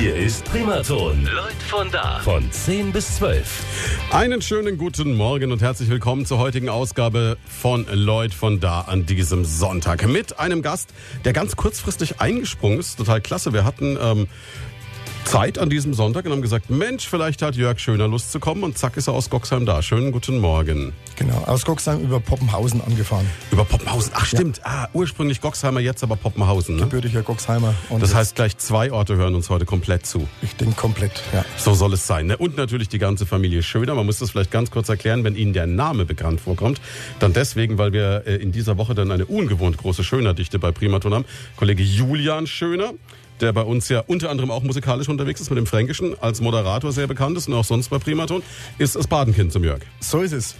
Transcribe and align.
Hier 0.00 0.16
ist 0.16 0.46
Primaton. 0.46 1.26
Leute 1.26 1.64
von 1.68 1.90
da. 1.90 2.20
Von 2.20 2.50
10 2.50 2.90
bis 2.90 3.16
12. 3.16 4.10
Einen 4.10 4.40
schönen 4.40 4.78
guten 4.78 5.14
Morgen 5.14 5.52
und 5.52 5.60
herzlich 5.60 5.90
willkommen 5.90 6.24
zur 6.24 6.38
heutigen 6.38 6.70
Ausgabe 6.70 7.36
von 7.46 7.84
Lloyd 7.92 8.32
von 8.32 8.60
da 8.60 8.80
an 8.80 9.04
diesem 9.04 9.44
Sonntag. 9.44 10.08
Mit 10.08 10.38
einem 10.38 10.62
Gast, 10.62 10.94
der 11.26 11.34
ganz 11.34 11.54
kurzfristig 11.54 12.18
eingesprungen 12.18 12.78
ist. 12.80 12.96
Total 12.96 13.20
klasse. 13.20 13.52
Wir 13.52 13.66
hatten 13.66 13.98
ähm, 14.00 14.26
Zeit 15.24 15.58
an 15.58 15.70
diesem 15.70 15.94
Sonntag 15.94 16.24
und 16.26 16.32
haben 16.32 16.42
gesagt, 16.42 16.70
Mensch, 16.70 17.06
vielleicht 17.06 17.42
hat 17.42 17.54
Jörg 17.54 17.78
Schöner 17.78 18.08
Lust 18.08 18.32
zu 18.32 18.40
kommen 18.40 18.64
und 18.64 18.78
zack 18.78 18.96
ist 18.96 19.06
er 19.06 19.14
aus 19.14 19.30
Goxheim 19.30 19.66
da. 19.66 19.82
Schönen 19.82 20.12
guten 20.12 20.38
Morgen. 20.38 20.92
Genau, 21.16 21.44
aus 21.46 21.64
Goxheim 21.64 22.00
über 22.00 22.20
Poppenhausen 22.20 22.80
angefahren. 22.80 23.26
Über 23.50 23.64
Poppenhausen, 23.64 24.12
ach 24.14 24.24
stimmt, 24.24 24.58
ja. 24.58 24.64
ah, 24.64 24.88
ursprünglich 24.92 25.40
Goxheimer, 25.40 25.80
jetzt 25.80 26.02
aber 26.02 26.16
Poppenhausen. 26.16 26.76
Ne? 26.76 26.82
Gebürtiger 26.82 27.22
Goxheimer. 27.22 27.74
das 27.98 28.14
heißt, 28.14 28.34
gleich 28.34 28.58
zwei 28.58 28.90
Orte 28.92 29.16
hören 29.16 29.34
uns 29.34 29.50
heute 29.50 29.66
komplett 29.66 30.06
zu. 30.06 30.26
Ich 30.42 30.56
denke 30.56 30.74
komplett, 30.74 31.22
ja. 31.32 31.44
So 31.56 31.74
soll 31.74 31.92
es 31.92 32.06
sein. 32.06 32.26
Ne? 32.26 32.36
Und 32.36 32.56
natürlich 32.56 32.88
die 32.88 32.98
ganze 32.98 33.26
Familie 33.26 33.62
Schöner. 33.62 33.94
Man 33.94 34.06
muss 34.06 34.18
das 34.18 34.30
vielleicht 34.30 34.50
ganz 34.50 34.70
kurz 34.70 34.88
erklären, 34.88 35.24
wenn 35.24 35.36
Ihnen 35.36 35.52
der 35.52 35.66
Name 35.66 36.06
bekannt 36.06 36.40
vorkommt. 36.40 36.80
Dann 37.18 37.32
deswegen, 37.32 37.78
weil 37.78 37.92
wir 37.92 38.24
äh, 38.26 38.36
in 38.36 38.52
dieser 38.52 38.78
Woche 38.78 38.94
dann 38.94 39.10
eine 39.10 39.26
ungewohnt 39.26 39.76
große 39.76 40.04
Schönerdichte 40.04 40.58
bei 40.58 40.72
Primaton 40.72 41.14
haben. 41.14 41.24
Kollege 41.56 41.82
Julian 41.82 42.46
Schöner 42.46 42.94
der 43.40 43.52
bei 43.52 43.62
uns 43.62 43.88
ja 43.88 44.02
unter 44.06 44.30
anderem 44.30 44.50
auch 44.50 44.62
musikalisch 44.62 45.08
unterwegs 45.08 45.40
ist 45.40 45.50
mit 45.50 45.58
dem 45.58 45.66
Fränkischen, 45.66 46.16
als 46.20 46.40
Moderator 46.40 46.92
sehr 46.92 47.06
bekannt 47.06 47.36
ist 47.36 47.48
und 47.48 47.54
auch 47.54 47.64
sonst 47.64 47.88
bei 47.88 47.98
Primaton, 47.98 48.42
ist 48.78 48.96
das 48.96 49.06
Patenkind 49.06 49.52
zum 49.52 49.64
Jörg. 49.64 49.80
So 50.00 50.20
ist 50.20 50.32
es. 50.32 50.54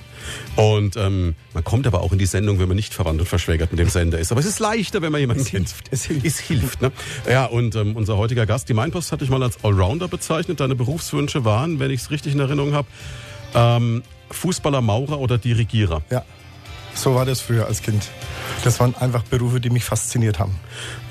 Und 0.56 0.96
ähm, 0.96 1.34
man 1.54 1.64
kommt 1.64 1.86
aber 1.86 2.02
auch 2.02 2.12
in 2.12 2.18
die 2.18 2.26
Sendung, 2.26 2.58
wenn 2.58 2.68
man 2.68 2.76
nicht 2.76 2.92
verwandt 2.92 3.20
und 3.20 3.26
verschwägert 3.26 3.70
mit 3.70 3.78
dem 3.78 3.88
Sender 3.88 4.18
ist. 4.18 4.32
Aber 4.32 4.40
es 4.40 4.46
ist 4.46 4.58
leichter, 4.58 5.02
wenn 5.02 5.12
man 5.12 5.20
jemanden 5.20 5.42
es. 5.42 5.48
Hilft, 5.48 5.86
es 5.90 6.04
hilft. 6.04 6.26
Es 6.26 6.38
hilft. 6.38 6.82
Ne? 6.82 6.92
Ja, 7.28 7.46
und 7.46 7.74
ähm, 7.76 7.96
unser 7.96 8.16
heutiger 8.16 8.46
Gast, 8.46 8.68
die 8.68 8.74
Mainpost, 8.74 9.12
hatte 9.12 9.24
ich 9.24 9.30
mal 9.30 9.42
als 9.42 9.62
Allrounder 9.64 10.08
bezeichnet. 10.08 10.60
Deine 10.60 10.74
Berufswünsche 10.74 11.44
waren, 11.44 11.78
wenn 11.78 11.90
ich 11.90 12.02
es 12.02 12.10
richtig 12.10 12.34
in 12.34 12.40
Erinnerung 12.40 12.74
habe, 12.74 12.88
ähm, 13.54 14.02
Fußballer, 14.30 14.80
Maurer 14.80 15.18
oder 15.18 15.38
Dirigierer. 15.38 16.02
Ja. 16.10 16.24
So 16.94 17.14
war 17.14 17.24
das 17.24 17.40
früher 17.40 17.66
als 17.66 17.82
Kind. 17.82 18.08
Das 18.64 18.78
waren 18.78 18.94
einfach 18.94 19.22
Berufe, 19.22 19.60
die 19.60 19.70
mich 19.70 19.84
fasziniert 19.84 20.38
haben. 20.38 20.54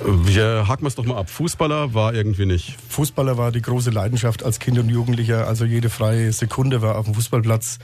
Wir 0.05 0.67
haken 0.67 0.85
es 0.85 0.95
doch 0.95 1.05
mal 1.05 1.17
ab. 1.17 1.29
Fußballer 1.29 1.93
war 1.93 2.13
irgendwie 2.13 2.45
nicht. 2.45 2.75
Fußballer 2.89 3.37
war 3.37 3.51
die 3.51 3.61
große 3.61 3.89
Leidenschaft 3.89 4.43
als 4.43 4.59
Kind 4.59 4.77
und 4.77 4.89
Jugendlicher. 4.89 5.47
Also 5.47 5.65
jede 5.65 5.89
freie 5.89 6.31
Sekunde 6.31 6.81
war 6.81 6.97
auf 6.97 7.05
dem 7.05 7.15
Fußballplatz. 7.15 7.79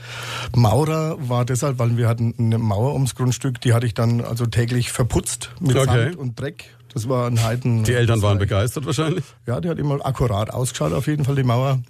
Maurer 0.54 1.16
war 1.18 1.44
deshalb, 1.44 1.78
weil 1.78 1.96
wir 1.96 2.08
hatten 2.08 2.34
eine 2.38 2.58
Mauer 2.58 2.92
ums 2.92 3.16
Grundstück. 3.16 3.60
Die 3.60 3.72
hatte 3.72 3.86
ich 3.86 3.94
dann 3.94 4.20
also 4.20 4.46
täglich 4.46 4.92
verputzt 4.92 5.50
mit 5.60 5.76
okay. 5.76 6.04
Sand 6.04 6.16
und 6.16 6.38
Dreck. 6.38 6.76
Das 6.94 7.08
war 7.08 7.26
ein 7.26 7.42
Heiden. 7.42 7.84
Die 7.84 7.92
Eltern 7.92 8.22
waren 8.22 8.38
begeistert 8.38 8.86
wahrscheinlich? 8.86 9.24
Ja, 9.46 9.60
die 9.60 9.68
hat 9.68 9.78
immer 9.78 10.06
akkurat 10.06 10.50
ausgeschaut, 10.50 10.94
auf 10.94 11.06
jeden 11.08 11.24
Fall 11.26 11.34
die 11.34 11.42
Mauer. 11.42 11.80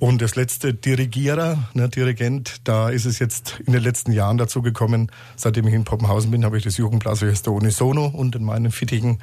Und 0.00 0.22
das 0.22 0.34
letzte 0.34 0.72
Dirigierer, 0.72 1.68
ne, 1.74 1.90
Dirigent, 1.90 2.62
da 2.64 2.88
ist 2.88 3.04
es 3.04 3.18
jetzt 3.18 3.60
in 3.66 3.74
den 3.74 3.82
letzten 3.82 4.12
Jahren 4.12 4.38
dazu 4.38 4.62
gekommen. 4.62 5.12
Seitdem 5.36 5.68
ich 5.68 5.74
in 5.74 5.84
Poppenhausen 5.84 6.30
bin, 6.30 6.42
habe 6.42 6.56
ich 6.56 6.64
das 6.64 6.78
Jugendblasorchester 6.78 7.52
Unisono 7.52 8.06
unter 8.06 8.38
meinen 8.38 8.72
Fittigen. 8.72 9.18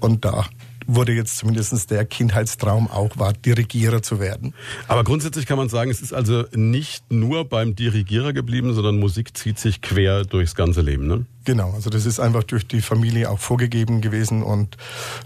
Und 0.00 0.24
da 0.24 0.46
wurde 0.86 1.12
jetzt 1.12 1.38
zumindest 1.38 1.90
der 1.90 2.04
Kindheitstraum 2.04 2.90
auch 2.90 3.18
war, 3.18 3.32
Dirigierer 3.32 4.02
zu 4.02 4.20
werden. 4.20 4.54
Aber 4.88 5.04
grundsätzlich 5.04 5.46
kann 5.46 5.58
man 5.58 5.68
sagen, 5.68 5.90
es 5.90 6.00
ist 6.00 6.12
also 6.12 6.44
nicht 6.54 7.12
nur 7.12 7.48
beim 7.48 7.74
Dirigierer 7.74 8.32
geblieben, 8.32 8.74
sondern 8.74 8.98
Musik 8.98 9.36
zieht 9.36 9.58
sich 9.58 9.80
quer 9.80 10.24
durchs 10.24 10.54
ganze 10.54 10.80
Leben, 10.80 11.06
ne? 11.06 11.26
Genau, 11.46 11.72
also 11.72 11.90
das 11.90 12.06
ist 12.06 12.20
einfach 12.20 12.42
durch 12.42 12.66
die 12.66 12.80
Familie 12.80 13.28
auch 13.28 13.38
vorgegeben 13.38 14.00
gewesen 14.00 14.42
und 14.42 14.78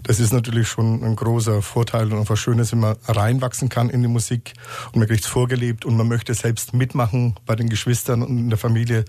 das 0.03 0.19
ist 0.19 0.33
natürlich 0.33 0.67
schon 0.67 1.01
ein 1.01 1.15
großer 1.15 1.61
Vorteil 1.61 2.11
und 2.11 2.19
einfach 2.19 2.35
Schönes, 2.35 2.73
wenn 2.73 2.81
man 2.81 2.97
reinwachsen 3.07 3.69
kann 3.69 3.89
in 3.89 4.01
die 4.01 4.09
Musik 4.09 4.53
und 4.91 4.99
man 4.99 5.07
kriegt 5.07 5.23
es 5.23 5.29
vorgelebt 5.29 5.85
und 5.85 5.95
man 5.95 6.09
möchte 6.09 6.33
selbst 6.33 6.73
mitmachen 6.73 7.35
bei 7.45 7.55
den 7.55 7.69
Geschwistern 7.69 8.21
und 8.21 8.37
in 8.37 8.49
der 8.49 8.59
Familie 8.59 9.05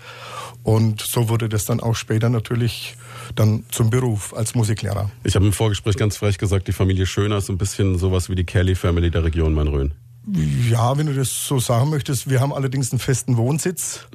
und 0.63 1.01
so 1.01 1.27
wurde 1.27 1.49
das 1.49 1.65
dann 1.65 1.81
auch 1.81 1.95
später 1.95 2.29
natürlich 2.29 2.95
dann 3.35 3.63
zum 3.71 3.89
Beruf 3.89 4.33
als 4.33 4.55
Musiklehrer. 4.55 5.09
Ich 5.23 5.35
habe 5.35 5.45
im 5.45 5.53
Vorgespräch 5.53 5.97
ganz 5.97 6.17
frech 6.17 6.37
gesagt, 6.37 6.67
die 6.67 6.73
Familie 6.73 7.05
Schöner 7.05 7.37
ist 7.37 7.49
ein 7.49 7.57
bisschen 7.57 7.97
sowas 7.97 8.29
wie 8.29 8.35
die 8.35 8.45
Kelly 8.45 8.75
Family 8.75 9.11
der 9.11 9.23
Region 9.23 9.53
Main-Rhön. 9.53 9.93
Ja, 10.69 10.97
wenn 10.97 11.07
du 11.07 11.13
das 11.13 11.45
so 11.45 11.59
sagen 11.59 11.89
möchtest. 11.89 12.29
Wir 12.29 12.39
haben 12.41 12.53
allerdings 12.53 12.91
einen 12.91 12.99
festen 12.99 13.37
Wohnsitz 13.37 14.07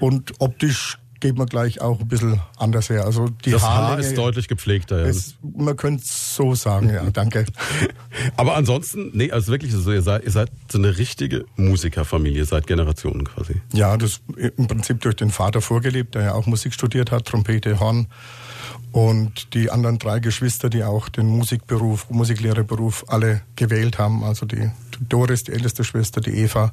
und 0.00 0.32
optisch 0.40 0.98
geht 1.24 1.38
man 1.38 1.46
gleich 1.46 1.80
auch 1.80 2.00
ein 2.00 2.08
bisschen 2.08 2.38
anders 2.58 2.90
her. 2.90 3.06
Also 3.06 3.28
die 3.28 3.52
das 3.52 3.62
Haar 3.62 3.98
ist 3.98 4.18
deutlich 4.18 4.46
gepflegter. 4.46 5.00
Ja. 5.00 5.06
Ist, 5.06 5.36
man 5.42 5.74
könnte 5.74 6.02
es 6.02 6.34
so 6.34 6.54
sagen, 6.54 6.90
ja, 6.90 7.08
danke. 7.10 7.46
Aber 8.36 8.56
ansonsten, 8.56 9.10
nee, 9.14 9.30
also 9.30 9.50
wirklich 9.50 9.72
so, 9.72 9.90
ihr 9.90 10.02
seid, 10.02 10.24
ihr 10.24 10.30
seid 10.30 10.50
so 10.70 10.76
eine 10.76 10.98
richtige 10.98 11.46
Musikerfamilie 11.56 12.44
seit 12.44 12.66
Generationen 12.66 13.24
quasi. 13.24 13.62
Ja, 13.72 13.96
das 13.96 14.20
im 14.36 14.66
Prinzip 14.66 15.00
durch 15.00 15.16
den 15.16 15.30
Vater 15.30 15.62
vorgelebt, 15.62 16.14
der 16.14 16.22
ja 16.24 16.34
auch 16.34 16.44
Musik 16.44 16.74
studiert 16.74 17.10
hat, 17.10 17.24
Trompete, 17.24 17.80
Horn. 17.80 18.08
Und 18.92 19.54
die 19.54 19.70
anderen 19.70 19.98
drei 19.98 20.20
Geschwister, 20.20 20.70
die 20.70 20.84
auch 20.84 21.08
den 21.08 21.26
Musikberuf, 21.26 22.08
Musiklehrerberuf 22.10 23.04
alle 23.08 23.42
gewählt 23.56 23.98
haben, 23.98 24.22
also 24.22 24.46
die 24.46 24.70
Doris, 25.08 25.44
die 25.44 25.52
älteste 25.52 25.82
Schwester, 25.84 26.20
die 26.20 26.30
Eva, 26.30 26.72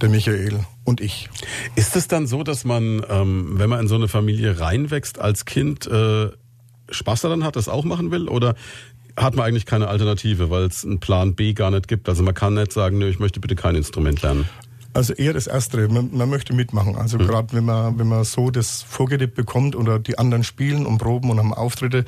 der 0.00 0.08
Michael 0.08 0.64
und 0.84 1.00
ich. 1.00 1.28
Ist 1.76 1.94
es 1.94 2.08
dann 2.08 2.26
so, 2.26 2.42
dass 2.42 2.64
man, 2.64 3.04
ähm, 3.08 3.58
wenn 3.58 3.70
man 3.70 3.80
in 3.80 3.88
so 3.88 3.94
eine 3.94 4.08
Familie 4.08 4.58
reinwächst 4.60 5.20
als 5.20 5.44
Kind, 5.44 5.86
äh, 5.86 6.30
Spaß 6.90 7.22
daran 7.22 7.44
hat, 7.44 7.56
das 7.56 7.68
auch 7.68 7.84
machen 7.84 8.10
will? 8.10 8.28
Oder 8.28 8.54
hat 9.16 9.34
man 9.34 9.46
eigentlich 9.46 9.66
keine 9.66 9.88
Alternative, 9.88 10.50
weil 10.50 10.64
es 10.64 10.84
einen 10.84 11.00
Plan 11.00 11.34
B 11.34 11.52
gar 11.52 11.70
nicht 11.70 11.88
gibt? 11.88 12.08
Also 12.08 12.22
man 12.22 12.34
kann 12.34 12.54
nicht 12.54 12.72
sagen, 12.72 12.98
nö, 12.98 13.08
ich 13.08 13.18
möchte 13.18 13.40
bitte 13.40 13.54
kein 13.54 13.76
Instrument 13.76 14.22
lernen. 14.22 14.48
Also 14.94 15.14
eher 15.14 15.32
das 15.32 15.46
Erste. 15.46 15.88
Man, 15.88 16.10
man 16.12 16.28
möchte 16.28 16.54
mitmachen. 16.54 16.96
Also 16.96 17.18
mhm. 17.18 17.26
gerade 17.26 17.52
wenn 17.52 17.64
man, 17.64 17.98
wenn 17.98 18.08
man 18.08 18.24
so 18.24 18.50
das 18.50 18.82
vorgelebt 18.82 19.34
bekommt 19.34 19.74
oder 19.74 19.98
die 19.98 20.18
anderen 20.18 20.44
spielen 20.44 20.86
und 20.86 20.98
proben 20.98 21.30
und 21.30 21.38
haben 21.38 21.54
Auftritte. 21.54 22.04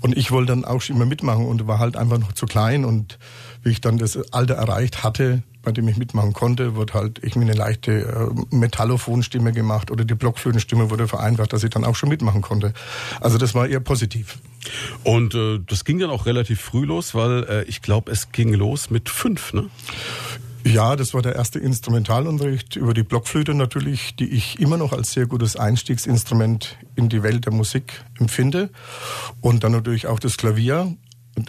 Und 0.00 0.16
ich 0.16 0.30
wollte 0.30 0.52
dann 0.52 0.64
auch 0.64 0.80
schon 0.80 0.96
immer 0.96 1.06
mitmachen 1.06 1.46
und 1.46 1.66
war 1.66 1.78
halt 1.78 1.96
einfach 1.96 2.18
noch 2.18 2.32
zu 2.32 2.46
klein. 2.46 2.84
Und 2.84 3.18
wie 3.62 3.70
ich 3.70 3.80
dann 3.80 3.98
das 3.98 4.32
Alter 4.32 4.54
erreicht 4.54 5.04
hatte, 5.04 5.42
bei 5.66 5.72
dem 5.72 5.88
ich 5.88 5.96
mitmachen 5.96 6.32
konnte, 6.32 6.76
wurde 6.76 6.94
halt 6.94 7.24
ich 7.24 7.34
mir 7.34 7.42
eine 7.42 7.52
leichte 7.52 7.90
äh, 7.92 8.54
Metallophonstimme 8.54 9.52
gemacht 9.52 9.90
oder 9.90 10.04
die 10.04 10.14
Blockflötenstimme 10.14 10.90
wurde 10.90 11.08
vereinfacht, 11.08 11.52
dass 11.52 11.64
ich 11.64 11.70
dann 11.70 11.84
auch 11.84 11.96
schon 11.96 12.08
mitmachen 12.08 12.40
konnte. 12.40 12.72
Also 13.20 13.36
das 13.36 13.52
war 13.52 13.66
eher 13.66 13.80
positiv. 13.80 14.38
Und 15.02 15.34
äh, 15.34 15.58
das 15.66 15.84
ging 15.84 15.98
dann 15.98 16.10
auch 16.10 16.24
relativ 16.24 16.60
früh 16.60 16.84
los, 16.84 17.16
weil 17.16 17.44
äh, 17.44 17.64
ich 17.64 17.82
glaube, 17.82 18.12
es 18.12 18.30
ging 18.30 18.54
los 18.54 18.90
mit 18.90 19.08
fünf, 19.08 19.52
ne? 19.52 19.68
Ja, 20.66 20.96
das 20.96 21.14
war 21.14 21.22
der 21.22 21.36
erste 21.36 21.60
Instrumentalunterricht 21.60 22.74
über 22.74 22.92
die 22.92 23.04
Blockflöte 23.04 23.54
natürlich, 23.54 24.16
die 24.16 24.28
ich 24.28 24.58
immer 24.58 24.76
noch 24.76 24.92
als 24.92 25.12
sehr 25.12 25.26
gutes 25.26 25.54
Einstiegsinstrument 25.54 26.76
in 26.96 27.08
die 27.08 27.22
Welt 27.22 27.44
der 27.44 27.52
Musik 27.52 28.04
empfinde. 28.18 28.70
Und 29.40 29.62
dann 29.62 29.70
natürlich 29.70 30.08
auch 30.08 30.18
das 30.18 30.36
Klavier. 30.36 30.96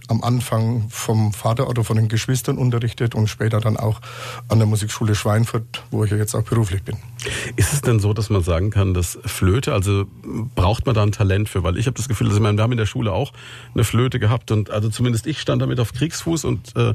Am 0.09 0.22
Anfang 0.22 0.89
vom 0.89 1.31
Vater 1.31 1.69
oder 1.69 1.83
von 1.83 1.95
den 1.95 2.09
Geschwistern 2.09 2.57
unterrichtet 2.57 3.16
und 3.16 3.27
später 3.27 3.61
dann 3.61 3.77
auch 3.77 4.01
an 4.50 4.59
der 4.59 4.67
Musikschule 4.67 5.16
Schweinfurt, 5.16 5.85
wo 5.91 6.03
ich 6.03 6.11
ja 6.11 6.17
jetzt 6.17 6.35
auch 6.35 6.44
beruflich 6.44 6.83
bin. 6.83 6.97
Ist 7.56 7.72
es 7.72 7.81
denn 7.81 8.00
so, 8.01 8.13
dass 8.13 8.29
man 8.29 8.44
sagen 8.44 8.69
kann, 8.69 8.94
dass 8.94 9.17
Flöte, 9.25 9.73
also 9.73 10.06
braucht 10.56 10.85
man 10.85 10.94
da 10.94 11.03
ein 11.03 11.13
Talent 11.13 11.47
für? 11.47 11.63
Weil 11.63 11.77
ich 11.77 11.88
habe 11.88 11.95
das 11.95 12.09
Gefühl, 12.09 12.27
also 12.27 12.41
wir 12.41 12.50
haben 12.50 12.72
in 12.72 12.77
der 12.77 12.85
Schule 12.85 13.13
auch 13.13 13.31
eine 13.73 13.85
Flöte 13.85 14.19
gehabt 14.19 14.51
und 14.51 14.69
also 14.69 14.89
zumindest 14.89 15.25
ich 15.25 15.39
stand 15.39 15.61
damit 15.61 15.79
auf 15.79 15.94
Kriegsfuß 15.94 16.44
und 16.44 16.75
äh, 16.75 16.94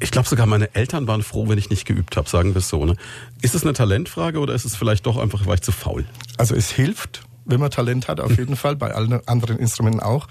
ich 0.00 0.10
glaube 0.10 0.28
sogar 0.28 0.46
meine 0.46 0.74
Eltern 0.74 1.06
waren 1.06 1.22
froh, 1.22 1.48
wenn 1.48 1.58
ich 1.58 1.70
nicht 1.70 1.84
geübt 1.84 2.16
habe, 2.16 2.28
sagen 2.28 2.54
wir 2.54 2.58
es 2.58 2.68
so. 2.68 2.84
Ne? 2.84 2.96
Ist 3.42 3.54
es 3.54 3.62
eine 3.62 3.72
Talentfrage 3.72 4.38
oder 4.38 4.54
ist 4.54 4.64
es 4.64 4.76
vielleicht 4.76 5.06
doch 5.06 5.16
einfach, 5.16 5.46
war 5.46 5.54
ich 5.54 5.62
zu 5.62 5.72
faul? 5.72 6.04
Also 6.36 6.54
es 6.54 6.70
hilft, 6.70 7.22
wenn 7.48 7.60
man 7.60 7.70
Talent 7.70 8.08
hat, 8.08 8.20
auf 8.20 8.36
jeden 8.36 8.56
Fall, 8.56 8.76
bei 8.76 8.92
allen 8.92 9.26
anderen 9.26 9.58
Instrumenten 9.58 10.00
auch. 10.00 10.28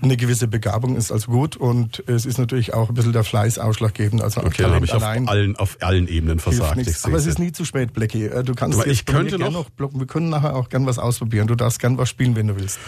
Eine 0.00 0.16
gewisse 0.16 0.48
Begabung 0.48 0.96
ist 0.96 1.12
also 1.12 1.30
gut 1.30 1.56
und 1.56 2.02
es 2.06 2.24
ist 2.24 2.38
natürlich 2.38 2.72
auch 2.72 2.88
ein 2.88 2.94
bisschen 2.94 3.12
der 3.12 3.24
Fleiß 3.24 3.58
ausschlaggebend. 3.58 4.22
Also 4.22 4.40
okay, 4.40 4.62
Talent 4.62 4.74
habe 4.74 4.84
ich 4.86 4.94
auf 4.94 5.02
allen, 5.02 5.56
auf 5.56 5.76
allen 5.80 6.08
Ebenen 6.08 6.38
versagt. 6.38 6.80
Aber 7.04 7.16
es 7.16 7.26
ist 7.26 7.38
nie 7.38 7.52
zu 7.52 7.64
spät, 7.64 7.92
Blackie. 7.92 8.24
Äh, 8.24 8.42
du 8.42 8.54
kannst 8.54 8.78
Aber 8.78 8.88
ich 8.88 9.04
könnte 9.04 9.38
noch, 9.38 9.52
noch 9.52 9.70
blocken. 9.70 10.00
Wir 10.00 10.06
können 10.06 10.30
nachher 10.30 10.56
auch 10.56 10.70
gern 10.70 10.86
was 10.86 10.98
ausprobieren. 10.98 11.46
Du 11.46 11.54
darfst 11.54 11.78
gern 11.78 11.98
was 11.98 12.08
spielen, 12.08 12.34
wenn 12.36 12.46
du 12.46 12.56
willst. 12.56 12.78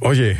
Oh 0.00 0.12
je. 0.12 0.36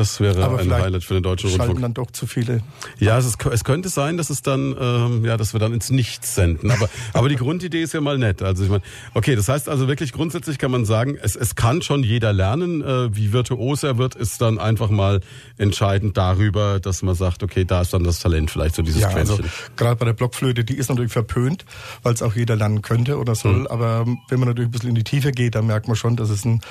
Das 0.00 0.18
wäre 0.18 0.42
Aber 0.42 0.58
ein 0.58 0.72
Highlight 0.72 1.04
für 1.04 1.12
den 1.12 1.22
deutschen 1.22 1.50
schalten 1.50 1.72
Rundfunk. 1.72 1.82
dann 1.82 1.92
doch 1.92 2.10
zu 2.10 2.26
viele. 2.26 2.62
Ja, 2.98 3.18
es, 3.18 3.26
ist, 3.26 3.44
es 3.44 3.64
könnte 3.64 3.90
sein, 3.90 4.16
dass 4.16 4.30
es 4.30 4.40
dann, 4.40 4.74
ähm, 4.80 5.26
ja, 5.26 5.36
dass 5.36 5.52
wir 5.52 5.60
dann 5.60 5.74
ins 5.74 5.90
Nichts 5.90 6.34
senden. 6.34 6.70
Aber, 6.70 6.88
aber 7.12 7.28
die 7.28 7.36
Grundidee 7.36 7.82
ist 7.82 7.92
ja 7.92 8.00
mal 8.00 8.16
nett. 8.16 8.40
Also 8.40 8.64
ich 8.64 8.70
meine, 8.70 8.82
okay, 9.12 9.36
das 9.36 9.50
heißt 9.50 9.68
also 9.68 9.88
wirklich 9.88 10.14
grundsätzlich 10.14 10.56
kann 10.56 10.70
man 10.70 10.86
sagen, 10.86 11.18
es, 11.20 11.36
es 11.36 11.54
kann 11.54 11.82
schon 11.82 12.02
jeder 12.02 12.32
lernen. 12.32 12.80
Äh, 12.80 13.14
wie 13.14 13.34
virtuos 13.34 13.82
er 13.82 13.98
wird, 13.98 14.14
ist 14.14 14.40
dann 14.40 14.58
einfach 14.58 14.88
mal 14.88 15.20
entscheidend 15.58 16.16
darüber, 16.16 16.80
dass 16.80 17.02
man 17.02 17.14
sagt, 17.14 17.42
okay, 17.42 17.66
da 17.66 17.82
ist 17.82 17.92
dann 17.92 18.02
das 18.02 18.20
Talent 18.20 18.50
vielleicht 18.50 18.76
so 18.76 18.82
dieses 18.82 19.02
ja, 19.02 19.10
also 19.10 19.38
gerade 19.76 19.96
bei 19.96 20.06
der 20.06 20.14
Blockflöte, 20.14 20.64
die 20.64 20.78
ist 20.78 20.88
natürlich 20.88 21.12
verpönt, 21.12 21.66
weil 22.02 22.14
es 22.14 22.22
auch 22.22 22.34
jeder 22.34 22.56
lernen 22.56 22.80
könnte 22.80 23.18
oder 23.18 23.34
soll. 23.34 23.52
Mhm. 23.52 23.66
Aber 23.66 24.06
wenn 24.30 24.40
man 24.40 24.48
natürlich 24.48 24.68
ein 24.68 24.72
bisschen 24.72 24.88
in 24.88 24.94
die 24.94 25.04
Tiefe 25.04 25.30
geht, 25.30 25.56
dann 25.56 25.66
merkt 25.66 25.88
man 25.88 25.96
schon, 25.96 26.16
dass 26.16 26.30
es 26.30 26.46
ein, 26.46 26.62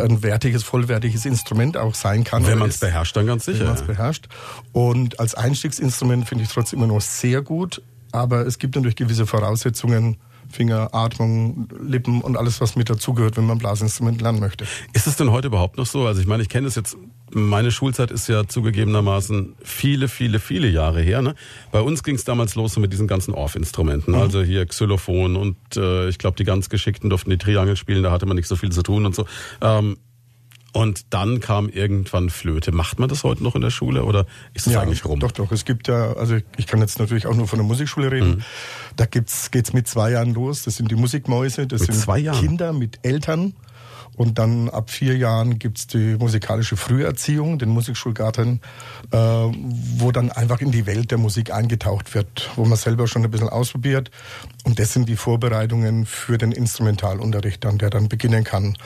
ein 0.00 0.22
wertiges, 0.22 0.64
vollwertiges 0.64 1.24
Instrument 1.24 1.76
auch 1.76 1.94
sein 1.94 2.24
kann. 2.24 2.46
Wenn 2.46 2.58
man 2.58 2.68
es 2.68 2.78
beherrscht, 2.78 3.16
dann 3.16 3.26
ganz 3.26 3.44
sicher. 3.46 3.60
Wenn 3.60 3.66
man 3.68 3.76
es 3.76 3.82
beherrscht. 3.82 4.28
Und 4.72 5.18
als 5.18 5.34
Einstiegsinstrument 5.34 6.28
finde 6.28 6.44
ich 6.44 6.50
trotzdem 6.50 6.78
immer 6.80 6.92
noch 6.92 7.00
sehr 7.00 7.42
gut. 7.42 7.82
Aber 8.12 8.46
es 8.46 8.58
gibt 8.58 8.74
natürlich 8.74 8.96
gewisse 8.96 9.26
Voraussetzungen, 9.26 10.18
Finger, 10.52 10.94
Atmung, 10.94 11.68
Lippen 11.80 12.20
und 12.20 12.36
alles, 12.36 12.60
was 12.60 12.76
mit 12.76 12.90
dazugehört, 12.90 13.36
wenn 13.36 13.46
man 13.46 13.58
Blasinstrument 13.58 14.20
lernen 14.20 14.40
möchte. 14.40 14.66
Ist 14.92 15.06
es 15.06 15.16
denn 15.16 15.30
heute 15.30 15.48
überhaupt 15.48 15.76
noch 15.78 15.86
so? 15.86 16.06
Also 16.06 16.20
ich 16.20 16.26
meine, 16.26 16.42
ich 16.42 16.48
kenne 16.48 16.68
es 16.68 16.74
jetzt, 16.74 16.96
meine 17.30 17.70
Schulzeit 17.70 18.10
ist 18.10 18.28
ja 18.28 18.46
zugegebenermaßen 18.46 19.56
viele, 19.62 20.08
viele, 20.08 20.38
viele 20.38 20.68
Jahre 20.68 21.00
her. 21.00 21.22
Ne? 21.22 21.34
Bei 21.70 21.80
uns 21.80 22.02
ging 22.02 22.14
es 22.14 22.24
damals 22.24 22.54
los 22.54 22.76
mit 22.76 22.92
diesen 22.92 23.08
ganzen 23.08 23.34
Orff-Instrumenten. 23.34 24.12
Mhm. 24.12 24.20
Also 24.20 24.42
hier 24.42 24.66
Xylophon 24.66 25.36
und 25.36 25.56
äh, 25.76 26.08
ich 26.08 26.18
glaube, 26.18 26.36
die 26.36 26.44
ganz 26.44 26.68
Geschickten 26.68 27.10
durften 27.10 27.30
die 27.30 27.38
Triangel 27.38 27.76
spielen, 27.76 28.02
da 28.02 28.10
hatte 28.10 28.26
man 28.26 28.36
nicht 28.36 28.48
so 28.48 28.56
viel 28.56 28.70
zu 28.70 28.82
tun 28.82 29.06
und 29.06 29.14
so. 29.14 29.26
Ähm, 29.60 29.96
und 30.72 31.12
dann 31.12 31.40
kam 31.40 31.68
irgendwann 31.68 32.30
Flöte. 32.30 32.72
Macht 32.72 32.98
man 32.98 33.08
das 33.08 33.24
heute 33.24 33.42
noch 33.44 33.54
in 33.54 33.60
der 33.60 33.70
Schule 33.70 34.04
oder 34.04 34.26
ist 34.54 34.66
das 34.66 34.74
ja, 34.74 34.80
eigentlich 34.80 35.04
rum? 35.04 35.20
Doch, 35.20 35.32
doch. 35.32 35.52
Es 35.52 35.66
gibt 35.66 35.86
ja, 35.88 36.14
also 36.14 36.38
ich 36.56 36.66
kann 36.66 36.80
jetzt 36.80 36.98
natürlich 36.98 37.26
auch 37.26 37.34
nur 37.34 37.46
von 37.46 37.58
der 37.58 37.66
Musikschule 37.66 38.10
reden. 38.10 38.36
Mhm. 38.36 38.42
Da 38.96 39.06
gibt's, 39.06 39.50
geht's 39.50 39.72
mit 39.72 39.88
zwei 39.88 40.10
Jahren 40.12 40.34
los. 40.34 40.64
Das 40.64 40.76
sind 40.76 40.90
die 40.90 40.96
Musikmäuse. 40.96 41.66
Das 41.66 41.86
mit 41.86 41.94
sind 41.94 42.32
Kinder 42.32 42.72
mit 42.72 42.98
Eltern. 43.02 43.54
Und 44.14 44.38
dann 44.38 44.68
ab 44.68 44.90
vier 44.90 45.16
Jahren 45.16 45.58
gibt's 45.58 45.86
die 45.86 46.16
musikalische 46.18 46.76
Früherziehung, 46.76 47.58
den 47.58 47.70
Musikschulgarten, 47.70 48.60
äh, 49.10 49.16
wo 49.16 50.12
dann 50.12 50.30
einfach 50.30 50.60
in 50.60 50.70
die 50.70 50.84
Welt 50.86 51.10
der 51.10 51.18
Musik 51.18 51.52
eingetaucht 51.52 52.14
wird, 52.14 52.50
wo 52.56 52.64
man 52.66 52.76
selber 52.76 53.08
schon 53.08 53.24
ein 53.24 53.30
bisschen 53.30 53.48
ausprobiert. 53.48 54.10
Und 54.64 54.78
das 54.78 54.92
sind 54.92 55.08
die 55.08 55.16
Vorbereitungen 55.16 56.04
für 56.04 56.36
den 56.36 56.52
Instrumentalunterricht 56.52 57.64
dann, 57.64 57.78
der 57.78 57.88
dann 57.88 58.08
beginnen 58.08 58.44
kann. 58.44 58.76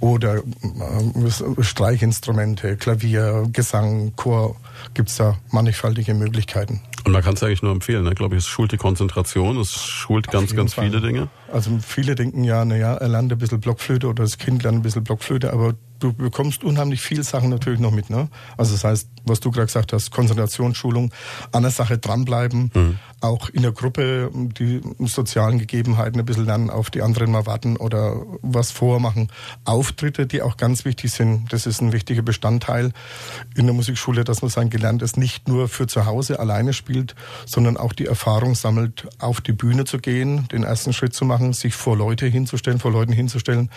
Oder 0.00 0.38
äh, 0.38 1.62
Streichinstrumente, 1.62 2.76
Klavier, 2.76 3.48
Gesang, 3.52 4.14
Chor, 4.16 4.56
gibt's 4.94 5.16
da 5.16 5.38
mannigfaltige 5.52 6.12
Möglichkeiten. 6.12 6.80
Und 7.04 7.12
man 7.12 7.22
kann 7.22 7.34
es 7.34 7.42
eigentlich 7.42 7.62
nur 7.62 7.72
empfehlen, 7.72 8.04
ne? 8.04 8.14
glaube 8.14 8.36
ich, 8.36 8.44
es 8.44 8.48
schult 8.48 8.72
die 8.72 8.76
Konzentration, 8.76 9.58
es 9.58 9.72
schult 9.72 10.28
Auf 10.28 10.34
ganz, 10.34 10.54
ganz 10.54 10.74
Fall. 10.74 10.86
viele 10.86 11.00
Dinge. 11.00 11.28
Also 11.52 11.78
viele 11.84 12.14
denken 12.14 12.44
ja, 12.44 12.64
naja, 12.64 12.94
er 12.94 13.08
lernt 13.08 13.32
ein 13.32 13.38
bisschen 13.38 13.60
Blockflöte 13.60 14.06
oder 14.06 14.22
das 14.22 14.38
Kind 14.38 14.62
lernt 14.62 14.78
ein 14.78 14.82
bisschen 14.82 15.02
Blockflöte, 15.02 15.52
aber 15.52 15.74
du 16.02 16.12
bekommst 16.12 16.64
unheimlich 16.64 17.00
viel 17.00 17.22
Sachen 17.22 17.50
natürlich 17.50 17.80
noch 17.80 17.92
mit. 17.92 18.10
Ne? 18.10 18.28
Also 18.56 18.72
das 18.72 18.84
heißt, 18.84 19.08
was 19.24 19.40
du 19.40 19.50
gerade 19.50 19.66
gesagt 19.66 19.92
hast, 19.92 20.10
Konzentrationsschulung, 20.10 21.12
an 21.52 21.62
der 21.62 21.70
Sache 21.70 21.98
dranbleiben, 21.98 22.70
mhm. 22.74 22.98
auch 23.20 23.48
in 23.50 23.62
der 23.62 23.72
Gruppe 23.72 24.30
die 24.34 24.80
sozialen 24.98 25.58
Gegebenheiten 25.58 26.18
ein 26.18 26.26
bisschen 26.26 26.46
lernen, 26.46 26.70
auf 26.70 26.90
die 26.90 27.02
anderen 27.02 27.30
mal 27.30 27.46
warten 27.46 27.76
oder 27.76 28.16
was 28.42 28.70
vormachen. 28.70 29.28
Auftritte, 29.64 30.26
die 30.26 30.42
auch 30.42 30.56
ganz 30.56 30.84
wichtig 30.84 31.12
sind, 31.12 31.52
das 31.52 31.66
ist 31.66 31.80
ein 31.80 31.92
wichtiger 31.92 32.22
Bestandteil 32.22 32.92
in 33.54 33.66
der 33.66 33.74
Musikschule, 33.74 34.24
dass 34.24 34.42
man 34.42 34.50
sein 34.50 34.70
Gelerntes 34.70 35.16
nicht 35.16 35.48
nur 35.48 35.68
für 35.68 35.86
zu 35.86 36.06
Hause 36.06 36.40
alleine 36.40 36.72
spielt, 36.72 37.14
sondern 37.46 37.76
auch 37.76 37.92
die 37.92 38.06
Erfahrung 38.06 38.54
sammelt, 38.54 39.08
auf 39.18 39.40
die 39.40 39.52
Bühne 39.52 39.84
zu 39.84 39.98
gehen, 39.98 40.48
den 40.48 40.64
ersten 40.64 40.92
Schritt 40.92 41.14
zu 41.14 41.24
machen, 41.24 41.52
sich 41.52 41.74
vor 41.74 41.96
Leute 41.96 42.26
hinzustellen, 42.26 42.80
vor 42.80 42.90
Leuten 42.90 43.12
hinzustellen 43.12 43.70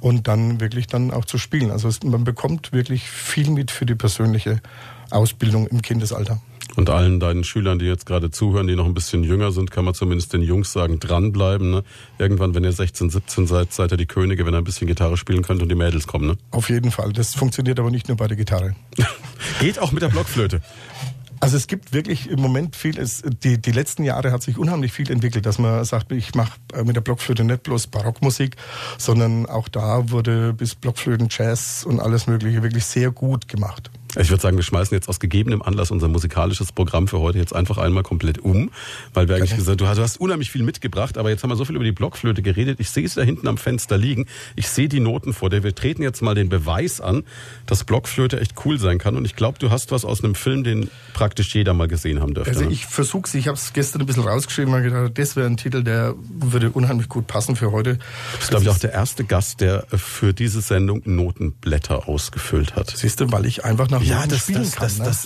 und 0.00 0.28
dann 0.28 0.60
wirklich 0.60 0.86
dann 0.86 1.10
auch 1.10 1.24
zu 1.24 1.38
spielen. 1.38 1.61
Also 1.70 1.90
man 2.04 2.24
bekommt 2.24 2.72
wirklich 2.72 3.04
viel 3.04 3.50
mit 3.50 3.70
für 3.70 3.86
die 3.86 3.94
persönliche 3.94 4.60
Ausbildung 5.10 5.66
im 5.68 5.82
Kindesalter. 5.82 6.40
Und 6.74 6.88
allen 6.88 7.20
deinen 7.20 7.44
Schülern, 7.44 7.78
die 7.78 7.84
jetzt 7.84 8.06
gerade 8.06 8.30
zuhören, 8.30 8.66
die 8.66 8.76
noch 8.76 8.86
ein 8.86 8.94
bisschen 8.94 9.24
jünger 9.24 9.52
sind, 9.52 9.70
kann 9.70 9.84
man 9.84 9.92
zumindest 9.92 10.32
den 10.32 10.42
Jungs 10.42 10.72
sagen, 10.72 11.00
dranbleiben. 11.00 11.70
Ne? 11.70 11.84
Irgendwann, 12.18 12.54
wenn 12.54 12.64
ihr 12.64 12.72
16, 12.72 13.10
17 13.10 13.46
seid, 13.46 13.72
seid 13.72 13.90
ihr 13.90 13.98
die 13.98 14.06
Könige, 14.06 14.46
wenn 14.46 14.54
ihr 14.54 14.58
ein 14.58 14.64
bisschen 14.64 14.86
Gitarre 14.86 15.18
spielen 15.18 15.42
könnt 15.42 15.62
und 15.62 15.68
die 15.68 15.74
Mädels 15.74 16.06
kommen. 16.06 16.28
Ne? 16.28 16.38
Auf 16.50 16.70
jeden 16.70 16.90
Fall. 16.90 17.12
Das 17.12 17.34
funktioniert 17.34 17.78
aber 17.78 17.90
nicht 17.90 18.08
nur 18.08 18.16
bei 18.16 18.26
der 18.26 18.38
Gitarre. 18.38 18.74
Geht 19.60 19.78
auch 19.80 19.92
mit 19.92 20.02
der 20.02 20.08
Blockflöte. 20.08 20.62
Also 21.42 21.56
es 21.56 21.66
gibt 21.66 21.92
wirklich 21.92 22.30
im 22.30 22.40
Moment 22.40 22.76
viel, 22.76 22.96
es, 22.96 23.20
die, 23.42 23.60
die 23.60 23.72
letzten 23.72 24.04
Jahre 24.04 24.30
hat 24.30 24.44
sich 24.44 24.58
unheimlich 24.58 24.92
viel 24.92 25.10
entwickelt, 25.10 25.44
dass 25.44 25.58
man 25.58 25.84
sagt, 25.84 26.12
ich 26.12 26.36
mache 26.36 26.52
äh, 26.72 26.84
mit 26.84 26.94
der 26.94 27.00
Blockflöte 27.00 27.42
nicht 27.42 27.64
bloß 27.64 27.88
Barockmusik, 27.88 28.54
sondern 28.96 29.46
auch 29.46 29.66
da 29.66 30.08
wurde 30.10 30.52
bis 30.52 30.76
Blockflöten, 30.76 31.26
Jazz 31.28 31.82
und 31.84 31.98
alles 31.98 32.28
Mögliche 32.28 32.62
wirklich 32.62 32.84
sehr 32.84 33.10
gut 33.10 33.48
gemacht. 33.48 33.90
Ich 34.18 34.28
würde 34.28 34.42
sagen, 34.42 34.56
wir 34.56 34.64
schmeißen 34.64 34.94
jetzt 34.94 35.08
aus 35.08 35.20
gegebenem 35.20 35.62
Anlass 35.62 35.90
unser 35.90 36.08
musikalisches 36.08 36.70
Programm 36.72 37.08
für 37.08 37.20
heute 37.20 37.38
jetzt 37.38 37.54
einfach 37.54 37.78
einmal 37.78 38.02
komplett 38.02 38.38
um, 38.38 38.70
weil 39.14 39.28
wir 39.28 39.36
eigentlich 39.36 39.56
gesagt, 39.56 39.80
du 39.80 39.86
hast, 39.86 39.96
du 39.96 40.02
hast 40.02 40.20
unheimlich 40.20 40.50
viel 40.50 40.62
mitgebracht, 40.62 41.16
aber 41.16 41.30
jetzt 41.30 41.42
haben 41.42 41.50
wir 41.50 41.56
so 41.56 41.64
viel 41.64 41.76
über 41.76 41.84
die 41.84 41.92
Blockflöte 41.92 42.42
geredet. 42.42 42.78
Ich 42.78 42.90
sehe 42.90 43.06
es 43.06 43.14
da 43.14 43.22
hinten 43.22 43.48
am 43.48 43.56
Fenster 43.56 43.96
liegen. 43.96 44.26
Ich 44.54 44.68
sehe 44.68 44.88
die 44.88 45.00
Noten 45.00 45.32
vor 45.32 45.48
dir. 45.48 45.62
Wir 45.62 45.74
treten 45.74 46.02
jetzt 46.02 46.20
mal 46.20 46.34
den 46.34 46.50
Beweis 46.50 47.00
an, 47.00 47.24
dass 47.66 47.84
Blockflöte 47.84 48.38
echt 48.38 48.54
cool 48.66 48.78
sein 48.78 48.98
kann. 48.98 49.16
Und 49.16 49.24
ich 49.24 49.34
glaube, 49.34 49.58
du 49.58 49.70
hast 49.70 49.92
was 49.92 50.04
aus 50.04 50.22
einem 50.22 50.34
Film, 50.34 50.62
den 50.62 50.90
praktisch 51.14 51.54
jeder 51.54 51.72
mal 51.72 51.88
gesehen 51.88 52.20
haben 52.20 52.34
dürfte. 52.34 52.52
Also 52.52 52.64
ne? 52.66 52.72
ich 52.72 52.84
versuche 52.84 53.24
es. 53.24 53.34
Ich 53.34 53.48
habe 53.48 53.56
es 53.56 53.72
gestern 53.72 54.02
ein 54.02 54.06
bisschen 54.06 54.24
rausgeschrieben, 54.24 54.72
weil 54.74 54.82
gedacht, 54.82 55.18
das 55.18 55.36
wäre 55.36 55.46
ein 55.46 55.56
Titel, 55.56 55.82
der 55.82 56.14
würde 56.18 56.70
unheimlich 56.70 57.08
gut 57.08 57.26
passen 57.26 57.56
für 57.56 57.72
heute. 57.72 57.94
Du 57.94 58.38
bist, 58.38 58.50
glaube 58.50 58.64
ich, 58.64 58.70
auch 58.70 58.78
der 58.78 58.92
erste 58.92 59.24
Gast, 59.24 59.62
der 59.62 59.86
für 59.88 60.34
diese 60.34 60.60
Sendung 60.60 61.00
Notenblätter 61.06 62.08
ausgefüllt 62.08 62.76
hat. 62.76 62.90
Siehst 62.94 63.20
du, 63.20 63.32
weil 63.32 63.46
ich 63.46 63.64
einfach 63.64 63.88
nach 63.88 64.01
ja, 64.04 64.16
Noten 64.16 64.28
das, 64.30 64.38
spielen 64.40 64.62
das, 64.62 64.76
kann. 64.76 64.86
Das, 64.86 64.98
ne? 64.98 65.04
das, 65.04 65.22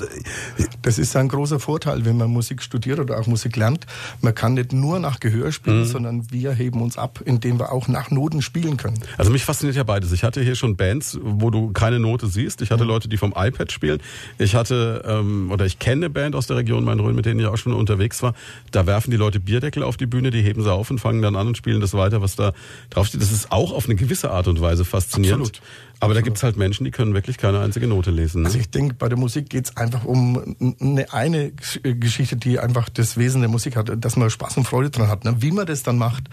das, 0.58 0.68
das 0.82 0.98
ist 0.98 1.16
ein 1.16 1.28
großer 1.28 1.60
Vorteil, 1.60 2.04
wenn 2.04 2.16
man 2.16 2.30
Musik 2.30 2.62
studiert 2.62 2.98
oder 2.98 3.18
auch 3.18 3.26
Musik 3.26 3.56
lernt. 3.56 3.86
Man 4.20 4.34
kann 4.34 4.54
nicht 4.54 4.72
nur 4.72 4.98
nach 4.98 5.20
Gehör 5.20 5.52
spielen, 5.52 5.80
mhm. 5.80 5.86
sondern 5.86 6.30
wir 6.30 6.52
heben 6.52 6.80
uns 6.82 6.96
ab, 6.96 7.20
indem 7.24 7.58
wir 7.58 7.72
auch 7.72 7.88
nach 7.88 8.10
Noten 8.10 8.42
spielen 8.42 8.76
können. 8.76 8.98
Also 9.18 9.30
mich 9.30 9.44
fasziniert 9.44 9.76
ja 9.76 9.84
beides. 9.84 10.12
Ich 10.12 10.24
hatte 10.24 10.42
hier 10.42 10.54
schon 10.54 10.76
Bands, 10.76 11.18
wo 11.22 11.50
du 11.50 11.72
keine 11.72 11.98
Note 11.98 12.26
siehst. 12.26 12.62
Ich 12.62 12.70
hatte 12.70 12.84
mhm. 12.84 12.90
Leute, 12.90 13.08
die 13.08 13.16
vom 13.16 13.34
iPad 13.36 13.72
spielen. 13.72 14.00
Ich 14.38 14.54
hatte 14.54 15.02
ähm, 15.06 15.50
oder 15.50 15.66
ich 15.66 15.78
kenne 15.78 16.06
eine 16.06 16.10
Band 16.10 16.34
aus 16.34 16.46
der 16.46 16.56
Region 16.56 16.84
Main-Rhön, 16.84 17.14
mit 17.14 17.26
denen 17.26 17.40
ich 17.40 17.46
auch 17.46 17.56
schon 17.56 17.72
unterwegs 17.72 18.22
war. 18.22 18.34
Da 18.70 18.86
werfen 18.86 19.10
die 19.10 19.16
Leute 19.16 19.40
Bierdeckel 19.40 19.82
auf 19.82 19.96
die 19.96 20.06
Bühne, 20.06 20.30
die 20.30 20.42
heben 20.42 20.62
sie 20.62 20.72
auf 20.72 20.90
und 20.90 20.98
fangen 20.98 21.22
dann 21.22 21.36
an 21.36 21.48
und 21.48 21.56
spielen 21.56 21.80
das 21.80 21.94
weiter, 21.94 22.20
was 22.22 22.36
da 22.36 22.52
draufsteht. 22.90 23.20
Das 23.20 23.32
ist 23.32 23.52
auch 23.52 23.72
auf 23.72 23.86
eine 23.86 23.94
gewisse 23.96 24.30
Art 24.30 24.48
und 24.48 24.60
Weise 24.60 24.84
faszinierend. 24.84 25.46
Absolut. 25.48 25.62
Aber 26.00 26.14
da 26.14 26.20
gibt's 26.20 26.42
halt 26.42 26.56
Menschen, 26.56 26.84
die 26.84 26.90
können 26.90 27.14
wirklich 27.14 27.38
keine 27.38 27.60
einzige 27.60 27.86
Note 27.86 28.10
lesen. 28.10 28.42
Ne? 28.42 28.48
Also 28.48 28.58
ich 28.58 28.70
denke, 28.70 28.94
bei 28.94 29.08
der 29.08 29.18
Musik 29.18 29.48
geht's 29.48 29.76
einfach 29.76 30.04
um 30.04 30.56
eine, 30.80 31.12
eine 31.12 31.52
Geschichte, 31.52 32.36
die 32.36 32.58
einfach 32.58 32.88
das 32.88 33.16
Wesen 33.16 33.40
der 33.40 33.48
Musik 33.48 33.76
hat, 33.76 33.90
dass 34.04 34.16
man 34.16 34.28
Spaß 34.28 34.58
und 34.58 34.64
Freude 34.64 34.90
dran 34.90 35.08
hat. 35.08 35.24
Ne? 35.24 35.36
Wie 35.40 35.52
man 35.52 35.66
das 35.66 35.82
dann 35.82 35.96
macht, 35.96 36.28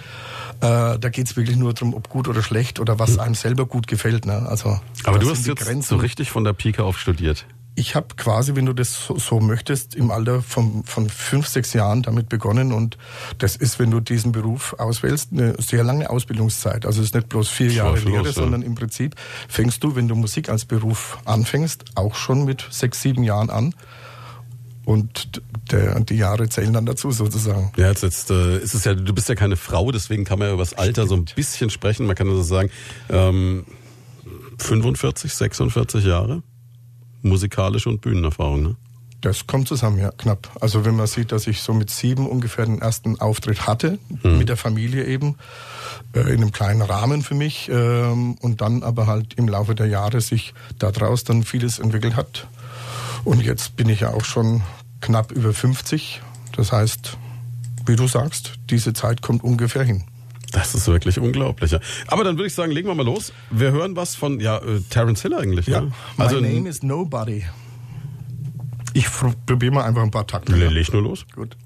äh, 0.59 0.99
da 0.99 1.09
geht's 1.09 1.37
wirklich 1.37 1.55
nur 1.55 1.73
darum, 1.73 1.93
ob 1.93 2.09
gut 2.09 2.27
oder 2.27 2.43
schlecht 2.43 2.79
oder 2.79 2.99
was 2.99 3.13
hm. 3.13 3.19
einem 3.21 3.35
selber 3.35 3.65
gut 3.65 3.87
gefällt. 3.87 4.25
Ne? 4.25 4.45
Also, 4.47 4.79
Aber 5.05 5.19
du 5.19 5.29
hast 5.29 5.47
jetzt 5.47 5.61
Grenzen. 5.61 5.87
so 5.87 5.95
richtig 5.95 6.29
von 6.29 6.43
der 6.43 6.53
Pike 6.53 6.83
auf 6.83 6.99
studiert 6.99 7.45
ich 7.75 7.95
habe 7.95 8.07
quasi, 8.15 8.55
wenn 8.55 8.65
du 8.65 8.73
das 8.73 9.07
so, 9.07 9.17
so, 9.17 9.39
möchtest, 9.39 9.95
im 9.95 10.11
Alter 10.11 10.41
von, 10.41 10.83
von 10.83 11.09
fünf, 11.09 11.47
sechs 11.47 11.73
Jahren 11.73 12.03
damit 12.03 12.29
begonnen. 12.29 12.71
Und 12.71 12.97
das 13.39 13.55
ist, 13.55 13.79
wenn 13.79 13.89
du 13.89 13.99
diesen 13.99 14.31
Beruf 14.31 14.75
auswählst, 14.77 15.31
eine 15.31 15.59
sehr 15.59 15.83
lange 15.83 16.09
Ausbildungszeit. 16.09 16.85
Also 16.85 17.01
es 17.01 17.07
ist 17.07 17.15
nicht 17.15 17.29
bloß 17.29 17.49
vier 17.49 17.71
Jahre 17.71 17.99
Lehre, 17.99 18.25
los, 18.25 18.35
sondern 18.35 18.61
im 18.61 18.75
Prinzip 18.75 19.15
fängst 19.47 19.83
du, 19.83 19.95
wenn 19.95 20.07
du 20.07 20.15
Musik 20.15 20.49
als 20.49 20.65
Beruf 20.65 21.17
anfängst, 21.25 21.85
auch 21.95 22.15
schon 22.15 22.45
mit 22.45 22.65
sechs, 22.69 23.01
sieben 23.01 23.23
Jahren 23.23 23.49
an. 23.49 23.73
Und 24.85 25.41
der, 25.71 25.99
die 26.01 26.17
Jahre 26.17 26.49
zählen 26.49 26.73
dann 26.73 26.85
dazu 26.85 27.09
sozusagen. 27.11 27.71
Ja, 27.77 27.87
jetzt, 27.87 28.03
jetzt 28.03 28.29
äh, 28.29 28.57
ist 28.57 28.75
es 28.75 28.83
ja, 28.83 28.93
du 28.93 29.13
bist 29.13 29.29
ja 29.29 29.35
keine 29.35 29.55
Frau, 29.55 29.91
deswegen 29.91 30.25
kann 30.25 30.39
man 30.39 30.49
ja 30.49 30.53
über 30.53 30.63
das 30.63 30.73
Alter 30.73 31.07
so 31.07 31.15
ein 31.15 31.25
bisschen 31.35 31.69
sprechen. 31.69 32.05
Man 32.05 32.15
kann 32.15 32.27
also 32.27 32.43
sagen, 32.43 32.69
ähm, 33.09 33.65
45, 34.59 35.33
46 35.33 36.05
Jahre? 36.05 36.43
Musikalische 37.23 37.89
und 37.89 38.01
Bühnenerfahrung, 38.01 38.61
ne? 38.61 38.75
Das 39.21 39.47
kommt 39.47 39.69
zusammen, 39.69 39.99
ja, 39.99 40.11
knapp. 40.11 40.49
Also 40.59 40.83
wenn 40.83 40.97
man 40.97 41.07
sieht, 41.07 41.31
dass 41.31 41.47
ich 41.47 41.61
so 41.61 41.73
mit 41.73 41.89
sieben 41.89 42.27
ungefähr 42.27 42.65
den 42.65 42.81
ersten 42.81 43.21
Auftritt 43.21 43.65
hatte, 43.65 43.97
mhm. 44.21 44.37
mit 44.37 44.49
der 44.49 44.57
Familie 44.57 45.05
eben, 45.05 45.37
äh, 46.13 46.19
in 46.19 46.41
einem 46.41 46.51
kleinen 46.51 46.81
Rahmen 46.81 47.21
für 47.21 47.33
mich, 47.33 47.69
ähm, 47.71 48.33
und 48.41 48.59
dann 48.59 48.83
aber 48.83 49.07
halt 49.07 49.35
im 49.35 49.47
Laufe 49.47 49.75
der 49.75 49.87
Jahre 49.87 50.19
sich 50.19 50.53
daraus 50.77 51.23
dann 51.23 51.43
vieles 51.43 51.79
entwickelt 51.79 52.17
hat. 52.17 52.47
Und 53.23 53.41
jetzt 53.41 53.77
bin 53.77 53.87
ich 53.87 54.01
ja 54.01 54.09
auch 54.09 54.25
schon 54.25 54.61
knapp 54.99 55.31
über 55.31 55.53
50. 55.53 56.21
Das 56.57 56.73
heißt, 56.73 57.17
wie 57.85 57.95
du 57.95 58.09
sagst, 58.09 58.55
diese 58.69 58.91
Zeit 58.91 59.21
kommt 59.21 59.41
ungefähr 59.41 59.83
hin. 59.83 60.03
Das 60.53 60.75
ist 60.75 60.87
wirklich 60.87 61.19
unglaublich. 61.19 61.75
Aber 62.07 62.23
dann 62.23 62.37
würde 62.37 62.47
ich 62.47 62.53
sagen, 62.53 62.71
legen 62.71 62.87
wir 62.87 62.95
mal 62.95 63.05
los. 63.05 63.33
Wir 63.49 63.71
hören 63.71 63.95
was 63.95 64.15
von 64.15 64.39
ja, 64.39 64.57
äh, 64.57 64.79
Terence 64.89 65.23
Hill 65.23 65.33
eigentlich. 65.33 65.67
Ja. 65.67 65.81
Ne? 65.81 65.91
Also, 66.17 66.39
My 66.39 66.53
name 66.53 66.69
is 66.69 66.83
Nobody. 66.83 67.43
Ich 68.93 69.07
probiere 69.45 69.73
mal 69.73 69.83
einfach 69.83 70.03
ein 70.03 70.11
paar 70.11 70.27
Takte. 70.27 70.53
Leg 70.53 70.93
nur 70.93 71.01
los. 71.01 71.25
Gut. 71.35 71.57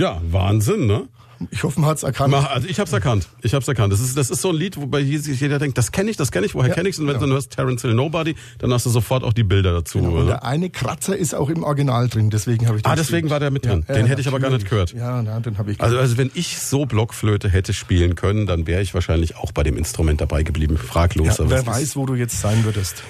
Ja, 0.00 0.20
Wahnsinn, 0.30 0.86
ne? 0.86 1.02
Ich 1.50 1.62
hoffe, 1.62 1.80
man 1.80 1.88
hat 1.88 1.96
es 1.96 2.02
erkannt. 2.02 2.34
Also 2.34 2.68
ich 2.68 2.78
habe 2.78 2.86
es 2.86 2.92
erkannt. 2.92 3.26
Ich 3.40 3.54
habe 3.54 3.62
es 3.62 3.68
erkannt. 3.68 3.90
Das 3.94 4.00
ist, 4.00 4.14
das 4.14 4.28
ist 4.28 4.42
so 4.42 4.50
ein 4.50 4.56
Lied, 4.56 4.76
wobei 4.76 5.00
jeder 5.00 5.58
denkt, 5.58 5.78
das 5.78 5.90
kenne 5.90 6.10
ich, 6.10 6.18
das 6.18 6.30
kenne 6.32 6.44
ich, 6.44 6.54
woher 6.54 6.68
Ja, 6.68 6.74
kenne 6.74 6.90
ich's? 6.90 6.98
Und 6.98 7.06
wenn 7.06 7.14
ja. 7.14 7.18
du 7.20 7.24
dann 7.24 7.32
hörst 7.32 7.52
Terence 7.52 7.80
Hill 7.80 7.94
Nobody, 7.94 8.34
dann 8.58 8.70
hast 8.74 8.84
du 8.84 8.90
sofort 8.90 9.24
auch 9.24 9.32
die 9.32 9.42
Bilder 9.42 9.72
dazu. 9.72 10.00
Genau, 10.02 10.16
und 10.18 10.26
der 10.26 10.44
eine 10.44 10.68
Kratzer 10.68 11.16
ist 11.16 11.34
auch 11.34 11.48
im 11.48 11.62
Original 11.62 12.08
drin, 12.08 12.28
deswegen 12.28 12.66
habe 12.66 12.76
ich 12.76 12.82
den 12.82 12.92
Ah, 12.92 12.94
deswegen 12.94 13.28
gespielt. 13.28 13.30
war 13.30 13.40
der 13.40 13.50
mit 13.50 13.64
drin. 13.64 13.86
Den 13.88 14.04
hätte 14.04 14.20
ich 14.20 14.28
aber 14.28 14.38
gar 14.38 14.50
nicht 14.50 14.68
gehört. 14.68 14.92
Ja, 14.92 15.22
na, 15.22 15.40
den 15.40 15.56
habe 15.56 15.72
ich 15.72 15.80
Also, 15.80 15.96
also 15.98 16.18
wenn 16.18 16.30
ich 16.34 16.58
so 16.58 16.84
Blockflöte 16.84 17.48
hätte 17.48 17.72
spielen 17.72 18.16
können, 18.16 18.46
dann 18.46 18.66
wäre 18.66 18.82
ich 18.82 18.92
wahrscheinlich 18.92 19.36
auch 19.36 19.52
bei 19.52 19.62
dem 19.62 19.78
Instrument 19.78 20.20
dabei 20.20 20.42
geblieben. 20.42 20.76
Fraglos. 20.76 21.38
ja, 21.38 21.48
wer 21.48 21.66
weiß, 21.66 21.96
wo 21.96 22.04
du 22.04 22.16
jetzt 22.16 22.38
sein 22.38 22.64
würdest. 22.64 23.02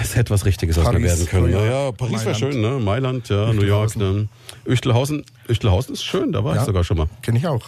Es 0.00 0.16
hätte 0.16 0.30
was 0.32 0.46
Richtiges 0.46 0.78
aus 0.78 0.90
mir 0.90 1.02
werden 1.02 1.26
können. 1.26 1.52
ja. 1.52 1.58
Naja, 1.60 1.92
Paris 1.92 2.24
wäre 2.24 2.32
Mailand. 2.32 2.38
schön, 2.38 2.60
ne? 2.62 2.70
Mailand, 2.82 3.28
ja, 3.28 3.52
New 3.52 3.60
York. 3.62 3.94
Ne? 3.96 4.28
Üchtelhausen. 4.66 5.24
Üchtelhausen 5.48 5.94
ist 5.94 6.04
schön, 6.04 6.32
da 6.32 6.44
war 6.44 6.52
ich 6.54 6.60
Ja. 6.60 6.64
sogar 6.66 6.84
schon 6.84 6.96
mal. 6.98 7.06
Kenne 7.22 7.38
ich 7.38 7.46
auch. 7.46 7.62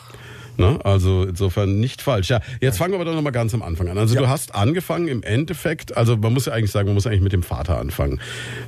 Ne? 0.58 0.78
Also 0.84 1.24
insofern 1.24 1.80
nicht 1.80 2.00
falsch. 2.00 2.30
Ja, 2.30 2.40
jetzt 2.62 2.78
fangen 2.78 2.92
wir 2.92 2.96
aber 2.98 3.04
doch 3.04 3.14
nochmal 3.14 3.32
ganz 3.32 3.52
am 3.52 3.60
Anfang 3.60 3.88
an. 3.90 3.98
Also 3.98 4.14
Ja. 4.14 4.22
du 4.22 4.28
hast 4.28 4.54
angefangen 4.54 5.06
im 5.06 5.22
Endeffekt, 5.22 5.94
also 5.94 6.16
man 6.16 6.32
muss 6.32 6.46
ja 6.46 6.54
eigentlich 6.54 6.70
sagen, 6.70 6.86
man 6.88 6.94
muss 6.94 7.06
eigentlich 7.06 7.20
mit 7.20 7.34
dem 7.34 7.42
Vater 7.42 7.78
anfangen. 7.78 8.20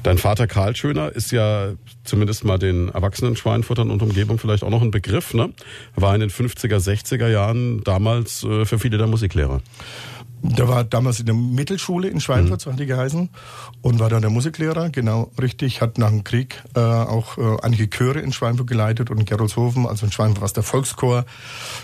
Dein 0.02 0.18
Vater 0.18 0.46
Karl 0.46 0.76
Schöner 0.76 1.10
ist 1.12 1.32
ja 1.32 1.68
zumindest 2.04 2.44
mal 2.44 2.58
den 2.58 2.90
erwachsenen 2.90 3.36
Schweinfuttern 3.36 3.90
und 3.90 4.02
Umgebung 4.02 4.38
vielleicht 4.38 4.64
auch 4.64 4.70
noch 4.70 4.82
ein 4.82 4.90
Begriff. 4.90 5.32
Ne? 5.32 5.48
War 5.96 6.14
in 6.14 6.20
den 6.20 6.28
50er, 6.30 6.78
60er 6.78 7.28
Jahren 7.28 7.82
damals 7.84 8.44
äh, 8.44 8.66
für 8.66 8.78
viele 8.78 8.98
der 8.98 9.06
Musiklehrer. 9.06 9.62
Der 10.42 10.68
war 10.68 10.84
damals 10.84 11.20
in 11.20 11.26
der 11.26 11.34
Mittelschule 11.34 12.08
in 12.08 12.20
Schweinfurt, 12.20 12.60
so 12.60 12.72
hat 12.72 12.78
die 12.78 12.86
geheißen, 12.86 13.28
und 13.82 13.98
war 13.98 14.08
dann 14.08 14.22
der 14.22 14.30
Musiklehrer, 14.30 14.90
genau 14.90 15.30
richtig, 15.40 15.80
hat 15.80 15.98
nach 15.98 16.10
dem 16.10 16.24
Krieg 16.24 16.62
äh, 16.74 16.80
auch 16.80 17.38
äh, 17.38 17.56
einige 17.62 17.88
Chöre 17.90 18.20
in 18.20 18.32
Schweinfurt 18.32 18.68
geleitet 18.68 19.10
und 19.10 19.18
in 19.18 19.24
Gerolzhofen, 19.24 19.86
also 19.86 20.06
in 20.06 20.12
Schweinfurt 20.12 20.40
war 20.40 20.46
es 20.46 20.52
der 20.52 20.62
Volkschor, 20.62 21.24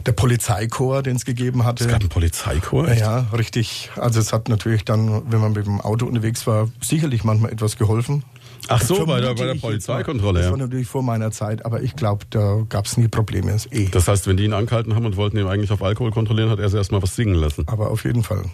der 0.06 0.12
Polizeichor, 0.12 1.02
den 1.02 1.16
es 1.16 1.24
gegeben 1.24 1.64
hatte. 1.64 1.84
Es 1.84 1.90
gab 1.90 2.00
einen 2.00 2.08
Polizeichor. 2.08 2.88
echt? 2.88 3.00
Ja, 3.00 3.26
richtig. 3.32 3.90
Also 3.96 4.20
es 4.20 4.32
hat 4.32 4.48
natürlich 4.48 4.84
dann, 4.84 5.30
wenn 5.30 5.40
man 5.40 5.52
mit 5.52 5.66
dem 5.66 5.80
Auto 5.80 6.06
unterwegs 6.06 6.46
war, 6.46 6.68
sicherlich 6.80 7.24
manchmal 7.24 7.52
etwas 7.52 7.76
geholfen. 7.76 8.24
Ach 8.68 8.80
so, 8.80 9.06
bei 9.06 9.20
der, 9.20 9.34
bei 9.34 9.46
der. 9.46 9.54
Polizeikontrolle. 9.54 10.40
Das 10.40 10.50
war 10.50 10.58
natürlich 10.58 10.86
vor 10.86 11.02
meiner 11.02 11.30
Zeit, 11.30 11.64
aber 11.64 11.82
ich 11.82 11.96
glaube, 11.96 12.24
da 12.30 12.64
gab 12.68 12.86
es 12.86 12.96
nie 12.96 13.08
Probleme. 13.08 13.52
Das 13.52 13.70
eh. 13.70 13.88
Das 13.90 14.08
heißt, 14.08 14.26
wenn 14.26 14.36
die 14.36 14.44
ihn 14.44 14.52
angehalten 14.52 14.94
haben 14.94 15.06
und 15.06 15.16
wollten 15.16 15.36
ihn 15.36 15.46
eigentlich 15.46 15.70
auf 15.70 15.82
Alkohol 15.82 16.10
kontrollieren, 16.10 16.50
hat 16.50 16.58
er 16.58 16.68
sie 16.68 16.76
erstmal 16.76 17.02
was 17.02 17.14
singen 17.16 17.34
lassen. 17.34 17.64
aber 17.66 17.90
auf 17.90 18.04
jeden 18.04 18.22
Fall. 18.22 18.44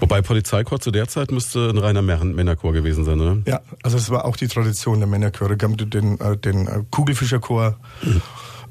Wobei 0.00 0.22
Polizeichor 0.22 0.80
zu 0.80 0.90
der 0.90 1.08
Zeit 1.08 1.30
müsste 1.30 1.68
ein 1.70 1.78
reiner 1.78 2.02
Männerchor 2.02 2.72
gewesen 2.72 3.04
sein, 3.04 3.18
ne? 3.18 3.42
Ja, 3.46 3.60
also 3.82 3.96
es 3.96 4.10
war 4.10 4.24
auch 4.24 4.36
die 4.36 4.48
Tradition 4.48 4.98
der 4.98 5.08
Männerchöre. 5.08 5.52
Es 5.52 5.58
gab 5.58 5.76
den, 5.76 6.20
äh, 6.20 6.36
den 6.36 6.66
äh, 6.66 6.84
Kugelfischerchor, 6.90 7.78
äh, 8.02 8.06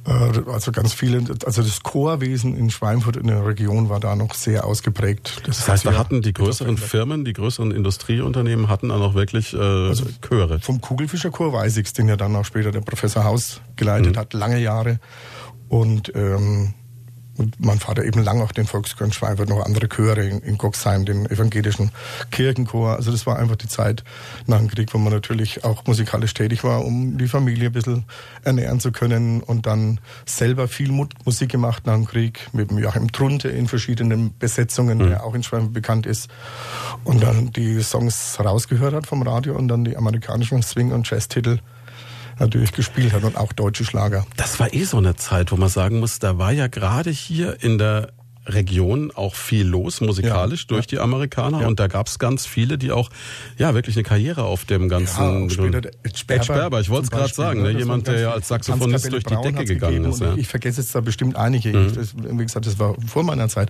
also 0.08 0.72
ganz 0.72 0.94
viele, 0.94 1.24
also 1.46 1.62
das 1.62 1.84
Chorwesen 1.84 2.56
in 2.56 2.70
Schweinfurt 2.70 3.18
in 3.18 3.28
der 3.28 3.46
Region 3.46 3.90
war 3.90 4.00
da 4.00 4.16
noch 4.16 4.34
sehr 4.34 4.66
ausgeprägt. 4.66 5.42
Das 5.46 5.68
heißt, 5.68 5.86
da 5.86 5.92
hat 5.92 5.98
hatten 5.98 6.22
die 6.22 6.34
größeren 6.34 6.78
Firmen, 6.78 7.26
die 7.26 7.34
größeren 7.34 7.72
Industrieunternehmen 7.72 8.70
hatten 8.70 8.90
dann 8.90 9.02
auch 9.02 9.14
wirklich 9.16 9.54
äh, 9.54 9.58
Also 9.58 10.06
Chöre. 10.22 10.60
Vom 10.60 10.80
Kugelfischerchor 10.80 11.52
weiß 11.52 11.78
ich's, 11.78 11.94
den 11.94 12.08
ja 12.08 12.16
dann 12.16 12.36
auch 12.36 12.46
später 12.46 12.72
der 12.72 12.82
Professor 12.82 13.24
Haus 13.26 13.62
geleitet 13.76 14.16
Mhm. 14.16 14.20
hat, 14.20 14.34
lange 14.34 14.60
Jahre. 14.60 15.00
Und, 15.68 16.14
ähm, 16.16 16.74
und 17.38 17.64
mein 17.64 17.80
Vater 17.80 18.04
eben 18.04 18.24
lang 18.24 18.42
auch 18.42 18.52
den 18.52 18.66
Volkschor 18.66 19.06
in 19.06 19.14
Schweinfurt, 19.14 19.50
noch 19.50 19.66
andere 19.66 19.88
Chöre 19.88 20.26
in, 20.26 20.40
in 20.40 20.58
Goxheim, 20.58 21.06
den 21.06 21.26
evangelischen 21.28 21.92
Kirchenchor. 22.32 22.96
Also 22.96 23.12
das 23.12 23.26
war 23.26 23.38
einfach 23.38 23.56
die 23.56 23.68
Zeit 23.68 24.04
nach 24.48 24.58
dem 24.58 24.68
Krieg, 24.68 24.94
wo 24.94 24.98
man 24.98 25.14
natürlich 25.14 25.64
auch 25.64 25.86
musikalisch 25.86 26.34
tätig 26.34 26.64
war, 26.64 26.84
um 26.84 27.18
die 27.18 27.28
Familie 27.28 27.68
ein 27.68 27.74
bisschen 27.74 28.06
ernähren 28.44 28.80
zu 28.80 28.92
können. 28.92 29.42
Und 29.42 29.66
dann 29.66 30.00
selber 30.26 30.68
viel 30.68 30.92
Mu- 30.92 31.08
Musik 31.26 31.50
gemacht 31.50 31.86
nach 31.86 31.96
dem 31.96 32.06
Krieg 32.06 32.50
mit 32.54 32.72
dem 32.72 32.78
Joachim 32.80 33.12
Trunte 33.12 33.50
in 33.50 33.68
verschiedenen 33.68 34.38
Besetzungen, 34.38 35.00
der 35.00 35.24
auch 35.24 35.36
in 35.36 35.44
Schweinfurt 35.44 35.74
bekannt 35.74 36.06
ist. 36.06 36.30
Und 37.04 37.24
dann 37.24 37.52
die 37.52 37.82
Songs 37.84 38.38
rausgehört 38.40 38.94
hat 38.94 39.08
vom 39.08 39.22
Radio 39.22 39.56
und 39.56 39.68
dann 39.68 39.86
die 39.86 39.96
amerikanischen 39.96 40.62
Swing- 40.64 40.92
und 40.92 41.10
Jazz-Titel 41.10 41.60
natürlich 42.40 42.72
gespielt 42.74 43.14
hat 43.14 43.24
und 43.24 43.38
auch 43.38 43.54
deutsche 43.54 43.86
Schlager. 43.86 44.26
Das 44.38 44.60
war 44.60 44.74
eh 44.74 44.84
so 44.84 44.98
eine 44.98 45.16
Zeit, 45.16 45.52
wo 45.52 45.56
man 45.58 45.70
sagen 45.70 46.00
muss, 46.00 46.20
da 46.20 46.38
war 46.38 46.52
ja 46.52 46.68
gerade 46.68 47.10
hier 47.10 47.62
in 47.64 47.78
der 47.78 48.10
Region 48.50 49.12
auch 49.14 49.36
viel 49.36 49.68
los, 49.68 50.00
musikalisch 50.00 50.62
Ja, 50.62 50.68
durch 50.70 50.88
die 50.88 51.00
Amerikaner. 51.00 51.68
Und 51.68 51.82
da 51.82 51.88
gab 51.88 52.08
es 52.08 52.18
ganz 52.18 52.46
viele, 52.46 52.78
die 52.78 52.94
auch 52.94 53.10
ja 53.58 53.74
wirklich 53.74 53.98
eine 53.98 54.04
Karriere 54.04 54.44
auf 54.44 54.64
dem 54.64 54.88
ganzen. 54.88 55.50
später 55.50 55.82
der 55.82 55.92
Ed 56.04 56.18
Sperber. 56.18 56.40
Ed 56.42 56.46
Sperber, 56.46 56.80
ich 56.80 56.90
wollte 56.90 57.04
es 57.06 57.12
gerade 57.12 57.34
sagen, 57.34 57.62
ne? 57.62 57.74
ne? 57.74 57.80
Jemand, 57.80 58.08
der 58.08 58.20
ja 58.22 58.32
als 58.32 58.48
Saxophonist 58.48 59.12
durch 59.12 59.26
die 59.26 59.34
Braun 59.34 59.44
Decke 59.44 59.66
gegangen 59.66 60.06
ist. 60.06 60.22
Ja. 60.22 60.34
Ich 60.38 60.48
vergesse 60.48 60.80
jetzt 60.80 60.96
da 60.96 61.02
bestimmt 61.02 61.36
einige. 61.36 61.74
Mhm. 61.78 61.88
Ich, 61.88 61.94
das, 61.94 62.16
wie 62.18 62.38
gesagt, 62.46 62.66
das 62.68 62.80
war 62.80 62.96
vor 63.06 63.24
meiner 63.24 63.50
Zeit. 63.50 63.70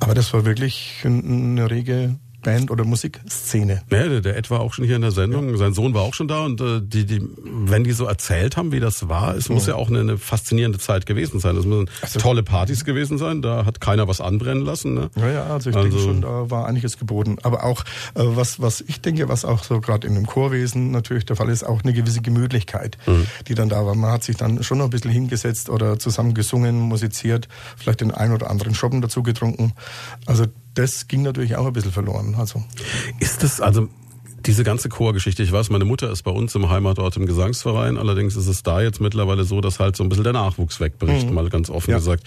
Aber 0.00 0.14
das 0.14 0.32
war 0.32 0.44
wirklich 0.44 1.02
ein- 1.04 1.52
eine 1.56 1.70
rege 1.70 2.16
Band- 2.42 2.70
oder 2.70 2.84
Musikszene. 2.84 3.82
Ja, 3.90 4.08
der, 4.08 4.20
der 4.20 4.36
Ed 4.36 4.50
war 4.50 4.60
auch 4.60 4.72
schon 4.72 4.84
hier 4.84 4.96
in 4.96 5.02
der 5.02 5.10
Sendung, 5.10 5.56
sein 5.56 5.74
Sohn 5.74 5.94
war 5.94 6.02
auch 6.02 6.14
schon 6.14 6.28
da 6.28 6.44
und 6.44 6.60
äh, 6.60 6.80
die, 6.82 7.04
die, 7.06 7.20
wenn 7.42 7.84
die 7.84 7.92
so 7.92 8.06
erzählt 8.06 8.56
haben, 8.56 8.72
wie 8.72 8.80
das 8.80 9.08
war, 9.08 9.34
es 9.36 9.48
muss 9.48 9.66
ja 9.66 9.74
auch 9.74 9.88
eine, 9.88 10.00
eine 10.00 10.18
faszinierende 10.18 10.78
Zeit 10.78 11.06
gewesen 11.06 11.40
sein. 11.40 11.56
Es 11.56 11.64
müssen 11.66 11.88
Also- 12.02 12.18
tolle 12.20 12.42
Partys 12.42 12.84
gewesen 12.84 13.18
sein, 13.18 13.42
da 13.42 13.64
hat 13.64 13.80
keiner 13.80 14.08
was 14.08 14.20
anbrennen 14.20 14.64
lassen. 14.64 14.94
Ne? 14.94 15.10
Ja, 15.16 15.28
ja, 15.30 15.44
also 15.46 15.70
ich 15.70 15.76
Also- 15.76 15.88
denke 15.88 16.02
schon, 16.04 16.20
da 16.22 16.50
war 16.50 16.66
einiges 16.66 16.98
geboten. 16.98 17.36
Aber 17.42 17.64
auch, 17.64 17.82
äh, 18.14 18.22
was, 18.22 18.60
was 18.60 18.80
ich 18.86 19.00
denke, 19.00 19.28
was 19.28 19.44
auch 19.44 19.62
so 19.64 19.80
gerade 19.80 20.06
in 20.06 20.14
dem 20.14 20.26
Chorwesen 20.26 20.90
natürlich 20.90 21.24
der 21.26 21.36
Fall 21.36 21.48
ist, 21.48 21.64
auch 21.64 21.82
eine 21.82 21.92
gewisse 21.92 22.20
Gemütlichkeit, 22.22 22.96
Mhm. 23.06 23.26
die 23.48 23.54
dann 23.54 23.68
da 23.68 23.84
war. 23.86 23.94
Man 23.94 24.10
hat 24.12 24.24
sich 24.24 24.36
dann 24.36 24.62
schon 24.62 24.78
noch 24.78 24.84
ein 24.86 24.90
bisschen 24.90 25.10
hingesetzt 25.10 25.68
oder 25.70 25.98
zusammen 25.98 26.34
gesungen, 26.34 26.78
musiziert, 26.80 27.48
vielleicht 27.76 28.00
den 28.00 28.10
einen 28.10 28.32
oder 28.34 28.50
anderen 28.50 28.74
Schoppen 28.74 29.00
dazu 29.02 29.22
getrunken. 29.22 29.72
Also 30.26 30.46
das 30.74 31.08
ging 31.08 31.22
natürlich 31.22 31.56
auch 31.56 31.66
ein 31.66 31.72
bisschen 31.72 31.92
verloren. 31.92 32.34
Also 32.38 32.62
Ist 33.18 33.42
das 33.42 33.60
also 33.60 33.88
diese 34.46 34.64
ganze 34.64 34.88
Chorgeschichte? 34.88 35.42
Ich 35.42 35.52
weiß, 35.52 35.70
meine 35.70 35.84
Mutter 35.84 36.10
ist 36.10 36.22
bei 36.22 36.30
uns 36.30 36.54
im 36.54 36.70
Heimatort 36.70 37.16
im 37.16 37.26
Gesangsverein. 37.26 37.98
Allerdings 37.98 38.36
ist 38.36 38.46
es 38.46 38.62
da 38.62 38.80
jetzt 38.80 39.00
mittlerweile 39.00 39.44
so, 39.44 39.60
dass 39.60 39.80
halt 39.80 39.96
so 39.96 40.02
ein 40.02 40.08
bisschen 40.08 40.24
der 40.24 40.32
Nachwuchs 40.32 40.80
wegbricht, 40.80 41.30
mal 41.30 41.48
ganz 41.50 41.68
offen 41.70 41.90
Ja. 41.90 41.98
gesagt. 41.98 42.24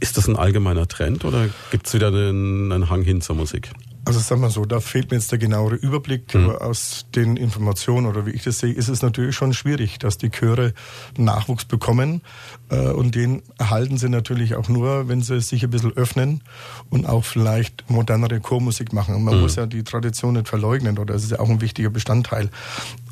Ist 0.00 0.16
das 0.18 0.28
ein 0.28 0.36
allgemeiner 0.36 0.86
Trend 0.88 1.24
oder 1.24 1.48
gibt's 1.70 1.94
wieder 1.94 2.08
einen, 2.08 2.72
einen 2.72 2.90
Hang 2.90 3.02
hin 3.02 3.20
zur 3.20 3.36
Musik? 3.36 3.70
Also 4.06 4.20
sagen 4.20 4.40
wir 4.40 4.50
so, 4.50 4.64
da 4.64 4.78
fehlt 4.78 5.10
mir 5.10 5.16
jetzt 5.16 5.32
der 5.32 5.38
genauere 5.38 5.74
Überblick. 5.74 6.32
Mhm. 6.32 6.44
Aber 6.44 6.62
aus 6.62 7.06
den 7.16 7.36
Informationen 7.36 8.06
oder 8.06 8.24
wie 8.24 8.30
ich 8.30 8.44
das 8.44 8.60
sehe, 8.60 8.72
ist 8.72 8.86
es 8.86 9.02
natürlich 9.02 9.34
schon 9.34 9.52
schwierig, 9.52 9.98
dass 9.98 10.16
die 10.16 10.30
Chöre 10.30 10.74
Nachwuchs 11.18 11.64
bekommen. 11.64 12.22
Äh, 12.70 12.90
und 12.90 13.16
den 13.16 13.42
erhalten 13.58 13.98
sie 13.98 14.08
natürlich 14.08 14.54
auch 14.54 14.68
nur, 14.68 15.08
wenn 15.08 15.22
sie 15.22 15.40
sich 15.40 15.64
ein 15.64 15.70
bisschen 15.70 15.92
öffnen 15.96 16.44
und 16.88 17.04
auch 17.04 17.24
vielleicht 17.24 17.90
modernere 17.90 18.38
Chormusik 18.38 18.92
machen. 18.92 19.16
Und 19.16 19.24
man 19.24 19.40
muss 19.40 19.56
ja 19.56 19.66
die 19.66 19.82
Tradition 19.82 20.34
nicht 20.34 20.46
verleugnen, 20.46 20.98
oder 20.98 21.14
das 21.14 21.24
ist 21.24 21.32
ja 21.32 21.40
auch 21.40 21.48
ein 21.48 21.60
wichtiger 21.60 21.90
Bestandteil. 21.90 22.48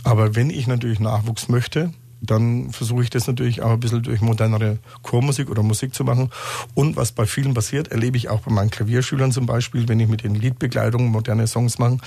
Aber 0.05 0.37
wenn 0.37 0.49
ich 0.49 0.69
natürlich 0.69 1.01
Nachwuchs 1.01 1.49
möchte, 1.49 1.93
dann 2.27 2.71
versuche 2.71 3.03
ich 3.03 3.11
das 3.11 3.27
natürlich 3.27 3.63
auch 3.63 3.71
ein 3.71 3.81
bisschen 3.81 4.03
durch 4.03 4.21
modernere 4.21 4.79
Chormusik 5.03 5.51
oder 5.51 5.63
Musik 5.63 5.95
zu 5.95 6.05
machen. 6.05 6.31
Und 6.75 6.97
was 6.97 7.13
bei 7.13 7.27
vielen 7.27 7.55
passiert, 7.55 7.89
erlebe 7.89 8.17
ich 8.17 8.29
auch 8.29 8.41
bei 8.41 8.53
meinen 8.53 8.71
Klavierschülern 8.71 9.33
zum 9.33 9.47
Beispiel, 9.47 9.89
wenn 9.89 10.01
ich 10.01 10.09
mit 10.09 10.25
den 10.25 10.35
Liedbegleitungen 10.35 11.09
moderne 11.09 11.47
Songs 11.47 11.79
mache, 11.79 11.99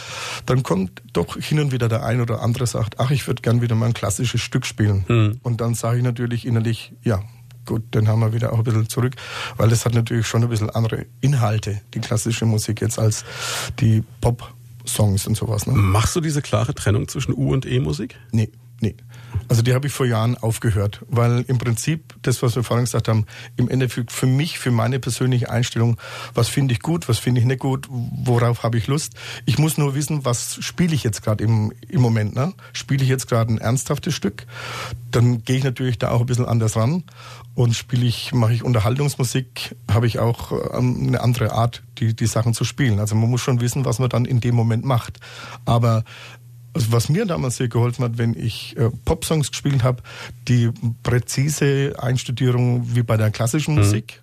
dann 0.45 0.63
kommt 0.63 1.01
doch 1.13 1.37
hin 1.37 1.59
und 1.59 1.71
wieder 1.71 1.89
der 1.89 2.03
ein 2.03 2.21
oder 2.21 2.41
andere 2.41 2.67
sagt, 2.67 2.99
ach, 2.99 3.11
ich 3.11 3.27
würde 3.27 3.41
gern 3.41 3.61
wieder 3.61 3.75
mal 3.75 3.87
ein 3.87 3.93
klassisches 3.93 4.41
Stück 4.41 4.65
spielen. 4.65 5.05
Und 5.43 5.61
dann 5.61 5.73
sage 5.73 5.97
ich 5.97 6.03
natürlich 6.03 6.45
innerlich, 6.45 6.93
ja, 7.03 7.21
gut, 7.65 7.83
dann 7.91 8.07
haben 8.07 8.21
wir 8.21 8.33
wieder 8.33 8.53
auch 8.53 8.59
ein 8.59 8.63
bisschen 8.63 8.89
zurück, 8.89 9.15
weil 9.57 9.69
das 9.69 9.85
hat 9.85 9.93
natürlich 9.93 10.25
schon 10.25 10.41
ein 10.43 10.49
bisschen 10.49 10.69
andere 10.69 11.05
Inhalte, 11.21 11.81
die 11.93 11.99
klassische 11.99 12.45
Musik 12.45 12.81
jetzt 12.81 12.97
als 12.97 13.25
die 13.79 14.03
Pop-Songs 14.21 15.27
und 15.27 15.35
sowas. 15.35 15.67
Ne? 15.67 15.73
Machst 15.73 16.15
du 16.15 16.21
diese 16.21 16.41
klare 16.41 16.73
Trennung 16.73 17.07
zwischen 17.07 17.33
U- 17.33 17.53
und 17.53 17.65
E-Musik? 17.65 18.15
Nee. 18.31 18.49
Also 19.49 19.61
die 19.61 19.73
habe 19.73 19.87
ich 19.87 19.93
vor 19.93 20.05
Jahren 20.05 20.37
aufgehört, 20.37 21.05
weil 21.07 21.45
im 21.47 21.57
Prinzip 21.57 22.15
das, 22.21 22.41
was 22.43 22.55
wir 22.55 22.63
vorhin 22.63 22.85
gesagt 22.85 23.07
haben, 23.07 23.25
im 23.55 23.69
Endeffekt 23.69 24.11
für 24.11 24.25
mich, 24.25 24.59
für 24.59 24.71
meine 24.71 24.99
persönliche 24.99 25.49
Einstellung, 25.49 25.97
was 26.33 26.49
finde 26.49 26.73
ich 26.73 26.81
gut, 26.81 27.07
was 27.07 27.19
finde 27.19 27.39
ich 27.39 27.47
nicht 27.47 27.59
gut, 27.59 27.87
worauf 27.89 28.63
habe 28.63 28.77
ich 28.77 28.87
Lust. 28.87 29.13
Ich 29.45 29.57
muss 29.57 29.77
nur 29.77 29.95
wissen, 29.95 30.25
was 30.25 30.57
spiele 30.61 30.93
ich 30.93 31.03
jetzt 31.03 31.23
gerade 31.23 31.43
im, 31.43 31.71
im 31.87 32.01
Moment. 32.01 32.35
Ne? 32.35 32.53
Spiele 32.73 33.03
ich 33.03 33.09
jetzt 33.09 33.27
gerade 33.27 33.53
ein 33.53 33.57
ernsthaftes 33.57 34.13
Stück, 34.13 34.45
dann 35.11 35.43
gehe 35.43 35.57
ich 35.57 35.63
natürlich 35.63 35.97
da 35.97 36.11
auch 36.11 36.21
ein 36.21 36.25
bisschen 36.25 36.45
anders 36.45 36.75
ran. 36.75 37.03
Und 37.55 37.73
spiele 37.73 38.05
ich, 38.05 38.33
mache 38.33 38.53
ich 38.53 38.63
Unterhaltungsmusik, 38.63 39.75
habe 39.89 40.05
ich 40.05 40.19
auch 40.19 40.51
ähm, 40.77 41.07
eine 41.07 41.21
andere 41.21 41.53
Art, 41.53 41.81
die, 41.97 42.15
die 42.15 42.27
Sachen 42.27 42.53
zu 42.53 42.63
spielen. 42.63 42.99
Also 42.99 43.15
man 43.15 43.31
muss 43.31 43.41
schon 43.41 43.61
wissen, 43.61 43.83
was 43.83 43.97
man 43.97 44.09
dann 44.09 44.25
in 44.25 44.41
dem 44.41 44.53
Moment 44.53 44.85
macht. 44.85 45.19
Aber 45.65 46.03
also 46.77 46.91
was 46.91 47.09
mir 47.09 47.25
damals 47.25 47.57
sehr 47.57 47.69
geholfen 47.69 48.05
hat, 48.05 48.17
wenn 48.19 48.35
ich 48.35 48.77
äh, 48.77 48.91
Popsongs 49.03 49.49
gespielt 49.49 49.83
habe, 49.83 50.03
die 50.47 50.69
präzise 51.01 51.95
Einstudierung 51.97 52.95
wie 52.95 53.01
bei 53.01 53.17
der 53.17 53.31
klassischen 53.31 53.75
Musik 53.75 54.21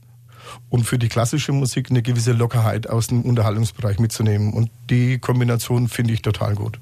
und 0.69 0.85
für 0.85 0.99
die 0.99 1.09
klassische 1.09 1.51
Musik 1.51 1.91
eine 1.91 2.01
gewisse 2.01 2.33
Lockerheit 2.33 2.89
aus 2.89 3.09
dem 3.09 3.23
Unterhaltungsbereich 3.23 3.99
mitzunehmen. 3.99 4.53
Und 4.53 4.71
die 4.89 5.19
Kombination 5.19 5.89
finde 5.89 6.15
ich 6.15 6.23
total 6.23 6.55
gut. 6.55 6.79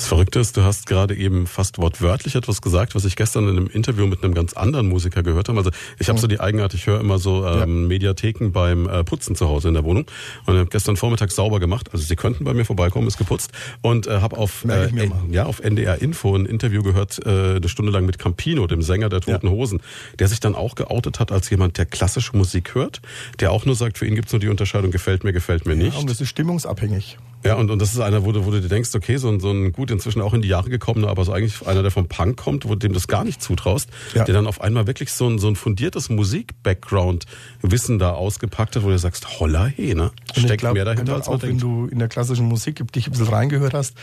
Das 0.00 0.08
Verrückte 0.08 0.40
ist, 0.40 0.56
du 0.56 0.62
hast 0.62 0.86
gerade 0.86 1.14
eben 1.14 1.46
fast 1.46 1.76
wortwörtlich 1.76 2.34
etwas 2.34 2.62
gesagt, 2.62 2.94
was 2.94 3.04
ich 3.04 3.16
gestern 3.16 3.46
in 3.48 3.58
einem 3.58 3.66
Interview 3.66 4.06
mit 4.06 4.24
einem 4.24 4.32
ganz 4.32 4.54
anderen 4.54 4.88
Musiker 4.88 5.22
gehört 5.22 5.50
habe. 5.50 5.58
Also 5.58 5.70
ich 5.98 6.08
habe 6.08 6.18
so 6.18 6.26
die 6.26 6.40
Eigenart, 6.40 6.72
ich 6.72 6.86
höre 6.86 6.98
immer 7.00 7.18
so 7.18 7.46
ähm, 7.46 7.58
ja. 7.58 7.66
Mediatheken 7.66 8.48
beim 8.50 8.88
äh, 8.88 9.04
Putzen 9.04 9.36
zu 9.36 9.46
Hause 9.46 9.68
in 9.68 9.74
der 9.74 9.84
Wohnung 9.84 10.06
und 10.46 10.56
habe 10.56 10.70
gestern 10.70 10.96
Vormittag 10.96 11.30
sauber 11.32 11.60
gemacht. 11.60 11.90
Also 11.92 12.02
Sie 12.06 12.16
könnten 12.16 12.44
bei 12.44 12.54
mir 12.54 12.64
vorbeikommen, 12.64 13.08
ist 13.08 13.18
geputzt 13.18 13.52
und 13.82 14.06
äh, 14.06 14.22
habe 14.22 14.38
auf 14.38 14.64
äh, 14.64 14.88
ja 15.30 15.44
auf 15.44 15.60
NDR 15.60 16.00
Info 16.00 16.34
ein 16.34 16.46
Interview 16.46 16.82
gehört, 16.82 17.20
äh, 17.26 17.56
eine 17.56 17.68
Stunde 17.68 17.92
lang 17.92 18.06
mit 18.06 18.18
Campino, 18.18 18.66
dem 18.66 18.80
Sänger 18.80 19.10
der 19.10 19.20
Toten 19.20 19.48
ja. 19.48 19.52
Hosen, 19.52 19.82
der 20.18 20.28
sich 20.28 20.40
dann 20.40 20.54
auch 20.54 20.76
geoutet 20.76 21.20
hat 21.20 21.30
als 21.30 21.50
jemand, 21.50 21.76
der 21.76 21.84
klassische 21.84 22.34
Musik 22.34 22.74
hört, 22.74 23.02
der 23.38 23.52
auch 23.52 23.66
nur 23.66 23.74
sagt, 23.74 23.98
für 23.98 24.06
ihn 24.06 24.14
gibt's 24.14 24.32
nur 24.32 24.40
die 24.40 24.48
Unterscheidung 24.48 24.92
gefällt 24.92 25.24
mir, 25.24 25.34
gefällt 25.34 25.66
mir 25.66 25.76
nicht. 25.76 25.92
Ja, 25.92 26.00
und 26.00 26.08
das 26.08 26.22
ist 26.22 26.30
stimmungsabhängig. 26.30 27.18
Ja, 27.42 27.54
und, 27.54 27.70
und 27.70 27.80
das 27.80 27.92
ist 27.92 28.00
einer, 28.00 28.24
wo 28.24 28.32
du, 28.32 28.44
wo 28.44 28.50
du 28.50 28.60
dir 28.60 28.68
denkst, 28.68 28.90
okay, 28.94 29.16
so 29.16 29.28
ein, 29.28 29.40
so 29.40 29.50
ein 29.50 29.72
gut 29.72 29.90
inzwischen 29.90 30.20
auch 30.20 30.34
in 30.34 30.42
die 30.42 30.48
Jahre 30.48 30.68
gekommener, 30.68 31.08
aber 31.08 31.24
so 31.24 31.32
eigentlich 31.32 31.66
einer, 31.66 31.82
der 31.82 31.90
vom 31.90 32.06
Punk 32.06 32.36
kommt, 32.36 32.68
wo 32.68 32.74
dem 32.74 32.92
das 32.92 33.08
gar 33.08 33.24
nicht 33.24 33.42
zutraust, 33.42 33.88
ja. 34.14 34.24
der 34.24 34.34
dann 34.34 34.46
auf 34.46 34.60
einmal 34.60 34.86
wirklich 34.86 35.12
so 35.12 35.26
ein, 35.26 35.38
so 35.38 35.48
ein 35.48 35.56
fundiertes 35.56 36.10
Musik-Background-Wissen 36.10 37.98
da 37.98 38.12
ausgepackt 38.12 38.76
hat, 38.76 38.82
wo 38.82 38.90
du 38.90 38.98
sagst, 38.98 39.40
holla 39.40 39.66
he, 39.66 39.94
ne? 39.94 40.10
Steckt 40.36 40.58
glaub, 40.58 40.74
mehr 40.74 40.84
dahinter, 40.84 41.14
als 41.14 41.26
man 41.26 41.36
auch 41.36 41.40
denkt. 41.40 41.62
wenn 41.62 41.70
du 41.70 41.86
in 41.86 41.98
der 41.98 42.08
klassischen 42.08 42.46
Musik 42.46 42.80
dich 42.92 43.06
ein 43.06 43.12
bisschen 43.12 43.28
reingehört 43.28 43.72
hast, 43.72 43.96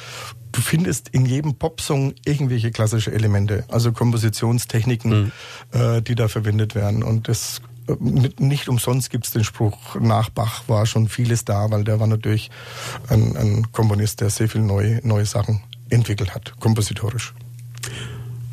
du 0.51 0.61
findest 0.61 1.09
in 1.09 1.25
jedem 1.25 1.55
Popsong 1.55 2.15
irgendwelche 2.25 2.71
klassische 2.71 3.11
Elemente, 3.11 3.65
also 3.67 3.91
Kompositionstechniken, 3.91 5.31
mhm. 5.73 5.79
äh, 5.79 6.01
die 6.01 6.15
da 6.15 6.27
verwendet 6.27 6.73
werden. 6.73 7.03
Und 7.03 7.27
das 7.27 7.61
nicht 8.39 8.69
umsonst 8.69 9.09
gibt 9.09 9.25
es 9.25 9.31
den 9.31 9.43
Spruch, 9.43 9.95
nach 9.99 10.29
Bach 10.29 10.63
war 10.67 10.85
schon 10.85 11.07
vieles 11.07 11.45
da, 11.45 11.69
weil 11.71 11.83
der 11.83 11.99
war 11.99 12.07
natürlich 12.07 12.51
ein, 13.09 13.35
ein 13.37 13.71
Komponist, 13.71 14.21
der 14.21 14.29
sehr 14.29 14.49
viele 14.49 14.63
neue, 14.63 14.99
neue 15.07 15.25
Sachen 15.25 15.61
entwickelt 15.89 16.35
hat, 16.35 16.59
kompositorisch. 16.59 17.33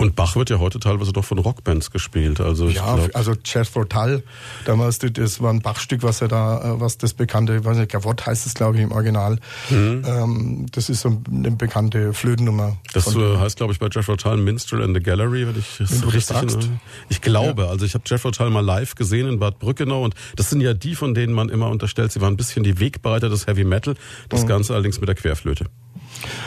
Und 0.04 0.16
Bach 0.16 0.36
wird 0.36 0.50
ja 0.50 0.58
heute 0.58 0.78
teilweise 0.80 1.14
doch 1.14 1.24
von 1.24 1.38
Rockbands 1.38 1.90
gespielt. 1.90 2.38
Also 2.38 2.68
ja, 2.68 2.94
glaub, 2.94 3.16
also 3.16 3.32
Jethro 3.42 3.86
Tull, 3.86 4.22
damals, 4.66 4.98
das 4.98 5.40
war 5.40 5.50
ein 5.50 5.62
Bachstück, 5.62 6.02
was 6.02 6.20
er 6.20 6.28
da, 6.28 6.74
äh, 6.74 6.78
was 6.78 6.98
das 6.98 7.14
bekannte, 7.14 7.56
ich 7.56 7.64
weiß 7.64 7.78
nicht, 7.78 7.90
Gavot 7.90 8.26
heißt 8.26 8.44
es, 8.44 8.52
glaube 8.52 8.76
ich, 8.76 8.82
im 8.82 8.92
Original. 8.92 9.38
Mhm. 9.70 10.02
Ähm, 10.06 10.66
das 10.72 10.90
ist 10.90 11.00
so 11.00 11.22
eine 11.32 11.52
bekannte 11.52 12.12
Flötennummer. 12.12 12.76
Das 12.92 13.06
so 13.06 13.40
heißt, 13.40 13.56
glaube 13.56 13.72
ich, 13.72 13.78
bei 13.78 13.88
Jethro 13.90 14.16
Tull 14.16 14.36
Minstrel 14.36 14.82
in 14.82 14.92
the 14.92 15.00
Gallery, 15.00 15.46
wenn 15.46 15.58
ich 15.58 15.80
es 15.80 16.04
richtig 16.04 16.36
sagst. 16.36 16.68
Ich 17.08 17.22
glaube, 17.22 17.62
ja. 17.62 17.68
also 17.70 17.86
ich 17.86 17.94
habe 17.94 18.04
Jethro 18.06 18.30
Tull 18.30 18.50
mal 18.50 18.60
live 18.60 18.96
gesehen 18.96 19.26
in 19.26 19.38
Bad 19.38 19.58
Brückenau 19.58 20.04
und 20.04 20.14
das 20.36 20.50
sind 20.50 20.60
ja 20.60 20.74
die, 20.74 20.96
von 20.96 21.14
denen 21.14 21.32
man 21.32 21.48
immer 21.48 21.70
unterstellt, 21.70 22.12
sie 22.12 22.20
waren 22.20 22.34
ein 22.34 22.36
bisschen 22.36 22.62
die 22.62 22.78
Wegbereiter 22.78 23.30
des 23.30 23.46
Heavy 23.46 23.64
Metal, 23.64 23.94
das 24.28 24.42
mhm. 24.42 24.48
Ganze 24.48 24.74
allerdings 24.74 25.00
mit 25.00 25.08
der 25.08 25.16
Querflöte. 25.16 25.64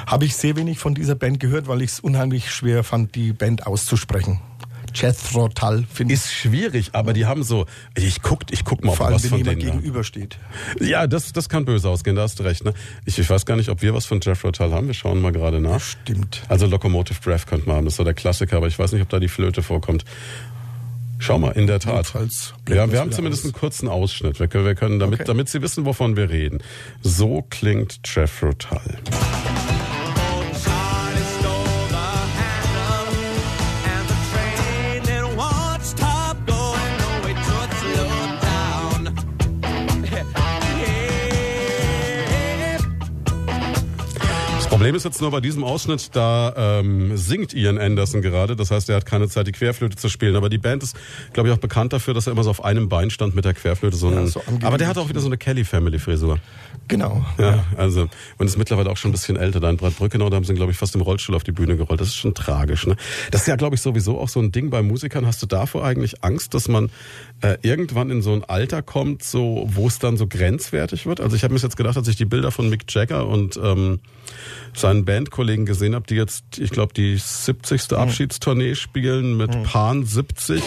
Habe 0.06 0.26
ich 0.26 0.36
sehr 0.36 0.56
wenig 0.56 0.80
von 0.80 0.96
dieser 0.96 1.16
Band 1.16 1.40
gehört, 1.40 1.68
weil 1.68 1.82
ich 1.82 1.92
es 1.92 2.00
unheimlich 2.00 2.52
schwer 2.52 2.84
fand, 2.84 3.16
die 3.16 3.34
Band 3.34 3.68
auszusprechen. 3.68 4.40
Jethro 4.94 5.48
Tull 5.50 5.86
finde 5.92 6.14
ich. 6.14 6.22
Ist 6.22 6.34
schwierig, 6.34 6.90
aber 6.94 7.14
die 7.14 7.26
haben 7.26 7.44
so, 7.44 7.66
ich 7.96 8.22
guck, 8.22 8.52
ich 8.52 8.64
guck 8.64 8.84
mal, 8.84 8.92
ob 8.92 8.98
Vor 8.98 9.06
allem, 9.08 9.16
was 9.16 9.24
wenn 9.24 9.30
von 9.30 9.38
jemand 9.40 9.62
denen. 9.62 9.72
gegenübersteht. 9.74 10.38
Ja, 10.80 11.08
das, 11.08 11.34
das 11.34 11.50
kann 11.50 11.66
böse 11.66 11.90
ausgehen, 11.90 12.16
da 12.16 12.24
hast 12.24 12.40
du 12.40 12.44
recht. 12.44 12.64
Ne? 12.66 12.74
Ich, 13.06 13.20
ich 13.20 13.30
weiß 13.30 13.46
gar 13.46 13.58
nicht, 13.58 13.70
ob 13.70 13.82
wir 13.82 13.94
was 13.94 14.06
von 14.06 14.20
Jethro 14.22 14.52
Tull 14.52 14.72
haben. 14.72 14.88
Wir 14.88 14.94
schauen 14.94 15.22
mal 15.22 15.32
gerade 15.32 15.60
nach. 15.60 15.80
Stimmt. 15.80 16.44
Also 16.48 16.66
Locomotive 16.66 17.20
Breath 17.22 17.46
könnte 17.48 17.68
man 17.68 17.78
haben, 17.78 17.86
das 17.86 17.94
ist 17.94 17.98
so 17.98 18.04
der 18.04 18.14
Klassiker, 18.14 18.58
aber 18.58 18.68
ich 18.68 18.80
weiß 18.80 18.92
nicht, 18.94 19.02
ob 19.02 19.10
da 19.10 19.20
die 19.20 19.28
Flöte 19.28 19.62
vorkommt. 19.62 20.04
Schau 21.20 21.40
mal, 21.40 21.52
in 21.52 21.66
der 21.66 21.80
Tat. 21.80 22.14
Ja, 22.70 22.92
wir 22.92 23.00
haben 23.00 23.12
zumindest 23.12 23.44
einen 23.44 23.54
kurzen 23.54 23.88
Ausschnitt. 23.88 24.40
Wir 24.40 24.48
können, 24.48 24.66
wir 24.66 24.76
können 24.76 25.00
damit, 25.00 25.20
okay. 25.20 25.28
damit 25.28 25.50
Sie 25.50 25.62
wissen, 25.64 25.86
wovon 25.86 26.16
wir 26.16 26.30
reden. 26.30 26.60
So 27.02 27.44
klingt 27.50 28.00
Jethro 28.06 28.54
Tull. 28.54 29.00
Problem 44.88 44.96
ist 44.96 45.04
jetzt 45.04 45.20
nur 45.20 45.32
bei 45.32 45.42
diesem 45.42 45.66
Ausschnitt, 45.66 46.16
da 46.16 46.80
ähm, 46.80 47.18
singt 47.18 47.54
Ian 47.54 47.78
Anderson 47.78 48.22
gerade. 48.22 48.56
Das 48.56 48.72
heißt, 48.72 48.88
er 48.90 48.96
hat 48.96 49.06
keine 49.06 49.28
Zeit, 49.28 49.46
die 49.46 49.52
Querflöte 49.52 49.98
zu 49.98 50.08
spielen. 50.08 50.38
Aber 50.38 50.48
die 50.48 50.60
Band 50.60 50.82
ist, 50.82 50.96
glaube 51.34 51.50
ich, 51.50 51.54
auch 51.54 51.60
bekannt 51.60 51.92
dafür, 51.92 52.14
dass 52.14 52.26
er 52.26 52.32
immer 52.32 52.46
so 52.46 52.50
auf 52.52 52.64
einem 52.64 52.88
Bein 52.88 53.10
stand 53.10 53.36
mit 53.36 53.44
der 53.44 53.54
Querflöte. 53.54 53.98
So, 53.98 54.10
ja, 54.10 54.26
so 54.28 54.42
aber 54.64 54.78
der 54.78 54.88
hat 54.88 54.98
auch 54.98 55.10
wieder 55.10 55.20
so 55.20 55.26
eine 55.26 55.38
Kelly-Family-Frisur. 55.38 56.40
Genau. 56.88 57.26
Ja, 57.38 57.56
ja, 57.56 57.66
also 57.76 58.08
und 58.38 58.48
ist 58.48 58.58
mittlerweile 58.58 58.90
auch 58.90 58.96
schon 58.96 59.10
ein 59.10 59.12
bisschen 59.12 59.36
älter. 59.36 59.60
Da 59.60 59.70
in 59.70 59.76
Bradbrückenau, 59.76 60.30
da 60.30 60.38
haben 60.38 60.46
sie, 60.46 60.54
glaube 60.54 60.72
ich, 60.72 60.78
fast 60.78 60.96
im 60.96 61.02
Rollstuhl 61.02 61.36
auf 61.36 61.44
die 61.44 61.52
Bühne 61.52 61.76
gerollt. 61.76 62.00
Das 62.00 62.08
ist 62.08 62.16
schon 62.16 62.34
tragisch. 62.34 62.88
Ne? 62.88 62.96
Das 63.30 63.42
ist 63.42 63.48
ja, 63.48 63.58
glaube 63.58 63.76
ich, 63.76 63.82
sowieso 63.82 64.18
auch 64.18 64.30
so 64.30 64.40
ein 64.40 64.54
Ding 64.54 64.70
bei 64.70 64.82
Musikern. 64.82 65.26
Hast 65.26 65.42
du 65.42 65.48
davor 65.48 65.84
eigentlich 65.84 66.24
Angst, 66.24 66.54
dass 66.54 66.70
man 66.70 66.90
äh, 67.42 67.58
irgendwann 67.62 68.10
in 68.10 68.22
so 68.22 68.34
ein 68.34 68.44
Alter 68.44 68.82
kommt, 68.82 69.24
so 69.24 69.68
wo 69.72 69.88
es 69.88 70.00
dann 70.00 70.18
so 70.18 70.28
grenzwertig 70.28 71.06
wird? 71.06 71.22
Also 71.22 71.36
ich 71.36 71.44
habe 71.44 71.54
mir 71.54 71.60
jetzt 71.60 71.78
gedacht, 71.78 71.96
als 71.96 72.08
ich 72.08 72.16
die 72.16 72.26
Bilder 72.26 72.52
von 72.52 72.70
Mick 72.70 72.84
Jagger 72.88 73.28
und 73.28 73.60
ähm, 73.62 74.00
seinen 74.74 75.06
Bandkollegen 75.06 75.66
gesehen 75.66 75.94
habe, 75.94 76.08
die 76.08 76.16
jetzt, 76.16 76.58
ich 76.58 76.72
glaube, 76.72 76.94
die 76.94 77.16
70. 77.18 77.92
Mhm. 77.92 77.98
Abschiedstournee 77.98 78.76
spielen 78.76 79.38
mit 79.38 79.56
mhm. 79.56 79.64
Pan 79.64 80.06
70, 80.06 80.64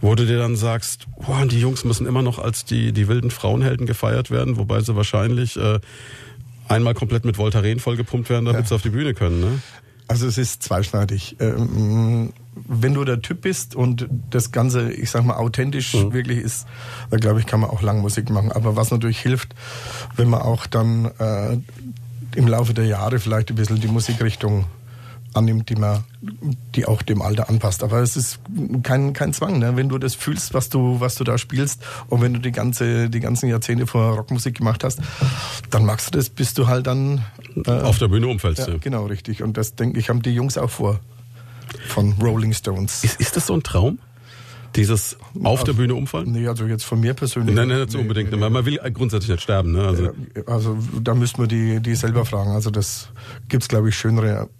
wo 0.00 0.14
du 0.14 0.26
dir 0.26 0.38
dann 0.38 0.56
sagst, 0.56 1.06
boah, 1.20 1.44
die 1.44 1.60
Jungs 1.60 1.84
müssen 1.84 2.06
immer 2.06 2.22
noch 2.22 2.38
als 2.38 2.64
die, 2.64 2.92
die 2.92 3.08
wilden 3.08 3.30
Frauenhelden 3.30 3.86
gefeiert 3.86 4.30
werden, 4.30 4.58
wobei 4.58 4.80
sie 4.80 4.94
wahrscheinlich 4.94 5.56
äh, 5.56 5.80
einmal 6.68 6.94
komplett 6.94 7.24
mit 7.24 7.36
Voltaren 7.36 7.80
vollgepumpt 7.80 8.30
werden, 8.30 8.44
damit 8.44 8.62
ja. 8.62 8.66
sie 8.68 8.74
auf 8.74 8.82
die 8.82 8.90
Bühne 8.90 9.14
können. 9.14 9.40
Ne? 9.40 9.60
Also 10.08 10.26
es 10.26 10.38
ist 10.38 10.62
zweischneidig. 10.62 11.36
Ähm, 11.40 12.32
wenn 12.68 12.94
du 12.94 13.04
der 13.04 13.20
Typ 13.20 13.42
bist 13.42 13.74
und 13.74 14.08
das 14.30 14.50
Ganze, 14.50 14.90
ich 14.90 15.10
sag 15.10 15.24
mal, 15.24 15.36
authentisch 15.36 15.94
mhm. 15.94 16.12
wirklich 16.12 16.38
ist, 16.38 16.66
dann 17.10 17.20
glaube 17.20 17.40
ich, 17.40 17.46
kann 17.46 17.60
man 17.60 17.70
auch 17.70 17.82
lang 17.82 18.00
Musik 18.00 18.30
machen. 18.30 18.50
Aber 18.52 18.76
was 18.76 18.90
natürlich 18.90 19.20
hilft, 19.20 19.54
wenn 20.16 20.28
man 20.28 20.40
auch 20.40 20.66
dann 20.66 21.10
äh, 21.18 21.58
im 22.36 22.48
Laufe 22.48 22.74
der 22.74 22.86
Jahre 22.86 23.18
vielleicht 23.18 23.50
ein 23.50 23.56
bisschen 23.56 23.80
die 23.80 23.88
Musikrichtung 23.88 24.64
annimmt, 25.34 25.68
die 25.68 25.76
man, 25.76 26.02
die 26.74 26.86
auch 26.86 27.02
dem 27.02 27.20
Alter 27.20 27.50
anpasst. 27.50 27.82
Aber 27.82 27.98
es 27.98 28.16
ist 28.16 28.38
kein, 28.82 29.12
kein 29.12 29.34
Zwang, 29.34 29.58
ne? 29.58 29.76
wenn 29.76 29.90
du 29.90 29.98
das 29.98 30.14
fühlst, 30.14 30.54
was 30.54 30.70
du, 30.70 30.98
was 31.00 31.14
du 31.16 31.24
da 31.24 31.36
spielst 31.36 31.82
und 32.08 32.22
wenn 32.22 32.32
du 32.32 32.40
die 32.40 32.52
ganze, 32.52 33.10
die 33.10 33.20
ganzen 33.20 33.48
Jahrzehnte 33.48 33.86
vor 33.86 34.16
Rockmusik 34.16 34.56
gemacht 34.56 34.82
hast, 34.82 35.00
dann 35.70 35.84
magst 35.84 36.06
du 36.08 36.18
das, 36.18 36.30
bis 36.30 36.54
du 36.54 36.68
halt 36.68 36.86
dann 36.86 37.22
äh, 37.66 37.70
auf 37.70 37.98
der 37.98 38.08
Bühne 38.08 38.28
umfällst. 38.28 38.66
Ja, 38.66 38.74
ja. 38.74 38.78
Genau, 38.80 39.04
richtig. 39.06 39.42
Und 39.42 39.58
das 39.58 39.74
denke 39.74 39.98
ich, 39.98 40.08
haben 40.08 40.22
die 40.22 40.34
Jungs 40.34 40.56
auch 40.56 40.70
vor 40.70 41.00
von 41.88 42.12
Rolling 42.20 42.52
Stones. 42.52 43.04
Ist, 43.04 43.20
ist 43.20 43.36
das 43.36 43.46
so 43.46 43.54
ein 43.54 43.62
Traum? 43.62 43.98
Dieses 44.74 45.16
auf 45.42 45.64
der 45.64 45.72
Bühne 45.72 45.94
umfallen? 45.94 46.32
Nee, 46.32 46.48
also 46.48 46.66
jetzt 46.66 46.84
von 46.84 47.00
mir 47.00 47.14
persönlich. 47.14 47.54
Nein, 47.54 47.68
nein, 47.68 47.78
nicht 47.78 47.92
so 47.92 47.98
unbedingt. 47.98 48.30
Nee, 48.30 48.36
nee. 48.36 48.50
Man 48.50 48.66
will 48.66 48.78
grundsätzlich 48.92 49.30
nicht 49.30 49.42
sterben. 49.42 49.72
Ne? 49.72 49.82
Also, 49.82 50.10
also 50.46 50.78
da 51.00 51.14
müssten 51.14 51.40
wir 51.40 51.48
die, 51.48 51.80
die 51.80 51.94
selber 51.94 52.26
fragen. 52.26 52.50
Also 52.50 52.70
das 52.70 53.08
gibt's 53.48 53.68
glaube 53.68 53.88
ich, 53.88 53.96
schönere 53.96 54.50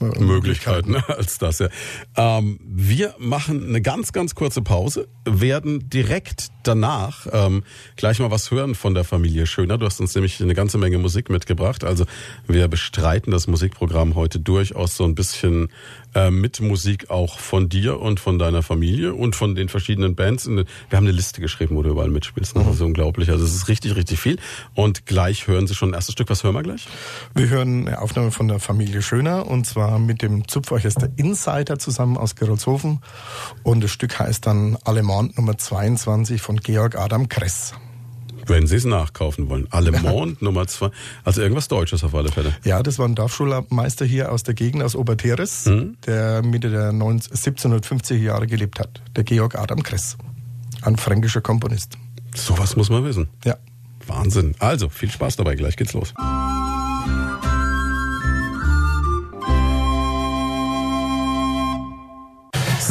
äh, 0.00 0.20
Möglichkeiten 0.20 0.92
ne, 0.92 1.04
als 1.08 1.38
das. 1.38 1.58
Ja. 1.58 1.68
Ähm, 2.16 2.60
wir 2.64 3.14
machen 3.18 3.68
eine 3.68 3.80
ganz, 3.80 4.12
ganz 4.12 4.34
kurze 4.34 4.62
Pause, 4.62 5.08
werden 5.24 5.88
direkt 5.88 6.50
danach 6.66 7.26
ähm, 7.32 7.62
gleich 7.96 8.18
mal 8.18 8.30
was 8.30 8.50
hören 8.50 8.74
von 8.74 8.94
der 8.94 9.04
Familie 9.04 9.46
Schöner. 9.46 9.78
Du 9.78 9.86
hast 9.86 10.00
uns 10.00 10.14
nämlich 10.14 10.40
eine 10.42 10.54
ganze 10.54 10.78
Menge 10.78 10.98
Musik 10.98 11.30
mitgebracht. 11.30 11.84
Also 11.84 12.06
wir 12.46 12.68
bestreiten 12.68 13.30
das 13.30 13.46
Musikprogramm 13.46 14.14
heute 14.14 14.40
durchaus 14.40 14.96
so 14.96 15.04
ein 15.04 15.14
bisschen 15.14 15.68
äh, 16.14 16.30
mit 16.30 16.60
Musik 16.60 17.10
auch 17.10 17.38
von 17.38 17.68
dir 17.68 18.00
und 18.00 18.20
von 18.20 18.38
deiner 18.38 18.62
Familie 18.62 19.14
und 19.14 19.34
von 19.34 19.54
den 19.54 19.68
verschiedenen 19.68 20.14
Bands. 20.14 20.46
Wir 20.46 20.64
haben 20.92 21.04
eine 21.04 21.12
Liste 21.12 21.40
geschrieben, 21.40 21.76
wo 21.76 21.82
du 21.82 21.90
überall 21.90 22.10
mitspielst. 22.10 22.56
Ne? 22.56 22.64
Das 22.64 22.76
ist 22.76 22.80
unglaublich. 22.80 23.30
Also 23.30 23.44
es 23.44 23.54
ist 23.54 23.68
richtig, 23.68 23.96
richtig 23.96 24.20
viel. 24.20 24.38
Und 24.74 25.06
gleich 25.06 25.46
hören 25.46 25.66
Sie 25.66 25.74
schon 25.74 25.90
ein 25.90 25.94
erstes 25.94 26.12
Stück. 26.12 26.30
Was 26.30 26.44
hören 26.44 26.54
wir 26.54 26.62
gleich? 26.62 26.86
Wir 27.34 27.48
hören 27.48 27.88
eine 27.88 28.00
Aufnahme 28.00 28.30
von 28.30 28.48
der 28.48 28.60
Familie 28.60 29.02
Schöner 29.02 29.46
und 29.46 29.66
zwar 29.66 29.98
mit 29.98 30.22
dem 30.22 30.46
Zupforchester 30.46 31.08
Insider 31.16 31.78
zusammen 31.78 32.16
aus 32.16 32.36
Gerolzhofen. 32.36 33.00
Und 33.62 33.82
das 33.82 33.90
Stück 33.90 34.18
heißt 34.18 34.46
dann 34.46 34.78
Allemande 34.84 35.34
Nummer 35.36 35.58
22 35.58 36.40
von 36.40 36.53
Georg 36.60 36.96
Adam 36.96 37.28
Kress. 37.28 37.74
Wenn 38.46 38.66
Sie 38.66 38.76
es 38.76 38.84
nachkaufen 38.84 39.48
wollen. 39.48 39.66
Allemond 39.70 40.42
Nummer 40.42 40.66
zwei. 40.66 40.90
Also 41.24 41.40
irgendwas 41.40 41.68
Deutsches 41.68 42.04
auf 42.04 42.14
alle 42.14 42.30
Fälle. 42.30 42.54
Ja, 42.64 42.82
das 42.82 42.98
war 42.98 43.08
ein 43.08 43.14
Dorfschulmeister 43.14 44.04
hier 44.04 44.30
aus 44.30 44.42
der 44.42 44.54
Gegend, 44.54 44.82
aus 44.82 44.96
Oberteres, 44.96 45.66
mhm. 45.66 45.96
der 46.06 46.42
Mitte 46.42 46.70
der 46.70 46.92
1750er 46.92 48.16
Jahre 48.16 48.46
gelebt 48.46 48.80
hat. 48.80 49.02
Der 49.16 49.24
Georg 49.24 49.54
Adam 49.56 49.82
Kress. 49.82 50.16
Ein 50.82 50.96
fränkischer 50.96 51.40
Komponist. 51.40 51.96
Sowas 52.34 52.76
muss 52.76 52.90
man 52.90 53.04
wissen. 53.04 53.28
Ja. 53.44 53.56
Wahnsinn. 54.06 54.54
Also, 54.58 54.90
viel 54.90 55.10
Spaß 55.10 55.36
dabei. 55.36 55.54
Gleich 55.54 55.76
geht's 55.76 55.94
los. 55.94 56.12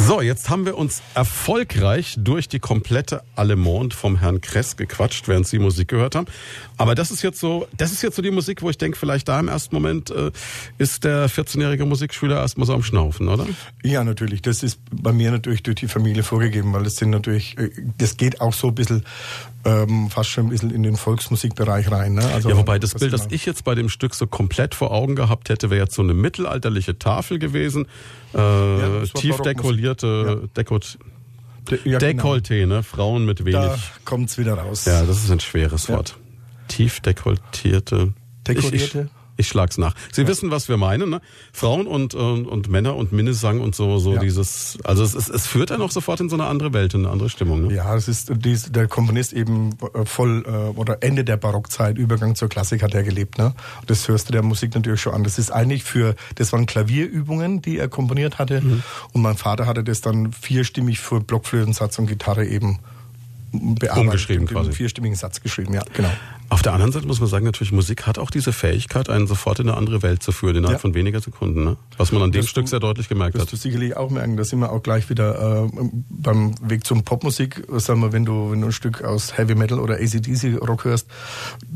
So, 0.06 0.20
jetzt 0.20 0.50
haben 0.50 0.66
wir 0.66 0.76
uns 0.76 1.00
erfolgreich 1.14 2.16
durch 2.18 2.46
die 2.46 2.58
komplette 2.58 3.22
Allemande 3.36 3.96
vom 3.96 4.18
Herrn 4.18 4.42
Kress 4.42 4.76
gequatscht, 4.76 5.28
während 5.28 5.46
Sie 5.46 5.58
Musik 5.58 5.88
gehört 5.88 6.14
haben. 6.14 6.26
Aber 6.76 6.94
das 6.94 7.10
ist 7.10 7.22
jetzt 7.22 7.38
so, 7.38 7.68
das 7.76 7.92
ist 7.92 8.02
jetzt 8.02 8.16
so 8.16 8.22
die 8.22 8.30
Musik, 8.30 8.62
wo 8.62 8.70
ich 8.70 8.78
denke, 8.78 8.98
vielleicht 8.98 9.28
da 9.28 9.38
im 9.38 9.48
ersten 9.48 9.74
Moment 9.74 10.10
äh, 10.10 10.32
ist 10.78 11.04
der 11.04 11.28
14-jährige 11.28 11.84
Musikschüler 11.84 12.36
erstmal 12.36 12.66
so 12.66 12.74
am 12.74 12.82
Schnaufen, 12.82 13.28
oder? 13.28 13.46
Ja, 13.82 14.02
natürlich. 14.02 14.42
Das 14.42 14.62
ist 14.62 14.80
bei 14.90 15.12
mir 15.12 15.30
natürlich 15.30 15.62
durch 15.62 15.76
die 15.76 15.88
Familie 15.88 16.22
vorgegeben, 16.22 16.72
weil 16.72 16.82
das 16.82 16.96
sind 16.96 17.10
natürlich, 17.10 17.56
äh, 17.58 17.70
das 17.98 18.16
geht 18.16 18.40
auch 18.40 18.52
so 18.52 18.68
ein 18.68 18.74
bisschen 18.74 19.04
ähm, 19.64 20.10
fast 20.10 20.30
schon 20.30 20.46
ein 20.46 20.50
bisschen 20.50 20.70
in 20.70 20.82
den 20.82 20.96
Volksmusikbereich 20.96 21.90
rein. 21.90 22.14
Ne? 22.14 22.24
Also, 22.34 22.50
ja, 22.50 22.56
wobei 22.56 22.78
das 22.78 22.94
Bild, 22.94 23.12
das 23.12 23.28
ich 23.30 23.46
jetzt 23.46 23.64
bei 23.64 23.74
dem 23.74 23.88
Stück 23.88 24.14
so 24.14 24.26
komplett 24.26 24.74
vor 24.74 24.90
Augen 24.90 25.14
gehabt 25.14 25.48
hätte, 25.48 25.70
wäre 25.70 25.82
jetzt 25.82 25.94
so 25.94 26.02
eine 26.02 26.14
mittelalterliche 26.14 26.98
Tafel 26.98 27.38
gewesen, 27.38 27.86
äh, 28.34 28.38
ja, 28.38 29.04
tief 29.14 29.38
dekorierte, 29.38 30.40
ja. 30.42 30.48
Dekot, 30.56 30.98
De, 31.70 31.78
ja, 31.84 31.98
genau. 31.98 32.34
Dekolleté, 32.34 32.60
genau. 32.60 32.74
ne? 32.76 32.82
Frauen 32.82 33.24
mit 33.24 33.44
wenig. 33.44 33.54
Da 33.54 33.78
kommt's 34.04 34.36
wieder 34.36 34.54
raus. 34.54 34.84
Ja, 34.84 35.02
das 35.04 35.24
ist 35.24 35.30
ein 35.30 35.40
schweres 35.40 35.88
Wort. 35.88 36.16
Tief 36.68 37.00
dekoltierte. 37.00 38.12
Dekorierte? 38.46 39.08
Ich 39.36 39.48
schlag's 39.48 39.78
nach. 39.78 39.94
Sie 40.12 40.22
ja. 40.22 40.28
wissen, 40.28 40.52
was 40.52 40.68
wir 40.68 40.76
meinen, 40.76 41.10
ne? 41.10 41.20
Frauen 41.52 41.88
und, 41.88 42.14
und, 42.14 42.46
und 42.46 42.68
Männer 42.68 42.94
und 42.94 43.12
Minnesang 43.12 43.60
und 43.60 43.74
so, 43.74 43.98
so 43.98 44.14
ja. 44.14 44.20
dieses, 44.20 44.78
also 44.84 45.02
es, 45.02 45.14
es, 45.14 45.28
es 45.28 45.46
führt 45.48 45.70
dann 45.70 45.82
auch 45.82 45.90
sofort 45.90 46.20
in 46.20 46.28
so 46.28 46.36
eine 46.36 46.46
andere 46.46 46.72
Welt, 46.72 46.94
in 46.94 47.00
eine 47.00 47.10
andere 47.10 47.28
Stimmung. 47.28 47.66
Ne? 47.66 47.74
Ja, 47.74 47.96
es 47.96 48.06
ist 48.06 48.30
dies, 48.32 48.70
der 48.70 48.86
Komponist 48.86 49.32
eben 49.32 49.70
äh, 49.92 50.04
voll 50.04 50.44
äh, 50.46 50.78
oder 50.78 51.02
Ende 51.02 51.24
der 51.24 51.36
Barockzeit, 51.36 51.98
Übergang 51.98 52.36
zur 52.36 52.48
Klassik 52.48 52.84
hat 52.84 52.94
er 52.94 53.02
gelebt, 53.02 53.36
ne? 53.36 53.54
Das 53.86 54.06
hörst 54.06 54.28
du 54.28 54.32
der 54.32 54.42
Musik 54.42 54.72
natürlich 54.74 55.00
schon 55.00 55.14
an. 55.14 55.24
Das 55.24 55.38
ist 55.38 55.50
eigentlich 55.50 55.82
für, 55.82 56.14
das 56.36 56.52
waren 56.52 56.66
Klavierübungen, 56.66 57.60
die 57.60 57.78
er 57.78 57.88
komponiert 57.88 58.38
hatte. 58.38 58.60
Mhm. 58.60 58.84
Und 59.12 59.22
mein 59.22 59.36
Vater 59.36 59.66
hatte 59.66 59.82
das 59.82 60.00
dann 60.00 60.32
vierstimmig 60.32 61.00
für 61.00 61.20
Blockflötensatz 61.20 61.98
und 61.98 62.06
Gitarre 62.06 62.46
eben 62.46 62.78
bearbeitet. 63.52 64.06
Umgeschrieben 64.06 64.46
quasi. 64.46 64.72
Vierstimmigen 64.72 65.16
Satz 65.16 65.40
geschrieben, 65.40 65.74
ja, 65.74 65.82
genau. 65.92 66.10
Auf 66.50 66.62
der 66.62 66.72
anderen 66.72 66.92
Seite 66.92 67.06
muss 67.06 67.20
man 67.20 67.28
sagen, 67.28 67.44
natürlich, 67.44 67.72
Musik 67.72 68.06
hat 68.06 68.18
auch 68.18 68.30
diese 68.30 68.52
Fähigkeit, 68.52 69.08
einen 69.08 69.26
sofort 69.26 69.60
in 69.60 69.68
eine 69.68 69.76
andere 69.76 70.02
Welt 70.02 70.22
zu 70.22 70.30
führen, 70.30 70.56
innerhalb 70.56 70.76
ja. 70.76 70.78
von 70.78 70.94
weniger 70.94 71.20
Sekunden. 71.20 71.64
Ne? 71.64 71.76
Was 71.96 72.12
man 72.12 72.22
an 72.22 72.32
dem 72.32 72.46
Stück 72.46 72.68
sehr 72.68 72.80
deutlich 72.80 73.08
gemerkt 73.08 73.34
hat. 73.34 73.42
Das 73.42 73.50
du 73.50 73.56
sicherlich 73.56 73.96
auch 73.96 74.10
merken, 74.10 74.36
da 74.36 74.44
sind 74.44 74.60
wir 74.60 74.70
auch 74.70 74.82
gleich 74.82 75.08
wieder 75.08 75.64
äh, 75.64 75.70
beim 76.10 76.54
Weg 76.60 76.86
zum 76.86 77.02
Popmusik. 77.02 77.64
Sagen 77.78 78.00
wir, 78.00 78.12
wenn 78.12 78.24
du, 78.24 78.50
wenn 78.50 78.60
du 78.60 78.68
ein 78.68 78.72
Stück 78.72 79.02
aus 79.02 79.36
Heavy 79.36 79.54
Metal 79.54 79.78
oder 79.78 79.94
ACDC 79.94 80.60
Rock 80.60 80.84
hörst, 80.84 81.08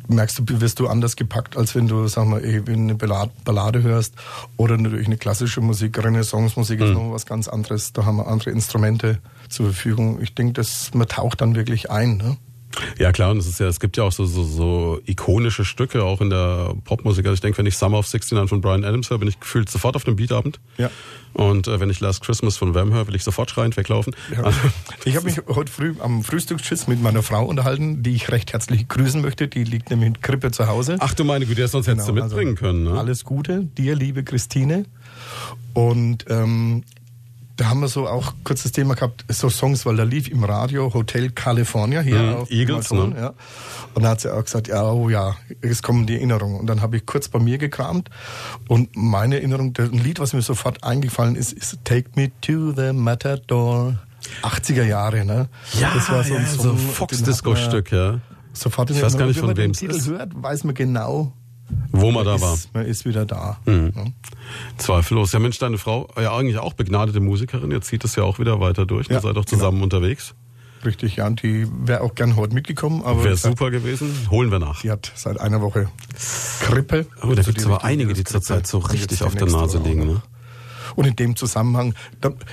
merkst 0.09 0.39
du, 0.39 0.61
wirst 0.61 0.79
du 0.81 0.87
anders 0.87 1.17
gepackt, 1.17 1.57
als 1.57 1.75
wenn 1.75 1.89
du, 1.89 2.07
sagen 2.09 2.31
wir, 2.31 2.39
eine 2.39 2.95
Ballade 2.95 3.83
hörst. 3.83 4.15
Oder 4.57 4.77
natürlich 4.77 5.07
eine 5.07 5.17
klassische 5.17 5.61
Musik, 5.61 6.03
Renaissance-Musik 6.03 6.81
ist 6.81 6.89
mhm. 6.89 6.95
noch 6.95 7.13
was 7.13 7.27
ganz 7.27 7.49
anderes. 7.49 7.93
Da 7.93 8.05
haben 8.05 8.17
wir 8.17 8.29
andere 8.29 8.51
Instrumente 8.51 9.19
zur 9.49 9.67
Verfügung. 9.67 10.21
Ich 10.21 10.35
denke, 10.35 10.53
dass 10.53 10.93
man 10.95 11.09
taucht 11.09 11.41
dann 11.41 11.55
wirklich 11.55 11.91
ein. 11.91 12.19
Ne? 12.19 12.37
Ja 12.99 13.13
klar, 13.13 13.31
und 13.31 13.39
es 13.39 13.47
ist 13.47 13.61
ja, 13.61 13.67
es 13.67 13.81
gibt 13.81 13.97
ja 13.97 14.05
auch 14.05 14.13
so, 14.13 14.25
so, 14.25 14.45
so 14.45 15.01
ikonische 15.07 15.65
Stücke 15.65 16.05
auch 16.05 16.21
in 16.21 16.31
der 16.31 16.75
Popmusik. 16.85 17.27
Also 17.27 17.35
ich 17.35 17.41
denke, 17.41 17.59
wenn 17.59 17.67
ich 17.67 17.77
Summer 17.77 17.99
of 17.99 18.07
69 18.07 18.49
von 18.49 18.61
Brian 18.61 18.85
Adams 18.85 19.11
höre, 19.11 19.19
bin 19.19 19.29
ich 19.29 19.41
gefühlt 19.41 19.71
sofort 19.71 19.97
auf 19.97 20.05
dem 20.05 20.17
Beatabend. 20.17 20.61
Ja. 20.77 20.91
Und 21.33 21.69
äh, 21.69 21.81
wenn 21.81 21.91
ich 21.91 22.01
Last 22.01 22.23
Christmas 22.23 22.57
von 22.57 22.75
Wham 22.75 22.93
höre, 22.93 23.07
will 23.07 23.15
ich 23.15 23.25
sofort 23.25 23.51
schreiend 23.51 23.77
weglaufen. 23.77 24.15
Ja. 24.37 24.53
Ich 25.05 25.17
habe 25.17 25.27
mich 25.27 25.41
heute 25.49 25.71
früh 25.71 25.95
am 26.01 26.23
Frühstücksschiss 26.23 26.87
mit 26.87 27.01
meiner 27.03 27.23
Frau 27.23 27.45
unterhalten, 27.45 28.03
die 28.03 28.15
ich 28.15 28.31
recht 28.31 28.53
herzlich 28.53 28.89
grüßen 28.89 29.21
möchte. 29.23 29.49
Die 29.49 29.65
liegt 29.65 29.91
nämlich 29.91 30.09
in 30.09 30.21
Krippe 30.21 30.51
zu 30.51 30.67
Hause. 30.67 30.97
Ach 30.99 31.15
du 31.15 31.25
meine 31.25 31.47
Güte, 31.47 31.67
sonst 31.69 31.87
genau, 31.87 31.95
hättest 31.95 32.09
du 32.09 32.15
genau, 32.15 32.27
mitbringen 32.27 32.51
also 32.51 32.65
können. 32.65 32.85
Ne? 32.85 32.99
Alles 32.99 33.25
Gute 33.25 33.65
dir, 33.65 33.95
liebe 33.95 34.25
Christine. 34.25 34.85
Und 35.75 36.27
ähm, 36.29 36.85
da 37.59 37.67
haben 37.67 37.81
wir 37.81 37.89
so 37.89 38.07
auch 38.07 38.35
kurz 38.45 38.63
das 38.63 38.71
Thema 38.71 38.95
gehabt, 38.95 39.25
so 39.29 39.51
Songs, 39.51 39.85
weil 39.85 39.97
da 39.97 40.05
lief 40.05 40.29
im 40.29 40.45
Radio 40.45 40.95
Hotel 40.95 41.31
California 41.31 42.01
hier 42.01 42.23
mhm, 42.23 42.35
auf 42.37 42.51
Eagles, 42.53 42.93
ne? 42.93 43.13
ja. 43.19 43.35
Und 43.95 44.05
da 44.05 44.11
hat 44.11 44.21
sie 44.21 44.33
auch 44.33 44.45
gesagt, 44.45 44.69
ja, 44.69 44.89
oh 44.89 45.09
ja, 45.09 45.35
es 45.61 45.83
kommen 45.83 46.07
die 46.07 46.15
Erinnerungen. 46.15 46.61
Und 46.61 46.69
dann 46.69 46.81
habe 46.83 46.97
ich 46.97 47.05
kurz 47.05 47.29
bei 47.29 47.41
mir 47.41 47.59
gekramt 47.59 48.11
und 48.69 48.97
meine 48.97 49.39
Erinnerung, 49.39 49.75
ein 49.77 49.99
Lied, 49.99 50.21
was 50.21 50.35
mir 50.35 50.43
sofort 50.43 50.85
eingefallen 50.85 51.35
ist, 51.35 51.53
ist 51.53 51.81
Take 51.83 52.11
Me 52.15 52.31
to 52.41 52.71
the 52.71 52.93
Matador. 52.93 53.99
80er 54.43 54.85
Jahre, 54.85 55.25
ne? 55.25 55.49
Ja, 55.81 55.93
das 55.95 56.11
war 56.11 56.23
so 56.23 56.35
ein 56.35 56.43
ja, 56.43 56.49
so 56.49 56.77
Fox-Disco-Stück, 56.77 57.91
ja. 57.91 58.21
Sofort 58.53 58.91
in 58.91 58.97
ich 58.97 59.03
weiß 59.03 59.19
gar 59.19 59.27
nicht, 59.27 59.41
von 59.41 59.57
wem 59.57 59.73
es 59.73 59.83
ist. 59.83 59.83
Wenn 59.83 59.89
man 59.89 59.97
den 59.97 60.01
Titel 60.05 60.19
hört, 60.19 60.43
weiß 60.43 60.65
man 60.65 60.75
genau, 60.75 61.33
wo 61.91 62.07
man, 62.07 62.15
man 62.15 62.25
da 62.25 62.35
ist, 62.37 62.43
war. 62.43 62.59
Man 62.75 62.87
ist 62.87 63.05
wieder 63.05 63.27
da. 63.27 63.59
Mhm. 63.67 63.93
Ja. 63.95 64.05
Zweifellos. 64.77 65.33
Ja, 65.33 65.39
Mensch, 65.39 65.59
deine 65.59 65.79
Frau, 65.79 66.09
ja 66.21 66.37
eigentlich 66.37 66.59
auch 66.59 66.73
begnadete 66.73 67.21
Musikerin, 67.21 67.71
jetzt 67.71 67.89
zieht 67.89 68.05
es 68.05 68.17
ja 68.17 68.23
auch 68.23 68.39
wieder 68.39 68.61
weiter 68.61 68.87
durch. 68.87 69.09
Ja, 69.09 69.17
Ihr 69.17 69.21
seid 69.21 69.37
doch 69.37 69.45
zusammen 69.45 69.81
genau. 69.81 69.85
unterwegs. 69.85 70.35
Richtig, 70.85 71.17
ja, 71.17 71.27
und 71.27 71.43
die 71.43 71.67
wäre 71.81 72.03
auch 72.03 72.15
gern 72.15 72.37
heute 72.37 72.55
mitgekommen. 72.55 73.03
aber 73.03 73.25
Wäre 73.25 73.37
super 73.37 73.71
gewesen, 73.71 74.15
holen 74.31 74.51
wir 74.51 74.61
nach. 74.61 74.81
Die 74.83 74.91
hat 74.91 75.13
seit 75.17 75.41
einer 75.41 75.61
Woche 75.61 75.89
Krippe. 76.61 77.07
Oh, 77.17 77.23
da 77.23 77.29
also 77.29 77.43
gibt 77.43 77.59
es 77.59 77.67
aber 77.67 77.85
einige, 77.85 78.13
die 78.13 78.25
zurzeit 78.25 78.67
so 78.67 78.79
richtig 78.79 79.23
auf 79.23 79.35
der 79.35 79.49
Nase 79.49 79.79
liegen. 79.79 80.07
Ne? 80.07 80.23
Und 80.95 81.07
in 81.07 81.17
dem 81.17 81.37
Zusammenhang, 81.37 81.95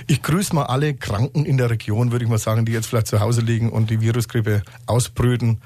ich 0.06 0.22
grüße 0.22 0.54
mal 0.54 0.64
alle 0.64 0.94
Kranken 0.94 1.44
in 1.44 1.56
der 1.56 1.70
Region, 1.70 2.12
würde 2.12 2.24
ich 2.24 2.30
mal 2.30 2.38
sagen, 2.38 2.64
die 2.64 2.72
jetzt 2.72 2.86
vielleicht 2.86 3.06
zu 3.06 3.20
Hause 3.20 3.40
liegen 3.40 3.70
und 3.70 3.90
die 3.90 4.00
Virusgrippe 4.00 4.62
ausbrüten. 4.86 5.60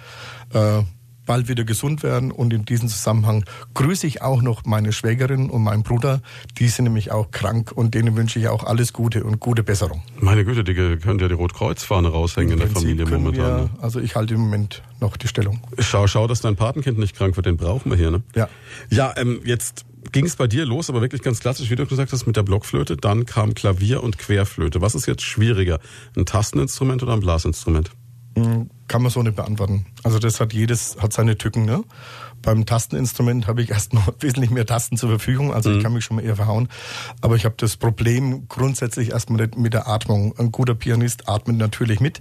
Äh, 0.52 0.82
bald 1.30 1.46
wieder 1.46 1.62
gesund 1.62 2.02
werden. 2.02 2.32
Und 2.32 2.52
in 2.52 2.64
diesem 2.64 2.88
Zusammenhang 2.88 3.44
grüße 3.74 4.04
ich 4.04 4.20
auch 4.20 4.42
noch 4.42 4.64
meine 4.64 4.92
Schwägerin 4.92 5.48
und 5.48 5.62
meinen 5.62 5.84
Bruder. 5.84 6.22
Die 6.58 6.66
sind 6.66 6.86
nämlich 6.86 7.12
auch 7.12 7.30
krank 7.30 7.70
und 7.72 7.94
denen 7.94 8.16
wünsche 8.16 8.40
ich 8.40 8.48
auch 8.48 8.64
alles 8.64 8.92
Gute 8.92 9.22
und 9.22 9.38
gute 9.38 9.62
Besserung. 9.62 10.02
Meine 10.18 10.44
Güte, 10.44 10.64
die 10.64 10.74
können 10.74 11.20
ja 11.20 11.28
die 11.28 11.34
Rotkreuzfahne 11.34 12.08
raushängen 12.08 12.54
in 12.54 12.58
der 12.58 12.68
Familie 12.68 13.06
momentan. 13.06 13.34
Wir, 13.34 13.62
ne? 13.62 13.70
Also 13.80 14.00
ich 14.00 14.16
halte 14.16 14.34
im 14.34 14.40
Moment 14.40 14.82
noch 14.98 15.16
die 15.16 15.28
Stellung. 15.28 15.60
Schau, 15.78 16.08
schau, 16.08 16.26
dass 16.26 16.40
dein 16.40 16.56
Patenkind 16.56 16.98
nicht 16.98 17.14
krank 17.14 17.36
wird, 17.36 17.46
den 17.46 17.56
brauchen 17.56 17.92
wir 17.92 17.96
hier. 17.96 18.10
Ne? 18.10 18.24
Ja. 18.34 18.48
Ja, 18.90 19.14
ähm, 19.16 19.40
jetzt 19.44 19.84
ging 20.10 20.26
es 20.26 20.34
bei 20.34 20.48
dir 20.48 20.66
los, 20.66 20.90
aber 20.90 21.00
wirklich 21.00 21.22
ganz 21.22 21.38
klassisch, 21.38 21.70
wie 21.70 21.76
du 21.76 21.86
gesagt 21.86 22.12
hast, 22.12 22.26
mit 22.26 22.34
der 22.34 22.42
Blockflöte. 22.42 22.96
Dann 22.96 23.24
kam 23.24 23.54
Klavier 23.54 24.02
und 24.02 24.18
Querflöte. 24.18 24.80
Was 24.80 24.96
ist 24.96 25.06
jetzt 25.06 25.22
schwieriger, 25.22 25.78
ein 26.16 26.26
Tasteninstrument 26.26 27.04
oder 27.04 27.12
ein 27.12 27.20
Blasinstrument? 27.20 27.92
Kann 28.88 29.02
man 29.02 29.10
so 29.10 29.22
nicht 29.22 29.36
beantworten. 29.36 29.86
Also 30.02 30.18
das 30.18 30.40
hat 30.40 30.52
jedes, 30.52 30.96
hat 31.00 31.12
seine 31.12 31.38
Tücken. 31.38 31.64
Ne? 31.64 31.84
Beim 32.42 32.66
Tasteninstrument 32.66 33.46
habe 33.46 33.62
ich 33.62 33.70
erst 33.70 33.94
noch 33.94 34.12
wesentlich 34.20 34.50
mehr 34.50 34.66
Tasten 34.66 34.96
zur 34.96 35.08
Verfügung, 35.08 35.52
also 35.52 35.70
mhm. 35.70 35.76
ich 35.76 35.82
kann 35.82 35.92
mich 35.92 36.04
schon 36.04 36.16
mal 36.16 36.24
eher 36.24 36.36
verhauen. 36.36 36.68
Aber 37.20 37.36
ich 37.36 37.44
habe 37.44 37.54
das 37.58 37.76
Problem 37.76 38.48
grundsätzlich 38.48 39.10
erstmal 39.10 39.48
mit 39.54 39.74
der 39.74 39.88
Atmung. 39.88 40.34
Ein 40.38 40.50
guter 40.50 40.74
Pianist 40.74 41.28
atmet 41.28 41.56
natürlich 41.56 42.00
mit, 42.00 42.20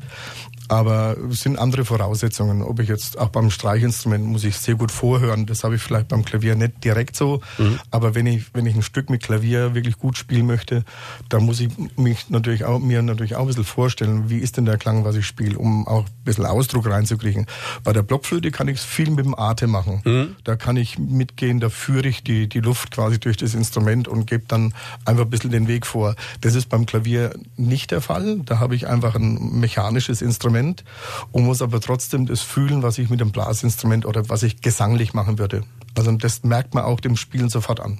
aber 0.69 1.17
es 1.31 1.41
sind 1.41 1.57
andere 1.57 1.83
Voraussetzungen. 1.83 2.61
Ob 2.61 2.79
ich 2.79 2.87
jetzt 2.87 3.17
auch 3.17 3.29
beim 3.29 3.49
Streichinstrument 3.49 4.23
muss 4.23 4.43
ich 4.43 4.55
sehr 4.57 4.75
gut 4.75 4.91
vorhören. 4.91 5.47
Das 5.47 5.63
habe 5.63 5.75
ich 5.75 5.81
vielleicht 5.81 6.07
beim 6.09 6.23
Klavier 6.23 6.55
nicht 6.55 6.83
direkt 6.83 7.15
so. 7.15 7.41
Mhm. 7.57 7.79
Aber 7.89 8.13
wenn 8.13 8.27
ich, 8.27 8.53
wenn 8.53 8.67
ich 8.67 8.75
ein 8.75 8.83
Stück 8.83 9.09
mit 9.09 9.23
Klavier 9.23 9.73
wirklich 9.73 9.97
gut 9.97 10.17
spielen 10.17 10.45
möchte, 10.45 10.85
dann 11.27 11.43
muss 11.43 11.59
ich 11.59 11.69
mich 11.97 12.29
natürlich 12.29 12.65
auch, 12.65 12.79
mir 12.79 13.01
natürlich 13.01 13.35
auch 13.35 13.41
ein 13.41 13.47
bisschen 13.47 13.63
vorstellen, 13.63 14.29
wie 14.29 14.37
ist 14.37 14.57
denn 14.57 14.65
der 14.65 14.77
Klang, 14.77 15.03
was 15.03 15.15
ich 15.15 15.25
spiele, 15.25 15.57
um 15.57 15.87
auch 15.87 16.05
ein 16.05 16.23
bisschen 16.23 16.45
Ausdruck 16.45 16.87
reinzukriegen. 16.87 17.47
Bei 17.83 17.91
der 17.91 18.03
Blockflöte 18.03 18.51
kann 18.51 18.67
ich 18.67 18.79
viel 18.79 19.09
mit 19.09 19.25
dem 19.25 19.37
Atem 19.37 19.71
machen. 19.71 20.01
Mhm. 20.05 20.35
Da 20.43 20.55
kann 20.55 20.77
ich 20.77 20.99
mitgehen, 20.99 21.59
da 21.59 21.69
führe 21.69 22.07
ich 22.07 22.23
die, 22.23 22.47
die 22.47 22.59
Luft 22.59 22.91
quasi 22.91 23.19
durch 23.19 23.37
das 23.37 23.55
Instrument 23.55 24.07
und 24.07 24.27
gebe 24.27 24.43
dann 24.47 24.75
einfach 25.05 25.23
ein 25.23 25.29
bisschen 25.31 25.49
den 25.49 25.67
Weg 25.67 25.87
vor. 25.87 26.15
Das 26.41 26.53
ist 26.53 26.69
beim 26.69 26.85
Klavier 26.85 27.33
nicht 27.57 27.89
der 27.89 28.01
Fall. 28.01 28.41
Da 28.45 28.59
habe 28.59 28.75
ich 28.75 28.87
einfach 28.87 29.15
ein 29.15 29.59
mechanisches 29.59 30.21
Instrument 30.21 30.58
Instrument 30.59 30.83
und 31.31 31.45
muss 31.45 31.61
aber 31.61 31.79
trotzdem 31.79 32.25
das 32.25 32.41
fühlen, 32.41 32.83
was 32.83 32.97
ich 32.97 33.09
mit 33.09 33.19
dem 33.19 33.31
Blasinstrument 33.31 34.05
oder 34.05 34.29
was 34.29 34.43
ich 34.43 34.61
gesanglich 34.61 35.13
machen 35.13 35.39
würde. 35.39 35.63
Also 35.97 36.11
das 36.11 36.43
merkt 36.43 36.73
man 36.73 36.83
auch 36.83 36.99
dem 36.99 37.15
Spielen 37.15 37.49
sofort 37.49 37.79
an. 37.79 37.99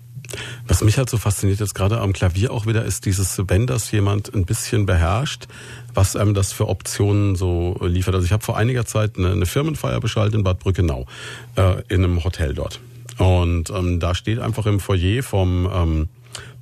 Was 0.67 0.83
mich 0.83 0.99
halt 0.99 1.09
so 1.09 1.17
fasziniert 1.17 1.59
jetzt 1.59 1.73
gerade 1.73 1.99
am 1.99 2.13
Klavier 2.13 2.51
auch 2.51 2.67
wieder 2.67 2.85
ist 2.85 3.05
dieses, 3.05 3.41
wenn 3.47 3.65
das 3.65 3.89
jemand 3.91 4.33
ein 4.35 4.45
bisschen 4.45 4.85
beherrscht, 4.85 5.47
was 5.95 6.15
einem 6.15 6.35
das 6.35 6.53
für 6.53 6.67
Optionen 6.67 7.35
so 7.35 7.79
liefert. 7.81 8.13
Also 8.13 8.25
ich 8.25 8.31
habe 8.31 8.43
vor 8.43 8.55
einiger 8.55 8.85
Zeit 8.85 9.17
eine, 9.17 9.47
Firmenfeier 9.47 9.99
beschaltet 9.99 10.35
in 10.35 10.43
Bad 10.43 10.59
Brückenau, 10.59 11.07
äh, 11.55 11.81
in 11.87 12.03
einem 12.03 12.23
Hotel 12.23 12.53
dort. 12.53 12.79
Und 13.17 13.71
ähm, 13.71 13.99
da 13.99 14.13
steht 14.13 14.39
einfach 14.39 14.67
im 14.67 14.79
Foyer 14.79 15.23
vom 15.23 15.67
ähm, 15.73 16.09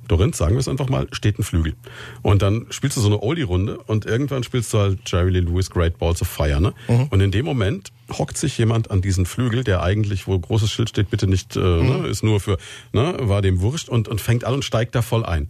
Dorinth, 0.08 0.34
sagen 0.34 0.54
wir 0.54 0.60
es 0.60 0.68
einfach 0.68 0.88
mal, 0.88 1.06
steht 1.12 1.38
ein 1.38 1.42
Flügel. 1.42 1.74
Und 2.22 2.42
dann 2.42 2.66
spielst 2.70 2.96
du 2.96 3.00
so 3.00 3.08
eine 3.08 3.22
Oldie-Runde 3.22 3.78
und 3.78 4.06
irgendwann 4.06 4.42
spielst 4.42 4.72
du 4.72 4.78
halt 4.78 4.98
Jerry 5.06 5.30
Lee 5.30 5.40
Lewis 5.40 5.70
Great 5.70 5.98
Balls 5.98 6.22
of 6.22 6.28
Fire. 6.28 6.60
Ne? 6.60 6.72
Mhm. 6.88 7.04
Und 7.10 7.20
in 7.20 7.30
dem 7.30 7.44
Moment 7.44 7.92
hockt 8.10 8.38
sich 8.38 8.56
jemand 8.58 8.90
an 8.90 9.02
diesen 9.02 9.26
Flügel, 9.26 9.64
der 9.64 9.82
eigentlich, 9.82 10.26
wo 10.26 10.38
großes 10.38 10.70
Schild 10.70 10.88
steht, 10.88 11.10
bitte 11.10 11.26
nicht, 11.26 11.56
äh, 11.56 11.60
ne, 11.60 11.82
mhm. 11.82 12.02
ne, 12.02 12.08
ist 12.08 12.22
nur 12.22 12.40
für, 12.40 12.58
ne, 12.92 13.16
war 13.20 13.42
dem 13.42 13.60
wurscht 13.60 13.88
und, 13.88 14.08
und 14.08 14.20
fängt 14.20 14.44
an 14.44 14.54
und 14.54 14.64
steigt 14.64 14.94
da 14.94 15.02
voll 15.02 15.24
ein. 15.24 15.48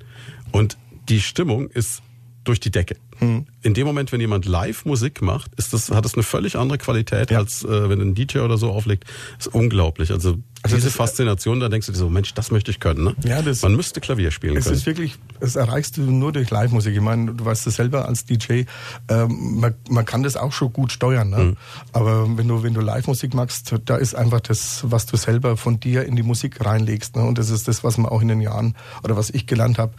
Und 0.50 0.76
die 1.08 1.20
Stimmung 1.20 1.68
ist 1.68 2.02
durch 2.48 2.60
die 2.60 2.70
Decke. 2.70 2.96
Hm. 3.18 3.46
In 3.62 3.74
dem 3.74 3.86
Moment, 3.86 4.10
wenn 4.12 4.20
jemand 4.20 4.46
live 4.46 4.84
Musik 4.84 5.20
macht, 5.22 5.50
ist 5.56 5.72
das, 5.72 5.90
hat 5.90 6.04
das 6.04 6.14
eine 6.14 6.22
völlig 6.22 6.56
andere 6.56 6.78
Qualität, 6.78 7.30
Ja. 7.30 7.38
als 7.38 7.64
äh, 7.64 7.88
wenn 7.88 8.00
ein 8.00 8.14
DJ 8.14 8.38
oder 8.38 8.56
so 8.58 8.70
auflegt. 8.70 9.04
ist 9.38 9.48
unglaublich. 9.48 10.10
Also, 10.10 10.38
Also 10.62 10.76
diese 10.76 10.88
das- 10.88 10.96
Faszination, 10.96 11.60
da 11.60 11.68
denkst 11.68 11.86
du 11.86 11.92
dir 11.92 11.98
so, 11.98 12.08
Mensch, 12.08 12.32
das 12.34 12.50
möchte 12.50 12.70
ich 12.70 12.80
können. 12.80 13.04
Ne? 13.04 13.14
Ja, 13.24 13.42
das- 13.42 13.62
Man 13.62 13.76
müsste 13.76 14.00
Klavier 14.00 14.30
spielen 14.30 14.56
Es 14.56 14.64
können. 14.64 14.76
ist 14.76 14.86
wirklich, 14.86 15.16
das 15.40 15.56
erreichst 15.56 15.96
du 15.96 16.02
nur 16.02 16.32
durch 16.32 16.50
Live-Musik. 16.50 16.94
Ich 16.94 17.00
meine, 17.00 17.34
du 17.34 17.44
weißt 17.44 17.66
es 17.66 17.76
selber 17.76 18.06
als 18.08 18.24
DJ, 18.24 18.64
ähm, 19.08 19.60
man, 19.60 19.74
man 19.90 20.04
kann 20.04 20.22
das 20.22 20.36
auch 20.36 20.52
schon 20.52 20.72
gut 20.72 20.90
steuern. 20.92 21.30
Ne? 21.30 21.56
Aber 21.92 22.26
wenn 22.38 22.48
du, 22.48 22.62
wenn 22.62 22.74
du 22.74 22.80
Live-Musik 22.80 23.34
machst, 23.34 23.74
da 23.84 23.96
ist 23.96 24.14
einfach 24.14 24.40
das, 24.40 24.80
was 24.84 25.06
du 25.06 25.16
selber 25.16 25.56
von 25.56 25.80
dir 25.80 26.04
in 26.04 26.16
die 26.16 26.22
Musik 26.22 26.64
reinlegst. 26.64 27.16
Ne? 27.16 27.24
Und 27.24 27.38
das 27.38 27.50
ist 27.50 27.68
das, 27.68 27.84
was 27.84 27.98
man 27.98 28.10
auch 28.10 28.22
in 28.22 28.28
den 28.28 28.40
Jahren 28.40 28.74
oder 29.02 29.16
was 29.16 29.30
ich 29.30 29.46
gelernt 29.46 29.78
habe. 29.78 29.92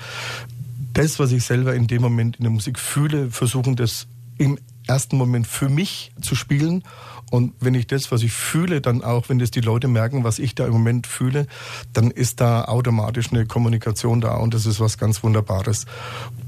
Das, 0.94 1.20
was 1.20 1.32
ich 1.32 1.44
selber 1.44 1.76
in 1.76 1.88
dem 1.88 2.02
Moment 2.02 2.38
in 2.38 2.44
der 2.44 2.52
Musik 2.52 2.80
fühle, 2.80 3.32
versuchen 3.32 3.76
das 3.76 4.08
im 4.38 4.58
ersten 4.88 5.18
Moment 5.18 5.48
für 5.48 5.70
mich 5.70 6.12
zu 6.22 6.36
spielen. 6.36 6.84
Und 7.32 7.54
wenn 7.60 7.76
ich 7.76 7.88
das, 7.88 8.12
was 8.12 8.24
ich 8.24 8.32
fühle, 8.32 8.82
dann 8.82 9.04
auch, 9.04 9.30
wenn 9.30 9.40
das 9.40 9.52
die 9.52 9.62
Leute 9.62 9.88
merken, 9.88 10.24
was 10.24 10.40
ich 10.40 10.56
da 10.56 10.66
im 10.66 10.74
Moment 10.74 11.08
fühle, 11.08 11.48
dann 11.94 12.12
ist 12.12 12.42
da 12.42 12.66
automatisch 12.66 13.32
eine 13.32 13.46
Kommunikation 13.46 14.22
da 14.22 14.36
und 14.36 14.54
das 14.54 14.66
ist 14.66 14.80
was 14.80 14.98
ganz 14.98 15.24
Wunderbares. 15.24 15.86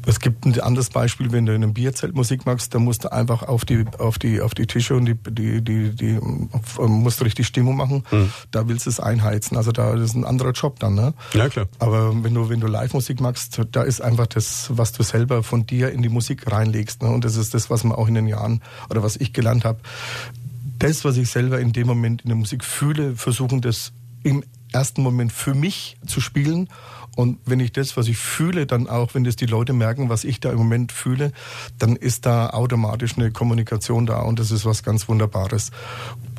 Es 0.06 0.20
gibt 0.20 0.46
ein 0.46 0.60
anderes 0.60 0.90
Beispiel, 0.90 1.32
wenn 1.32 1.46
du 1.46 1.54
in 1.54 1.64
einem 1.64 1.74
Bierzelt 1.74 2.16
Musik 2.16 2.46
machst, 2.46 2.74
dann 2.74 2.84
musst 2.84 3.04
du 3.04 3.12
einfach 3.12 3.44
auf 3.44 3.66
die, 3.66 3.86
auf 4.00 4.18
die, 4.18 4.42
auf 4.42 4.54
die 4.54 4.66
Tische 4.66 4.96
und 4.96 5.06
die, 5.06 5.16
die, 5.16 5.62
die, 5.62 5.96
die 5.96 6.20
auf, 6.52 6.80
musst 6.88 7.20
du 7.20 7.26
richtig 7.26 7.48
Stimmung 7.48 7.76
machen. 7.76 8.04
Da 8.52 8.68
willst 8.68 8.86
du 8.86 8.90
es 8.90 9.00
einheizen. 9.00 9.58
Also 9.58 9.72
da 9.72 9.94
ist 9.94 10.16
ein 10.16 10.26
anderer 10.26 10.52
Job 10.52 10.80
dann, 10.80 10.96
ne? 10.96 11.14
Ja, 11.34 11.50
klar. 11.50 11.68
Aber 11.80 12.24
wenn 12.24 12.34
du, 12.34 12.50
wenn 12.50 12.60
du 12.60 12.68
Live-Musik 12.68 13.22
machst, 13.22 13.62
da 13.72 13.84
ist 13.84 14.02
einfach 14.02 14.28
das, 14.28 14.70
was 14.74 14.92
du 14.92 15.04
selber 15.04 15.44
von 15.44 15.66
dir 15.66 15.92
in 15.92 16.02
die 16.02 16.10
Musik 16.10 16.52
reinlegst. 16.52 17.04
Ne? 17.04 17.10
Und 17.10 17.26
das 17.26 17.36
ist 17.36 17.54
das, 17.54 17.70
was 17.70 17.84
man 17.84 17.98
auch 17.98 18.08
in 18.08 18.16
den 18.16 18.28
Jahren 18.28 18.62
oder 18.90 19.04
was 19.04 19.18
ich 19.18 19.34
gelernt 19.34 19.66
habe. 19.66 19.80
Das, 20.82 21.06
was 21.06 21.16
ich 21.18 21.30
selber 21.30 21.60
in 21.60 21.74
dem 21.74 21.86
Moment 21.86 22.24
in 22.24 22.30
der 22.30 22.36
Musik 22.36 22.66
fühle, 22.66 23.16
versuchen 23.16 23.62
das 23.62 23.94
im 24.24 24.44
ersten 24.74 25.04
Moment 25.04 25.32
für 25.32 25.54
mich 25.54 25.98
zu 26.08 26.20
spielen. 26.20 26.70
Und 27.16 27.40
wenn 27.46 27.60
ich 27.60 27.74
das, 27.74 27.98
was 27.98 28.08
ich 28.08 28.18
fühle, 28.18 28.66
dann 28.66 28.88
auch, 28.88 29.14
wenn 29.14 29.26
das 29.26 29.36
die 29.36 29.46
Leute 29.46 29.74
merken, 29.74 30.10
was 30.10 30.24
ich 30.24 30.40
da 30.40 30.52
im 30.52 30.58
Moment 30.58 30.94
fühle, 30.94 31.34
dann 31.78 31.98
ist 31.98 32.26
da 32.26 32.52
automatisch 32.52 33.18
eine 33.18 33.32
Kommunikation 33.32 34.06
da 34.06 34.22
und 34.22 34.40
das 34.40 34.50
ist 34.52 34.66
was 34.66 34.82
ganz 34.82 35.10
Wunderbares. 35.10 35.72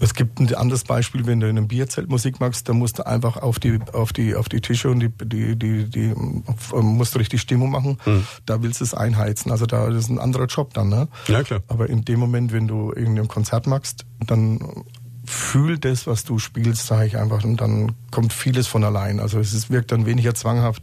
Es 0.00 0.14
gibt 0.14 0.40
ein 0.40 0.52
anderes 0.54 0.84
Beispiel, 0.84 1.26
wenn 1.26 1.40
du 1.40 1.48
in 1.48 1.58
einem 1.58 1.68
Bierzelt 1.68 2.08
Musik 2.08 2.40
machst, 2.40 2.68
dann 2.68 2.78
musst 2.78 2.98
du 2.98 3.06
einfach 3.06 3.36
auf 3.36 3.58
die, 3.58 3.80
auf 3.92 4.12
die, 4.12 4.34
auf 4.34 4.48
die 4.48 4.60
Tische 4.60 4.90
und 4.90 5.00
die, 5.00 5.10
die, 5.10 5.56
die, 5.56 5.84
die 5.84 6.14
auf, 6.46 6.72
musst 6.82 7.14
du 7.14 7.18
richtig 7.18 7.42
Stimmung 7.42 7.70
machen. 7.70 7.98
Da 8.46 8.62
willst 8.62 8.80
du 8.80 8.84
es 8.84 8.94
einheizen. 8.94 9.52
Also 9.52 9.66
da 9.66 9.88
ist 9.88 10.08
ein 10.08 10.18
anderer 10.18 10.46
Job 10.46 10.72
dann, 10.74 10.88
ne? 10.88 11.08
Ja, 11.28 11.42
klar. 11.42 11.60
Aber 11.68 11.88
in 11.88 12.04
dem 12.04 12.18
Moment, 12.18 12.52
wenn 12.52 12.66
du 12.66 12.92
irgendein 12.92 13.28
Konzert 13.28 13.66
machst, 13.66 14.06
dann 14.26 14.84
fühl 15.24 15.78
das, 15.78 16.06
was 16.06 16.24
du 16.24 16.38
spielst, 16.38 16.86
sage 16.86 17.06
ich 17.06 17.16
einfach, 17.16 17.44
und 17.44 17.60
dann 17.60 17.92
kommt 18.10 18.32
vieles 18.32 18.66
von 18.66 18.82
allein. 18.84 19.20
Also 19.20 19.38
es 19.38 19.52
ist, 19.52 19.70
wirkt 19.70 19.92
dann 19.92 20.06
weniger 20.06 20.34
zwanghaft. 20.34 20.82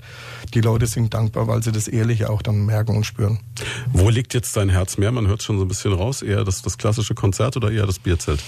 Die 0.54 0.62
Leute 0.62 0.88
sind 0.88 1.14
dankbar, 1.14 1.48
weil 1.48 1.62
sie 1.62 1.72
das 1.72 1.88
Ehrliche 1.88 2.30
auch 2.30 2.42
dann 2.42 2.66
merken 2.66 2.96
und 2.96 3.06
spüren. 3.06 3.40
Wo 3.92 4.10
liegt 4.10 4.34
jetzt 4.34 4.56
dein 4.56 4.70
Herz 4.70 4.98
mehr? 4.98 5.12
Man 5.12 5.28
hört 5.28 5.44
schon 5.44 5.58
so 5.58 5.66
ein 5.66 5.68
bisschen 5.68 5.94
raus. 5.94 6.22
Eher 6.22 6.44
das, 6.44 6.62
das 6.62 6.78
klassische 6.78 7.16
Konzert 7.16 7.58
oder 7.58 7.72
eher 7.72 7.86
das 7.86 8.00
Bierzelt? 8.00 8.42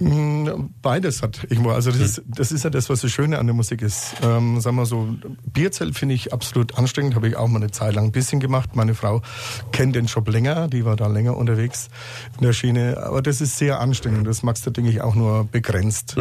Mm, 0.00 0.70
Beides 0.82 1.22
hat 1.22 1.44
irgendwo. 1.48 1.70
Also 1.70 1.90
das, 1.90 2.00
ist, 2.00 2.22
das 2.26 2.52
ist 2.52 2.64
ja 2.64 2.70
das, 2.70 2.88
was 2.88 3.02
das 3.02 3.10
Schöne 3.10 3.38
an 3.38 3.46
der 3.46 3.54
Musik 3.54 3.82
ist. 3.82 4.14
Ähm, 4.22 4.60
sagen 4.60 4.76
wir 4.76 4.86
so, 4.86 5.14
Bierzelt 5.52 5.96
finde 5.96 6.14
ich 6.14 6.32
absolut 6.32 6.78
anstrengend. 6.78 7.14
Habe 7.14 7.28
ich 7.28 7.36
auch 7.36 7.48
mal 7.48 7.58
eine 7.58 7.70
Zeit 7.70 7.94
lang 7.94 8.06
ein 8.06 8.12
bisschen 8.12 8.40
gemacht. 8.40 8.74
Meine 8.74 8.94
Frau 8.94 9.20
kennt 9.72 9.94
den 9.94 10.06
Job 10.06 10.28
länger, 10.28 10.68
die 10.68 10.84
war 10.84 10.96
da 10.96 11.06
länger 11.06 11.36
unterwegs 11.36 11.88
in 12.38 12.46
der 12.46 12.52
Schiene. 12.54 13.02
Aber 13.04 13.20
das 13.22 13.40
ist 13.40 13.58
sehr 13.58 13.80
anstrengend. 13.80 14.26
Das 14.26 14.42
magst 14.42 14.66
du, 14.66 14.70
denke 14.70 14.90
ich, 14.90 15.02
auch 15.02 15.14
nur 15.14 15.44
begrenzt. 15.44 16.16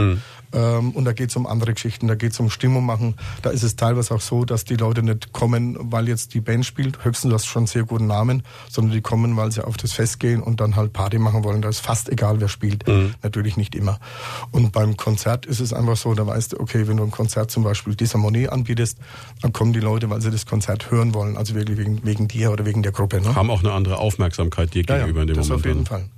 Ähm, 0.53 0.91
und 0.91 1.05
da 1.05 1.13
geht 1.13 1.29
es 1.29 1.35
um 1.35 1.45
andere 1.45 1.73
Geschichten. 1.73 2.07
Da 2.07 2.15
geht 2.15 2.31
es 2.31 2.39
um 2.39 2.49
Stimmung 2.49 2.85
machen. 2.85 3.15
Da 3.41 3.49
ist 3.51 3.63
es 3.63 3.75
teilweise 3.75 4.15
auch 4.15 4.21
so, 4.21 4.45
dass 4.45 4.63
die 4.63 4.75
Leute 4.75 5.03
nicht 5.03 5.31
kommen, 5.33 5.77
weil 5.79 6.07
jetzt 6.07 6.33
die 6.33 6.41
Band 6.41 6.65
spielt. 6.65 7.03
Höchstens 7.05 7.29
du 7.29 7.35
hast 7.35 7.45
schon 7.45 7.61
einen 7.61 7.67
sehr 7.67 7.83
guten 7.83 8.07
Namen, 8.07 8.43
sondern 8.69 8.93
die 8.93 9.01
kommen, 9.01 9.37
weil 9.37 9.51
sie 9.51 9.65
auf 9.65 9.77
das 9.77 9.93
Fest 9.93 10.19
gehen 10.19 10.41
und 10.41 10.59
dann 10.59 10.75
halt 10.75 10.93
Party 10.93 11.19
machen 11.19 11.43
wollen. 11.43 11.61
Da 11.61 11.69
ist 11.69 11.79
fast 11.79 12.09
egal, 12.09 12.39
wer 12.41 12.47
spielt. 12.47 12.85
Natürlich 13.21 13.57
nicht 13.57 13.75
immer. 13.75 13.99
Und 14.51 14.71
beim 14.71 14.97
Konzert 14.97 15.45
ist 15.45 15.59
es 15.59 15.73
einfach 15.73 15.97
so, 15.97 16.13
da 16.13 16.25
weißt 16.25 16.53
du, 16.53 16.59
okay, 16.59 16.87
wenn 16.87 16.97
du 16.97 17.03
ein 17.03 17.11
Konzert 17.11 17.51
zum 17.51 17.63
Beispiel 17.63 17.95
Disharmonie 17.95 18.47
anbietest, 18.47 18.97
dann 19.41 19.53
kommen 19.53 19.73
die 19.73 19.79
Leute, 19.79 20.09
weil 20.09 20.21
sie 20.21 20.31
das 20.31 20.45
Konzert 20.45 20.89
hören 20.91 21.13
wollen. 21.13 21.37
Also 21.37 21.55
wirklich 21.55 21.77
wegen, 21.77 22.03
wegen 22.05 22.27
dir 22.27 22.51
oder 22.51 22.65
wegen 22.65 22.81
der 22.83 22.91
Gruppe. 22.91 23.21
Ne? 23.21 23.35
Haben 23.35 23.51
auch 23.51 23.59
eine 23.59 23.73
andere 23.73 23.97
Aufmerksamkeit 23.97 24.73
dir 24.73 24.83
Ja, 24.87 24.95
ja, 24.95 24.99
gegenüber 25.05 25.21
in 25.21 25.27
dem 25.27 25.35
das 25.37 25.49
Moment. 25.49 25.61
auf 25.61 25.65
jeden 25.67 25.83
dann. 25.85 26.01
Fall. 26.01 26.09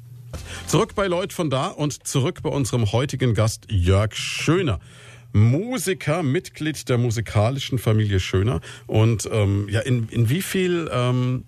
Zurück 0.68 0.96
bei 0.96 1.08
Leut 1.08 1.34
von 1.34 1.50
da 1.50 1.68
und 1.68 2.08
zurück 2.08 2.42
bei 2.44 2.50
unserem 2.50 2.92
heutigen 2.92 3.34
Gast 3.34 3.66
Jörg 3.70 4.16
Schöner. 4.16 4.80
Musiker, 5.34 6.24
Mitglied 6.24 6.90
der 6.90 6.98
musikalischen 6.98 7.80
Familie 7.80 8.20
Schöner. 8.20 8.62
Und 8.88 9.30
ähm, 9.32 9.68
ja, 9.70 9.80
in, 9.82 10.10
in 10.10 10.30
wie 10.30 10.42
viel 10.42 10.90
ähm, 10.94 11.46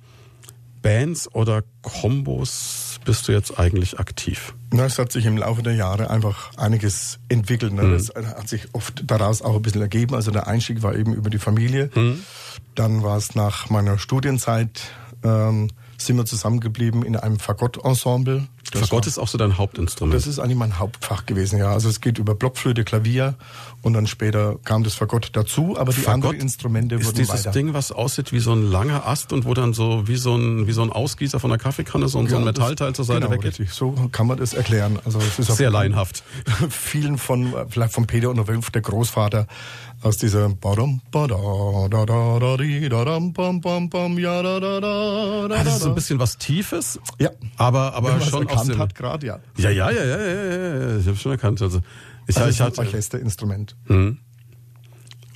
Bands 0.81 1.33
oder 1.33 1.63
Kombos 1.81 2.99
bist 3.05 3.27
du 3.27 3.31
jetzt 3.31 3.57
eigentlich 3.59 3.99
aktiv? 3.99 4.53
Na, 4.71 4.85
es 4.85 4.97
hat 4.99 5.11
sich 5.11 5.25
im 5.25 5.37
Laufe 5.37 5.63
der 5.63 5.75
Jahre 5.75 6.09
einfach 6.09 6.51
einiges 6.57 7.19
entwickelt. 7.29 7.73
Ne? 7.73 7.91
Das 7.91 8.09
hat 8.15 8.47
sich 8.47 8.67
oft 8.73 9.03
daraus 9.05 9.41
auch 9.41 9.55
ein 9.55 9.61
bisschen 9.61 9.81
ergeben. 9.81 10.15
Also 10.15 10.31
der 10.31 10.47
Einstieg 10.47 10.81
war 10.81 10.95
eben 10.95 11.13
über 11.13 11.29
die 11.29 11.39
Familie. 11.39 11.89
Dann 12.75 13.03
war 13.03 13.17
es 13.17 13.35
nach 13.35 13.69
meiner 13.69 13.97
Studienzeit, 13.97 14.81
ähm, 15.23 15.69
sind 15.97 16.17
wir 16.17 16.25
zusammengeblieben 16.25 17.03
in 17.03 17.15
einem 17.15 17.39
Fagott-Ensemble. 17.39 18.47
Das 18.73 18.89
Fagott 18.89 19.07
ist 19.07 19.17
auch 19.17 19.27
so 19.27 19.37
dein 19.37 19.57
Hauptinstrument. 19.57 20.15
Das 20.15 20.27
ist 20.27 20.39
eigentlich 20.39 20.57
mein 20.57 20.79
Hauptfach 20.79 21.25
gewesen, 21.25 21.57
ja. 21.59 21.71
Also 21.71 21.89
es 21.89 22.01
geht 22.01 22.17
über 22.17 22.35
Blockflöte, 22.35 22.83
Klavier 22.83 23.35
und 23.81 23.93
dann 23.93 24.07
später 24.07 24.57
kam 24.63 24.83
das 24.83 24.95
Fagott 24.95 25.29
dazu, 25.33 25.77
aber 25.77 25.93
die 25.93 26.01
Fagott 26.01 26.13
anderen 26.15 26.39
Instrumente 26.39 26.95
ist 26.95 27.05
wurden 27.05 27.15
dieses 27.17 27.33
weiter. 27.45 27.51
Ding, 27.51 27.73
was 27.73 27.91
aussieht 27.91 28.31
wie 28.33 28.39
so 28.39 28.53
ein 28.53 28.69
langer 28.71 29.07
Ast 29.07 29.33
und 29.33 29.45
wo 29.45 29.53
dann 29.53 29.73
so 29.73 30.07
wie 30.07 30.15
so 30.15 30.35
ein, 30.35 30.67
wie 30.67 30.71
so 30.71 30.81
ein 30.81 30.91
Ausgießer 30.91 31.39
von 31.39 31.49
der 31.49 31.59
Kaffeekanne 31.59 32.07
so, 32.07 32.19
ein- 32.19 32.27
so 32.27 32.35
ein 32.35 32.41
Ja, 32.41 32.45
Metallteil 32.45 32.93
zur 32.95 33.05
Seite 33.05 33.21
genau, 33.21 33.31
weggeht. 33.31 33.59
richtig. 33.59 33.71
So 33.73 33.91
kann 34.11 34.27
man 34.27 34.37
das 34.37 34.53
erklären. 34.53 34.99
Also 35.05 35.19
es 35.19 35.39
ist 35.39 35.55
Sehr 35.55 35.69
laienhaft. 35.69 36.23
Vielen 36.69 37.17
von, 37.17 37.53
vielleicht 37.69 37.93
von 37.93 38.07
Peter 38.07 38.29
und 38.29 38.37
der 38.37 38.47
Wölf, 38.47 38.71
der 38.71 38.81
Großvater, 38.81 39.47
aus 40.03 40.17
dieser 40.17 40.49
das 45.63 45.75
ist 45.77 45.81
so 45.83 45.89
ein 45.89 45.95
bisschen 45.95 46.19
was 46.19 46.37
Tiefes. 46.37 46.99
Ja. 47.19 47.29
Aber, 47.57 47.93
aber 47.93 48.19
Wenn 48.19 48.21
schon 48.21 48.47
erkannt 48.47 48.69
dem, 48.69 48.77
hat 48.79 48.95
gerade, 48.95 49.25
ja. 49.25 49.39
Ja, 49.57 49.69
ja, 49.69 49.89
ja, 49.91 50.03
ja, 50.03 50.17
ja, 50.17 50.33
ja, 50.33 50.89
ja. 50.89 50.97
ich 50.97 51.07
habe 51.07 51.17
schon 51.17 51.31
erkannt. 51.31 51.61
Also 51.61 51.79
ich, 52.27 52.35
Also 52.37 52.49
ich 52.49 52.49
es 52.49 52.55
ist 52.55 52.61
ein 52.61 52.67
hatte 52.67 52.79
Orchesterinstrument. 52.81 53.75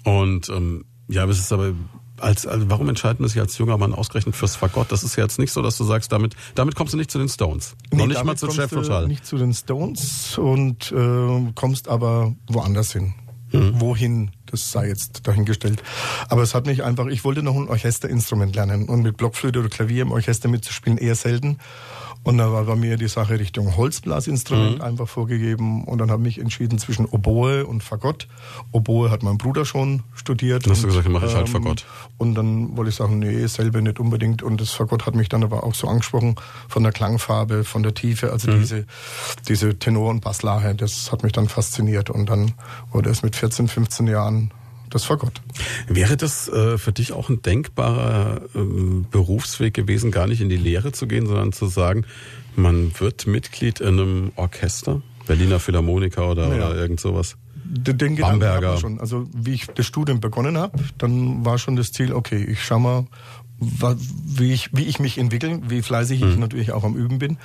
und 0.04 0.50
ähm, 0.50 0.86
ja, 1.08 1.24
aber 1.24 1.32
es 1.32 1.40
ist 1.40 1.52
aber 1.52 1.74
als, 2.20 2.48
also 2.48 2.70
warum 2.70 2.90
entscheidet 2.90 3.20
man 3.20 3.30
sich 3.30 3.40
als 3.40 3.58
junger 3.58 3.78
Mann 3.78 3.94
ausgerechnet 3.94 4.36
fürs 4.36 4.56
Fagott? 4.56 4.92
Das 4.92 5.04
ist 5.04 5.16
ja 5.16 5.24
jetzt 5.24 5.40
nicht 5.40 5.52
so, 5.52 5.62
dass 5.62 5.78
du 5.78 5.84
sagst, 5.84 6.12
damit 6.12 6.36
damit 6.56 6.76
kommst 6.76 6.94
du 6.94 6.98
nicht 6.98 7.12
zu 7.12 7.20
den 7.20 7.30
Stones, 7.30 7.76
noch 7.92 8.00
Nee, 8.00 8.08
nicht 8.08 8.24
mal 8.24 8.36
zu 8.36 8.48
du 8.48 8.54
Total. 8.54 9.08
Nicht 9.08 9.26
zu 9.26 9.38
den 9.38 9.54
Stones 9.54 10.38
und 10.38 10.92
äh, 10.92 11.52
kommst 11.54 11.88
aber 11.88 12.34
woanders 12.50 12.92
hin. 12.92 13.14
Mhm. 13.58 13.82
Wohin, 13.82 14.32
das 14.46 14.72
sei 14.72 14.88
jetzt 14.88 15.28
dahingestellt. 15.28 15.84
Aber 16.30 16.42
es 16.42 16.54
hat 16.54 16.66
mich 16.66 16.84
einfach, 16.84 17.08
ich 17.08 17.24
wollte 17.24 17.44
noch 17.44 17.56
ein 17.56 17.70
Orchesterinstrument 17.70 18.56
lernen 18.56 18.90
und 18.90 19.02
mit 19.02 19.18
Blockflöte 19.18 19.60
oder 19.60 19.70
Klavier 19.70 20.04
im 20.04 20.12
Orchester 20.12 20.50
mitzuspielen 20.50 20.98
eher 20.98 21.16
selten. 21.16 21.60
Und 22.28 22.38
da 22.40 22.52
war 22.52 22.66
bei 22.66 22.76
mir 22.76 22.98
die 22.98 23.08
Sache 23.08 23.40
Richtung 23.40 23.78
Holzblasinstrument 23.78 24.80
Mhm. 24.80 24.82
einfach 24.84 25.08
vorgegeben 25.08 25.86
und 25.86 25.98
dann 26.00 26.12
habe 26.12 26.22
ich 26.24 26.36
mich 26.38 26.40
entschieden 26.44 26.78
zwischen 26.78 27.06
Oboe 27.06 27.66
und 27.66 27.84
Fagott. 27.84 28.28
Oboe 28.74 29.10
hat 29.10 29.24
mein 29.24 29.38
Bruder 29.38 29.64
schon 29.64 30.04
studiert. 30.14 30.66
Dann 30.66 30.74
hast 30.74 30.82
du 30.84 30.88
und, 30.88 30.90
gesagt, 30.90 31.06
dann 31.06 31.14
mache 31.14 31.28
ich 31.28 31.36
halt 31.36 31.48
Fagott. 31.48 31.86
Und 32.18 32.36
dann 32.36 32.76
wollte 32.76 32.90
ich 32.90 32.96
sagen, 32.96 33.20
nee, 33.20 33.46
selber 33.48 33.80
nicht 33.82 34.00
unbedingt. 34.02 34.44
Und 34.44 34.60
das 34.60 34.72
Fagott 34.72 35.06
hat 35.06 35.16
mich 35.16 35.30
dann 35.30 35.42
aber 35.42 35.64
auch 35.64 35.74
so 35.74 35.88
angesprochen 35.88 36.36
von 36.68 36.84
der 36.84 36.92
Klangfarbe, 36.92 37.64
von 37.64 37.82
der 37.82 37.94
Tiefe, 37.94 38.32
also 38.34 38.52
Mhm. 38.52 38.60
diese, 38.60 38.86
diese 39.48 39.80
Tenor- 39.80 40.10
und 40.10 40.20
Basslache, 40.20 40.76
das 40.76 41.14
hat 41.14 41.24
mich 41.24 41.32
dann 41.32 41.48
fasziniert. 41.48 42.10
Und 42.10 42.30
dann 42.30 42.54
wurde 42.92 43.10
es 43.10 43.24
mit 43.24 43.38
14, 43.38 43.70
15 43.70 44.06
Jahren 44.08 44.52
das 44.90 45.06
Fagott. 45.06 45.42
Wäre 45.88 46.18
das 46.18 46.48
äh, 46.50 46.78
für 46.78 46.92
dich 46.92 47.12
auch 47.14 47.30
ein 47.30 47.42
denkbarer 47.42 48.42
ähm, 48.56 49.06
Berufsweg 49.12 49.74
gewesen, 49.74 50.12
gar 50.12 50.28
nicht 50.28 50.42
in 50.42 50.50
die 50.50 50.58
Lehre 50.58 50.92
zu 50.92 51.08
gehen, 51.08 51.26
sondern 51.28 51.52
zu 51.54 51.68
sagen, 51.68 52.06
man 52.56 52.92
wird 53.00 53.28
Mitglied 53.28 53.80
in 53.82 54.00
einem 54.00 54.32
Orchester, 54.36 55.02
Berliner 55.28 55.60
Philharmoniker 55.60 56.30
oder, 56.32 56.48
Ja. 56.56 56.68
oder 56.70 56.76
irgend 56.76 57.00
sowas? 57.00 57.36
Den 57.70 57.84
Gedanken 58.16 58.22
Bamberger. 58.40 58.78
schon. 58.78 58.98
Also 59.02 59.28
wie 59.36 59.54
ich 59.54 59.68
das 59.68 59.86
Studium 59.86 60.22
begonnen 60.22 60.58
habe, 60.58 60.80
dann 60.98 61.44
war 61.44 61.58
schon 61.58 61.76
das 61.76 61.92
Ziel, 61.92 62.14
okay, 62.14 62.42
ich 62.42 62.64
schau 62.64 62.80
mal, 62.80 63.06
wie 63.60 64.54
ich, 64.54 64.70
wie 64.74 64.84
ich 64.84 65.00
mich 65.00 65.18
entwickle, 65.18 65.62
wie 65.68 65.82
fleißig 65.82 66.22
ich 66.22 66.36
mhm. 66.36 66.40
natürlich 66.40 66.72
auch 66.72 66.84
am 66.84 66.96
Üben 66.96 67.18
bin. 67.18 67.38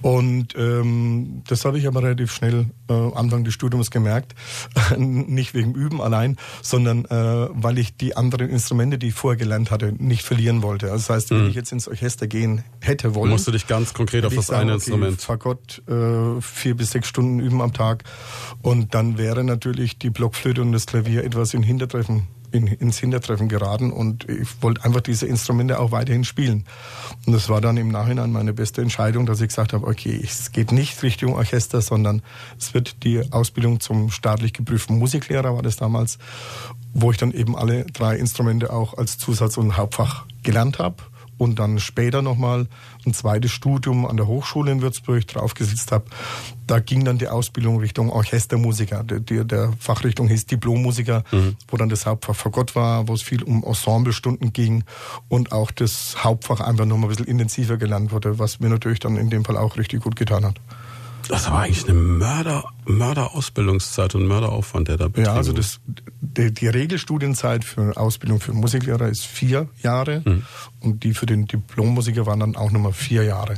Und 0.00 0.54
ähm, 0.56 1.42
das 1.48 1.64
habe 1.64 1.78
ich 1.78 1.88
aber 1.88 2.02
relativ 2.02 2.32
schnell 2.32 2.66
äh, 2.88 2.92
Anfang 2.92 3.42
des 3.42 3.54
Studiums 3.54 3.90
gemerkt. 3.90 4.34
nicht 4.96 5.54
wegen 5.54 5.74
Üben 5.74 6.00
allein, 6.00 6.36
sondern 6.62 7.04
äh, 7.06 7.48
weil 7.50 7.78
ich 7.78 7.96
die 7.96 8.16
anderen 8.16 8.48
Instrumente, 8.48 8.96
die 8.98 9.08
ich 9.08 9.14
vorher 9.14 9.36
gelernt 9.36 9.70
hatte, 9.72 9.92
nicht 9.98 10.22
verlieren 10.22 10.62
wollte. 10.62 10.92
Also 10.92 11.08
das 11.08 11.10
heißt, 11.10 11.30
wenn 11.30 11.42
mhm. 11.42 11.48
ich 11.48 11.56
jetzt 11.56 11.72
ins 11.72 11.88
Orchester 11.88 12.28
gehen 12.28 12.62
hätte 12.80 13.14
wollen... 13.14 13.30
Musst 13.30 13.48
du 13.48 13.52
dich 13.52 13.66
ganz 13.66 13.92
konkret 13.92 14.24
auf 14.24 14.34
das 14.34 14.46
sagen, 14.46 14.62
eine 14.62 14.74
okay, 14.74 14.90
Instrument... 14.90 15.20
Fagott, 15.20 15.82
äh, 15.88 16.40
vier 16.40 16.76
bis 16.76 16.92
sechs 16.92 17.08
Stunden 17.08 17.40
üben 17.40 17.60
am 17.60 17.72
Tag. 17.72 18.04
Und 18.62 18.94
dann 18.94 19.18
wäre 19.18 19.42
natürlich 19.42 19.98
die 19.98 20.10
Blockflöte 20.10 20.62
und 20.62 20.72
das 20.72 20.86
Klavier 20.86 21.24
etwas 21.24 21.54
in 21.54 21.62
Hintertreffen 21.64 22.28
in, 22.52 22.66
ins 22.66 22.98
Hintertreffen 22.98 23.48
geraten 23.48 23.92
und 23.92 24.28
ich 24.28 24.62
wollte 24.62 24.84
einfach 24.84 25.00
diese 25.00 25.26
Instrumente 25.26 25.78
auch 25.78 25.92
weiterhin 25.92 26.24
spielen. 26.24 26.64
Und 27.26 27.32
das 27.32 27.48
war 27.48 27.60
dann 27.60 27.76
im 27.76 27.88
Nachhinein 27.88 28.32
meine 28.32 28.52
beste 28.52 28.82
Entscheidung, 28.82 29.26
dass 29.26 29.40
ich 29.40 29.48
gesagt 29.48 29.72
habe, 29.72 29.86
okay, 29.86 30.20
es 30.22 30.52
geht 30.52 30.72
nicht 30.72 31.02
Richtung 31.02 31.34
Orchester, 31.34 31.80
sondern 31.80 32.22
es 32.58 32.74
wird 32.74 33.04
die 33.04 33.22
Ausbildung 33.32 33.80
zum 33.80 34.10
staatlich 34.10 34.52
geprüften 34.52 34.98
Musiklehrer, 34.98 35.54
war 35.54 35.62
das 35.62 35.76
damals, 35.76 36.18
wo 36.92 37.10
ich 37.10 37.16
dann 37.16 37.32
eben 37.32 37.56
alle 37.56 37.84
drei 37.86 38.16
Instrumente 38.16 38.72
auch 38.72 38.96
als 38.96 39.18
Zusatz- 39.18 39.56
und 39.56 39.76
Hauptfach 39.76 40.26
gelernt 40.42 40.78
habe 40.78 41.02
und 41.40 41.58
dann 41.58 41.80
später 41.80 42.20
nochmal 42.20 42.66
ein 43.06 43.14
zweites 43.14 43.50
Studium 43.50 44.04
an 44.04 44.18
der 44.18 44.26
Hochschule 44.26 44.70
in 44.70 44.82
Würzburg 44.82 45.26
draufgesetzt 45.26 45.90
habe. 45.90 46.04
Da 46.66 46.80
ging 46.80 47.02
dann 47.02 47.16
die 47.16 47.28
Ausbildung 47.28 47.78
Richtung 47.78 48.10
Orchestermusiker. 48.10 49.02
Der, 49.04 49.44
der 49.44 49.72
Fachrichtung 49.78 50.28
hieß 50.28 50.44
Diplommusiker, 50.44 51.24
mhm. 51.32 51.56
wo 51.68 51.78
dann 51.78 51.88
das 51.88 52.04
Hauptfach 52.04 52.36
Fagott 52.36 52.76
war, 52.76 53.08
wo 53.08 53.14
es 53.14 53.22
viel 53.22 53.42
um 53.42 53.64
Ensemblestunden 53.64 54.52
ging 54.52 54.84
und 55.30 55.52
auch 55.52 55.70
das 55.70 56.22
Hauptfach 56.22 56.60
einfach 56.60 56.84
nochmal 56.84 57.06
ein 57.06 57.16
bisschen 57.16 57.26
intensiver 57.26 57.78
gelernt 57.78 58.12
wurde, 58.12 58.38
was 58.38 58.60
mir 58.60 58.68
natürlich 58.68 58.98
dann 58.98 59.16
in 59.16 59.30
dem 59.30 59.46
Fall 59.46 59.56
auch 59.56 59.78
richtig 59.78 60.02
gut 60.02 60.16
getan 60.16 60.44
hat. 60.44 60.60
Das 61.30 61.48
war 61.48 61.60
eigentlich 61.60 61.84
eine 61.84 61.94
Mörder, 61.94 62.64
Mörderausbildungszeit 62.86 64.16
und 64.16 64.26
Mörderaufwand, 64.26 64.88
der 64.88 64.96
da 64.96 65.06
betrieben 65.06 65.26
Ja, 65.26 65.34
also 65.34 65.52
das, 65.52 65.78
die, 65.86 66.52
die, 66.52 66.66
Regelstudienzeit 66.66 67.64
für 67.64 67.96
Ausbildung 67.96 68.40
für 68.40 68.52
Musiklehrer 68.52 69.08
ist 69.08 69.26
vier 69.26 69.68
Jahre 69.80 70.22
mhm. 70.24 70.42
und 70.80 71.04
die 71.04 71.14
für 71.14 71.26
den 71.26 71.46
Diplommusiker 71.46 72.26
waren 72.26 72.40
dann 72.40 72.56
auch 72.56 72.72
nochmal 72.72 72.92
vier 72.92 73.22
Jahre. 73.22 73.54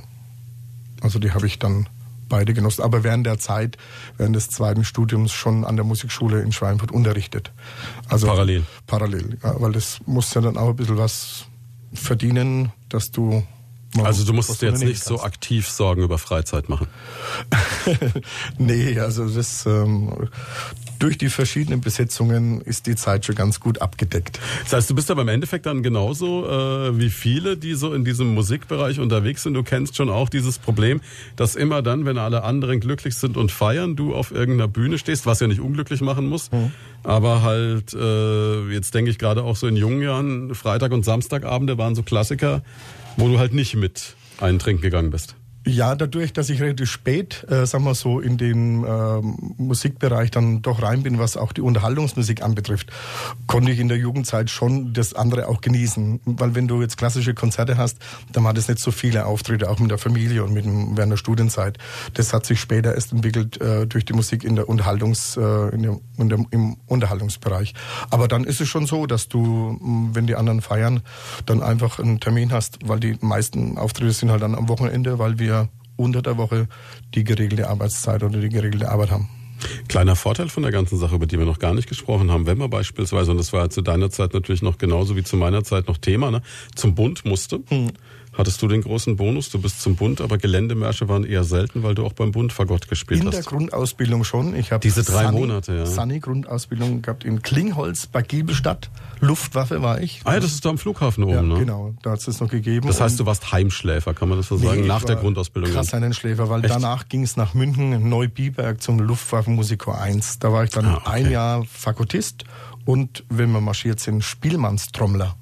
Also 1.01 1.19
die 1.19 1.33
habe 1.33 1.47
ich 1.47 1.59
dann 1.59 1.89
beide 2.29 2.53
genossen, 2.53 2.83
aber 2.83 3.05
während 3.05 3.25
der 3.25 3.39
Zeit, 3.39 3.79
während 4.19 4.37
des 4.37 4.51
zweiten 4.51 4.85
Studiums 4.85 5.33
schon 5.33 5.65
an 5.65 5.77
der 5.77 5.87
Musikschule 5.87 6.43
in 6.43 6.53
Schweinfurt 6.53 6.93
unterrichtet. 6.93 7.53
Also 8.07 8.27
parallel. 8.27 8.65
Parallel, 8.87 9.39
ja, 9.43 9.59
weil 9.59 9.73
das 9.73 10.01
muss 10.05 10.35
ja 10.35 10.43
dann 10.43 10.59
auch 10.59 10.69
ein 10.69 10.77
bisschen 10.77 10.99
was 10.99 11.47
verdienen, 11.95 12.71
dass 12.91 13.11
du 13.11 13.47
also 14.01 14.25
du 14.25 14.33
musst 14.33 14.63
jetzt 14.63 14.83
nicht 14.83 15.05
so 15.05 15.21
aktiv 15.21 15.69
Sorgen 15.69 16.03
über 16.03 16.19
Freizeit 16.19 16.69
machen. 16.69 16.87
nee, 18.59 18.99
also 18.99 19.29
das 19.29 19.67
ähm, 19.67 20.29
durch 20.99 21.19
die 21.19 21.29
verschiedenen 21.29 21.81
Besetzungen 21.81 22.61
ist 22.61 22.87
die 22.87 22.95
Zeit 22.95 23.27
schon 23.27 23.35
ganz 23.35 23.61
gut 23.61 23.83
abgedeckt. 23.83 24.41
Das 24.63 24.73
heißt, 24.73 24.91
du 24.91 24.95
bist 24.95 25.11
aber 25.11 25.23
im 25.23 25.29
Endeffekt 25.29 25.67
dann 25.67 25.83
genauso 25.83 26.49
äh, 26.49 26.99
wie 26.99 27.11
viele, 27.11 27.57
die 27.57 27.75
so 27.75 27.93
in 27.93 28.05
diesem 28.05 28.33
Musikbereich 28.35 29.01
unterwegs 29.01 29.43
sind. 29.43 29.55
Du 29.55 29.63
kennst 29.63 29.97
schon 29.97 30.09
auch 30.09 30.29
dieses 30.29 30.59
Problem, 30.59 31.01
dass 31.37 31.57
immer 31.57 31.83
dann, 31.83 32.07
wenn 32.07 32.19
alle 32.19 32.45
anderen 32.45 32.81
glücklich 32.81 33.17
sind 33.17 33.37
und 33.37 33.51
feiern, 33.51 33.97
du 33.97 34.15
auf 34.15 34.31
irgendeiner 34.31 34.69
Bühne 34.69 34.97
stehst, 34.97 35.27
was 35.27 35.41
ja 35.41 35.49
nicht 35.49 35.61
unglücklich 35.61 36.01
machen 36.01 36.29
muss. 36.29 36.51
Mhm. 36.53 36.73
Aber 37.03 37.43
halt, 37.43 37.93
äh, 37.95 38.69
jetzt 38.71 38.95
denke 38.95 39.11
ich 39.11 39.19
gerade 39.19 39.43
auch 39.43 39.57
so 39.57 39.67
in 39.67 39.77
jungen 39.77 40.03
Jahren, 40.03 40.55
Freitag 40.55 40.93
und 40.93 41.05
Samstagabende 41.05 41.79
waren 41.79 41.95
so 41.95 42.03
Klassiker 42.03 42.63
wo 43.17 43.29
du 43.29 43.39
halt 43.39 43.53
nicht 43.53 43.75
mit 43.75 44.17
einen 44.41 44.59
trinken 44.59 44.83
gegangen 44.83 45.11
bist. 45.11 45.37
Ja, 45.65 45.95
dadurch, 45.95 46.33
dass 46.33 46.51
ich 46.51 46.61
relativ 46.61 46.91
spät, 46.91 47.47
äh, 47.49 47.67
sagen 47.67 47.85
wir 47.85 47.95
so, 47.95 48.19
in 48.19 48.37
den 48.37 48.83
äh, 48.83 49.21
Musikbereich 49.59 50.33
dann 50.33 50.61
doch 50.61 50.83
rein 50.83 51.05
bin, 51.05 51.21
was 51.21 51.37
auch 51.37 51.53
die 51.53 51.61
Unterhaltungsmusik 51.61 52.43
anbetrifft, 52.43 52.91
konnte 53.47 53.71
ich 53.71 53.79
in 53.79 53.87
der 53.87 53.97
Jugendzeit 53.97 54.51
schon 54.51 54.93
das 54.93 55.15
andere 55.15 55.47
auch 55.47 55.61
genießen. 55.61 56.19
Weil 56.25 56.57
wenn 56.57 56.67
du 56.67 56.81
jetzt 56.81 56.97
klassische 56.97 57.35
Konzerte 57.35 57.77
hast, 57.77 57.99
dann 58.33 58.45
hat 58.45 58.59
es 58.59 58.67
nicht 58.67 58.81
so 58.81 58.91
viele 58.91 59.25
Auftritte, 59.25 59.71
auch 59.71 59.79
mit 59.79 59.93
der 59.93 59.99
Familie 59.99 60.43
und 60.43 60.53
mit 60.53 60.65
dem, 60.65 60.97
während 60.97 61.13
der 61.13 61.17
Studienzeit. 61.17 61.79
Das 62.15 62.33
hat 62.33 62.45
sich 62.45 62.59
später 62.59 62.97
erst 62.97 63.13
entwickelt 63.13 63.61
äh, 63.61 63.87
durch 63.87 64.05
die 64.05 64.15
Musik 64.15 64.43
in 64.43 64.57
der 64.57 64.69
Unterhaltungs, 64.69 65.37
äh, 65.37 65.69
in 65.69 65.83
der, 65.83 66.01
in 66.19 66.29
der, 66.29 66.45
im 66.51 66.77
Unterhaltungsbereich. 66.89 67.75
Aber 68.11 68.27
dann 68.27 68.43
ist 68.43 68.61
es 68.61 68.69
schon 68.69 68.87
so, 68.87 69.07
dass 69.07 69.29
du, 69.29 69.79
wenn 70.13 70.27
die 70.27 70.35
anderen 70.35 70.61
feiern, 70.61 71.03
dann 71.47 71.63
einfach 71.63 72.01
einen 72.01 72.19
Termin 72.19 72.51
hast, 72.51 72.81
weil 72.89 72.99
die 72.99 73.17
meisten 73.21 73.79
Auftritte 73.79 74.11
sind 74.11 74.33
halt 74.33 74.43
dann 74.43 74.57
am 74.57 74.69
Wochenende, 74.69 75.21
weil 75.21 75.39
wir 75.39 75.52
wir 75.53 75.69
unter 75.97 76.23
der 76.23 76.37
Woche 76.37 76.69
die 77.15 77.25
geregelte 77.25 77.69
Arbeitszeit 77.69 78.23
oder 78.23 78.41
die 78.41 78.49
geregelte 78.49 78.91
Arbeit 78.91 79.11
haben. 79.11 79.29
Kleiner 79.89 80.17
Vorteil 80.17 80.49
von 80.49 80.65
der 80.65 80.73
ganzen 80.73 80.99
Sache, 80.99 81.15
über 81.15 81.27
die 81.27 81.39
wir 81.39 81.47
noch 81.47 81.61
gar 81.61 81.75
nicht 81.75 81.89
gesprochen 81.89 82.33
haben, 82.33 82.47
wenn 82.47 82.59
man 82.59 82.69
beispielsweise, 82.69 83.31
und 83.31 83.37
das 83.37 83.53
war 83.53 83.71
zu 83.71 83.83
deiner 83.83 84.11
Zeit 84.11 84.35
natürlich 84.35 84.63
noch 84.63 84.79
genauso 84.79 85.15
wie 85.15 85.23
zu 85.23 85.37
meiner 85.37 85.63
Zeit 85.63 85.87
noch 85.87 85.99
Thema, 85.99 86.33
ne, 86.33 86.43
zum 86.75 86.95
Bund 86.97 87.25
musste. 87.25 87.61
Hm 87.69 87.93
hattest 88.33 88.63
du 88.63 88.69
den 88.69 88.83
großen 88.83 89.17
Bonus. 89.17 89.51
Du 89.51 89.61
bist 89.61 89.83
zum 89.83 89.97
Bund, 89.97 90.21
aber 90.21 90.39
Geländemärsche 90.39 91.09
waren 91.09 91.25
eher 91.25 91.45
selten, 91.45 91.83
weil 91.83 91.95
du 91.95 92.05
auch 92.05 92.13
beim 92.13 92.33
Bund 92.33 92.53
Fagott 92.53 92.89
gespielt 92.89 93.21
in 93.21 93.27
hast. 93.27 93.35
In 93.35 93.43
der 93.43 93.51
Grundausbildung 93.51 94.25
schon. 94.25 94.57
Ich 94.57 94.73
habe 94.73 94.81
diese 94.81 95.05
drei 95.05 95.25
Sunny, 95.25 95.41
Monate, 95.41 95.75
ja. 95.75 95.87
Sunny 95.87 96.21
Grundausbildung 96.21 97.03
gehabt 97.03 97.25
in 97.25 97.43
Klingholz 97.43 98.07
bei 98.07 98.23
Giebelstadt. 98.23 98.91
Luftwaffe 99.21 99.83
war 99.83 100.01
ich. 100.01 100.21
Ah 100.25 100.35
ja, 100.35 100.41
das 100.41 100.53
ist 100.53 100.65
da 100.65 100.71
am 100.71 100.79
Flughafen 100.79 101.25
oben, 101.25 101.33
ja, 101.33 101.43
ne? 101.43 101.59
Genau, 101.59 101.95
da 102.03 102.13
hat 102.13 102.27
es 102.27 102.41
noch 102.41 102.49
gegeben. 102.49 102.89
Das 102.89 103.01
heißt, 103.01 103.21
du 103.21 103.27
warst 103.27 103.53
Heimschläfer, 103.53 104.15
kann 104.15 104.29
man 104.29 104.39
das 104.39 104.49
so 104.49 104.57
nee, 104.57 104.67
sagen, 104.67 104.87
nach 104.87 105.05
der 105.05 105.17
Grundausbildung? 105.17 105.73
Krass 105.73 105.95
einen 105.95 106.15
Schläfer, 106.15 106.49
weil 106.49 106.65
Echt? 106.65 106.75
danach 106.75 107.09
ging 107.09 107.23
es 107.23 107.37
nach 107.37 107.55
München, 107.55 108.09
Neubiberg 108.09 108.83
zum 108.83 108.99
Luftwaffenmusiker 108.99 110.01
1. 110.01 110.39
Da 110.39 110.53
war 110.53 110.65
ich 110.65 110.71
dann 110.71 110.87
ah, 110.87 110.97
okay. 110.97 111.11
ein 111.11 111.31
Jahr 111.31 111.65
Fakultist 111.65 112.45
und, 112.85 113.25
wenn 113.29 113.53
wir 113.53 113.61
marschiert 113.61 114.01
sind, 114.01 114.25
Spielmannstrommler. 114.25 115.37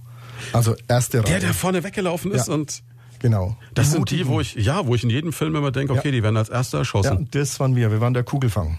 Also 0.52 0.74
erste 0.88 1.18
Reihe. 1.18 1.26
Der, 1.26 1.40
der 1.40 1.54
vorne 1.54 1.84
weggelaufen 1.84 2.32
ist 2.32 2.48
ja. 2.48 2.54
und 2.54 2.82
Genau. 3.20 3.54
Das 3.74 3.88
die 3.88 3.92
sind 3.92 4.10
die, 4.10 4.26
wo 4.26 4.40
ich, 4.40 4.54
ja, 4.54 4.86
wo 4.86 4.94
ich 4.94 5.04
in 5.04 5.10
jedem 5.10 5.34
Film 5.34 5.54
immer 5.54 5.70
denke, 5.70 5.92
okay, 5.92 6.08
ja. 6.08 6.12
die 6.12 6.22
werden 6.22 6.38
als 6.38 6.48
Erster 6.48 6.78
erschossen. 6.78 7.18
Ja, 7.18 7.26
das 7.32 7.60
waren 7.60 7.76
wir. 7.76 7.90
Wir 7.90 8.00
waren 8.00 8.14
der 8.14 8.24
Kugelfang. 8.24 8.78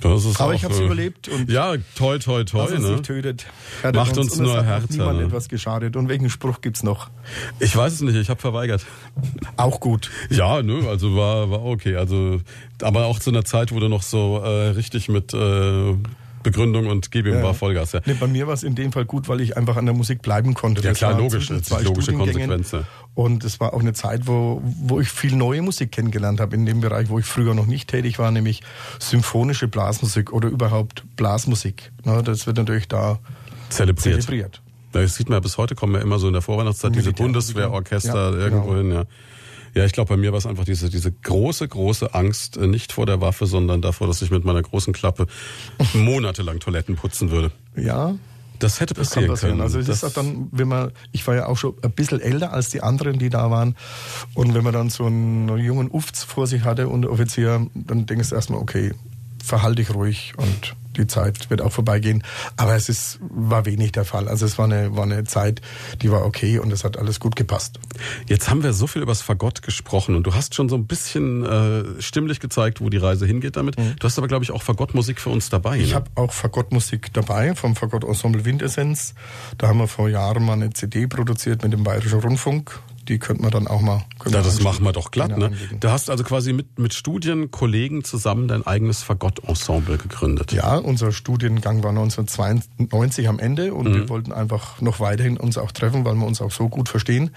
Das 0.00 0.24
ist 0.24 0.40
Aber 0.40 0.54
ich 0.54 0.62
habe 0.62 0.74
es 0.74 0.80
äh, 0.80 0.84
überlebt. 0.84 1.28
Und 1.28 1.50
ja, 1.50 1.74
toi, 1.96 2.18
toi, 2.18 2.44
toi. 2.44 2.68
Was 2.70 2.80
ne? 2.80 3.02
tötet, 3.02 3.46
macht 3.82 4.16
uns, 4.16 4.32
uns 4.32 4.38
nur 4.38 4.64
härter. 4.64 4.86
niemand 4.90 5.20
etwas 5.20 5.48
geschadet. 5.48 5.96
Und 5.96 6.08
welchen 6.08 6.30
Spruch 6.30 6.60
gibt's 6.60 6.84
noch? 6.84 7.10
Ich 7.58 7.74
weiß 7.74 7.94
es 7.94 8.00
nicht. 8.02 8.14
Ich 8.14 8.30
habe 8.30 8.40
verweigert. 8.40 8.86
Auch 9.56 9.80
gut. 9.80 10.10
Ja, 10.30 10.62
ne, 10.62 10.86
also 10.88 11.16
war 11.16 11.50
war 11.50 11.64
okay. 11.64 11.96
Also, 11.96 12.40
aber 12.82 13.06
auch 13.06 13.18
zu 13.18 13.30
einer 13.30 13.44
Zeit, 13.44 13.72
wo 13.72 13.80
du 13.80 13.88
noch 13.88 14.02
so 14.02 14.38
äh, 14.38 14.68
richtig 14.68 15.08
mit 15.08 15.34
äh, 15.34 15.94
Begründung 16.50 16.86
und 16.86 17.10
gebe 17.10 17.30
ihm 17.30 17.36
ja. 17.36 17.42
war 17.42 17.54
Vollgas. 17.54 17.92
Ja. 17.92 18.00
Nee, 18.04 18.14
bei 18.14 18.26
mir 18.26 18.46
war 18.46 18.54
es 18.54 18.62
in 18.62 18.74
dem 18.74 18.92
Fall 18.92 19.04
gut, 19.04 19.28
weil 19.28 19.40
ich 19.40 19.56
einfach 19.56 19.76
an 19.76 19.86
der 19.86 19.94
Musik 19.94 20.22
bleiben 20.22 20.54
konnte. 20.54 20.82
Ja 20.82 20.90
das 20.90 20.98
klar, 20.98 21.18
logisch, 21.18 21.48
zwei 21.62 21.82
logische 21.82 22.12
Konsequenz. 22.12 22.74
Und 23.14 23.44
es 23.44 23.60
war 23.60 23.74
auch 23.74 23.80
eine 23.80 23.92
Zeit, 23.92 24.26
wo, 24.26 24.62
wo 24.64 25.00
ich 25.00 25.08
viel 25.08 25.34
neue 25.34 25.62
Musik 25.62 25.92
kennengelernt 25.92 26.40
habe 26.40 26.54
in 26.56 26.66
dem 26.66 26.80
Bereich, 26.80 27.08
wo 27.08 27.18
ich 27.18 27.26
früher 27.26 27.54
noch 27.54 27.66
nicht 27.66 27.88
tätig 27.88 28.18
war, 28.18 28.30
nämlich 28.30 28.62
symphonische 28.98 29.68
Blasmusik 29.68 30.32
oder 30.32 30.48
überhaupt 30.48 31.04
Blasmusik. 31.16 31.92
das 32.24 32.46
wird 32.46 32.56
natürlich 32.56 32.88
da 32.88 33.18
zelebriert. 33.68 34.22
zelebriert. 34.22 34.62
Das 34.92 35.16
sieht 35.16 35.28
man 35.28 35.36
ja 35.36 35.40
bis 35.40 35.58
heute, 35.58 35.74
kommen 35.74 35.94
ja 35.94 36.00
immer 36.00 36.18
so 36.18 36.28
in 36.28 36.32
der 36.32 36.42
Vorweihnachtszeit 36.42 36.94
diese 36.94 37.12
Bundeswehrorchester 37.12 38.32
ja, 38.32 38.38
irgendwo 38.38 38.70
genau. 38.70 38.78
hin, 38.78 38.92
ja. 38.92 39.04
Ja, 39.78 39.84
ich 39.84 39.92
glaube, 39.92 40.08
bei 40.08 40.16
mir 40.16 40.32
war 40.32 40.38
es 40.38 40.46
einfach 40.46 40.64
diese, 40.64 40.90
diese 40.90 41.12
große, 41.12 41.68
große 41.68 42.12
Angst, 42.12 42.56
äh, 42.56 42.66
nicht 42.66 42.90
vor 42.90 43.06
der 43.06 43.20
Waffe, 43.20 43.46
sondern 43.46 43.80
davor, 43.80 44.08
dass 44.08 44.20
ich 44.22 44.32
mit 44.32 44.44
meiner 44.44 44.60
großen 44.60 44.92
Klappe 44.92 45.28
monatelang 45.94 46.58
Toiletten 46.58 46.96
putzen 46.96 47.30
würde. 47.30 47.52
Ja. 47.76 48.16
Das 48.58 48.80
hätte 48.80 48.94
passieren, 48.94 49.28
das 49.28 49.42
können. 49.42 49.60
Also 49.60 49.78
es 49.78 49.88
ist 49.88 50.02
auch 50.02 50.12
dann, 50.12 50.48
wenn 50.50 50.66
man, 50.66 50.90
ich 51.12 51.24
war 51.28 51.36
ja 51.36 51.46
auch 51.46 51.56
schon 51.56 51.76
ein 51.82 51.92
bisschen 51.92 52.20
älter 52.20 52.52
als 52.52 52.70
die 52.70 52.82
anderen, 52.82 53.20
die 53.20 53.30
da 53.30 53.52
waren. 53.52 53.76
Und 54.34 54.52
wenn 54.52 54.64
man 54.64 54.72
dann 54.72 54.90
so 54.90 55.04
einen 55.04 55.56
jungen 55.58 55.88
Ufz 55.88 56.24
vor 56.24 56.48
sich 56.48 56.64
hatte 56.64 56.88
und 56.88 57.06
Offizier, 57.06 57.64
dann 57.76 58.06
denkst 58.06 58.30
du 58.30 58.34
erstmal, 58.34 58.58
okay, 58.58 58.94
verhalte 59.44 59.76
dich 59.76 59.94
ruhig 59.94 60.32
und 60.38 60.74
die 60.98 61.06
Zeit 61.06 61.50
wird 61.50 61.62
auch 61.62 61.72
vorbeigehen. 61.72 62.22
Aber 62.56 62.74
es 62.74 62.88
ist, 62.88 63.18
war 63.20 63.64
wenig 63.64 63.92
der 63.92 64.04
Fall. 64.04 64.28
Also 64.28 64.44
es 64.44 64.58
war 64.58 64.66
eine, 64.66 64.96
war 64.96 65.04
eine 65.04 65.24
Zeit, 65.24 65.60
die 66.02 66.10
war 66.10 66.24
okay 66.24 66.58
und 66.58 66.72
es 66.72 66.84
hat 66.84 66.98
alles 66.98 67.20
gut 67.20 67.36
gepasst. 67.36 67.78
Jetzt 68.26 68.50
haben 68.50 68.62
wir 68.62 68.72
so 68.72 68.86
viel 68.86 69.02
über 69.02 69.12
das 69.12 69.22
Fagott 69.22 69.62
gesprochen 69.62 70.14
und 70.14 70.24
du 70.24 70.34
hast 70.34 70.54
schon 70.54 70.68
so 70.68 70.76
ein 70.76 70.86
bisschen 70.86 71.44
äh, 71.44 72.02
stimmlich 72.02 72.40
gezeigt, 72.40 72.80
wo 72.80 72.90
die 72.90 72.98
Reise 72.98 73.26
hingeht 73.26 73.56
damit. 73.56 73.78
Mhm. 73.78 73.96
Du 73.98 74.04
hast 74.04 74.18
aber, 74.18 74.28
glaube 74.28 74.44
ich, 74.44 74.50
auch 74.50 74.62
Fagottmusik 74.62 75.20
für 75.20 75.30
uns 75.30 75.48
dabei. 75.48 75.78
Ich 75.78 75.90
ne? 75.90 75.94
habe 75.94 76.10
auch 76.14 76.32
Fagottmusik 76.32 77.12
dabei 77.12 77.54
vom 77.54 77.76
Fagott 77.76 78.04
Ensemble 78.04 78.44
Windessenz. 78.44 79.14
Da 79.56 79.68
haben 79.68 79.78
wir 79.78 79.88
vor 79.88 80.08
Jahren 80.08 80.44
mal 80.44 80.54
eine 80.54 80.70
CD 80.70 81.06
produziert 81.06 81.62
mit 81.62 81.72
dem 81.72 81.84
Bayerischen 81.84 82.20
Rundfunk 82.20 82.80
die 83.08 83.18
könnte 83.18 83.42
man 83.42 83.50
dann 83.50 83.66
auch 83.66 83.80
mal. 83.80 84.04
Ja, 84.26 84.42
das 84.42 84.62
machen 84.62 84.84
wir 84.84 84.92
doch 84.92 85.10
glatt, 85.10 85.36
ne? 85.36 85.50
Du 85.80 85.90
hast 85.90 86.10
also 86.10 86.24
quasi 86.24 86.52
mit, 86.52 86.78
mit 86.78 86.94
Studienkollegen 86.94 88.04
zusammen 88.04 88.48
dein 88.48 88.66
eigenes 88.66 89.02
Fagott-Ensemble 89.02 89.96
gegründet. 89.96 90.52
Ja, 90.52 90.76
unser 90.76 91.12
Studiengang 91.12 91.82
war 91.82 91.90
1992 91.90 93.28
am 93.28 93.38
Ende 93.38 93.74
und 93.74 93.88
mhm. 93.88 93.94
wir 93.94 94.08
wollten 94.08 94.32
einfach 94.32 94.80
noch 94.80 95.00
weiterhin 95.00 95.36
uns 95.36 95.56
auch 95.56 95.72
treffen, 95.72 96.04
weil 96.04 96.14
wir 96.14 96.26
uns 96.26 96.42
auch 96.42 96.50
so 96.50 96.68
gut 96.68 96.88
verstehen. 96.88 97.30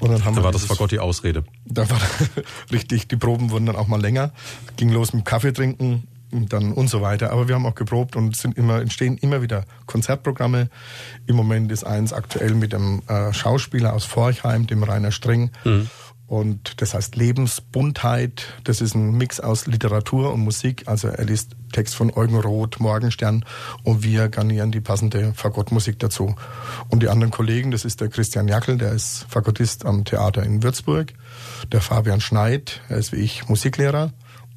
Und 0.00 0.10
dann 0.10 0.24
haben 0.24 0.36
da 0.36 0.42
war 0.42 0.52
dieses, 0.52 0.68
das 0.68 0.76
Fagott 0.76 0.90
die 0.90 0.98
Ausrede. 0.98 1.44
Da 1.64 1.88
war 1.88 2.00
richtig, 2.72 3.08
die 3.08 3.16
Proben 3.16 3.50
wurden 3.50 3.66
dann 3.66 3.76
auch 3.76 3.86
mal 3.86 4.00
länger. 4.00 4.32
Ging 4.76 4.90
los 4.90 5.12
mit 5.12 5.24
Kaffee 5.24 5.52
trinken, 5.52 6.08
dann 6.32 6.72
und 6.72 6.88
so 6.88 7.02
weiter. 7.02 7.30
Aber 7.30 7.48
wir 7.48 7.54
haben 7.54 7.66
auch 7.66 7.74
geprobt 7.74 8.16
und 8.16 8.36
sind 8.36 8.56
immer, 8.56 8.80
entstehen 8.80 9.16
immer 9.18 9.42
wieder 9.42 9.64
Konzertprogramme. 9.86 10.68
Im 11.26 11.36
Moment 11.36 11.70
ist 11.70 11.84
eins 11.84 12.12
aktuell 12.12 12.54
mit 12.54 12.72
dem 12.72 13.02
äh, 13.08 13.32
Schauspieler 13.32 13.92
aus 13.92 14.04
Forchheim, 14.04 14.66
dem 14.66 14.82
Rainer 14.82 15.12
Streng. 15.12 15.50
Mhm. 15.64 15.88
Und 16.32 16.80
das 16.80 16.94
heißt 16.94 17.14
Lebensbuntheit. 17.16 18.46
Das 18.64 18.80
ist 18.80 18.94
ein 18.94 19.18
Mix 19.18 19.38
aus 19.38 19.66
Literatur 19.66 20.32
und 20.32 20.40
Musik. 20.40 20.84
Also 20.86 21.08
er 21.08 21.26
liest 21.26 21.56
Text 21.72 21.94
von 21.94 22.10
Eugen 22.10 22.36
Roth, 22.36 22.80
Morgenstern 22.80 23.44
und 23.82 24.02
wir 24.02 24.30
garnieren 24.30 24.72
die 24.72 24.80
passende 24.80 25.34
Fagottmusik 25.34 25.98
dazu. 25.98 26.34
Und 26.88 27.02
die 27.02 27.10
anderen 27.10 27.32
Kollegen, 27.32 27.70
das 27.70 27.84
ist 27.84 28.00
der 28.00 28.08
Christian 28.08 28.48
Jackel, 28.48 28.78
der 28.78 28.92
ist 28.92 29.26
Fagottist 29.28 29.84
am 29.84 30.06
Theater 30.06 30.42
in 30.42 30.62
Würzburg. 30.62 31.12
Der 31.70 31.82
Fabian 31.82 32.22
Schneid, 32.22 32.80
er 32.88 32.96
ist 32.96 33.12
wie 33.12 33.16
ich 33.16 33.46
Musiklehrer 33.50 34.12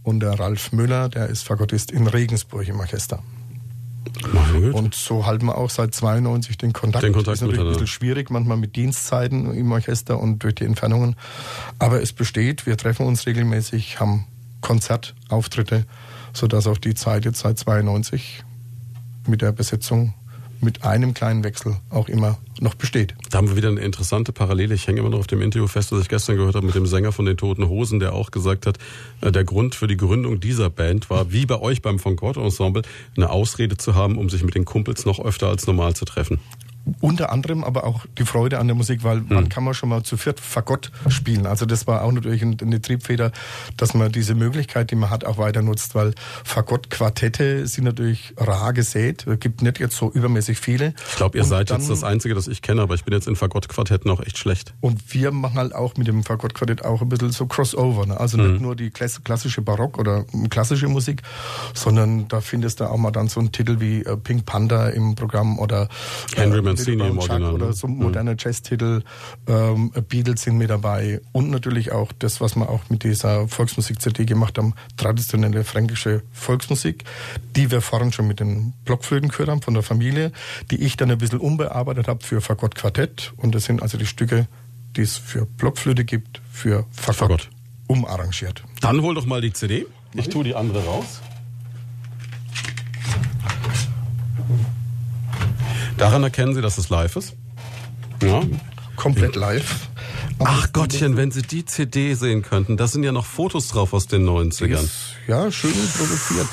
und 0.05 0.19
der 0.19 0.39
Ralf 0.39 0.71
Müller, 0.71 1.09
der 1.09 1.27
ist 1.27 1.43
Fagottist 1.43 1.91
in 1.91 2.07
Regensburg 2.07 2.67
im 2.67 2.79
Orchester. 2.79 3.21
Und 4.71 4.93
so 4.93 5.25
halten 5.25 5.47
wir 5.47 5.57
auch 5.57 5.69
seit 5.69 5.93
92 5.93 6.57
den 6.57 6.73
Kontakt. 6.73 7.03
Den 7.03 7.11
Kontakt 7.11 7.35
ist 7.35 7.41
natürlich 7.41 7.61
ein 7.61 7.69
bisschen 7.69 7.87
schwierig, 7.87 8.29
manchmal 8.29 8.57
mit 8.57 8.75
Dienstzeiten 8.75 9.53
im 9.53 9.71
Orchester 9.71 10.19
und 10.19 10.43
durch 10.43 10.55
die 10.55 10.63
Entfernungen. 10.63 11.15
Aber 11.79 12.01
es 12.01 12.13
besteht, 12.13 12.65
wir 12.67 12.77
treffen 12.77 13.05
uns 13.05 13.25
regelmäßig, 13.25 13.99
haben 13.99 14.27
Konzertauftritte, 14.61 15.85
sodass 16.33 16.67
auch 16.67 16.77
die 16.77 16.93
Zeit 16.93 17.25
jetzt 17.25 17.39
seit 17.39 17.57
92 17.57 18.43
mit 19.27 19.41
der 19.41 19.51
Besetzung 19.51 20.13
mit 20.61 20.83
einem 20.83 21.13
kleinen 21.13 21.43
Wechsel 21.43 21.77
auch 21.89 22.09
immer 22.09 22.37
noch 22.59 22.75
besteht. 22.75 23.15
Da 23.29 23.37
haben 23.37 23.49
wir 23.49 23.55
wieder 23.55 23.69
eine 23.69 23.81
interessante 23.81 24.31
Parallele. 24.31 24.73
Ich 24.75 24.87
hänge 24.87 24.99
immer 24.99 25.09
noch 25.09 25.19
auf 25.19 25.27
dem 25.27 25.41
Interview 25.41 25.67
fest, 25.67 25.91
das 25.91 26.01
ich 26.01 26.09
gestern 26.09 26.37
gehört 26.37 26.55
habe 26.55 26.65
mit 26.65 26.75
dem 26.75 26.85
Sänger 26.85 27.11
von 27.11 27.25
den 27.25 27.37
Toten 27.37 27.67
Hosen, 27.67 27.99
der 27.99 28.13
auch 28.13 28.31
gesagt 28.31 28.65
hat, 28.65 28.77
äh, 29.21 29.31
der 29.31 29.43
Grund 29.43 29.75
für 29.75 29.87
die 29.87 29.97
Gründung 29.97 30.39
dieser 30.39 30.69
Band 30.69 31.09
war, 31.09 31.31
wie 31.31 31.45
bei 31.45 31.59
euch 31.59 31.81
beim 31.81 31.99
Von 31.99 32.17
Ensemble, 32.17 32.83
eine 33.15 33.29
Ausrede 33.29 33.77
zu 33.77 33.95
haben, 33.95 34.17
um 34.17 34.29
sich 34.29 34.43
mit 34.43 34.55
den 34.55 34.65
Kumpels 34.65 35.05
noch 35.05 35.19
öfter 35.19 35.47
als 35.47 35.67
normal 35.67 35.95
zu 35.95 36.05
treffen 36.05 36.39
unter 37.01 37.31
anderem 37.31 37.63
aber 37.63 37.85
auch 37.85 38.05
die 38.17 38.25
Freude 38.25 38.59
an 38.59 38.67
der 38.67 38.75
Musik, 38.75 39.03
weil 39.03 39.21
mhm. 39.21 39.33
man 39.33 39.49
kann 39.49 39.63
man 39.63 39.73
schon 39.73 39.89
mal 39.89 40.03
zu 40.03 40.17
viert 40.17 40.39
Fagott 40.39 40.91
spielen. 41.09 41.45
Also 41.45 41.65
das 41.65 41.87
war 41.87 42.03
auch 42.03 42.11
natürlich 42.11 42.43
eine 42.43 42.81
Triebfeder, 42.81 43.31
dass 43.77 43.93
man 43.93 44.11
diese 44.11 44.35
Möglichkeit, 44.35 44.91
die 44.91 44.95
man 44.95 45.09
hat, 45.09 45.23
auch 45.25 45.37
weiter 45.37 45.61
nutzt, 45.61 45.95
weil 45.95 46.13
Fagott-Quartette 46.43 47.67
sind 47.67 47.85
natürlich 47.85 48.33
rar 48.37 48.73
gesät. 48.73 49.25
Es 49.27 49.39
gibt 49.39 49.61
nicht 49.61 49.79
jetzt 49.79 49.95
so 49.95 50.11
übermäßig 50.11 50.59
viele. 50.59 50.93
Ich 51.09 51.15
glaube, 51.15 51.37
ihr 51.37 51.43
und 51.43 51.49
seid 51.49 51.71
dann, 51.71 51.79
jetzt 51.79 51.89
das 51.89 52.03
Einzige, 52.03 52.35
das 52.35 52.47
ich 52.47 52.61
kenne, 52.61 52.81
aber 52.81 52.95
ich 52.95 53.03
bin 53.03 53.13
jetzt 53.13 53.27
in 53.27 53.35
Fagott-Quartetten 53.35 54.09
auch 54.11 54.21
echt 54.21 54.37
schlecht. 54.37 54.73
Und 54.81 55.13
wir 55.13 55.31
machen 55.31 55.57
halt 55.57 55.73
auch 55.73 55.95
mit 55.97 56.07
dem 56.07 56.23
Fagott-Quartett 56.23 56.85
auch 56.85 57.01
ein 57.01 57.09
bisschen 57.09 57.31
so 57.31 57.45
Crossover. 57.47 58.05
Ne? 58.05 58.19
Also 58.19 58.37
mhm. 58.37 58.51
nicht 58.51 58.61
nur 58.61 58.75
die 58.75 58.91
klassische 58.91 59.61
Barock 59.61 59.97
oder 59.97 60.25
klassische 60.49 60.87
Musik, 60.87 61.23
sondern 61.73 62.27
da 62.27 62.41
findest 62.41 62.79
du 62.79 62.85
auch 62.85 62.97
mal 62.97 63.11
dann 63.11 63.27
so 63.27 63.39
einen 63.39 63.51
Titel 63.51 63.79
wie 63.79 64.01
äh, 64.01 64.17
Pink 64.17 64.45
Panda 64.45 64.89
im 64.89 65.15
Programm 65.15 65.59
oder 65.59 65.89
Henry 66.35 66.59
äh, 66.59 66.74
Mancini 66.75 67.07
im 67.07 67.17
Original. 67.17 67.53
Oder 67.53 67.73
so 67.73 67.87
mhm. 67.87 67.97
moderne 67.97 68.31
mhm. 68.31 68.37
Jazztitel, 68.39 69.03
ähm, 69.47 69.91
Beatles 70.09 70.41
sind 70.41 70.57
mit 70.57 70.69
dabei 70.69 71.21
und 71.31 71.49
natürlich 71.49 71.91
auch 71.91 72.11
das, 72.17 72.41
was 72.41 72.55
wir 72.55 72.69
auch 72.69 72.89
mit 72.89 73.03
dieser 73.03 73.47
Volksmusik-CD 73.47 74.25
gemacht 74.25 74.57
haben, 74.57 74.73
traditionelle 74.97 75.63
fränkische 75.63 76.23
Volksmusik, 76.31 77.03
die 77.55 77.71
wir 77.71 77.81
vorhin 77.81 78.11
schon 78.11 78.27
mit 78.27 78.39
den 78.39 78.73
Blockflötenchörern 78.85 79.61
von 79.61 79.73
der 79.73 79.83
Familie, 79.83 80.31
die 80.71 80.83
ich 80.83 80.97
dann 80.97 81.11
ein 81.11 81.17
bisschen 81.17 81.39
umbearbeitet 81.39 82.07
habe 82.07 82.23
für 82.23 82.41
Fagott 82.41 82.75
Quartett 82.75 83.33
und 83.37 83.55
das 83.55 83.65
sind 83.65 83.81
also 83.81 83.97
die 83.97 84.05
Stücke, 84.05 84.47
die 84.95 85.01
es 85.01 85.17
für 85.17 85.45
Blockflöte 85.45 86.05
gibt, 86.05 86.41
für 86.51 86.85
Fagott, 86.91 87.15
Fagott. 87.15 87.49
umarrangiert. 87.87 88.63
Dann 88.81 89.01
hol 89.01 89.15
doch 89.15 89.25
mal 89.25 89.41
die 89.41 89.53
CD. 89.53 89.85
Ich 90.13 90.29
tue 90.29 90.43
die 90.43 90.55
andere 90.55 90.83
raus. 90.85 91.21
Daran 95.97 96.23
erkennen 96.23 96.53
Sie, 96.53 96.61
dass 96.61 96.77
es 96.77 96.89
live 96.89 97.15
ist. 97.15 97.35
Ja. 98.21 98.41
Komplett 98.95 99.35
live. 99.35 99.89
Ach 100.39 100.71
Gottchen, 100.73 101.17
wenn 101.17 101.31
Sie 101.31 101.41
die 101.41 101.65
CD 101.65 102.13
sehen 102.13 102.41
könnten, 102.41 102.77
da 102.77 102.87
sind 102.87 103.03
ja 103.03 103.11
noch 103.11 103.25
Fotos 103.25 103.69
drauf 103.69 103.93
aus 103.93 104.07
den 104.07 104.27
90ern. 104.27 104.83
Ist, 104.83 105.15
ja, 105.27 105.51
schön 105.51 105.71
produziert. 105.71 106.47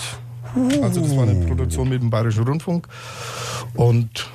Also 0.83 1.01
das 1.01 1.17
war 1.17 1.23
eine 1.23 1.47
Produktion 1.47 1.89
mit 1.89 2.03
dem 2.03 2.11
Bayerischen 2.11 2.45
Rundfunk 2.45 2.87
und 3.75 4.29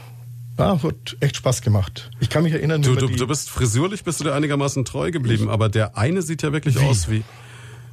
ja, 0.58 0.82
hat 0.82 1.18
echt 1.20 1.38
Spaß 1.38 1.62
gemacht. 1.62 2.10
Ich 2.20 2.30
kann 2.30 2.44
mich 2.44 2.54
erinnern, 2.54 2.82
du, 2.82 2.96
du, 2.96 3.08
du 3.08 3.28
bist 3.28 3.50
frisurlich, 3.50 4.04
bist 4.04 4.20
du 4.20 4.24
dir 4.24 4.34
einigermaßen 4.34 4.84
treu 4.84 5.12
geblieben, 5.12 5.50
aber 5.50 5.70
der 5.70 5.98
eine 5.98 6.24
sieht 6.24 6.42
ja 6.42 6.52
wirklich 6.52 6.80
wie? 6.80 6.86
aus 6.86 7.10
wie 7.10 7.24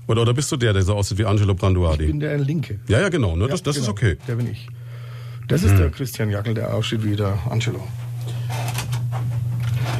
oder, 0.06 0.22
oder 0.22 0.34
bist 0.34 0.50
du 0.52 0.56
der, 0.56 0.72
der 0.72 0.82
so 0.82 0.94
aussieht 0.94 1.18
wie 1.18 1.24
Angelo 1.24 1.54
Branduardi? 1.54 2.04
Ich 2.04 2.10
bin 2.10 2.20
der 2.20 2.36
Linke. 2.38 2.80
Ja, 2.88 3.00
ja, 3.00 3.08
genau, 3.08 3.36
ne? 3.36 3.48
das, 3.48 3.62
das 3.62 3.76
genau, 3.76 3.86
ist 3.86 3.90
okay. 3.90 4.16
Der 4.28 4.36
bin 4.36 4.50
ich. 4.50 4.68
Das 5.49 5.62
ist 5.62 5.78
der 5.78 5.90
Christian 5.90 6.30
Jackel, 6.30 6.55
der 6.55 6.72
aussieht 6.74 7.05
wie 7.05 7.16
der 7.16 7.38
Angelo. 7.51 7.86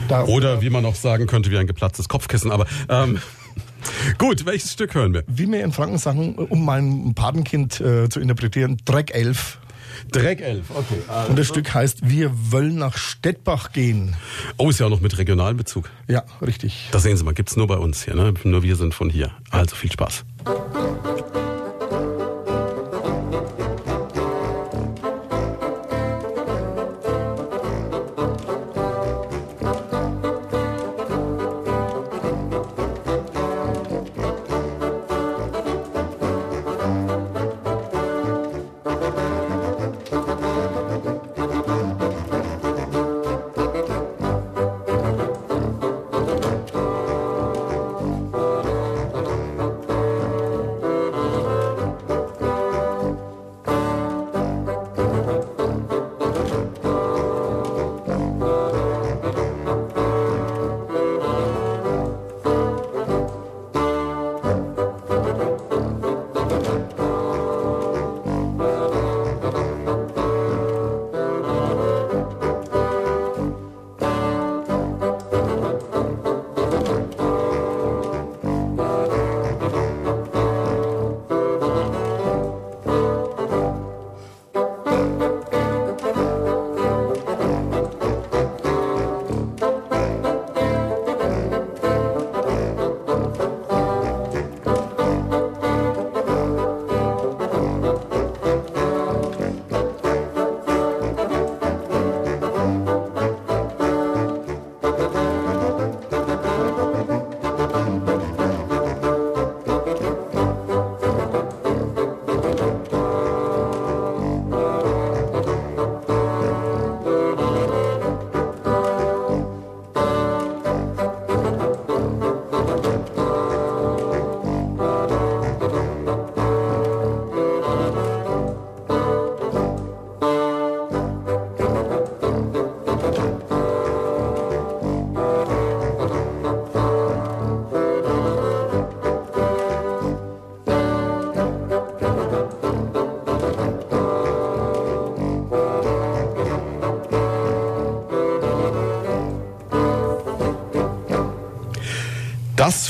Da, 0.09 0.25
Oder 0.25 0.61
wie 0.61 0.71
man 0.71 0.85
auch 0.85 0.95
sagen 0.95 1.27
könnte, 1.27 1.51
wie 1.51 1.59
ein 1.59 1.67
geplatztes 1.67 2.09
Kopfkissen. 2.09 2.51
Aber 2.51 2.67
ähm, 2.89 3.19
gut, 4.19 4.45
welches 4.47 4.73
Stück 4.73 4.95
hören 4.95 5.15
wir? 5.15 5.25
Wie 5.27 5.51
wir 5.51 5.63
in 5.63 5.73
Franken 5.73 5.99
sagen, 5.99 6.35
um 6.35 6.65
mein 6.65 7.15
Patenkind 7.15 7.81
äh, 7.81 8.09
zu 8.09 8.21
interpretieren, 8.21 8.79
Dreck 8.85 9.15
11. 9.15 9.59
Dreck 10.11 10.41
11, 10.41 10.71
okay. 10.71 10.95
Also. 11.09 11.31
Und 11.31 11.39
das 11.39 11.47
Stück 11.47 11.73
heißt 11.73 12.01
Wir 12.03 12.31
wollen 12.53 12.77
nach 12.77 12.97
Stettbach 12.97 13.73
gehen. 13.73 14.17
Oh, 14.57 14.69
ist 14.69 14.81
ja 14.81 14.87
auch 14.87 14.91
noch 14.91 15.01
mit 15.01 15.17
regionalem 15.19 15.57
Bezug. 15.57 15.91
Ja, 16.09 16.25
richtig. 16.45 16.89
Das 16.91 17.03
sehen 17.03 17.17
Sie 17.17 17.25
mal, 17.25 17.35
gibt's 17.35 17.57
nur 17.57 17.67
bei 17.67 17.77
uns 17.77 18.05
hier, 18.05 18.15
ne? 18.15 18.35
Nur 18.45 18.63
wir 18.63 18.77
sind 18.77 18.93
von 18.95 19.09
hier. 19.09 19.31
Also 19.51 19.77
viel 19.77 19.93
Spaß. 19.93 20.25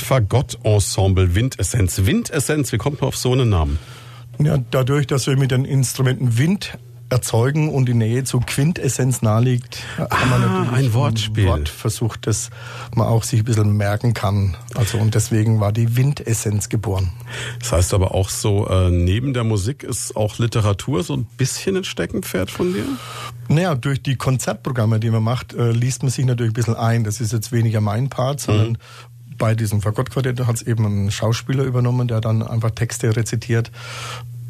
Fagott-Ensemble 0.05 1.33
Windessenz. 1.33 2.05
Windessenz, 2.05 2.71
wie 2.71 2.77
kommt 2.77 3.01
man 3.01 3.07
auf 3.07 3.17
so 3.17 3.31
einen 3.31 3.49
Namen? 3.49 3.79
Ja, 4.37 4.59
dadurch, 4.69 5.07
dass 5.07 5.25
wir 5.25 5.35
mit 5.35 5.49
den 5.49 5.65
Instrumenten 5.65 6.37
Wind 6.37 6.77
erzeugen 7.09 7.69
und 7.69 7.87
die 7.87 7.95
Nähe 7.95 8.23
zu 8.23 8.39
Quintessenz 8.39 9.23
naheliegt, 9.23 9.81
ah, 9.97 10.05
kann 10.05 10.29
man 10.29 10.41
natürlich 10.41 10.73
ein 10.73 10.93
Wortspiel. 10.93 11.47
Wort 11.47 11.69
versucht, 11.69 12.27
das 12.27 12.51
man 12.95 13.07
auch 13.07 13.23
sich 13.23 13.39
ein 13.39 13.45
bisschen 13.45 13.77
merken 13.77 14.13
kann. 14.13 14.55
Also 14.75 14.99
und 14.99 15.15
deswegen 15.15 15.59
war 15.59 15.71
die 15.71 15.95
Windessenz 15.95 16.69
geboren. 16.69 17.11
Das 17.59 17.71
heißt 17.71 17.93
aber 17.95 18.13
auch 18.13 18.29
so, 18.29 18.67
äh, 18.67 18.91
neben 18.91 19.33
der 19.33 19.43
Musik 19.43 19.81
ist 19.81 20.15
auch 20.15 20.37
Literatur 20.37 21.03
so 21.03 21.13
ein 21.13 21.25
bisschen 21.37 21.77
ein 21.77 21.83
Steckenpferd 21.83 22.51
von 22.51 22.73
dir? 22.73 22.85
Naja, 23.47 23.73
durch 23.73 24.03
die 24.03 24.17
Konzertprogramme, 24.17 24.99
die 24.99 25.09
man 25.09 25.23
macht, 25.23 25.53
äh, 25.53 25.71
liest 25.71 26.03
man 26.03 26.11
sich 26.11 26.25
natürlich 26.25 26.51
ein 26.51 26.55
bisschen 26.55 26.75
ein. 26.75 27.03
Das 27.03 27.21
ist 27.21 27.33
jetzt 27.33 27.51
weniger 27.51 27.81
mein 27.81 28.09
Part, 28.09 28.39
sondern 28.39 28.73
mhm 28.73 28.77
bei 29.37 29.55
diesem 29.55 29.81
Fagottquartett 29.81 30.45
hat 30.45 30.55
es 30.55 30.61
eben 30.61 30.85
einen 30.85 31.11
Schauspieler 31.11 31.63
übernommen, 31.63 32.07
der 32.07 32.21
dann 32.21 32.41
einfach 32.43 32.71
Texte 32.71 33.15
rezitiert. 33.15 33.71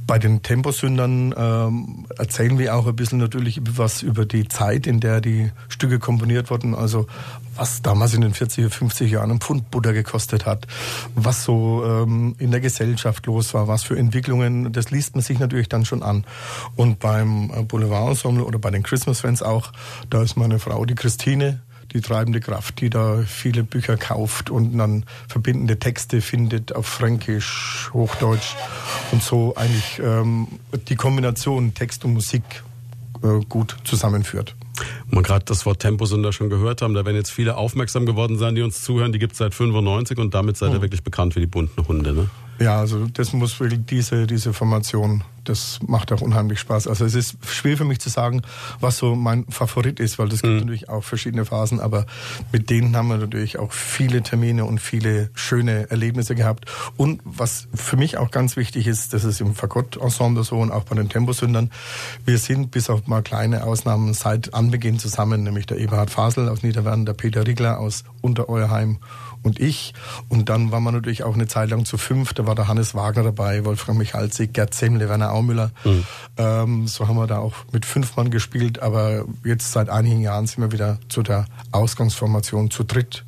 Bei 0.08 0.20
den 0.20 0.44
Temposündern 0.44 1.34
ähm, 1.36 2.06
erzählen 2.16 2.60
wir 2.60 2.76
auch 2.76 2.86
ein 2.86 2.96
bisschen 2.96 3.18
natürlich 3.18 3.60
was 3.68 4.04
über 4.04 4.26
die 4.26 4.48
Zeit, 4.48 4.86
in 4.86 5.00
der 5.00 5.20
die 5.20 5.52
Stücke 5.68 5.98
komponiert 5.98 6.52
wurden. 6.52 6.76
Also 6.76 7.08
was 7.56 7.82
damals 7.82 8.14
in 8.14 8.22
den 8.22 8.34
40er, 8.34 8.70
50er 8.70 9.06
Jahren 9.06 9.32
ein 9.32 9.40
Pfund 9.40 9.72
Butter 9.72 9.94
gekostet 9.94 10.46
hat, 10.46 10.68
was 11.16 11.44
so 11.44 11.84
ähm, 11.84 12.36
in 12.38 12.52
der 12.52 12.60
Gesellschaft 12.60 13.26
los 13.26 13.56
war, 13.56 13.68
was 13.68 13.84
für 13.84 13.98
Entwicklungen, 13.98 14.72
das 14.74 14.92
liest 14.92 15.16
man 15.16 15.24
sich 15.24 15.40
natürlich 15.40 15.70
dann 15.70 15.86
schon 15.86 16.04
an. 16.04 16.24
Und 16.76 17.00
beim 17.00 17.66
Boulevard 17.68 18.10
Ensemble 18.10 18.44
oder 18.44 18.60
bei 18.60 18.70
den 18.70 18.84
Christmas 18.84 19.22
Friends 19.22 19.42
auch, 19.42 19.72
da 20.12 20.22
ist 20.22 20.38
meine 20.38 20.60
Frau, 20.60 20.86
die 20.86 20.96
Christine, 20.96 21.62
die 21.96 22.02
treibende 22.02 22.42
Kraft, 22.42 22.82
die 22.82 22.90
da 22.90 23.24
viele 23.26 23.64
Bücher 23.64 23.98
kauft 23.98 24.50
und 24.50 24.78
dann 24.78 25.06
verbindende 25.28 25.80
Texte 25.80 26.22
findet 26.22 26.76
auf 26.76 26.86
Fränkisch, 26.86 27.90
Hochdeutsch 27.94 28.56
und 29.12 29.24
so 29.24 29.56
eigentlich 29.56 30.00
ähm, 30.04 30.48
die 30.90 30.96
Kombination 30.96 31.74
Text 31.74 32.06
und 32.06 32.14
Musik 32.14 32.44
äh, 33.24 33.44
gut 33.48 33.78
zusammenführt. 33.86 34.56
Und 35.10 35.24
gerade 35.24 35.46
das 35.46 35.66
Wort 35.66 35.80
Temposünder 35.80 36.34
schon 36.34 36.50
gehört 36.50 36.82
haben, 36.82 36.94
da 36.94 37.06
werden 37.06 37.16
jetzt 37.16 37.32
viele 37.32 37.56
aufmerksam 37.56 38.06
geworden 38.06 38.38
sein, 38.38 38.56
die 38.56 38.62
uns 38.62 38.82
zuhören. 38.82 39.14
Die 39.14 39.20
gibt 39.20 39.32
es 39.32 39.38
seit 39.38 39.54
95 39.54 40.18
und 40.18 40.34
damit 40.34 40.58
seid 40.58 40.72
ihr 40.72 40.80
oh. 40.80 40.82
wirklich 40.82 41.04
bekannt 41.04 41.36
wie 41.38 41.40
die 41.40 41.48
bunten 41.48 41.88
Hunde. 41.88 42.14
Ne? 42.14 42.30
Ja, 42.60 42.80
also 42.80 43.08
das 43.08 43.34
muss 43.34 43.60
wirklich 43.60 43.86
diese, 43.86 44.28
diese 44.28 44.54
Formation, 44.54 45.24
das 45.44 45.80
macht 45.86 46.12
auch 46.12 46.22
unheimlich 46.22 46.60
Spaß. 46.60 46.88
Also 46.88 47.06
es 47.06 47.14
ist 47.14 47.38
schwer 47.46 47.78
für 47.78 47.84
mich 47.84 48.00
zu 48.00 48.10
sagen, 48.10 48.42
was 48.80 48.98
so 48.98 49.14
mein 49.16 49.46
Favorit 49.50 50.00
ist, 50.00 50.18
weil 50.18 50.30
das 50.30 50.42
gibt 50.42 50.54
mhm. 50.54 50.60
natürlich 50.60 50.90
auch 50.90 51.04
verschiedene 51.04 51.46
Phasen, 51.46 51.80
aber 51.80 52.06
mit 52.54 52.70
denen 52.70 52.96
haben 52.96 53.10
wir 53.10 53.18
natürlich 53.18 53.60
auch 53.60 53.74
viele 53.74 54.24
Termine 54.24 54.66
und 54.66 54.80
viele 54.80 55.30
schöne 55.34 55.90
Erlebnisse 55.92 56.34
gehabt. 56.34 56.66
Und 56.96 57.22
was 57.26 57.68
für 57.74 57.98
mich 57.98 58.18
auch 58.18 58.32
ganz 58.32 58.56
wichtig 58.56 58.88
ist, 58.88 59.14
das 59.14 59.26
ist 59.26 59.42
im 59.42 59.54
Fagott-Ensemble 59.54 60.44
so 60.44 60.58
und 60.58 60.72
auch 60.72 60.84
bei 60.84 60.96
den 60.96 61.10
Temposündern, 61.10 61.72
wir 62.26 62.38
sind 62.38 62.72
bis 62.72 62.90
auf 62.90 63.06
mal 63.08 63.22
kleine 63.22 63.66
Ausnahmen 63.66 64.14
seit 64.14 64.54
Anbeginn 64.54 64.98
zusammen, 64.98 65.44
nämlich 65.44 65.66
der 65.66 65.78
Eberhard 65.78 66.10
Fasel 66.10 66.48
aus 66.48 66.64
Niederwerden, 66.64 67.06
der 67.06 67.14
Peter 67.14 67.46
Riegler 67.46 67.80
aus 67.80 68.06
Untereuerheim 68.22 69.00
und 69.46 69.60
ich. 69.60 69.94
Und 70.28 70.50
dann 70.50 70.72
waren 70.72 70.84
wir 70.84 70.92
natürlich 70.92 71.24
auch 71.24 71.36
eine 71.36 71.48
Zeit 71.48 71.70
lang 71.70 71.86
zu 71.86 71.98
fünf. 71.98 72.34
Da 72.34 72.46
war 72.46 72.56
der 72.56 72.68
Hannes 72.68 72.96
Wagner 72.96 73.24
dabei, 73.24 73.64
Wolfgang 73.64 73.98
Michalzig, 73.98 74.54
Gerd 74.54 74.74
Zemmle, 74.74 75.08
Werner 75.08 75.32
Aumüller. 75.32 75.72
Mhm. 75.84 76.04
Ähm, 76.38 76.88
so 76.88 77.08
haben 77.08 77.18
wir 77.18 77.28
da 77.28 77.38
auch 77.40 77.54
mit 77.72 77.86
fünf 77.86 78.16
Mann 78.18 78.32
gespielt. 78.32 78.82
Aber 78.82 79.26
jetzt 79.44 79.72
seit 79.72 79.90
einigen 79.90 80.22
Jahren 80.22 80.48
sind 80.48 80.62
wir 80.62 80.72
wieder 80.72 81.00
zu 81.08 81.24
der 81.24 81.46
Ausgangsformation 81.72 82.72
zu 82.72 82.84
dritt 82.84 83.24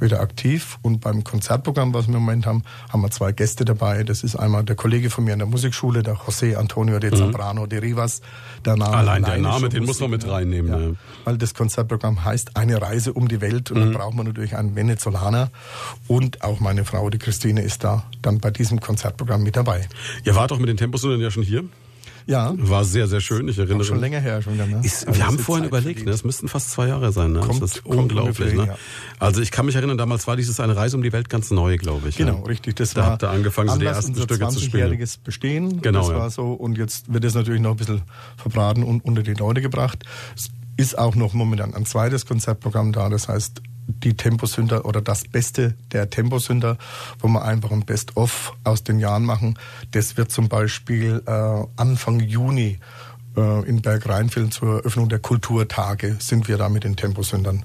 wieder 0.00 0.20
aktiv. 0.20 0.78
Und 0.82 1.00
beim 1.00 1.24
Konzertprogramm, 1.24 1.94
was 1.94 2.08
wir 2.08 2.14
im 2.14 2.20
Moment 2.20 2.46
haben, 2.46 2.64
haben 2.88 3.02
wir 3.02 3.10
zwei 3.10 3.32
Gäste 3.32 3.64
dabei. 3.64 4.04
Das 4.04 4.22
ist 4.22 4.36
einmal 4.36 4.64
der 4.64 4.76
Kollege 4.76 5.10
von 5.10 5.24
mir 5.24 5.32
in 5.32 5.38
der 5.38 5.48
Musikschule, 5.48 6.02
der 6.02 6.16
José 6.16 6.56
Antonio 6.56 6.98
de 6.98 7.10
mhm. 7.10 7.16
Zambrano 7.16 7.66
de 7.66 7.80
Rivas. 7.80 8.20
Der 8.64 8.76
Name 8.76 8.96
Allein 8.96 9.22
der 9.22 9.38
Name, 9.38 9.68
den 9.68 9.84
muss 9.84 10.00
man 10.00 10.10
mit 10.10 10.26
reinnehmen. 10.26 10.72
Ja. 10.72 10.78
Ja. 10.78 10.94
Weil 11.24 11.38
das 11.38 11.54
Konzertprogramm 11.54 12.24
heißt 12.24 12.56
Eine 12.56 12.80
Reise 12.80 13.12
um 13.12 13.28
die 13.28 13.40
Welt. 13.40 13.70
Und 13.70 13.78
mhm. 13.78 13.92
dann 13.92 13.92
braucht 13.94 14.14
man 14.14 14.26
natürlich 14.26 14.56
einen 14.56 14.74
Venezolaner. 14.76 15.50
Und 16.08 16.42
auch 16.42 16.60
meine 16.60 16.84
Frau, 16.84 17.10
die 17.10 17.18
Christine, 17.18 17.62
ist 17.62 17.84
da 17.84 18.04
dann 18.22 18.38
bei 18.38 18.50
diesem 18.50 18.80
Konzertprogramm 18.80 19.42
mit 19.42 19.56
dabei. 19.56 19.88
Ihr 20.24 20.34
wart 20.34 20.50
doch 20.50 20.58
mit 20.58 20.68
den 20.68 20.76
Temposunnen 20.76 21.20
ja 21.20 21.30
schon 21.30 21.42
hier. 21.42 21.64
Ja. 22.30 22.54
War 22.56 22.84
sehr, 22.84 23.08
sehr 23.08 23.20
schön. 23.20 23.48
Ich 23.48 23.58
erinnere 23.58 23.78
mich. 23.78 23.88
schon 23.88 23.98
länger 23.98 24.20
her 24.20 24.40
schon. 24.40 24.56
Ne? 24.56 24.80
Ist, 24.84 25.12
wir 25.12 25.26
haben 25.26 25.36
vorhin 25.36 25.64
Zeit 25.64 25.70
überlegt, 25.70 26.04
ne? 26.04 26.12
das 26.12 26.22
müssten 26.22 26.46
fast 26.46 26.70
zwei 26.70 26.86
Jahre 26.86 27.10
sein. 27.10 27.32
Ne? 27.32 27.40
Kommt, 27.40 27.60
das 27.60 27.72
ist 27.72 27.86
unglaublich. 27.86 28.54
Ne? 28.54 28.66
Ja. 28.66 28.76
Also 29.18 29.40
ich 29.40 29.50
kann 29.50 29.66
mich 29.66 29.74
erinnern, 29.74 29.98
damals 29.98 30.28
war 30.28 30.36
dieses 30.36 30.60
eine 30.60 30.76
Reise 30.76 30.96
um 30.96 31.02
die 31.02 31.12
Welt 31.12 31.28
ganz 31.28 31.50
neu, 31.50 31.76
glaube 31.76 32.08
ich. 32.08 32.16
Genau, 32.16 32.38
ja. 32.38 32.44
richtig. 32.44 32.76
Das 32.76 32.94
da 32.94 33.00
war 33.00 33.10
habt 33.10 33.24
ihr 33.24 33.30
angefangen, 33.30 33.70
so 33.70 33.78
die 33.78 33.86
ersten 33.86 34.14
Stücke 34.14 34.48
zu 34.48 34.60
spielen. 34.60 34.96
Bestehen. 35.24 35.82
Genau. 35.82 36.00
Das 36.00 36.08
ja. 36.08 36.14
war 36.14 36.30
so. 36.30 36.52
Und 36.52 36.78
jetzt 36.78 37.12
wird 37.12 37.24
es 37.24 37.34
natürlich 37.34 37.60
noch 37.60 37.72
ein 37.72 37.76
bisschen 37.76 38.02
verbraten 38.36 38.84
und 38.84 39.04
unter 39.04 39.24
die 39.24 39.34
Leute 39.34 39.60
gebracht. 39.60 40.04
Es 40.36 40.50
ist 40.76 40.96
auch 40.96 41.16
noch 41.16 41.34
momentan 41.34 41.74
ein 41.74 41.84
zweites 41.84 42.26
Konzertprogramm 42.26 42.92
da. 42.92 43.08
Das 43.08 43.26
heißt 43.26 43.60
die 43.92 44.14
Temposünder 44.14 44.84
oder 44.84 45.00
das 45.00 45.24
Beste 45.24 45.74
der 45.92 46.10
Temposünder, 46.10 46.78
wo 47.20 47.28
wir 47.28 47.42
einfach 47.42 47.70
ein 47.70 47.84
Best-of 47.84 48.54
aus 48.64 48.84
den 48.84 48.98
Jahren 48.98 49.24
machen. 49.24 49.58
Das 49.92 50.16
wird 50.16 50.30
zum 50.30 50.48
Beispiel 50.48 51.22
äh, 51.26 51.64
Anfang 51.76 52.20
Juni 52.20 52.78
äh, 53.36 53.68
in 53.68 53.82
Bergrheinfeld 53.82 54.52
zur 54.52 54.78
Eröffnung 54.78 55.08
der 55.08 55.18
Kulturtage 55.18 56.16
sind 56.18 56.48
wir 56.48 56.58
da 56.58 56.68
mit 56.68 56.84
den 56.84 56.96
Temposündern. 56.96 57.64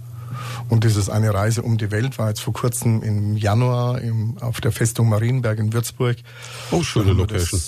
Und 0.70 0.84
dieses 0.84 1.10
eine 1.10 1.34
Reise 1.34 1.62
um 1.62 1.78
die 1.78 1.92
Welt 1.92 2.18
war 2.18 2.30
jetzt 2.30 2.42
vor 2.42 2.54
kurzem 2.54 3.02
im 3.04 3.38
Januar 3.38 4.02
im, 4.02 4.38
auf 4.40 4.60
der 4.62 4.72
Festung 4.72 5.10
Marienberg 5.10 5.60
in 5.60 5.74
Würzburg. 5.74 6.18
Oh, 6.72 6.84
schöne 6.84 7.14
Location 7.14 7.62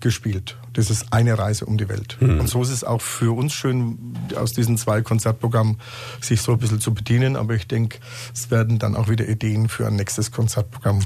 gespielt. 0.00 0.56
Das 0.72 0.90
ist 0.90 1.12
eine 1.12 1.38
Reise 1.38 1.66
um 1.66 1.78
die 1.78 1.88
Welt. 1.88 2.16
Mhm. 2.20 2.40
Und 2.40 2.48
so 2.48 2.62
ist 2.62 2.70
es 2.70 2.84
auch 2.84 3.00
für 3.00 3.36
uns 3.36 3.52
schön, 3.52 4.14
aus 4.36 4.52
diesen 4.52 4.76
zwei 4.76 5.02
Konzertprogrammen 5.02 5.78
sich 6.20 6.42
so 6.42 6.52
ein 6.52 6.58
bisschen 6.58 6.80
zu 6.80 6.92
bedienen. 6.92 7.36
Aber 7.36 7.54
ich 7.54 7.66
denke, 7.66 7.98
es 8.34 8.50
werden 8.50 8.78
dann 8.78 8.96
auch 8.96 9.08
wieder 9.08 9.28
Ideen 9.28 9.68
für 9.68 9.86
ein 9.86 9.96
nächstes 9.96 10.32
Konzertprogramm 10.32 11.00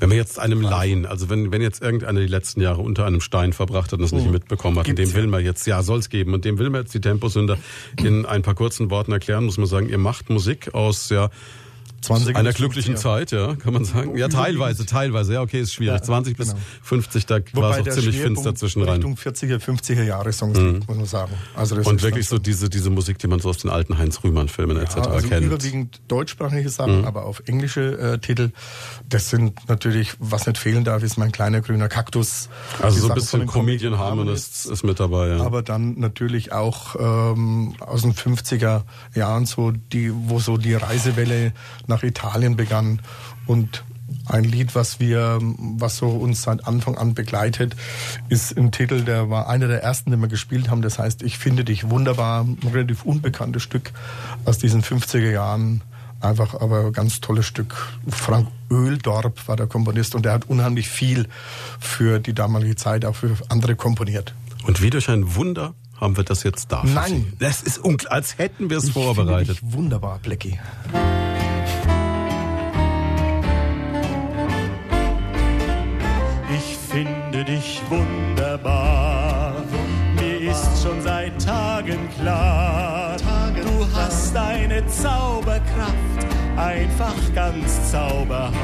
wenn 0.00 0.10
wir 0.10 0.16
jetzt 0.16 0.38
einem 0.38 0.60
Laien, 0.60 1.06
also 1.06 1.30
wenn, 1.30 1.52
wenn 1.52 1.62
jetzt 1.62 1.80
irgendeiner 1.80 2.20
die 2.20 2.26
letzten 2.26 2.60
Jahre 2.60 2.82
unter 2.82 3.06
einem 3.06 3.20
Stein 3.20 3.52
verbracht 3.52 3.92
hat 3.92 4.00
und 4.00 4.04
es 4.04 4.12
nicht 4.12 4.24
hm. 4.24 4.32
mitbekommen 4.32 4.78
hat, 4.78 4.88
und 4.88 4.98
dem 4.98 5.14
will 5.14 5.28
man 5.28 5.44
jetzt, 5.44 5.66
ja, 5.66 5.82
soll 5.82 6.00
es 6.00 6.08
geben, 6.08 6.34
und 6.34 6.44
dem 6.44 6.58
will 6.58 6.68
man 6.68 6.82
jetzt 6.82 6.94
die 6.94 7.00
Temposünder 7.00 7.56
in 8.02 8.26
ein 8.26 8.42
paar 8.42 8.54
kurzen 8.54 8.90
Worten 8.90 9.12
erklären, 9.12 9.44
muss 9.44 9.56
man 9.56 9.66
sagen, 9.66 9.88
ihr 9.88 9.98
macht 9.98 10.30
Musik 10.30 10.74
aus, 10.74 11.10
ja, 11.10 11.30
20 12.04 12.36
einer 12.36 12.52
glücklichen 12.52 12.96
Zeit, 12.96 13.32
ja, 13.32 13.54
kann 13.56 13.74
man 13.74 13.84
sagen. 13.84 14.16
Ja, 14.16 14.28
teilweise, 14.28 14.86
teilweise. 14.86 15.34
Ja, 15.34 15.42
okay, 15.42 15.60
ist 15.60 15.74
schwierig. 15.74 16.00
Ja, 16.00 16.02
20 16.02 16.36
bis 16.36 16.48
genau. 16.48 16.60
50, 16.82 17.26
da 17.26 17.40
war 17.52 17.78
es 17.78 17.88
auch 17.88 17.92
ziemlich 17.92 18.18
finster 18.18 18.54
zwischen 18.54 18.82
rein. 18.82 19.02
Richtung 19.02 19.14
40er, 19.14 19.58
50er 19.58 20.02
Jahre 20.02 20.32
Songs, 20.32 20.58
mhm. 20.58 20.82
muss 20.86 20.96
man 20.96 21.06
sagen. 21.06 21.32
Also 21.54 21.76
das 21.76 21.86
Und 21.86 22.02
wirklich 22.02 22.28
so 22.28 22.38
diese, 22.38 22.68
diese 22.68 22.90
Musik, 22.90 23.18
die 23.18 23.26
man 23.26 23.40
so 23.40 23.48
aus 23.48 23.58
den 23.58 23.70
alten 23.70 23.98
Heinz 23.98 24.22
Rühmann 24.22 24.48
Filmen 24.48 24.76
ja, 24.76 24.82
etc. 24.82 24.96
also 25.08 25.28
kennt. 25.28 25.46
überwiegend 25.46 26.00
deutschsprachige 26.08 26.68
Sachen, 26.68 27.00
mhm. 27.00 27.04
aber 27.04 27.24
auf 27.26 27.42
englische 27.46 27.98
äh, 27.98 28.18
Titel. 28.18 28.50
Das 29.08 29.30
sind 29.30 29.68
natürlich, 29.68 30.12
was 30.18 30.46
nicht 30.46 30.58
fehlen 30.58 30.84
darf, 30.84 31.02
ist 31.02 31.16
mein 31.16 31.32
kleiner 31.32 31.60
grüner 31.60 31.88
Kaktus. 31.88 32.48
Also 32.80 33.00
so 33.00 33.08
ein 33.08 33.14
bisschen 33.14 33.46
Comedian 33.46 33.98
Harmonists 33.98 34.66
ist 34.66 34.84
mit 34.84 35.00
dabei, 35.00 35.28
ja. 35.28 35.40
Aber 35.40 35.62
dann 35.62 35.98
natürlich 35.98 36.52
auch 36.52 36.96
ähm, 36.98 37.74
aus 37.80 38.02
den 38.02 38.14
50er 38.14 38.82
Jahren 39.14 39.46
so 39.46 39.70
die, 39.70 40.12
wo 40.12 40.38
so 40.38 40.56
die 40.56 40.74
Reisewelle 40.74 41.52
nach 41.86 41.93
nach 41.94 42.02
Italien 42.02 42.56
begann 42.56 43.00
und 43.46 43.84
ein 44.26 44.44
Lied, 44.44 44.74
was 44.74 45.00
wir, 45.00 45.38
was 45.40 45.96
so 45.96 46.08
uns 46.08 46.42
seit 46.42 46.66
Anfang 46.66 46.96
an 46.96 47.14
begleitet, 47.14 47.76
ist 48.28 48.56
ein 48.56 48.72
Titel, 48.72 49.02
der 49.02 49.30
war 49.30 49.48
einer 49.48 49.68
der 49.68 49.82
ersten, 49.82 50.10
den 50.10 50.20
wir 50.20 50.28
gespielt 50.28 50.70
haben. 50.70 50.82
Das 50.82 50.98
heißt, 50.98 51.22
ich 51.22 51.38
finde 51.38 51.64
dich 51.64 51.90
wunderbar, 51.90 52.42
ein 52.42 52.58
relativ 52.72 53.04
unbekanntes 53.04 53.62
Stück 53.62 53.92
aus 54.44 54.58
diesen 54.58 54.82
50er 54.82 55.30
Jahren. 55.30 55.82
Einfach 56.20 56.54
aber 56.54 56.86
ein 56.86 56.92
ganz 56.92 57.20
tolles 57.20 57.46
Stück. 57.46 57.74
Frank 58.08 58.48
Öldorp 58.70 59.46
war 59.46 59.56
der 59.56 59.66
Komponist 59.66 60.14
und 60.14 60.24
der 60.24 60.32
hat 60.32 60.48
unheimlich 60.48 60.88
viel 60.88 61.28
für 61.78 62.18
die 62.18 62.32
damalige 62.32 62.76
Zeit, 62.76 63.04
auch 63.04 63.16
für 63.16 63.36
andere 63.50 63.76
komponiert. 63.76 64.34
Und 64.66 64.80
wie 64.80 64.90
durch 64.90 65.10
ein 65.10 65.34
Wunder 65.34 65.74
haben 66.00 66.16
wir 66.16 66.24
das 66.24 66.42
jetzt 66.42 66.72
da. 66.72 66.82
Nein. 66.82 67.34
Das 67.38 67.62
ist 67.62 67.80
als 68.08 68.38
hätten 68.38 68.70
wir 68.70 68.78
es 68.78 68.90
vorbereitet. 68.90 69.58
Finde 69.58 69.70
dich 69.70 69.78
wunderbar, 69.78 70.18
Blackie. 70.22 70.58
Finde 76.94 77.44
dich 77.44 77.82
wunderbar. 77.90 79.54
Mir 80.14 80.52
ist 80.52 80.80
schon 80.80 81.00
seit 81.02 81.44
Tagen 81.44 82.08
klar, 82.20 83.16
du 83.56 83.86
hast 83.92 84.36
eine 84.36 84.86
Zauberkraft, 84.86 86.26
einfach 86.56 87.16
ganz 87.34 87.90
zauberhaft. 87.90 88.54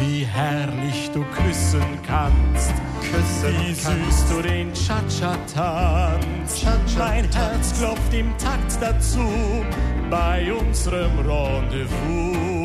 Wie 0.00 0.24
herrlich 0.24 1.10
du 1.12 1.22
küssen 1.24 1.84
kannst, 2.06 2.72
wie 3.42 3.74
süß 3.74 4.28
du 4.30 4.40
den 4.40 4.72
Cha-Cha 4.72 5.36
tanzt. 5.54 6.66
Mein 6.96 7.30
Herz 7.32 7.78
klopft 7.78 8.14
im 8.14 8.32
Takt 8.38 8.78
dazu 8.80 9.28
bei 10.10 10.50
unserem 10.54 11.18
Rendezvous. 11.18 12.63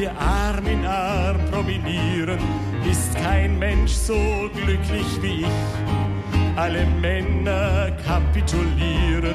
Wir 0.00 0.18
Arm 0.18 0.66
in 0.66 0.86
Arm 0.86 1.36
promenieren, 1.50 2.38
ist 2.90 3.14
kein 3.16 3.58
Mensch 3.58 3.92
so 3.92 4.18
glücklich 4.54 5.20
wie 5.20 5.42
ich. 5.42 6.56
Alle 6.56 6.86
Männer 7.02 7.90
kapitulieren 8.06 9.34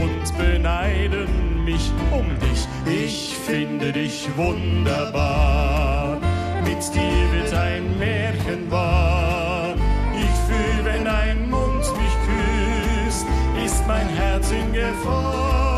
und 0.00 0.38
beneiden 0.38 1.64
mich 1.64 1.90
um 2.12 2.26
dich. 2.38 2.68
Ich 2.86 3.36
finde 3.36 3.92
dich 3.92 4.28
wunderbar, 4.36 6.20
mit 6.64 6.78
dir 6.94 7.32
wird 7.32 7.52
ein 7.52 7.98
Märchen 7.98 8.70
wahr. 8.70 9.74
Ich 10.14 10.36
fühl, 10.46 10.84
wenn 10.84 11.08
ein 11.08 11.50
Mund 11.50 11.84
mich 12.00 12.16
küsst, 12.28 13.26
ist 13.64 13.84
mein 13.88 14.08
Herz 14.10 14.52
in 14.52 14.72
Gefahr. 14.72 15.73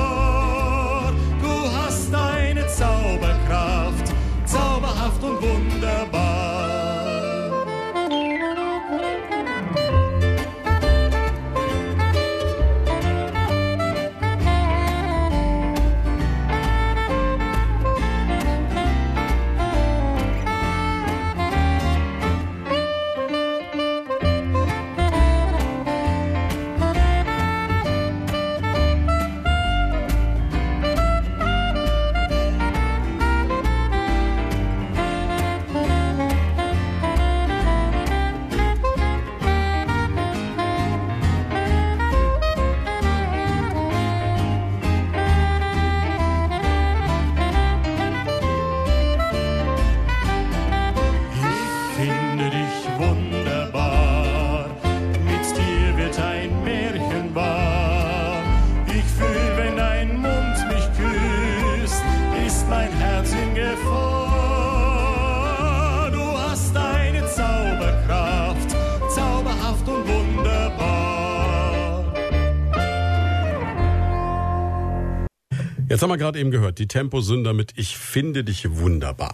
Jetzt 75.97 76.03
haben 76.03 76.11
wir 76.11 76.19
gerade 76.19 76.39
eben 76.39 76.51
gehört, 76.51 76.79
die 76.79 76.89
Temposünder 76.89 77.55
mit 77.55 77.73
Ich 77.77 77.97
finde 77.97 78.45
dich 78.45 78.69
wunderbar. 78.71 79.33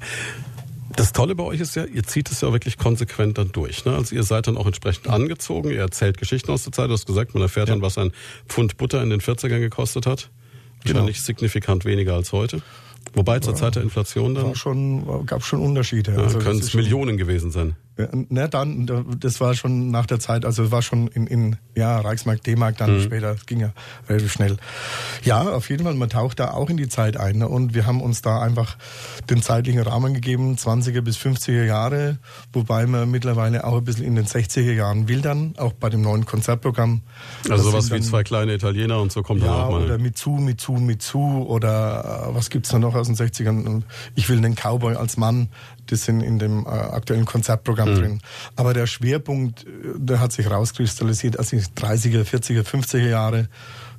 Das 0.94 1.12
Tolle 1.12 1.34
bei 1.34 1.42
euch 1.42 1.58
ist 1.58 1.74
ja, 1.74 1.84
ihr 1.86 2.04
zieht 2.04 2.30
es 2.30 2.40
ja 2.40 2.52
wirklich 2.52 2.78
konsequent 2.78 3.36
dann 3.36 3.50
durch. 3.50 3.84
Ne? 3.84 3.96
Also 3.96 4.14
ihr 4.14 4.22
seid 4.22 4.46
dann 4.46 4.56
auch 4.56 4.66
entsprechend 4.66 5.08
angezogen, 5.08 5.70
ihr 5.70 5.80
erzählt 5.80 6.18
Geschichten 6.18 6.52
aus 6.52 6.62
der 6.62 6.70
Zeit. 6.70 6.88
Du 6.88 6.92
hast 6.92 7.04
gesagt, 7.04 7.34
man 7.34 7.42
erfährt 7.42 7.68
dann, 7.68 7.82
was 7.82 7.98
ein 7.98 8.12
Pfund 8.48 8.76
Butter 8.76 9.02
in 9.02 9.10
den 9.10 9.20
40ern 9.20 9.58
gekostet 9.58 10.06
hat. 10.06 10.30
Wieder 10.84 10.94
Genau. 10.94 11.06
nicht 11.06 11.20
signifikant 11.24 11.84
weniger 11.84 12.14
als 12.14 12.30
heute. 12.30 12.62
Wobei 13.14 13.40
zur 13.40 13.56
Zeit 13.56 13.74
der 13.74 13.82
Inflation 13.82 14.36
dann 14.36 14.44
War 14.46 14.54
schon, 14.54 15.26
gab 15.26 15.42
schon 15.44 15.58
Unterschiede. 15.62 16.12
ja, 16.12 16.18
Also 16.18 16.38
können 16.38 16.60
es 16.60 16.74
Millionen 16.74 17.16
gewesen 17.16 17.50
sein. 17.50 17.74
Ja, 17.98 18.06
ne, 18.12 18.48
dann, 18.48 18.86
da- 18.86 19.04
das 19.18 19.38
war 19.40 19.54
schon 19.54 19.90
nach 19.90 20.06
der 20.06 20.18
Zeit, 20.18 20.46
also 20.46 20.70
war 20.72 20.80
schon 20.80 21.08
in, 21.08 21.26
in 21.26 21.56
ja, 21.74 21.98
Reichsmark, 22.00 22.42
D-Mark, 22.42 22.78
dann 22.78 22.96
Mhm. 22.96 23.02
später, 23.02 23.32
es 23.32 23.44
ging 23.44 23.60
ja 23.60 23.72
relativ 24.08 24.32
schnell. 24.32 24.56
Ja, 25.24 25.42
auf 25.42 25.68
jeden 25.68 25.84
Fall, 25.84 25.92
man 25.94 26.08
taucht 26.08 26.40
da 26.40 26.52
auch 26.52 26.70
in 26.70 26.78
die 26.78 26.88
Zeit 26.88 27.18
ein. 27.18 27.36
Ne? 27.38 27.48
Und 27.48 27.74
wir 27.74 27.86
haben 27.86 28.00
uns 28.00 28.22
da 28.22 28.40
einfach 28.40 28.78
den 29.28 29.42
zeitlichen 29.42 29.80
Rahmen 29.82 30.14
gegeben, 30.14 30.56
20er 30.56 31.02
bis 31.02 31.18
50er 31.18 31.64
Jahre, 31.64 32.16
wobei 32.54 32.86
wir 32.86 33.04
mittlerweile 33.04 33.64
auch 33.64 33.76
ein 33.76 33.84
bisschen 33.84 34.06
in 34.06 34.14
den 34.14 34.24
60er 34.26 34.72
Jahren 34.72 35.06
wildern, 35.08 35.54
auch 35.58 35.74
bei 35.74 35.90
dem 35.90 36.00
neuen 36.00 36.24
Konzertprogramm. 36.24 37.02
Also 37.44 37.56
Das 37.56 37.62
sowas 37.64 37.86
wie 37.90 37.94
dann- 37.96 38.02
zwei 38.04 38.22
kleine 38.22 38.54
Italiener 38.54 39.00
und 39.02 39.12
so 39.12 39.22
kommt 39.22 39.42
dann 39.42 39.48
ja, 39.48 39.64
auch 39.64 39.70
mal. 39.72 39.84
oder 39.84 39.98
Mitsu, 39.98 40.30
Mitsu, 40.38 40.72
Mitsu 40.78 41.42
oder 41.42 42.28
äh, 42.30 42.34
was 42.34 42.48
gibt's 42.48 42.70
da 42.70 42.78
noch 42.78 42.94
aus 42.94 43.06
den 43.06 43.16
60ern? 43.16 43.66
Und 43.66 43.84
Ich 44.14 44.30
will 44.30 44.40
den 44.40 44.54
Cowboy 44.54 44.94
als 44.96 45.18
Mann, 45.18 45.48
das 45.88 46.04
sind 46.04 46.22
in 46.22 46.38
dem 46.38 46.64
äh, 46.64 46.68
aktuellen 46.70 47.26
Konzertprogramm 47.26 47.81
Mhm. 47.86 47.94
drin. 47.94 48.20
Aber 48.56 48.74
der 48.74 48.86
Schwerpunkt, 48.86 49.64
äh, 49.64 49.68
der 49.96 50.20
hat 50.20 50.32
sich 50.32 50.50
rauskristallisiert, 50.50 51.38
also 51.38 51.56
die 51.56 51.62
30er, 51.62 52.24
40er, 52.24 52.62
50er 52.62 53.08
Jahre, 53.08 53.48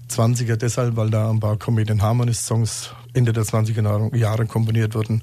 20er 0.10 0.56
deshalb, 0.56 0.96
weil 0.96 1.10
da 1.10 1.30
ein 1.30 1.40
paar 1.40 1.58
Comedian 1.58 2.02
Harmonist 2.02 2.46
Songs 2.46 2.92
Ende 3.14 3.34
der 3.34 3.44
20er 3.44 4.16
Jahre 4.16 4.46
komponiert 4.46 4.96
wurden. 4.96 5.22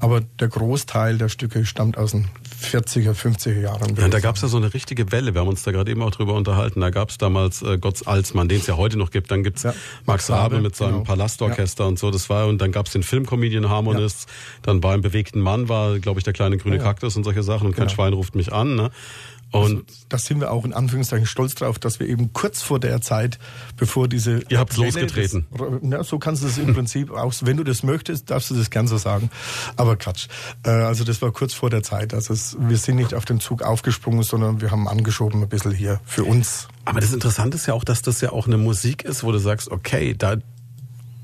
Aber 0.00 0.20
der 0.20 0.48
Großteil 0.48 1.18
der 1.18 1.28
Stücke 1.28 1.64
stammt 1.64 1.98
aus 1.98 2.12
den 2.12 2.26
40er, 2.60 3.12
50er 3.14 3.60
Jahren. 3.60 3.94
Ja, 3.96 4.08
da 4.08 4.20
gab 4.20 4.36
es 4.36 4.42
ja 4.42 4.48
so 4.48 4.56
eine 4.56 4.74
richtige 4.74 5.10
Welle. 5.12 5.32
Wir 5.34 5.40
haben 5.40 5.48
uns 5.48 5.62
da 5.62 5.70
gerade 5.70 5.90
eben 5.90 6.02
auch 6.02 6.10
drüber 6.10 6.34
unterhalten. 6.34 6.80
Da 6.80 6.90
gab 6.90 7.10
es 7.10 7.18
damals 7.18 7.62
äh, 7.62 7.78
Gotts 7.78 8.06
Alsmann, 8.06 8.48
den 8.48 8.60
es 8.60 8.66
ja 8.66 8.76
heute 8.76 8.98
noch 8.98 9.10
gibt. 9.10 9.30
Dann 9.30 9.42
gibt's 9.42 9.62
Ja, 9.62 9.74
Max 10.06 10.28
Rabe, 10.30 10.60
mit 10.60 10.74
seinem 10.76 10.92
genau. 10.92 11.04
Palastorchester 11.04 11.86
und 11.86 11.98
so. 11.98 12.10
Das 12.10 12.28
war 12.28 12.46
und 12.48 12.58
dann 12.60 12.72
gab's 12.72 12.92
den 12.92 13.02
Filmcomedian 13.02 13.68
Harmonists. 13.68 14.26
Dann 14.62 14.82
war 14.82 14.94
im 14.94 15.00
bewegten 15.02 15.40
Mann 15.40 15.68
war, 15.68 15.98
glaube 15.98 16.20
ich, 16.20 16.24
der 16.24 16.32
kleine 16.32 16.56
grüne 16.58 16.76
Ja, 16.76 16.82
ja. 16.82 16.88
Kaktus 16.88 17.16
und 17.16 17.24
solche 17.24 17.42
Sachen. 17.42 17.66
Und 17.68 17.72
kein 17.76 17.86
Genau. 17.86 17.94
Schwein 17.94 18.12
ruft 18.12 18.34
mich 18.34 18.52
an. 18.52 18.74
Ne? 18.76 18.90
Und 19.50 19.84
da 20.08 20.18
sind 20.18 20.40
wir 20.40 20.50
auch 20.50 20.64
in 20.64 20.74
Anführungszeichen 20.74 21.26
stolz 21.26 21.54
drauf, 21.54 21.78
dass 21.78 22.00
wir 22.00 22.06
eben 22.06 22.32
kurz 22.32 22.62
vor 22.62 22.78
der 22.78 23.00
Zeit, 23.00 23.38
bevor 23.76 24.06
diese... 24.06 24.42
Ihr 24.48 24.58
habt's 24.58 24.76
Welle 24.76 24.86
losgetreten. 24.86 25.46
Des, 25.50 25.90
ja, 25.90 26.04
so 26.04 26.18
kannst 26.18 26.42
du 26.42 26.48
es 26.48 26.58
im 26.58 26.74
Prinzip 26.74 27.10
auch, 27.10 27.32
wenn 27.40 27.56
du 27.56 27.64
das 27.64 27.82
möchtest, 27.82 28.30
darfst 28.30 28.50
du 28.50 28.54
das 28.54 28.68
gern 28.68 28.86
so 28.86 28.98
sagen. 28.98 29.30
Aber 29.76 29.96
Quatsch. 29.96 30.28
Äh, 30.64 30.70
also 30.70 31.04
das 31.04 31.22
war 31.22 31.32
kurz 31.32 31.54
vor 31.54 31.70
der 31.70 31.82
Zeit. 31.82 32.12
Also 32.12 32.34
es, 32.34 32.56
wir 32.60 32.76
sind 32.76 32.96
nicht 32.96 33.14
auf 33.14 33.24
den 33.24 33.40
Zug 33.40 33.62
aufgesprungen, 33.62 34.22
sondern 34.22 34.60
wir 34.60 34.70
haben 34.70 34.86
angeschoben 34.86 35.42
ein 35.42 35.48
bisschen 35.48 35.72
hier 35.72 36.00
für 36.04 36.24
uns. 36.24 36.68
aber 36.84 37.00
das 37.00 37.12
Interessante 37.12 37.56
ist 37.56 37.66
ja 37.66 37.74
auch, 37.74 37.84
dass 37.84 38.02
das 38.02 38.20
ja 38.20 38.32
auch 38.32 38.46
eine 38.46 38.58
Musik 38.58 39.04
ist, 39.04 39.24
wo 39.24 39.32
du 39.32 39.38
sagst, 39.38 39.70
okay, 39.70 40.14
da 40.16 40.36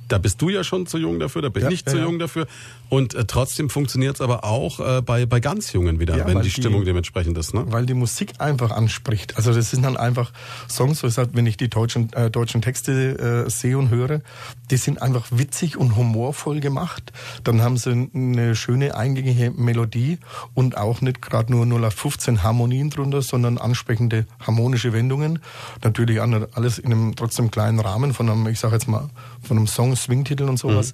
da 0.09 0.19
bist 0.19 0.41
du 0.43 0.49
ja 0.49 0.65
schon 0.65 0.87
zu 0.87 0.99
jung 0.99 1.19
dafür, 1.19 1.43
da 1.43 1.49
bin 1.49 1.63
Ja, 1.65 1.71
ich 1.71 1.85
zu 1.85 1.97
ja. 1.97 2.03
jung 2.05 2.19
dafür. 2.19 2.47
Und 2.89 3.15
äh, 3.15 3.25
trotzdem 3.25 3.71
funktioniert 3.71 4.17
es 4.17 4.21
aber 4.21 4.45
auch 4.45 4.79
äh, 4.81 5.01
bei, 5.03 5.27
bei 5.27 5.41
ganz 5.41 5.73
Jungen 5.73 5.99
wieder, 6.01 6.17
Ja, 6.17 6.27
wenn 6.27 6.39
die 6.39 6.45
die- 6.45 6.51
Stimmung 6.51 6.85
dementsprechend 6.85 7.37
ist. 7.39 7.55
Ne? 7.55 7.65
Weil 7.69 7.87
die 7.87 7.95
Musik 7.95 8.35
einfach 8.39 8.71
anspricht. 8.71 9.37
Also 9.37 9.53
das 9.53 9.71
sind 9.71 9.83
dann 9.85 9.97
einfach 9.97 10.33
Songs, 10.69 11.03
wo 11.03 11.07
ich 11.07 11.15
sag, 11.15 11.31
wenn 11.33 11.47
ich 11.47 11.57
die 11.57 11.69
deutschen, 11.69 12.13
äh, 12.13 12.31
deutschen 12.31 12.63
Texte 12.63 13.45
äh, 13.47 13.51
sehe 13.51 13.77
und 13.79 13.91
höre, 13.91 14.21
die 14.71 14.77
sind 14.77 15.03
einfach 15.03 15.27
witzig 15.31 15.77
und 15.77 15.97
humorvoll 15.97 16.61
gemacht. 16.61 17.13
Dann 17.43 17.63
haben 17.63 17.77
sie 17.77 18.09
eine 18.15 18.55
schöne 18.55 18.95
eingängige 18.97 19.51
Melodie 19.51 20.19
und 20.55 20.77
auch 20.77 21.01
nicht 21.01 21.23
gerade 21.23 21.51
nur 21.53 21.67
0 21.67 21.85
auf 21.85 21.95
15 21.95 22.43
Harmonien 22.43 22.91
drunter, 22.91 23.23
sondern 23.23 23.59
ansprechende 23.59 24.27
harmonische 24.41 24.93
Wendungen. 24.93 25.39
Natürlich 25.83 26.21
alles 26.21 26.79
in 26.79 26.93
einem 26.93 27.17
trotzdem 27.17 27.51
kleinen 27.51 27.81
Rahmen 27.81 28.13
von 28.15 28.29
einem, 28.31 28.47
ich 28.49 28.61
sage 28.61 28.75
jetzt 28.75 28.89
mal, 28.89 29.09
von 29.45 29.57
einem 29.57 29.67
Song, 29.67 29.95
Swingtitel 29.97 30.45
und 30.45 30.59
sowas. 30.59 30.93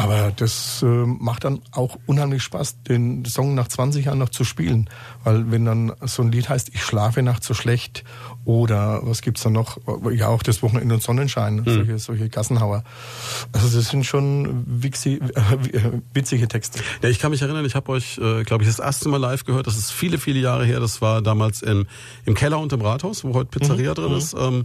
Aber 0.00 0.32
das 0.34 0.82
äh, 0.82 0.86
macht 0.86 1.44
dann 1.44 1.60
auch 1.72 1.98
unheimlich 2.06 2.42
Spaß, 2.42 2.84
den 2.84 3.22
Song 3.26 3.54
nach 3.54 3.68
20 3.68 4.06
Jahren 4.06 4.18
noch 4.18 4.30
zu 4.30 4.44
spielen. 4.44 4.88
Weil 5.24 5.50
wenn 5.50 5.66
dann 5.66 5.92
so 6.06 6.22
ein 6.22 6.32
Lied 6.32 6.48
heißt, 6.48 6.70
ich 6.72 6.82
schlafe 6.82 7.22
nachts 7.22 7.46
so 7.46 7.52
schlecht 7.52 8.02
oder 8.46 9.00
was 9.02 9.20
gibt's 9.20 9.42
da 9.42 9.50
noch? 9.50 9.76
Ja, 10.12 10.28
auch 10.28 10.42
das 10.42 10.62
Wochenende 10.62 10.94
und 10.94 11.02
Sonnenschein, 11.02 11.62
solche, 11.66 11.98
solche 11.98 12.30
Gassenhauer. 12.30 12.82
Also 13.52 13.76
das 13.76 13.90
sind 13.90 14.06
schon 14.06 14.64
wixi, 14.66 15.20
äh, 15.34 15.90
witzige 16.14 16.48
Texte. 16.48 16.80
Ja, 17.02 17.10
ich 17.10 17.18
kann 17.18 17.30
mich 17.30 17.42
erinnern, 17.42 17.66
ich 17.66 17.74
habe 17.74 17.92
euch, 17.92 18.16
äh, 18.16 18.44
glaube 18.44 18.64
ich, 18.64 18.70
das 18.70 18.78
erste 18.78 19.10
Mal 19.10 19.18
live 19.18 19.44
gehört. 19.44 19.66
Das 19.66 19.76
ist 19.76 19.90
viele, 19.90 20.16
viele 20.16 20.40
Jahre 20.40 20.64
her. 20.64 20.80
Das 20.80 21.02
war 21.02 21.20
damals 21.20 21.60
im, 21.60 21.86
im 22.24 22.34
Keller 22.34 22.58
und 22.58 22.72
im 22.72 22.80
Rathaus, 22.80 23.22
wo 23.22 23.34
heute 23.34 23.50
Pizzeria 23.50 23.92
drin 23.92 24.12
ist. 24.12 24.32
Ähm, 24.32 24.64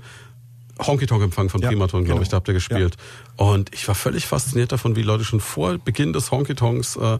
Honky 0.79 1.05
Tonk 1.05 1.23
Empfang 1.23 1.49
von 1.49 1.61
Ja, 1.61 1.69
Primaton, 1.69 2.03
glaube 2.03 2.15
genau. 2.15 2.21
ich, 2.21 2.29
da 2.29 2.37
habt 2.37 2.47
ihr 2.47 2.53
gespielt. 2.53 2.97
Und 3.37 3.73
ich 3.73 3.87
war 3.87 3.95
völlig 3.95 4.25
fasziniert 4.27 4.71
davon, 4.71 4.95
wie 4.95 5.03
Leute 5.03 5.23
schon 5.23 5.39
vor 5.39 5.77
Beginn 5.77 6.13
des 6.13 6.31
Honky 6.31 6.55
Tonks 6.55 6.95
äh, 6.97 7.19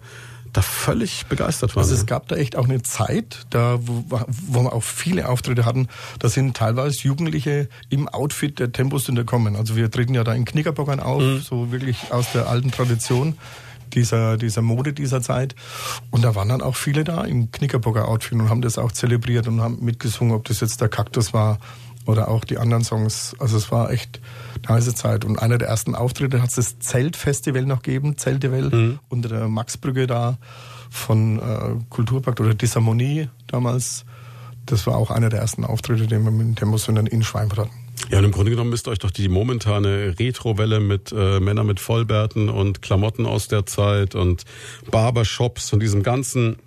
da 0.56 0.62
völlig 0.62 1.26
begeistert 1.26 1.76
waren. 1.76 1.84
Also 1.84 1.96
es 1.96 2.06
gab 2.06 2.28
da 2.30 2.36
echt 2.36 2.56
auch 2.56 2.66
eine 2.66 2.82
Zeit, 2.82 3.46
da 3.50 3.78
wo, 3.82 4.06
wo 4.48 4.64
wir 4.64 4.74
auch 4.74 4.84
viele 4.84 5.28
Auftritte 5.28 5.66
hatten, 5.66 5.88
da 6.20 6.30
sind 6.30 6.56
teilweise 6.56 7.02
Jugendliche 7.02 7.68
im 7.90 8.08
Outfit 8.08 8.60
der 8.60 8.72
Tempos 8.72 9.10
kommen. 9.26 9.56
Also 9.56 9.76
wir 9.76 9.92
treten 9.92 10.14
ja 10.14 10.24
da 10.24 10.34
in 10.34 10.46
Knickerbockern 10.46 11.00
auf, 11.00 11.22
so 11.44 11.72
wirklich 11.72 12.12
aus 12.12 12.32
der 12.34 12.48
alten 12.48 12.72
Tradition 12.72 13.38
dieser, 13.94 14.38
dieser 14.38 14.62
Mode 14.62 14.94
dieser 14.94 15.22
Zeit. 15.22 15.56
Und 16.12 16.24
da 16.24 16.36
waren 16.36 16.50
dann 16.50 16.62
auch 16.62 16.76
viele 16.76 17.04
da 17.04 17.24
im 17.24 17.52
Knickerbocker 17.52 18.08
Outfit 18.08 18.34
und 18.34 18.50
haben 18.50 18.62
das 18.62 18.78
auch 18.78 18.92
zelebriert 18.92 19.48
und 19.48 19.62
haben 19.62 19.84
mitgesungen, 19.84 20.34
ob 20.34 20.46
das 20.46 20.60
jetzt 20.62 20.82
der 20.82 20.90
Kaktus 20.90 21.34
war 21.34 21.60
oder 22.06 22.30
auch 22.30 22.44
die 22.44 22.58
anderen 22.58 22.84
Songs. 22.84 23.36
Also 23.40 23.58
es 23.58 23.72
war 23.72 23.92
echt 23.92 24.20
eine 24.66 24.78
heiße 24.78 24.96
Zeit. 24.96 25.26
Und 25.26 25.40
einer 25.40 25.58
der 25.58 25.68
ersten 25.68 25.96
Auftritte 25.96 26.42
hat 26.42 26.50
es 26.50 26.56
das 26.56 26.80
Zeltfestival 26.80 27.64
noch 27.64 27.82
gegeben, 27.82 28.18
Zeltewell, 28.18 28.70
mhm. 28.70 29.00
unter 29.10 29.30
der 29.30 29.48
Maxbrücke 29.48 30.08
da 30.08 30.38
von 30.90 31.40
äh, 31.40 31.84
Kulturpakt 31.90 32.40
oder 32.40 32.54
Disharmonie 32.54 33.30
damals. 33.48 34.06
Das 34.66 34.88
war 34.88 34.98
auch 34.98 35.12
einer 35.12 35.30
der 35.30 35.40
ersten 35.40 35.64
Auftritte, 35.64 36.08
den 36.08 36.24
wir 36.24 36.32
mit 36.32 36.58
Temposündern 36.58 37.08
in 37.08 37.24
Schweinfurt 37.24 37.60
hatten. 37.60 37.86
Ja, 38.10 38.20
und 38.20 38.26
im 38.26 38.32
Grunde 38.32 38.52
genommen 38.52 38.70
müsste 38.70 38.92
euch 38.92 39.00
doch 39.00 39.12
die 39.12 39.30
momentane 39.30 40.16
Retrowelle 40.20 40.80
mit 40.80 41.12
äh, 41.12 41.40
Männern 41.40 41.66
mit 41.66 41.80
Vollbärten 41.80 42.50
und 42.50 42.82
Klamotten 42.82 43.26
aus 43.26 43.48
der 43.48 43.66
Zeit 43.66 44.16
und 44.16 44.44
Barbershops 44.92 45.74
und 45.74 45.82
diesem 45.82 46.04
ganzen 46.04 46.58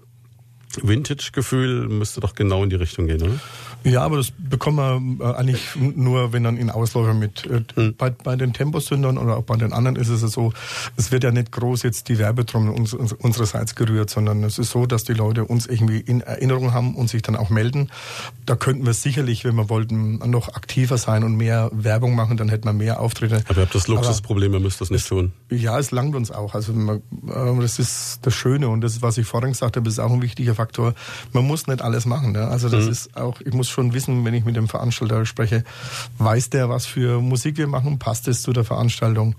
Vintage-Gefühl 0.82 1.89
müsste 1.89 2.20
doch 2.20 2.34
genau 2.34 2.62
in 2.64 2.70
die 2.70 2.76
Richtung 2.76 3.07
gehen, 3.07 3.22
oder? 3.22 3.41
Ja, 3.85 4.03
aber 4.03 4.16
das 4.16 4.33
bekommen 4.37 5.18
wir 5.18 5.31
äh, 5.31 5.35
eigentlich 5.35 5.76
nur, 5.76 6.33
wenn 6.33 6.45
dann 6.45 6.57
in 6.57 6.70
Ausläufer 6.70 7.14
mit. 7.14 7.49
Mhm. 7.76 7.95
Bei, 7.97 8.11
bei 8.11 8.37
den 8.37 8.53
Temposündern 8.53 9.18
oder 9.18 9.37
auch 9.37 9.45
bei 9.45 9.57
den 9.57 9.72
anderen 9.72 9.97
ist 9.97 10.09
es 10.09 10.20
so, 10.20 10.53
es 10.97 11.12
wird 11.12 11.24
ja 11.24 11.31
nicht 11.31 11.53
groß 11.53 11.83
jetzt 11.85 12.09
die 12.09 12.18
Werbetrommel 12.18 12.72
uns, 12.72 12.93
uns, 12.93 13.12
unsererseits 13.12 13.74
gerührt, 13.74 14.11
sondern 14.11 14.43
es 14.45 14.59
ist 14.59 14.70
so, 14.70 14.87
dass 14.87 15.05
die 15.05 15.14
Leute 15.14 15.45
uns 15.45 15.66
irgendwie 15.66 16.01
in 16.01 16.20
Erinnerung 16.20 16.72
haben 16.72 16.95
und 16.97 17.09
sich 17.09 17.22
dann 17.22 17.37
auch 17.37 17.51
melden. 17.51 17.91
Da 18.47 18.57
könnten 18.57 18.85
wir 18.85 18.95
sicherlich, 18.95 19.45
wenn 19.45 19.55
wir 19.55 19.68
wollten, 19.68 20.18
noch 20.31 20.55
aktiver 20.55 20.99
sein 20.99 21.22
und 21.24 21.37
mehr 21.37 21.70
Werbung 21.72 22.14
machen, 22.14 22.37
dann 22.37 22.49
hätten 22.49 22.64
wir 22.64 22.72
mehr 22.72 23.01
Auftritte. 23.01 23.43
Aber 23.49 23.59
ihr 23.59 23.62
habt 23.62 23.74
das 23.74 23.89
Luxusproblem, 23.89 24.53
ihr 24.55 24.61
müsst 24.61 24.81
das 24.81 24.91
nicht 24.91 25.07
tun. 25.09 25.33
Ja, 25.51 25.79
es 25.79 25.91
langt 25.93 26.14
uns 26.16 26.31
auch. 26.31 26.55
Also 26.55 26.72
man, 26.72 26.99
äh, 27.29 27.61
das 27.61 27.79
ist 27.79 28.20
das 28.22 28.35
Schöne 28.35 28.68
und 28.68 28.81
das, 28.81 29.03
was 29.03 29.18
ich 29.18 29.26
vorhin 29.26 29.51
gesagt 29.51 29.76
habe, 29.76 29.89
ist 29.89 29.99
auch 29.99 30.12
ein 30.12 30.22
wichtiger 30.22 30.55
Faktor. 30.55 30.95
Man 31.33 31.47
muss 31.47 31.66
nicht 31.66 31.83
alles 31.83 32.07
machen. 32.07 32.33
Ne? 32.33 32.47
Also 32.49 32.68
das 32.68 32.85
mhm. 32.85 32.91
ist 32.91 33.16
auch, 33.16 33.41
ich 33.41 33.55
muss 33.55 33.68
muss 33.69 33.75
schon 33.75 33.93
wissen, 33.93 34.25
wenn 34.25 34.35
ich 34.35 34.45
mit 34.45 34.57
dem 34.57 34.69
Veranstalter 34.69 35.27
spreche, 35.27 35.64
weiß 36.19 36.51
der, 36.51 36.69
was 36.69 36.87
für 36.87 37.21
Musik 37.21 37.59
wir 37.59 37.66
machen, 37.66 37.99
passt 37.99 38.29
es 38.29 38.43
zu 38.43 38.53
der 38.53 38.64
Veranstaltung. 38.64 39.35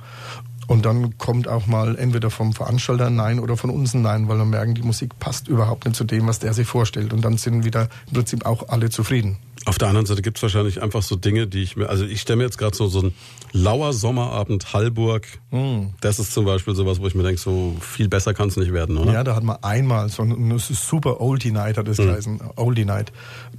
Und 0.68 0.86
dann 0.86 1.18
kommt 1.18 1.48
auch 1.48 1.66
mal 1.66 1.98
entweder 1.98 2.30
vom 2.30 2.54
Veranstalter 2.54 3.08
ein 3.08 3.16
Nein 3.16 3.40
oder 3.40 3.58
von 3.58 3.72
uns 3.72 3.96
ein 3.96 4.04
Nein, 4.04 4.28
weil 4.28 4.38
wir 4.38 4.46
merken, 4.46 4.76
die 4.76 4.84
Musik 4.84 5.18
passt 5.18 5.48
überhaupt 5.48 5.86
nicht 5.86 5.96
zu 5.96 6.04
dem, 6.04 6.28
was 6.28 6.38
der 6.38 6.54
sich 6.54 6.68
vorstellt. 6.68 7.12
Und 7.12 7.26
dann 7.26 7.38
sind 7.38 7.66
wieder 7.66 7.90
im 8.08 8.14
Prinzip 8.14 8.46
auch 8.46 8.70
alle 8.70 8.92
zufrieden. 8.92 9.38
Auf 9.66 9.78
der 9.78 9.90
anderen 9.90 10.06
Seite 10.06 10.22
gibt 10.22 10.38
es 10.38 10.44
wahrscheinlich 10.44 10.82
einfach 10.82 11.02
so 11.02 11.16
Dinge, 11.16 11.46
die 11.46 11.62
ich 11.62 11.76
mir, 11.76 11.90
also 11.90 12.06
ich 12.06 12.22
stelle 12.22 12.38
mir 12.38 12.44
jetzt 12.44 12.58
gerade 12.58 12.76
so, 12.76 12.88
so 12.88 13.02
ein 13.02 13.14
lauer 13.52 13.94
Sommerabend 13.94 14.74
Hallburg, 14.74 15.28
mm. 15.52 15.88
das 16.02 16.18
ist 16.20 16.34
zum 16.34 16.46
Beispiel 16.46 16.76
sowas, 16.76 17.02
wo 17.02 17.08
ich 17.08 17.16
mir 17.16 17.24
denke, 17.24 17.40
so 17.40 17.76
viel 17.82 18.08
besser 18.08 18.34
kann 18.34 18.48
es 18.48 18.56
nicht 18.56 18.72
werden, 18.72 18.98
oder? 18.98 19.12
Ja, 19.12 19.24
da 19.24 19.36
hat 19.36 19.44
man 19.44 19.58
einmal 19.62 20.10
so 20.10 20.24
ein 20.24 20.58
super 20.60 21.20
Oldie 21.20 21.52
Night, 21.52 21.78
hat 21.78 21.88
es 21.88 21.98
mm. 21.98 22.04
geheißen, 22.04 22.42
Oldie 22.56 22.86
Night. 22.86 23.12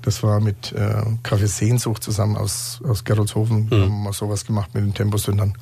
Das 0.03 0.23
war 0.23 0.41
mit 0.41 0.73
äh, 0.73 1.03
Café 1.23 1.47
Sehnsucht 1.47 2.03
zusammen 2.03 2.37
aus, 2.37 2.81
aus 2.83 3.05
Geroldshofen, 3.05 3.67
mm. 3.67 3.73
haben 3.73 4.03
wir 4.03 4.13
sowas 4.13 4.47
gemacht 4.47 4.75
mit 4.75 4.85
den 4.85 4.95
Temposündern. 4.95 5.55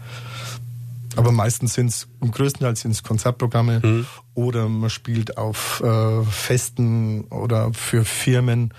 Aber 1.17 1.33
meistens 1.33 1.75
sind 1.75 1.89
es, 1.89 2.07
im 2.21 2.31
größten 2.31 2.61
Teil 2.61 2.77
sind 2.77 2.93
es 2.93 3.03
Konzertprogramme 3.03 3.81
mhm. 3.83 4.07
oder 4.35 4.69
man 4.69 4.89
spielt 4.89 5.37
auf 5.37 5.83
äh, 5.85 6.23
Festen 6.23 7.25
oder 7.25 7.73
für 7.73 8.05
Firmen. 8.05 8.73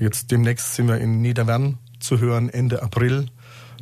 Jetzt 0.00 0.30
demnächst 0.30 0.74
sind 0.74 0.88
wir 0.88 0.96
in 0.98 1.20
Niederwern 1.20 1.78
zu 2.00 2.18
hören, 2.18 2.48
Ende 2.48 2.82
April. 2.82 3.26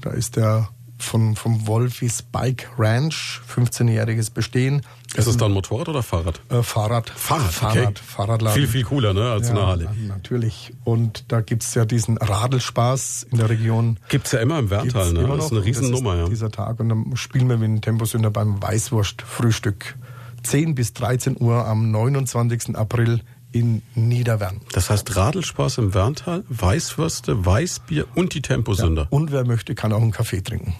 Da 0.01 0.11
ist 0.11 0.35
der 0.37 0.69
von, 0.99 1.37
vom 1.37 1.69
Wolfis 1.69 2.23
Bike 2.23 2.69
Ranch, 2.77 3.41
15-jähriges 3.55 4.33
Bestehen. 4.33 4.83
Ist 5.15 5.29
es 5.29 5.37
dann 5.37 5.53
Motorrad 5.53 5.89
oder 5.89 6.03
Fahrrad? 6.03 6.41
Äh, 6.49 6.65
Fahrrad. 6.65 7.09
Fahrrad, 7.11 7.53
Fahrrad, 7.53 7.77
okay. 7.77 7.95
Fahrradladen. 8.05 8.61
Viel, 8.61 8.69
viel 8.69 8.83
cooler, 8.83 9.15
ne, 9.15 9.31
als 9.31 9.47
ja, 9.47 9.55
eine 9.55 9.67
Harley. 9.67 9.89
Natürlich. 10.09 10.75
Und 10.83 11.31
da 11.31 11.41
gibt's 11.41 11.75
ja 11.77 11.85
diesen 11.85 12.19
Radelspaß 12.19 13.29
in 13.31 13.39
der 13.39 13.49
Region. 13.49 14.01
Gibt's 14.09 14.33
ja 14.33 14.41
immer 14.41 14.59
im 14.59 14.71
Werntal, 14.71 15.13
ne? 15.13 15.25
Das 15.25 15.47
ist 15.47 15.53
eine 15.53 15.65
Riesennummer, 15.65 16.17
ja. 16.17 16.29
Dieser 16.29 16.51
Tag. 16.51 16.81
Und 16.81 16.89
dann 16.89 17.17
spielen 17.17 17.49
wir 17.49 17.59
mit 17.59 17.69
dem 17.69 17.81
Temposünder 17.81 18.33
beim 18.33 18.61
Weißwurst-Frühstück. 18.61 19.95
10 20.43 20.75
bis 20.75 20.95
13 20.95 21.37
Uhr 21.41 21.65
am 21.65 21.93
29. 21.93 22.77
April 22.77 23.21
in 23.53 23.83
Niederwern. 23.95 24.61
Das 24.73 24.91
heißt 24.91 25.17
Radelspaß 25.17 25.79
im 25.79 25.95
Werntal, 25.95 26.45
Weißwürste, 26.49 27.45
Weißbier 27.45 28.07
und 28.15 28.35
die 28.35 28.43
Temposünder. 28.43 29.03
Ja, 29.03 29.09
und 29.11 29.33
wer 29.33 29.45
möchte, 29.45 29.75
kann 29.75 29.93
auch 29.93 30.03
einen 30.03 30.13
Kaffee 30.13 30.43
trinken. 30.43 30.75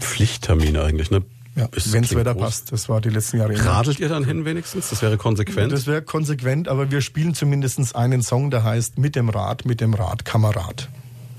Pflichttermin 0.00 0.76
eigentlich, 0.76 1.10
ne? 1.10 1.22
Ja, 1.54 1.68
wenn 1.72 2.02
das 2.02 2.14
Wetter 2.14 2.34
groß. 2.34 2.42
passt. 2.42 2.72
Das 2.72 2.88
war 2.88 3.00
die 3.00 3.08
letzten 3.08 3.38
Jahre. 3.38 3.64
Radelt 3.64 3.98
ihr 3.98 4.08
dann 4.08 4.24
hin 4.24 4.44
wenigstens? 4.44 4.90
Das 4.90 5.02
wäre 5.02 5.16
konsequent. 5.16 5.72
Das 5.72 5.88
wäre 5.88 6.02
konsequent, 6.02 6.68
aber 6.68 6.90
wir 6.92 7.00
spielen 7.00 7.34
zumindest 7.34 7.96
einen 7.96 8.22
Song, 8.22 8.50
der 8.50 8.62
heißt 8.62 8.98
Mit 8.98 9.16
dem 9.16 9.28
Rad, 9.28 9.64
mit 9.64 9.80
dem 9.80 9.94
Rad, 9.94 10.24
Kamerad. 10.24 10.88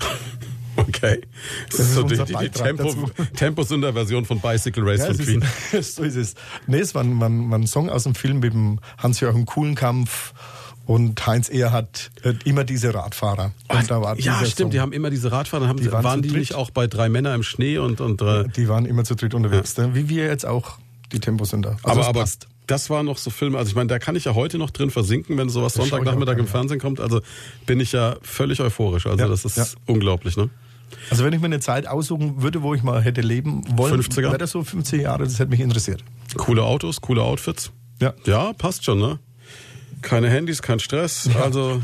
Okay. 0.76 1.20
Das, 1.68 1.76
das 1.76 1.86
ist 1.88 1.94
so 1.94 2.04
die, 2.04 2.16
die, 2.16 2.34
die 2.34 2.48
Tempo, 2.48 3.10
Temposünder-Version 3.36 4.24
von 4.24 4.40
Bicycle 4.40 4.82
Race 4.88 5.00
ja, 5.00 5.06
von 5.06 5.18
Queen. 5.18 5.44
Ist, 5.72 5.96
so 5.96 6.02
ist 6.02 6.16
es. 6.16 6.34
Nee, 6.66 6.78
es 6.78 6.94
war 6.94 7.02
ein, 7.02 7.20
war 7.20 7.58
ein 7.58 7.66
Song 7.66 7.90
aus 7.90 8.04
dem 8.04 8.14
Film 8.14 8.38
mit 8.38 8.54
dem 8.54 8.78
Hans-Joachim 8.96 9.44
Kuhlenkampf 9.44 10.32
und 10.90 11.24
Heinz 11.24 11.48
Ehr 11.48 11.70
hat 11.70 12.10
äh, 12.24 12.34
immer 12.44 12.64
diese 12.64 12.92
Radfahrer. 12.92 13.52
Ach, 13.68 13.84
ja, 14.18 14.38
stimmt, 14.38 14.56
Song. 14.56 14.70
die 14.70 14.80
haben 14.80 14.92
immer 14.92 15.08
diese 15.08 15.30
Radfahrer. 15.30 15.68
Haben, 15.68 15.78
die 15.78 15.92
waren, 15.92 16.02
waren 16.02 16.20
die 16.20 16.32
nicht 16.32 16.56
auch 16.56 16.72
bei 16.72 16.88
drei 16.88 17.08
Männer 17.08 17.32
im 17.32 17.44
Schnee 17.44 17.78
und, 17.78 18.00
und 18.00 18.20
äh, 18.22 18.48
Die 18.48 18.68
waren 18.68 18.86
immer 18.86 19.04
zu 19.04 19.14
dritt 19.14 19.32
unterwegs, 19.34 19.76
ja. 19.76 19.86
Ne? 19.86 19.94
wie 19.94 20.08
wir 20.08 20.26
jetzt 20.26 20.44
auch 20.44 20.78
die 21.12 21.20
Temposünder. 21.20 21.76
Also 21.84 22.00
aber, 22.00 22.08
aber 22.08 22.24
das 22.66 22.90
waren 22.90 23.06
noch 23.06 23.18
so 23.18 23.30
Filme, 23.30 23.56
also 23.56 23.68
ich 23.68 23.76
meine, 23.76 23.86
da 23.86 24.00
kann 24.00 24.16
ich 24.16 24.24
ja 24.24 24.34
heute 24.34 24.58
noch 24.58 24.72
drin 24.72 24.90
versinken, 24.90 25.38
wenn 25.38 25.48
sowas 25.48 25.74
Sonntagnachmittag 25.74 26.38
im 26.38 26.48
Fernsehen 26.48 26.80
kommt. 26.80 26.98
Also 26.98 27.20
bin 27.66 27.78
ich 27.78 27.92
ja 27.92 28.16
völlig 28.22 28.60
euphorisch. 28.60 29.06
Also 29.06 29.16
ja, 29.16 29.28
das 29.28 29.44
ist 29.44 29.58
ja. 29.58 29.66
unglaublich, 29.86 30.36
ne? 30.36 30.50
Also 31.08 31.24
wenn 31.24 31.32
ich 31.32 31.38
mir 31.38 31.46
eine 31.46 31.60
Zeit 31.60 31.86
aussuchen 31.86 32.42
würde, 32.42 32.62
wo 32.62 32.74
ich 32.74 32.82
mal 32.82 33.00
hätte 33.00 33.20
leben 33.20 33.62
wollen, 33.76 34.02
50er? 34.02 34.22
wäre 34.22 34.38
das 34.38 34.50
so 34.50 34.64
50 34.64 35.02
Jahre, 35.02 35.22
das 35.22 35.38
hätte 35.38 35.50
mich 35.50 35.60
interessiert. 35.60 36.02
Coole 36.36 36.64
Autos, 36.64 37.00
coole 37.00 37.22
Outfits. 37.22 37.70
Ja. 38.00 38.12
Ja, 38.24 38.52
passt 38.54 38.84
schon, 38.84 38.98
ne? 38.98 39.20
Keine 40.02 40.30
Handys, 40.30 40.62
kein 40.62 40.80
Stress. 40.80 41.28
Ja. 41.32 41.42
Also 41.42 41.82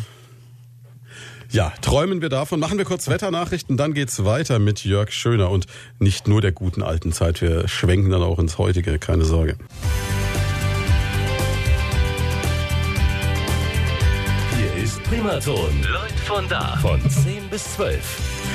ja, 1.50 1.72
träumen 1.80 2.22
wir 2.22 2.28
davon. 2.28 2.60
Machen 2.60 2.78
wir 2.78 2.84
kurz 2.84 3.08
Wetternachrichten, 3.08 3.76
dann 3.76 3.94
geht's 3.94 4.24
weiter 4.24 4.58
mit 4.58 4.84
Jörg 4.84 5.12
Schöner 5.12 5.50
und 5.50 5.66
nicht 5.98 6.28
nur 6.28 6.40
der 6.40 6.52
guten 6.52 6.82
alten 6.82 7.12
Zeit. 7.12 7.40
Wir 7.40 7.68
schwenken 7.68 8.10
dann 8.10 8.22
auch 8.22 8.38
ins 8.38 8.58
heutige, 8.58 8.98
keine 8.98 9.24
Sorge. 9.24 9.56
Hier 14.56 14.82
ist 14.82 15.02
Primaton. 15.04 15.82
Leute 15.92 16.14
von 16.24 16.48
da. 16.48 16.76
Von 16.78 17.00
10 17.08 17.48
bis 17.48 17.74
12. 17.74 18.45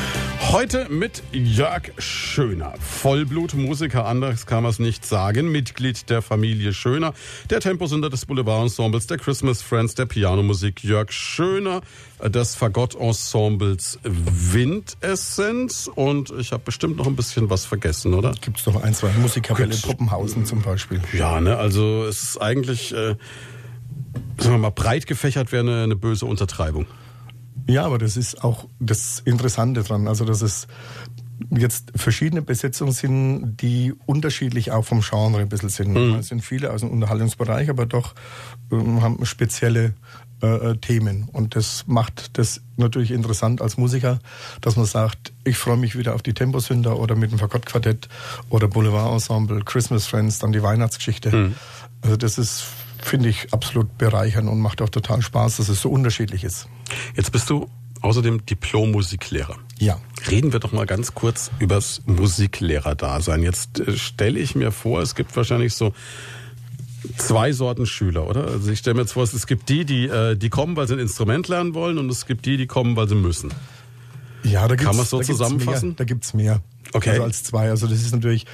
Heute 0.50 0.88
mit 0.90 1.24
Jörg 1.32 1.92
Schöner, 1.98 2.74
Vollblutmusiker, 2.80 4.06
anders 4.06 4.46
kann 4.46 4.64
man 4.64 4.72
es 4.72 4.80
nicht 4.80 5.06
sagen, 5.06 5.50
Mitglied 5.50 6.10
der 6.10 6.22
Familie 6.22 6.74
Schöner, 6.74 7.14
der 7.50 7.62
Temposünder 7.62 8.10
des 8.10 8.26
Boulevard-Ensembles, 8.26 9.08
der 9.08 9.18
Christmas 9.18 9.62
Friends, 9.62 9.96
der 9.96 10.08
Pianomusik 10.08 10.84
Jörg 10.84 11.12
Schöner, 11.12 11.82
des 12.22 12.56
Fagott-Ensembles 12.56 14.00
Windessenz 14.04 15.90
und 15.94 16.34
ich 16.38 16.52
habe 16.52 16.64
bestimmt 16.66 16.98
noch 16.98 17.08
ein 17.08 17.16
bisschen 17.16 17.50
was 17.50 17.64
vergessen, 17.66 18.14
oder? 18.14 18.34
Gibt 18.42 18.60
es 18.60 18.66
noch 18.66 18.84
ein, 18.84 18.94
zwei 18.94 19.12
Musikkapelle 19.14 19.76
Puppenhausen 19.78 20.46
zum 20.46 20.62
Beispiel. 20.64 21.00
Ja, 21.14 21.40
ne, 21.40 21.56
also 21.56 22.04
es 22.06 22.24
ist 22.24 22.42
eigentlich, 22.42 22.92
äh, 22.92 23.16
sagen 24.38 24.56
wir 24.56 24.58
mal, 24.58 24.72
breit 24.72 25.08
gefächert 25.08 25.54
wäre 25.54 25.64
eine, 25.64 25.84
eine 25.84 25.96
böse 25.96 26.26
Untertreibung. 26.26 26.88
Ja, 27.68 27.86
aber 27.86 27.98
das 27.98 28.18
ist 28.18 28.44
auch 28.44 28.66
das 28.80 29.22
Interessante 29.26 29.84
dran. 29.84 30.08
Also, 30.08 30.26
dass 30.26 30.42
es 30.42 30.68
jetzt 31.50 31.92
verschiedene 31.96 32.42
Besetzungen 32.42 32.92
sind, 32.92 33.58
die 33.58 33.94
unterschiedlich 34.06 34.72
auch 34.72 34.86
vom 34.86 35.02
Genre 35.02 35.40
ein 35.40 35.50
bisschen 35.50 35.70
sind. 35.70 35.94
Mhm. 35.94 36.16
Es 36.16 36.28
sind 36.28 36.42
viele 36.42 36.72
aus 36.72 36.82
dem 36.82 36.92
Unterhaltungsbereich, 36.92 37.70
aber 37.70 37.86
doch 37.86 38.14
ähm, 38.72 39.02
haben 39.02 39.26
spezielle 39.26 39.94
äh, 40.42 40.72
äh, 40.72 40.78
Themen. 40.78 41.30
Und 41.32 41.56
das 41.56 41.86
macht 41.88 42.38
das 42.38 42.62
natürlich 42.78 43.12
interessant 43.12 43.62
als 43.62 43.78
Musiker, 43.78 44.20
dass 44.62 44.76
man 44.76 44.86
sagt, 44.86 45.34
ich 45.44 45.58
freue 45.58 45.78
mich 45.78 45.98
wieder 45.98 46.16
auf 46.16 46.24
die 46.24 46.34
Temposünder 46.34 47.00
oder 47.00 47.16
mit 47.16 47.32
dem 47.32 47.40
Fagottquartett 47.40 48.08
oder 48.50 48.68
Boulevard 48.68 49.12
Ensemble, 49.12 49.64
Christmas 49.64 50.08
Friends, 50.08 50.40
dann 50.40 50.52
die 50.52 50.64
Weihnachtsgeschichte. 50.64 51.36
Mhm. 51.36 51.56
Also 52.02 52.18
das 52.18 52.38
ist 52.38 52.64
finde 53.04 53.30
ich 53.30 53.52
absolut 53.52 53.98
bereichernd 53.98 54.48
und 54.48 54.60
macht 54.60 54.82
auch 54.82 54.90
total 54.90 55.22
Spaß, 55.22 55.58
dass 55.58 55.70
es 55.70 55.82
so 55.82 55.90
unterschiedlich 55.90 56.44
ist. 56.44 56.68
Jetzt 57.16 57.32
bist 57.32 57.50
du 57.50 57.70
außerdem 58.02 58.46
Diplom-Musiklehrer. 58.46 59.58
Ja. 59.80 60.00
Reden 60.30 60.54
wir 60.54 60.60
doch 60.60 60.72
mal 60.72 60.86
ganz 60.86 61.14
kurz 61.14 61.52
übers 61.60 62.02
Musiklehrer-Dasein. 62.06 63.44
Jetzt 63.44 63.80
äh, 63.80 63.98
stelle 63.98 64.40
ich 64.40 64.56
mir 64.56 64.72
vor, 64.72 65.02
es 65.02 65.16
gibt 65.16 65.36
wahrscheinlich 65.36 65.76
so 65.76 65.94
zwei 67.18 67.52
Sorten 67.52 67.86
Schüler, 67.86 68.28
oder? 68.28 68.48
Also 68.48 68.72
ich 68.72 68.80
stelle 68.80 68.96
mir 68.96 69.02
jetzt 69.02 69.14
vor, 69.14 69.24
es 69.24 69.48
gibt 69.48 69.70
die, 69.70 69.86
die, 69.86 70.06
äh, 70.06 70.36
die 70.36 70.50
kommen, 70.50 70.76
weil 70.76 70.88
sie 70.88 70.94
ein 70.94 71.00
Instrument 71.00 71.48
lernen 71.48 71.74
wollen 71.74 71.98
und 71.98 72.10
es 72.12 72.26
gibt 72.26 72.46
die, 72.46 72.58
die 72.58 72.68
kommen, 72.68 72.96
weil 72.96 73.08
sie 73.08 73.16
müssen. 73.16 73.52
Ja, 74.44 74.68
da 74.68 74.76
Kann 74.76 74.96
man 74.96 75.04
es 75.04 75.10
so 75.10 75.22
zusammenfassen? 75.22 75.90
Mehr, 75.90 75.96
da 75.98 76.04
gibt's 76.04 76.34
mehr. 76.34 76.62
Okay. 76.94 77.12
Also 77.12 77.24
als 77.24 77.44
zwei. 77.44 77.70
Also 77.70 77.88
das 77.88 78.02
ist 78.02 78.12
natürlich, 78.12 78.46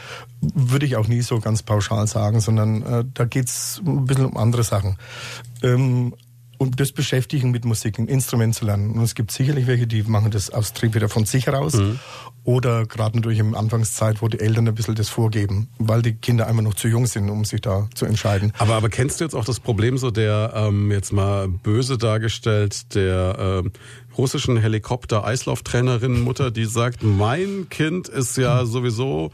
würde 0.41 0.85
ich 0.85 0.95
auch 0.95 1.07
nie 1.07 1.21
so 1.21 1.39
ganz 1.39 1.63
pauschal 1.63 2.07
sagen, 2.07 2.39
sondern 2.39 2.83
äh, 2.83 3.05
da 3.13 3.25
geht's 3.25 3.81
ein 3.85 4.05
bisschen 4.05 4.25
um 4.25 4.37
andere 4.37 4.63
Sachen. 4.63 4.97
Ähm, 5.63 6.13
und 6.57 6.79
das 6.79 6.91
Beschäftigen 6.91 7.51
mit 7.51 7.65
Musik, 7.65 7.99
ein 7.99 8.07
Instrument 8.07 8.55
zu 8.55 8.65
lernen. 8.65 8.91
Und 8.91 9.03
es 9.03 9.15
gibt 9.15 9.31
sicherlich 9.31 9.67
welche, 9.67 9.87
die 9.87 10.03
machen 10.03 10.31
das 10.31 10.49
aus 10.49 10.73
Trieb 10.73 10.95
wieder 10.95 11.09
von 11.09 11.25
sich 11.25 11.47
heraus. 11.47 11.73
Mhm. 11.73 11.99
Oder 12.43 12.85
gerade 12.85 13.17
natürlich 13.17 13.39
im 13.39 13.55
Anfangszeit, 13.55 14.21
wo 14.21 14.27
die 14.27 14.39
Eltern 14.39 14.67
ein 14.67 14.73
bisschen 14.73 14.95
das 14.95 15.09
vorgeben, 15.09 15.67
weil 15.79 16.01
die 16.01 16.13
Kinder 16.13 16.47
einfach 16.47 16.63
noch 16.63 16.75
zu 16.75 16.87
jung 16.87 17.05
sind, 17.05 17.29
um 17.29 17.43
sich 17.43 17.61
da 17.61 17.89
zu 17.93 18.05
entscheiden. 18.05 18.53
Aber, 18.57 18.75
aber 18.75 18.89
kennst 18.89 19.19
du 19.19 19.25
jetzt 19.25 19.35
auch 19.35 19.45
das 19.45 19.59
Problem 19.59 19.97
so 19.97 20.11
der, 20.11 20.53
ähm, 20.55 20.91
jetzt 20.91 21.11
mal 21.11 21.47
böse 21.49 21.97
dargestellt, 21.97 22.95
der 22.95 23.63
ähm, 23.65 23.71
russischen 24.17 24.57
Helikopter-Eislauftrainerin 24.57 26.21
Mutter, 26.21 26.49
die 26.49 26.65
sagt, 26.65 27.03
mein 27.03 27.67
Kind 27.69 28.07
ist 28.07 28.37
ja 28.37 28.65
sowieso 28.65 29.31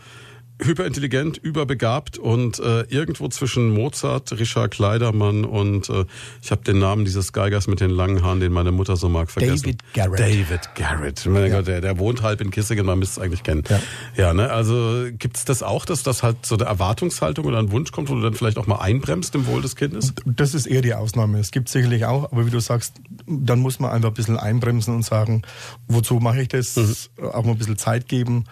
hyperintelligent, 0.65 1.37
überbegabt 1.37 2.17
und 2.17 2.59
äh, 2.59 2.81
irgendwo 2.83 3.27
zwischen 3.27 3.73
Mozart, 3.73 4.31
Richard 4.31 4.71
Kleidermann 4.71 5.45
und 5.45 5.89
äh, 5.89 6.05
ich 6.41 6.51
habe 6.51 6.63
den 6.63 6.79
Namen 6.79 7.05
dieses 7.05 7.33
Geigers 7.33 7.67
mit 7.67 7.79
den 7.79 7.89
langen 7.89 8.23
Haaren, 8.23 8.39
den 8.39 8.51
meine 8.51 8.71
Mutter 8.71 8.95
so 8.95 9.09
mag, 9.09 9.31
vergessen. 9.31 9.63
David 9.63 9.93
Garrett. 9.93 10.19
David 10.19 10.75
Garrett. 10.75 11.25
Mein 11.25 11.43
ja. 11.49 11.57
Gott, 11.57 11.67
der, 11.67 11.81
der 11.81 11.99
wohnt 11.99 12.21
halb 12.21 12.41
in 12.41 12.51
Kissingen, 12.51 12.85
man 12.85 12.99
müsste 12.99 13.19
es 13.19 13.25
eigentlich 13.25 13.43
kennen. 13.43 13.63
Ja, 13.69 13.79
ja 14.15 14.33
ne? 14.33 14.49
Also 14.49 15.05
gibt 15.11 15.37
es 15.37 15.45
das 15.45 15.63
auch, 15.63 15.85
dass 15.85 16.03
das 16.03 16.23
halt 16.23 16.45
so 16.45 16.55
eine 16.55 16.65
Erwartungshaltung 16.65 17.45
oder 17.45 17.59
ein 17.59 17.71
Wunsch 17.71 17.91
kommt, 17.91 18.09
wo 18.09 18.15
du 18.15 18.21
dann 18.21 18.33
vielleicht 18.33 18.57
auch 18.57 18.67
mal 18.67 18.79
einbremst 18.79 19.35
im 19.35 19.47
Wohl 19.47 19.61
des 19.61 19.75
Kindes? 19.75 20.13
Das 20.25 20.53
ist 20.53 20.65
eher 20.65 20.81
die 20.81 20.93
Ausnahme. 20.93 21.39
Es 21.39 21.51
gibt 21.51 21.69
sicherlich 21.69 22.05
auch, 22.05 22.31
aber 22.31 22.45
wie 22.45 22.51
du 22.51 22.59
sagst, 22.59 22.95
dann 23.27 23.59
muss 23.59 23.79
man 23.79 23.91
einfach 23.91 24.09
ein 24.09 24.13
bisschen 24.13 24.37
einbremsen 24.37 24.95
und 24.95 25.03
sagen, 25.03 25.43
wozu 25.87 26.15
mache 26.15 26.41
ich 26.41 26.47
das? 26.47 26.75
Mhm. 26.75 27.25
Auch 27.27 27.43
mal 27.43 27.51
ein 27.51 27.57
bisschen 27.57 27.77
Zeit 27.77 28.07
geben 28.07 28.45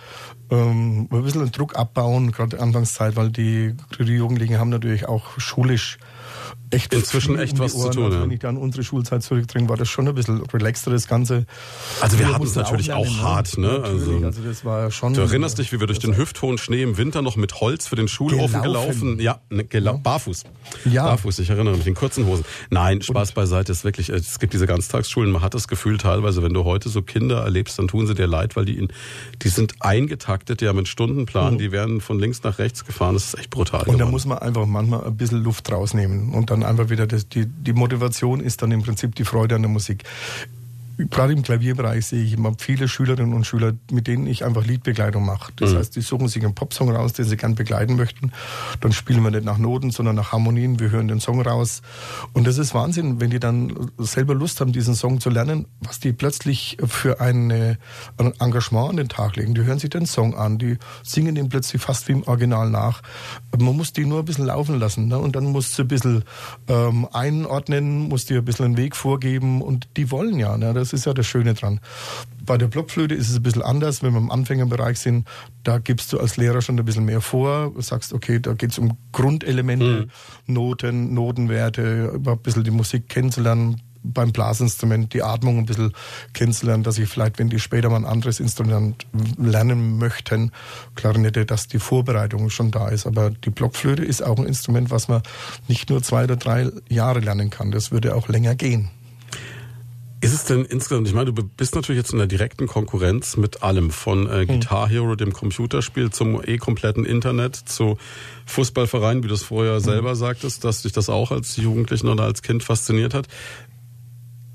ähm, 0.51 1.07
ein 1.09 1.24
bisschen 1.24 1.49
Druck 1.51 1.78
abbauen, 1.78 2.01
gerade 2.32 2.60
Anfangszeit, 2.60 3.16
weil 3.16 3.30
die, 3.30 3.76
die 3.99 4.14
Jugendlichen 4.14 4.58
haben 4.58 4.70
natürlich 4.70 5.08
auch 5.08 5.38
schulisch 5.38 5.97
echt 6.72 6.93
inzwischen 6.93 7.38
echt 7.38 7.53
um 7.53 7.59
was 7.59 7.76
Ohren. 7.76 7.91
zu 7.91 7.99
tun. 7.99 8.05
Also. 8.05 8.22
Wenn 8.22 8.32
ich 8.32 8.39
da 8.39 8.49
an 8.49 8.57
unsere 8.57 8.84
Schulzeit 8.84 9.24
zurückdringe, 9.24 9.69
war 9.69 9.78
das 9.78 9.89
schon 9.89 10.07
ein 10.07 10.15
bisschen 10.15 10.41
relaxter 10.41 10.91
das 10.91 11.07
Ganze. 11.07 11.45
Also 11.99 12.17
wir 12.19 12.34
hatten 12.34 12.43
es 12.43 12.55
natürlich 12.55 12.91
auch, 12.91 13.05
auch 13.05 13.17
hart, 13.22 13.57
ne? 13.57 13.82
Also, 13.84 14.19
also 14.24 14.41
das 14.41 14.65
war 14.65 14.91
schon. 14.91 15.13
Du 15.13 15.22
erinnerst 15.22 15.57
dich, 15.57 15.72
wie 15.72 15.80
wir 15.80 15.88
durch 15.88 15.99
den 15.99 16.15
hüfthohen 16.17 16.57
Schnee 16.57 16.82
im 16.82 16.97
Winter 16.97 17.22
noch 17.22 17.36
mit 17.36 17.61
Holz 17.61 17.88
für 17.88 17.95
den 17.95 18.07
Schulhofen 18.07 18.61
gelaufen. 18.61 19.19
Ja, 19.19 19.39
ne, 19.49 19.63
gela 19.63 19.91
ja. 19.91 19.97
barfuß. 19.97 20.43
Ja. 20.86 21.05
Barfuß, 21.05 21.39
ich 21.39 21.49
erinnere 21.49 21.78
mich 21.78 21.88
in 21.88 21.95
kurzen 21.95 22.26
Hosen. 22.26 22.45
Nein, 22.69 23.01
Spaß 23.01 23.30
Und? 23.30 23.36
beiseite 23.36 23.72
ist 23.72 23.84
wirklich, 23.84 24.09
es 24.09 24.39
gibt 24.39 24.53
diese 24.53 24.67
Ganztagsschulen, 24.67 25.32
man 25.32 25.41
hat 25.41 25.53
das 25.53 25.67
Gefühl 25.67 25.97
teilweise, 25.97 26.43
wenn 26.43 26.53
du 26.53 26.63
heute 26.63 26.89
so 26.89 27.01
Kinder 27.01 27.43
erlebst, 27.43 27.78
dann 27.80 27.88
tun 27.88 28.07
sie 28.07 28.15
dir 28.15 28.28
leid, 28.28 28.55
weil 28.55 28.65
die 28.65 28.78
in, 28.78 28.89
die 29.41 29.49
sind 29.49 29.76
eingetaktet, 29.80 30.61
die 30.61 30.67
haben 30.67 30.78
einen 30.78 30.86
Stundenplan, 30.86 31.55
mhm. 31.55 31.57
die 31.57 31.72
werden 31.72 32.01
von 32.01 32.19
links 32.19 32.43
nach 32.43 32.59
rechts 32.59 32.86
gefahren, 32.86 33.13
das 33.15 33.26
ist 33.26 33.39
echt 33.39 33.49
brutal. 33.49 33.82
Und 33.82 33.86
geworden. 33.86 33.99
da 33.99 34.05
muss 34.05 34.26
man 34.26 34.38
einfach 34.39 34.65
manchmal 34.65 35.03
ein 35.03 35.17
bisschen 35.17 35.43
Luft 35.43 35.72
rausnehmen 35.72 36.34
und 36.34 36.49
dann 36.49 36.61
einfach 36.64 36.89
wieder 36.89 37.07
das, 37.07 37.28
die, 37.28 37.45
die 37.45 37.74
Motivation 37.74 38.39
ist 38.39 38.62
dann 38.62 38.72
im 38.72 38.82
Prinzip 38.82 39.16
die 39.16 39.26
Freude 39.26 39.55
an 39.55 39.62
der 39.62 39.72
Musik 39.72 40.03
gerade 41.10 41.34
im 41.34 41.41
Klavierbereich 41.41 42.06
sehe 42.06 42.24
ich 42.24 42.34
immer 42.34 42.54
viele 42.58 42.88
Schülerinnen 42.88 43.34
und 43.34 43.45
Schüler, 43.45 43.74
mit 43.91 44.08
denen 44.08 44.28
ich 44.28 44.43
einfach 44.45 44.66
Liedbegleitung 44.66 45.26
mache. 45.26 45.52
Das 45.56 45.72
mhm. 45.72 45.78
heißt, 45.78 45.95
die 45.95 46.02
suchen 46.02 46.28
sich 46.28 46.43
einen 46.43 46.56
Popsong 46.56 46.91
raus, 46.91 47.14
den 47.14 47.26
sie 47.26 47.38
gern 47.38 47.56
begleiten 47.56 47.95
möchten. 47.95 48.32
Dann 48.80 48.91
spielen 48.91 49.24
wir 49.24 49.32
nicht 49.32 49.45
nach 49.45 49.58
Noten, 49.58 49.91
sondern 49.91 50.16
nach 50.16 50.32
Harmonien. 50.32 50.80
Wir 50.80 50.91
hören 50.91 51.08
den 51.08 51.20
Song 51.20 51.41
raus. 51.41 51.82
Und 52.34 52.47
das 52.47 52.58
ist 52.58 52.74
Wahnsinn, 52.74 53.20
wenn 53.20 53.30
die 53.30 53.39
dann 53.39 53.91
selber 53.97 54.36
Lust 54.36 54.62
haben, 54.62 54.72
diesen 54.72 54.95
Song 54.95 55.20
zu 55.20 55.30
lernen, 55.30 55.68
was 55.82 55.99
die 55.99 56.14
plötzlich 56.14 56.78
für 56.86 57.20
eine, 57.22 57.78
ein 58.18 58.34
Engagement 58.39 58.91
an 58.91 58.97
den 58.97 59.10
Tag 59.10 59.36
legen. 59.36 59.54
Die 59.54 59.64
hören 59.64 59.80
sich 59.80 59.89
den 59.89 60.06
Song 60.06 60.36
an, 60.36 60.58
die 60.58 60.78
singen 61.04 61.36
den 61.36 61.49
plötzlich 61.49 61.82
fast 61.82 62.08
wie 62.08 62.14
im 62.14 62.24
Original 62.24 62.70
nach. 62.70 63.02
Man 63.58 63.76
muss 63.76 63.93
die 63.93 64.06
nur 64.06 64.20
ein 64.20 64.26
bisschen 64.26 64.45
laufen 64.45 64.80
lassen. 64.80 65.08
Ne? 65.08 65.18
Und 65.18 65.36
dann 65.36 65.45
muss 65.45 65.76
sie 65.76 65.84
ein 65.84 65.88
bisschen 65.88 66.24
ähm, 66.68 67.08
einordnen, 67.12 68.10
muss 68.10 68.26
die 68.26 68.36
ein 68.36 68.45
bisschen 68.45 68.66
einen 68.66 68.78
Weg 68.78 68.95
vorgeben. 68.95 69.62
Und 69.62 69.89
die 69.97 70.12
wollen 70.12 70.39
ja. 70.39 70.58
Ne? 70.58 70.74
Das 70.74 70.91
ist 70.94 71.06
ja 71.06 71.14
das 71.14 71.26
Schöne 71.28 71.54
dran. 71.54 71.80
Bei 72.46 72.58
der 72.58 72.68
Blockflöte 72.68 73.16
ist 73.16 73.30
es 73.30 73.36
ein 73.36 73.44
bisschen 73.44 73.62
anders, 73.62 74.04
wenn 74.04 74.14
wir 74.14 74.20
im 74.20 74.32
Anfängerbereich 74.32 75.00
sind. 75.00 75.28
Da 75.64 75.78
gibst 75.78 76.12
du 76.14 76.20
als 76.20 76.38
Lehrer 76.38 76.62
schon 76.62 76.78
ein 76.80 76.86
bisschen 76.86 77.06
mehr 77.06 77.22
vor. 77.22 77.72
Du 77.74 77.82
sagst, 77.82 78.14
okay, 78.14 78.39
da 78.39 78.54
geht 78.54 78.72
es 78.72 78.80
um 78.80 78.98
Grundelemente, 79.12 80.08
mhm. 80.48 80.54
Noten, 80.54 81.14
Notenwerte, 81.14 82.20
ein 82.26 82.39
bisschen 82.39 82.64
die 82.64 82.72
Musik 82.72 83.10
kennenzulernen 83.10 83.82
beim 84.04 84.32
Blasinstrument 84.32 85.14
die 85.14 85.24
Atmung 85.24 85.60
ein 85.60 85.66
bisschen 85.66 85.94
kennenzulernen, 86.34 86.84
dass 86.84 86.98
ich 86.98 87.08
vielleicht, 87.08 87.39
wenn 87.39 87.50
die 87.50 87.60
später 87.60 87.89
mal 87.89 87.98
ein 87.98 88.06
anderes 88.06 88.39
Instrument 88.39 89.06
lernen 89.38 89.98
möchten, 89.98 90.52
Klarinette, 90.96 91.46
dass 91.46 91.68
die 91.68 91.80
Vorbereitung 91.80 92.50
schon 92.50 92.72
da 92.72 92.89
ist. 92.89 93.06
Aber 93.06 93.30
die 93.30 93.50
Blockflöte 93.50 94.04
ist 94.04 94.24
auch 94.24 94.39
ein 94.39 94.46
Instrument, 94.46 94.89
was 94.92 95.08
man 95.08 95.22
nicht 95.68 95.89
nur 95.89 96.02
zwei 96.02 96.24
oder 96.24 96.36
drei 96.36 96.70
Jahre 96.89 97.20
lernen 97.20 97.50
kann. 97.50 97.72
Das 97.72 97.92
würde 97.92 98.16
auch 98.16 98.28
länger 98.28 98.56
gehen. 98.56 98.89
Ist 100.24 100.34
es 100.34 100.45
denn 100.45 100.65
insgesamt, 100.65 101.07
ich 101.07 101.15
meine, 101.15 101.34
du 101.34 101.43
bist 101.43 101.74
natürlich 101.74 101.99
jetzt 101.99 102.13
in 102.13 102.19
der 102.19 102.28
direkten 102.28 102.67
Konkurrenz 102.67 103.38
mit 103.38 103.63
allem, 103.63 103.89
von 103.89 104.28
äh, 104.28 104.41
hm. 104.41 104.47
Guitar 104.47 104.88
Hero, 104.88 105.15
dem 105.15 105.34
Computerspiel, 105.34 106.11
zum 106.11 106.39
eh 106.45 106.57
kompletten 106.57 107.05
Internet, 107.05 107.55
zu 107.55 107.97
Fußballvereinen, 108.45 109.24
wie 109.24 109.28
du 109.28 109.34
es 109.34 109.41
vorher 109.41 109.76
hm. 109.76 109.80
selber 109.80 110.15
sagtest, 110.15 110.63
dass 110.63 110.84
dich 110.84 110.91
das 110.91 111.09
auch 111.09 111.32
als 111.32 111.57
Jugendlichen 111.57 112.07
oder 112.07 112.24
als 112.24 112.43
Kind 112.43 112.63
fasziniert 112.63 113.15
hat. 113.15 113.28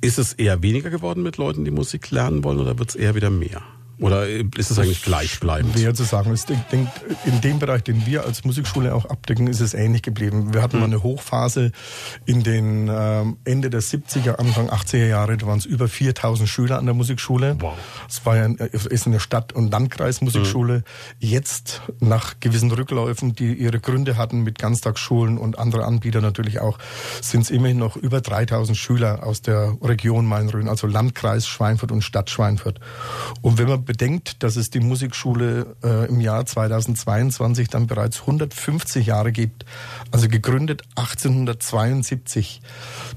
Ist 0.01 0.21
es 0.21 0.35
eher 0.35 0.63
weniger 0.63 0.91
geworden 0.91 1.25
mit 1.25 1.37
Leuten, 1.37 1.65
die 1.65 1.73
Musik 1.73 2.13
lernen 2.13 2.45
wollen, 2.45 2.61
oder 2.61 2.79
wird 2.79 2.91
es 2.91 2.95
eher 2.95 3.17
wieder 3.17 3.31
mehr? 3.31 3.63
Oder 3.99 4.29
ist 4.29 4.71
es 4.71 4.79
eigentlich 4.79 5.03
gleichbleibend? 5.03 5.79
Schwer 5.79 5.95
zu 5.95 6.05
sagen. 6.05 6.35
Ich 6.35 6.45
denke, 6.45 6.91
in 7.25 7.41
dem 7.41 7.59
Bereich, 7.59 7.83
den 7.83 8.05
wir 8.05 8.25
als 8.25 8.45
Musikschule 8.45 8.95
auch 8.95 9.07
abdecken, 9.07 9.47
ist 9.47 9.61
es 9.61 9.73
ähnlich 9.73 10.03
geblieben. 10.03 10.53
Wir 10.53 10.61
hatten 10.61 10.75
hm. 10.75 10.81
mal 10.81 10.87
eine 10.87 11.03
Hochphase 11.03 11.73
in 12.27 12.43
den 12.43 12.91
ähm, 12.93 13.39
Ende 13.45 13.71
der 13.71 13.81
70er, 13.81 14.37
Anfang 14.37 14.69
80er 14.69 15.07
Jahre. 15.07 15.39
Da 15.39 15.47
waren 15.47 15.59
es 15.59 15.65
über 15.65 15.89
4000 15.89 16.47
Schüler 16.47 16.79
an 16.79 16.85
der 16.85 16.95
Musikschule. 16.95 17.57
Wow. 17.59 17.75
Es 18.07 18.27
war 18.27 18.37
ja 18.37 18.47
äh, 18.47 18.69
ist 18.73 19.07
eine 19.07 19.19
Stadt- 19.19 19.55
und 19.55 19.71
Landkreismusikschule. 19.71 20.75
Hm. 20.75 20.83
Jetzt, 21.19 21.81
nach 22.01 22.39
gewissen 22.41 22.71
Rückläufen, 22.71 23.35
die 23.35 23.55
ihre 23.55 23.81
Gründe 23.81 24.19
hatten 24.19 24.43
mit 24.43 24.59
Ganztagsschulen 24.59 25.39
und 25.39 25.59
andere 25.59 25.85
Anbieter 25.87 26.21
natürlich 26.21 26.61
auch, 26.61 26.79
sind 27.23 27.43
es 27.43 27.51
immerhin 27.51 27.79
noch 27.79 27.97
über 27.97 28.21
3000 28.21 28.77
Schüler 28.77 29.25
aus 29.27 29.41
der 29.41 29.79
Region 29.81 30.27
Main-Rhön, 30.27 30.69
also 30.69 30.87
Landkreis 30.87 31.47
Schweinfurt 31.47 31.93
und 31.93 32.03
Stadt 32.03 32.29
Schweinfurt. 32.29 32.79
Und 33.41 33.57
wenn 33.57 33.69
man 33.69 33.86
bedenkt, 33.87 34.43
dass 34.43 34.57
es 34.57 34.69
die 34.69 34.81
Musikschule 34.81 35.77
äh, 35.83 36.09
im 36.09 36.21
Jahr 36.21 36.45
2022 36.45 37.69
dann 37.69 37.87
bereits 37.87 38.21
150 38.21 39.07
Jahre 39.07 39.33
gibt, 39.33 39.65
also 40.11 40.29
gegründet 40.29 40.83
1872, 40.97 42.61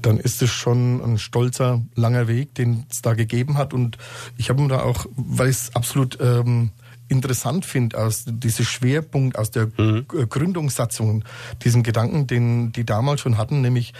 dann 0.00 0.18
ist 0.18 0.40
es 0.40 0.50
schon 0.50 1.02
ein 1.02 1.18
stolzer, 1.18 1.82
langer 1.94 2.28
Weg, 2.28 2.54
den 2.54 2.86
es 2.90 3.02
da 3.02 3.12
gegeben 3.12 3.58
hat. 3.58 3.74
Und 3.74 3.98
ich 4.38 4.48
habe 4.48 4.62
mir 4.62 4.68
da 4.68 4.82
auch, 4.82 5.06
weil 5.16 5.50
ich 5.50 5.56
es 5.56 5.76
absolut 5.76 6.18
ähm, 6.20 6.70
interessant 7.10 7.66
finde, 7.66 7.98
aus 7.98 8.24
diesem 8.26 8.64
Schwerpunkt 8.64 9.36
aus 9.36 9.50
der 9.50 9.68
mhm. 9.76 10.06
Gründungssatzung, 10.06 11.24
diesen 11.62 11.82
Gedanken, 11.82 12.26
den 12.26 12.72
die 12.72 12.84
damals 12.84 13.20
schon 13.20 13.36
hatten, 13.36 13.60
nämlich 13.60 13.92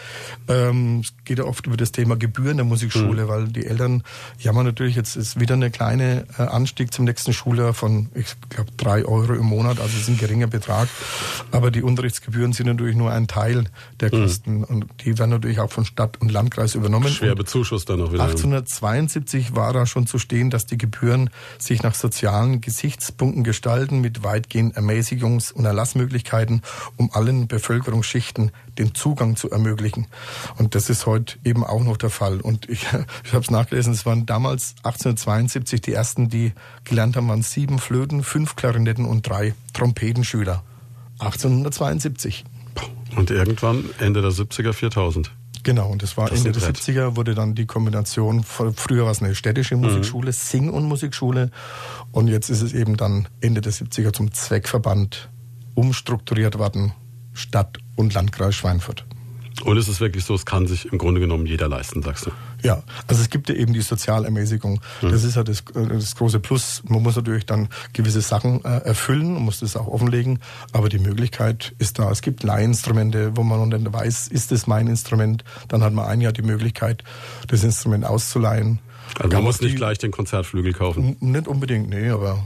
ähm, 0.48 1.00
es 1.00 1.12
geht 1.24 1.38
ja 1.38 1.44
oft 1.44 1.66
über 1.66 1.76
das 1.76 1.90
Thema 1.90 2.16
Gebühren 2.16 2.56
der 2.56 2.64
Musikschule, 2.64 3.24
mhm. 3.24 3.28
weil 3.28 3.48
die 3.48 3.66
Eltern 3.66 4.04
jammern 4.38 4.64
natürlich, 4.64 4.94
jetzt 4.94 5.16
ist 5.16 5.40
wieder 5.40 5.54
eine 5.54 5.70
kleine 5.70 6.24
äh, 6.38 6.42
Anstieg 6.42 6.94
zum 6.94 7.04
nächsten 7.04 7.32
Schuljahr 7.32 7.74
von, 7.74 8.10
ich 8.14 8.36
glaube, 8.48 8.70
drei 8.76 9.04
Euro 9.04 9.34
im 9.34 9.46
Monat, 9.46 9.80
also 9.80 9.90
es 9.96 10.02
ist 10.02 10.08
ein 10.08 10.18
geringer 10.18 10.46
Betrag, 10.46 10.88
aber 11.50 11.72
die 11.72 11.82
Unterrichtsgebühren 11.82 12.52
sind 12.52 12.66
natürlich 12.66 12.96
nur 12.96 13.10
ein 13.10 13.26
Teil 13.26 13.64
der 13.98 14.14
mhm. 14.14 14.22
Kosten 14.22 14.58
mhm. 14.58 14.64
und 14.64 14.86
die 15.04 15.18
werden 15.18 15.30
natürlich 15.30 15.58
auch 15.58 15.72
von 15.72 15.84
Stadt 15.84 16.20
und 16.20 16.30
Landkreis 16.30 16.76
übernommen. 16.76 17.08
Schwer 17.08 17.34
bezuschusst 17.34 17.88
dann 17.90 18.00
auch 18.02 18.12
wieder. 18.12 18.22
1872 18.22 19.56
war 19.56 19.72
da 19.72 19.84
schon 19.84 20.06
zu 20.06 20.20
stehen, 20.20 20.50
dass 20.50 20.66
die 20.66 20.78
Gebühren 20.78 21.30
sich 21.58 21.82
nach 21.82 21.96
sozialen 21.96 22.60
Gesichtspunkten 22.60 22.99
Gesichtspunkten 23.00 23.44
gestalten 23.44 24.02
mit 24.02 24.22
weitgehend 24.22 24.76
Ermäßigungs- 24.76 25.54
und 25.54 25.64
Erlassmöglichkeiten, 25.64 26.60
um 26.96 27.10
allen 27.12 27.48
Bevölkerungsschichten 27.48 28.52
den 28.78 28.94
Zugang 28.94 29.36
zu 29.36 29.50
ermöglichen. 29.50 30.06
Und 30.58 30.74
das 30.74 30.90
ist 30.90 31.06
heute 31.06 31.38
eben 31.42 31.64
auch 31.64 31.82
noch 31.82 31.96
der 31.96 32.10
Fall. 32.10 32.40
Und 32.40 32.68
ich, 32.68 32.86
ich 33.24 33.32
habe 33.32 33.42
es 33.42 33.50
nachgelesen, 33.50 33.94
es 33.94 34.04
waren 34.04 34.26
damals 34.26 34.74
1872 34.82 35.80
die 35.80 35.94
ersten, 35.94 36.28
die 36.28 36.52
gelernt 36.84 37.16
haben, 37.16 37.28
waren 37.28 37.42
sieben 37.42 37.78
Flöten, 37.78 38.22
fünf 38.22 38.54
Klarinetten 38.54 39.06
und 39.06 39.26
drei 39.26 39.54
Trompetenschüler. 39.72 40.62
1872. 41.20 42.44
Und 43.16 43.30
irgendwann 43.30 43.84
Ende 43.98 44.20
der 44.20 44.30
70er 44.30 44.74
4000. 44.74 45.32
Genau, 45.62 45.90
und 45.90 46.02
das 46.02 46.16
war 46.16 46.28
das 46.28 46.44
Ende 46.44 46.58
der 46.58 46.72
70er, 46.72 47.16
wurde 47.16 47.34
dann 47.34 47.54
die 47.54 47.66
Kombination, 47.66 48.44
früher 48.44 49.04
war 49.04 49.10
es 49.10 49.22
eine 49.22 49.34
städtische 49.34 49.76
mhm. 49.76 49.82
Musikschule, 49.82 50.28
mhm. 50.28 50.32
Sing- 50.32 50.70
und 50.70 50.84
Musikschule 50.84 51.50
und 52.12 52.28
jetzt 52.28 52.48
ist 52.48 52.62
es 52.62 52.72
eben 52.72 52.96
dann 52.96 53.28
Ende 53.40 53.60
der 53.60 53.72
70er 53.72 54.12
zum 54.12 54.32
Zweckverband 54.32 55.28
umstrukturiert 55.74 56.58
worden, 56.58 56.92
Stadt 57.32 57.78
und 57.96 58.14
Landkreis 58.14 58.54
Schweinfurt. 58.54 59.04
Und 59.64 59.76
es 59.76 59.88
ist 59.88 60.00
wirklich 60.00 60.24
so, 60.24 60.34
es 60.34 60.46
kann 60.46 60.66
sich 60.66 60.86
im 60.86 60.98
Grunde 60.98 61.20
genommen 61.20 61.46
jeder 61.46 61.68
leisten, 61.68 62.02
sagst 62.02 62.26
du? 62.26 62.30
Ja, 62.62 62.82
also 63.06 63.22
es 63.22 63.30
gibt 63.30 63.48
ja 63.48 63.54
eben 63.54 63.72
die 63.72 63.80
Sozialermäßigung. 63.80 64.80
Mhm. 65.02 65.10
Das 65.10 65.24
ist 65.24 65.36
ja 65.36 65.42
das, 65.42 65.60
äh, 65.74 65.86
das, 65.88 66.14
große 66.16 66.40
Plus. 66.40 66.82
Man 66.86 67.02
muss 67.02 67.16
natürlich 67.16 67.46
dann 67.46 67.68
gewisse 67.92 68.20
Sachen 68.20 68.64
äh, 68.64 68.78
erfüllen 68.78 69.36
und 69.36 69.42
muss 69.42 69.60
das 69.60 69.76
auch 69.76 69.86
offenlegen, 69.86 70.40
aber 70.72 70.88
die 70.88 70.98
Möglichkeit 70.98 71.74
ist 71.78 71.98
da. 71.98 72.10
Es 72.10 72.22
gibt 72.22 72.42
Leihinstrumente, 72.42 73.36
wo 73.36 73.42
man 73.42 73.70
dann 73.70 73.92
weiß, 73.92 74.28
ist 74.28 74.52
das 74.52 74.66
mein 74.66 74.86
Instrument? 74.86 75.44
Dann 75.68 75.82
hat 75.82 75.92
man 75.92 76.06
ein 76.06 76.20
Jahr 76.20 76.32
die 76.32 76.42
Möglichkeit, 76.42 77.04
das 77.48 77.64
Instrument 77.64 78.04
auszuleihen. 78.04 78.80
Also 79.18 79.34
man 79.34 79.44
muss 79.44 79.60
nicht 79.60 79.76
gleich 79.76 79.98
den 79.98 80.10
Konzertflügel 80.10 80.72
kaufen. 80.72 81.16
Nicht 81.20 81.48
unbedingt, 81.48 81.90
nee, 81.90 82.10
aber 82.10 82.42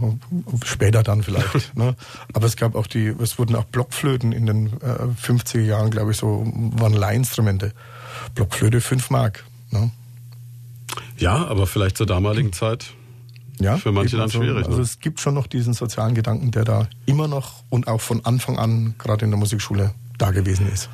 später 0.65 1.03
dann 1.03 1.23
vielleicht. 1.23 1.77
ne? 1.77 1.95
Aber 2.33 2.47
es 2.47 2.57
gab 2.57 2.75
auch 2.75 2.87
die, 2.87 3.15
es 3.21 3.39
wurden 3.39 3.55
auch 3.57 3.65
Blockflöten 3.65 4.33
in 4.33 4.47
den 4.47 4.67
äh, 4.81 5.27
50er 5.27 5.61
Jahren, 5.61 5.91
glaube 5.91 6.13
ich, 6.13 6.17
so 6.17 6.45
waren 6.47 6.95
Leihinstrumente. 6.95 7.73
Blockflöte 8.35 8.81
5 8.81 9.11
Mark. 9.11 9.45
Ne? 9.71 9.91
Ja, 11.19 11.47
aber 11.47 11.67
vielleicht 11.67 11.97
zur 11.97 12.07
damaligen 12.07 12.53
Zeit 12.53 12.95
ja, 13.61 13.77
für 13.77 13.93
manche 13.93 14.17
dann 14.17 14.31
schwierig. 14.31 14.67
Also 14.67 14.79
ne? 14.79 14.83
es 14.83 14.99
gibt 15.01 15.21
schon 15.21 15.35
noch 15.35 15.47
diesen 15.47 15.75
sozialen 15.75 16.15
Gedanken, 16.15 16.51
der 16.51 16.65
da 16.65 16.89
immer 17.07 17.29
noch 17.29 17.63
und 17.71 17.89
auch 17.89 18.01
von 18.01 18.25
Anfang 18.25 18.59
an 18.59 18.95
gerade 18.99 19.25
in 19.25 19.31
der 19.31 19.39
Musikschule 19.39 19.95
da 20.19 20.31
gewesen 20.31 20.69
ist. 20.73 20.89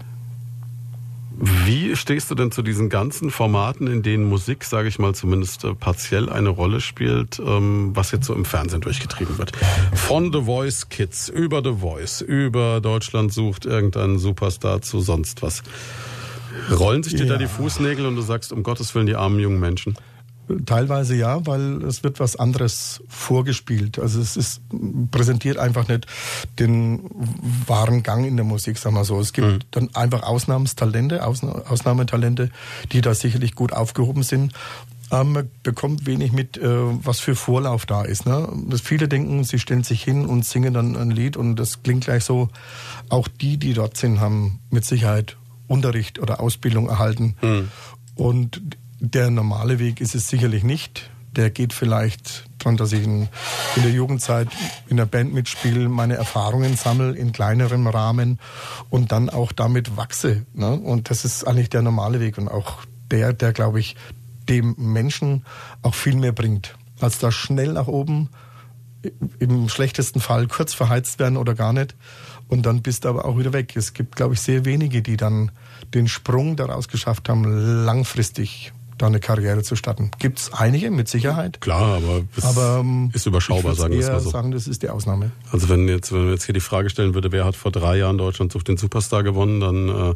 Wie 1.43 1.97
stehst 1.97 2.31
du 2.31 2.35
denn 2.35 2.53
zu 2.53 2.61
diesen 2.61 2.91
ganzen 2.91 3.31
Formaten, 3.31 3.87
in 3.87 4.03
denen 4.03 4.29
Musik, 4.29 4.63
sage 4.63 4.89
ich 4.89 4.99
mal, 4.99 5.15
zumindest 5.15 5.65
äh, 5.65 5.75
partiell 5.75 6.29
eine 6.29 6.51
Rolle 6.51 6.83
spielt, 6.83 7.39
ähm, 7.39 7.93
was 7.95 8.11
jetzt 8.11 8.27
so 8.27 8.35
im 8.35 8.45
Fernsehen 8.45 8.83
durchgetrieben 8.83 9.39
wird? 9.39 9.53
Von 9.95 10.35
The 10.35 10.43
Voice 10.43 10.91
Kids 10.91 11.31
über 11.31 11.63
The 11.65 11.81
Voice, 11.81 12.21
über 12.21 12.83
Deutschland 12.83 13.33
sucht 13.33 13.65
irgendeinen 13.65 14.19
Superstar 14.19 14.83
zu 14.83 15.01
sonst 15.01 15.41
was. 15.41 15.63
Rollen 16.71 17.03
sich 17.03 17.15
dir 17.15 17.25
ja. 17.25 17.33
da 17.33 17.39
die 17.39 17.47
Fußnägel 17.47 18.07
und 18.07 18.17
du 18.17 18.23
sagst, 18.23 18.53
um 18.53 18.63
Gottes 18.63 18.95
Willen, 18.95 19.07
die 19.07 19.17
armen 19.17 19.39
jungen 19.39 19.61
Menschen? 19.61 19.97
Teilweise 20.67 21.15
ja, 21.15 21.47
weil 21.47 21.85
es 21.85 22.03
wird 22.03 22.19
was 22.19 22.35
anderes 22.35 23.03
vorgespielt. 23.09 23.99
Also 24.01 24.21
es 24.21 24.37
ist 24.37 24.63
präsentiert 25.13 25.59
einfach 25.59 25.87
nicht 25.87 26.07
den 26.59 27.09
wahren 27.67 28.03
Gang 28.03 28.27
in 28.27 28.37
der 28.37 28.45
Musik, 28.45 28.79
sagen 28.79 28.97
wir 28.97 29.05
so. 29.05 29.21
Es 29.21 29.33
gibt 29.33 29.47
mhm. 29.47 29.59
dann 29.71 29.95
einfach 29.95 30.25
Ausnahmstalente, 30.25 31.25
Ausnahmetalente, 31.25 32.51
die 32.91 33.01
da 33.01 33.15
sicherlich 33.15 33.55
gut 33.55 33.73
aufgehoben 33.73 34.25
sind. 34.25 34.53
Ähm, 35.13 35.33
man 35.33 35.51
bekommt 35.63 36.07
wenig 36.07 36.33
mit, 36.33 36.57
äh, 36.57 36.69
was 36.69 37.21
für 37.21 37.35
Vorlauf 37.35 37.87
da 37.87 38.03
ist. 38.03 38.27
Ne? 38.27 38.49
Viele 38.83 39.09
denken, 39.09 39.45
sie 39.45 39.59
stellen 39.59 39.85
sich 39.85 40.03
hin 40.03 40.27
und 40.27 40.45
singen 40.45 40.75
dann 40.75 40.97
ein 40.97 41.11
Lied 41.11 41.37
und 41.37 41.57
das 41.57 41.83
klingt 41.83 42.05
gleich 42.05 42.25
so. 42.25 42.49
Auch 43.09 43.29
die, 43.29 43.57
die 43.57 43.75
dort 43.75 43.97
sind, 43.97 44.21
haben 44.21 44.61
mit 44.71 44.85
Sicherheit 44.85 45.37
Unterricht 45.71 46.19
oder 46.19 46.41
Ausbildung 46.41 46.89
erhalten. 46.89 47.37
Mhm. 47.41 47.69
Und 48.17 48.61
der 48.99 49.31
normale 49.31 49.79
Weg 49.79 50.01
ist 50.01 50.15
es 50.15 50.29
sicherlich 50.29 50.65
nicht. 50.65 51.11
Der 51.37 51.51
geht 51.51 51.73
vielleicht 51.73 52.51
daran, 52.59 52.77
dass 52.77 52.93
ich 52.93 53.05
in, 53.05 53.29
in 53.77 53.83
der 53.83 53.93
Jugendzeit 53.93 54.49
in 54.89 54.97
der 54.97 55.07
Band 55.07 55.33
mitspiele, 55.33 55.89
meine 55.89 56.15
Erfahrungen 56.15 56.77
sammle 56.77 57.17
in 57.17 57.33
kleinerem 57.33 57.87
Rahmen 57.87 58.41
und 58.91 59.13
dann 59.13 59.31
auch 59.31 59.53
damit 59.53 59.97
wachse. 59.97 60.45
Ne? 60.55 60.73
Und 60.73 61.09
das 61.09 61.25
ist 61.25 61.47
eigentlich 61.47 61.71
der 61.71 61.83
normale 61.83 62.19
Weg 62.19 62.37
und 62.37 62.49
auch 62.49 62.79
der, 63.13 63.33
der, 63.33 63.53
glaube 63.53 63.79
ich, 63.79 63.95
dem 64.49 64.75
Menschen 64.77 65.45
auch 65.83 65.95
viel 65.95 66.17
mehr 66.17 66.33
bringt, 66.33 66.75
als 67.01 67.19
da 67.19 67.31
schnell 67.31 67.75
nach 67.75 67.87
oben, 67.87 68.29
im 69.39 69.69
schlechtesten 69.69 70.21
Fall 70.21 70.49
kurz 70.49 70.75
verheizt 70.75 71.21
werden 71.21 71.37
oder 71.37 71.55
gar 71.55 71.73
nicht. 71.73 71.95
Und 72.49 72.67
dann 72.67 72.83
bist 72.83 73.05
du 73.05 73.09
aber 73.09 73.25
auch 73.25 73.39
wieder 73.39 73.53
weg. 73.53 73.77
Es 73.77 73.95
gibt, 73.95 74.17
glaube 74.17 74.35
ich, 74.35 74.41
sehr 74.41 74.65
wenige, 74.65 75.03
die 75.03 75.17
dann 75.17 75.53
den 75.95 76.09
Sprung 76.09 76.57
daraus 76.57 76.89
geschafft 76.89 77.29
haben, 77.29 77.85
langfristig 77.85 78.73
da 79.01 79.07
eine 79.07 79.21
Karriere 79.21 79.63
zu 79.63 79.77
starten. 79.77 80.11
Gibt 80.19 80.41
es 80.41 80.53
einige, 80.53 80.91
mit 80.91 81.09
Sicherheit. 81.09 81.61
Klar, 81.61 81.97
aber 81.97 82.23
es 82.37 82.45
aber, 82.45 82.81
ähm, 82.81 83.11
ist 83.15 83.27
überschaubar, 83.27 83.75
sagen 83.75 83.95
wir 83.95 84.01
es 84.01 84.09
mal 84.09 84.21
so. 84.21 84.31
sagen, 84.31 84.51
das 84.51 84.67
ist 84.67 84.83
die 84.83 84.91
Ausnahme. 84.91 85.31
Also 85.51 85.69
wenn 85.69 85.89
jetzt, 85.89 86.13
wenn 86.13 86.25
man 86.25 86.33
jetzt 86.33 86.45
hier 86.45 86.53
die 86.53 86.61
Frage 86.61 86.91
stellen 86.91 87.15
würde, 87.15 87.33
wer 87.33 87.45
hat 87.45 87.57
vor 87.57 87.73
drei 87.73 87.97
Jahren 87.97 88.19
Deutschland 88.19 88.53
sucht 88.53 88.69
den 88.69 88.77
Superstar 88.77 89.23
gewonnen, 89.23 89.61
dann 89.61 89.89
äh, 89.89 90.15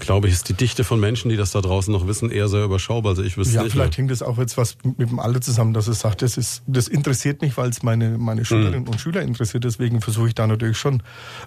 glaube 0.00 0.28
ich, 0.28 0.34
ist 0.34 0.48
die 0.48 0.54
Dichte 0.54 0.84
von 0.84 0.98
Menschen, 0.98 1.28
die 1.28 1.36
das 1.36 1.52
da 1.52 1.60
draußen 1.60 1.92
noch 1.92 2.06
wissen, 2.06 2.30
eher 2.30 2.48
sehr 2.48 2.64
überschaubar. 2.64 3.10
Also 3.10 3.22
ich 3.22 3.36
wüsste 3.36 3.56
ja, 3.56 3.62
nicht. 3.62 3.72
vielleicht 3.72 3.96
hängt 3.96 4.10
das 4.10 4.22
auch 4.22 4.38
jetzt 4.38 4.56
was 4.56 4.76
mit 4.82 5.10
dem 5.10 5.18
Alter 5.18 5.40
zusammen, 5.40 5.74
dass 5.74 5.86
es 5.86 6.00
sagt, 6.00 6.22
das 6.22 6.36
ist, 6.36 6.62
das 6.66 6.88
interessiert 6.88 7.42
mich, 7.42 7.56
weil 7.56 7.70
es 7.70 7.82
meine, 7.82 8.18
meine 8.18 8.44
Schülerinnen 8.44 8.82
mhm. 8.82 8.88
und 8.88 9.00
Schüler 9.00 9.22
interessiert. 9.22 9.64
Deswegen 9.64 10.00
versuche 10.00 10.28
ich 10.28 10.34
da 10.34 10.46
natürlich 10.46 10.78
schon 10.78 11.02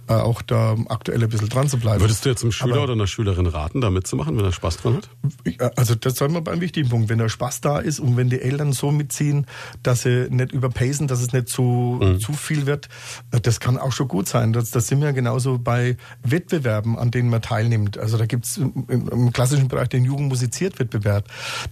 äh, 0.08 0.14
auch 0.14 0.42
da 0.42 0.76
aktuell 0.90 1.24
ein 1.24 1.30
bisschen 1.30 1.50
dran 1.50 1.68
zu 1.68 1.78
bleiben. 1.78 2.02
Würdest 2.02 2.26
du 2.26 2.30
jetzt 2.30 2.44
einem 2.44 2.52
Schüler 2.52 2.76
Aber, 2.76 2.84
oder 2.84 2.94
einer 2.94 3.08
Schülerin 3.08 3.48
raten, 3.48 3.82
da 3.82 3.90
mitzumachen, 3.90 4.38
wenn 4.38 4.46
er 4.46 4.52
Spaß 4.52 4.78
dran 4.78 4.98
hat? 4.98 5.10
Äh, 5.46 5.70
also 5.76 5.96
das 5.96 6.16
sagen 6.16 6.34
wir 6.34 6.42
beim 6.42 6.62
wichtigen 6.62 6.90
Punkt. 6.90 7.10
Wenn 7.10 7.18
der 7.18 7.30
Spaß 7.30 7.62
da 7.62 7.80
ist 7.80 8.00
und 8.00 8.18
wenn 8.18 8.30
die 8.30 8.42
Eltern 8.42 8.74
so 8.74 8.92
mitziehen, 8.92 9.48
dass 9.82 10.04
sie 10.04 10.28
nicht 10.30 10.52
überpacen, 10.52 11.08
dass 11.08 11.22
es 11.22 11.34
nicht 11.34 11.50
zu, 11.50 12.00
mhm. 12.02 12.20
zu 12.20 12.34
viel 12.34 12.66
wird, 12.66 12.90
äh, 13.32 13.42
das 13.42 13.60
kann 13.60 13.78
auch 13.78 13.92
schon 13.92 14.08
gut 14.08 14.28
sein. 14.28 14.54
Das, 14.54 14.72
das 14.72 14.88
sind 14.88 15.02
wir 15.02 15.14
genauso 15.14 15.58
bei 15.58 15.98
Wettbewerben, 16.24 16.98
an 16.98 17.12
denen 17.12 17.30
man 17.30 17.42
teilnimmt. 17.42 17.98
Also 17.98 18.18
da 18.18 18.26
gibt 18.26 18.43
im 18.58 19.32
klassischen 19.34 19.68
Bereich 19.68 19.90
den 19.90 20.06
Jugendmusiziert-Wettbewerb, 20.06 21.26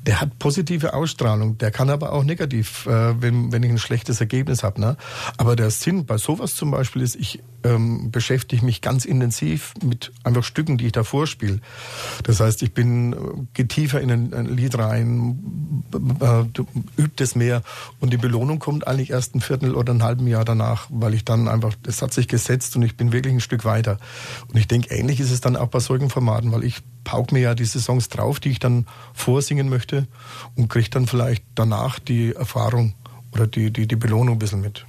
der 0.06 0.22
hat 0.22 0.40
positive 0.40 0.94
Ausstrahlung, 0.94 1.58
der 1.58 1.72
kann 1.72 1.90
aber 1.90 2.14
auch 2.14 2.24
negativ, 2.24 2.86
äh, 2.88 3.22
wenn, 3.22 3.52
wenn 3.52 3.64
ich 3.64 3.72
ein 3.72 3.78
schlechtes 3.78 4.20
Ergebnis 4.20 4.64
habe. 4.64 4.82
Ne? 4.82 4.98
Aber 5.38 5.56
der 5.56 5.70
Sinn 5.70 6.06
bei 6.06 6.18
sowas 6.18 6.56
zum 6.56 6.72
Beispiel 6.72 7.02
ist, 7.02 7.16
ich 7.16 7.42
ähm, 7.64 8.12
beschäftige 8.12 8.66
mich 8.66 8.82
ganz 8.82 9.06
intensiv 9.06 9.74
mit 9.84 10.12
einfach 10.24 10.44
Stücken, 10.44 10.78
die 10.78 10.88
ich 10.88 10.92
da 10.92 11.04
vorspiele. 11.04 11.60
Das 12.24 12.40
heißt, 12.40 12.62
ich 12.64 12.74
bin, 12.74 13.14
äh, 13.14 13.18
gehe 13.54 13.68
tiefer 13.68 14.02
in 14.02 14.12
ein, 14.12 14.34
ein 14.34 14.46
Lied 14.46 14.78
rein, 14.78 15.84
äh, 16.20 17.02
übt 17.02 17.24
es 17.24 17.36
mehr 17.36 17.64
und 18.00 18.12
die 18.12 18.18
Belohnung 18.18 18.60
kommt 18.60 18.88
eigentlich 18.88 19.12
erst 19.12 19.36
ein 19.36 19.42
Viertel 19.42 19.76
oder 19.76 19.94
ein 19.94 20.04
halben 20.04 20.28
Jahr 20.28 20.46
danach, 20.46 20.88
weil 20.90 21.14
ich 21.14 21.26
dann 21.26 21.48
einfach, 21.48 21.74
das 21.84 22.02
hat 22.02 22.14
sich 22.14 22.28
gesetzt 22.28 22.76
und 22.76 22.84
ich 22.84 22.98
bin 22.98 23.12
wirklich 23.12 23.34
ein 23.34 23.42
Stück 23.42 23.66
weiter. 23.66 23.98
Und 24.48 24.58
ich 24.58 24.68
denke, 24.68 24.94
ähnlich 24.94 25.20
ist 25.20 25.32
es 25.32 25.42
dann 25.42 25.56
auch 25.56 25.68
bei 25.68 25.80
solchen 25.80 26.10
Formaten, 26.10 26.52
weil 26.52 26.64
ich 26.64 26.82
pauk 27.04 27.32
mir 27.32 27.40
ja 27.40 27.56
diese 27.56 27.80
Songs 27.80 28.10
drauf, 28.10 28.40
die 28.40 28.50
ich 28.50 28.60
dann 28.60 28.86
vorsingen 29.14 29.70
möchte 29.70 30.08
und 30.56 30.70
kriege 30.70 30.90
dann 30.90 31.08
vielleicht 31.08 31.44
danach 31.56 32.00
die 32.00 32.34
Erfahrung 32.34 32.94
oder 33.32 33.48
die, 33.48 33.72
die, 33.72 33.88
die 33.88 33.96
Belohnung 33.96 34.36
ein 34.36 34.40
bisschen 34.40 34.62
mit. 34.62 34.86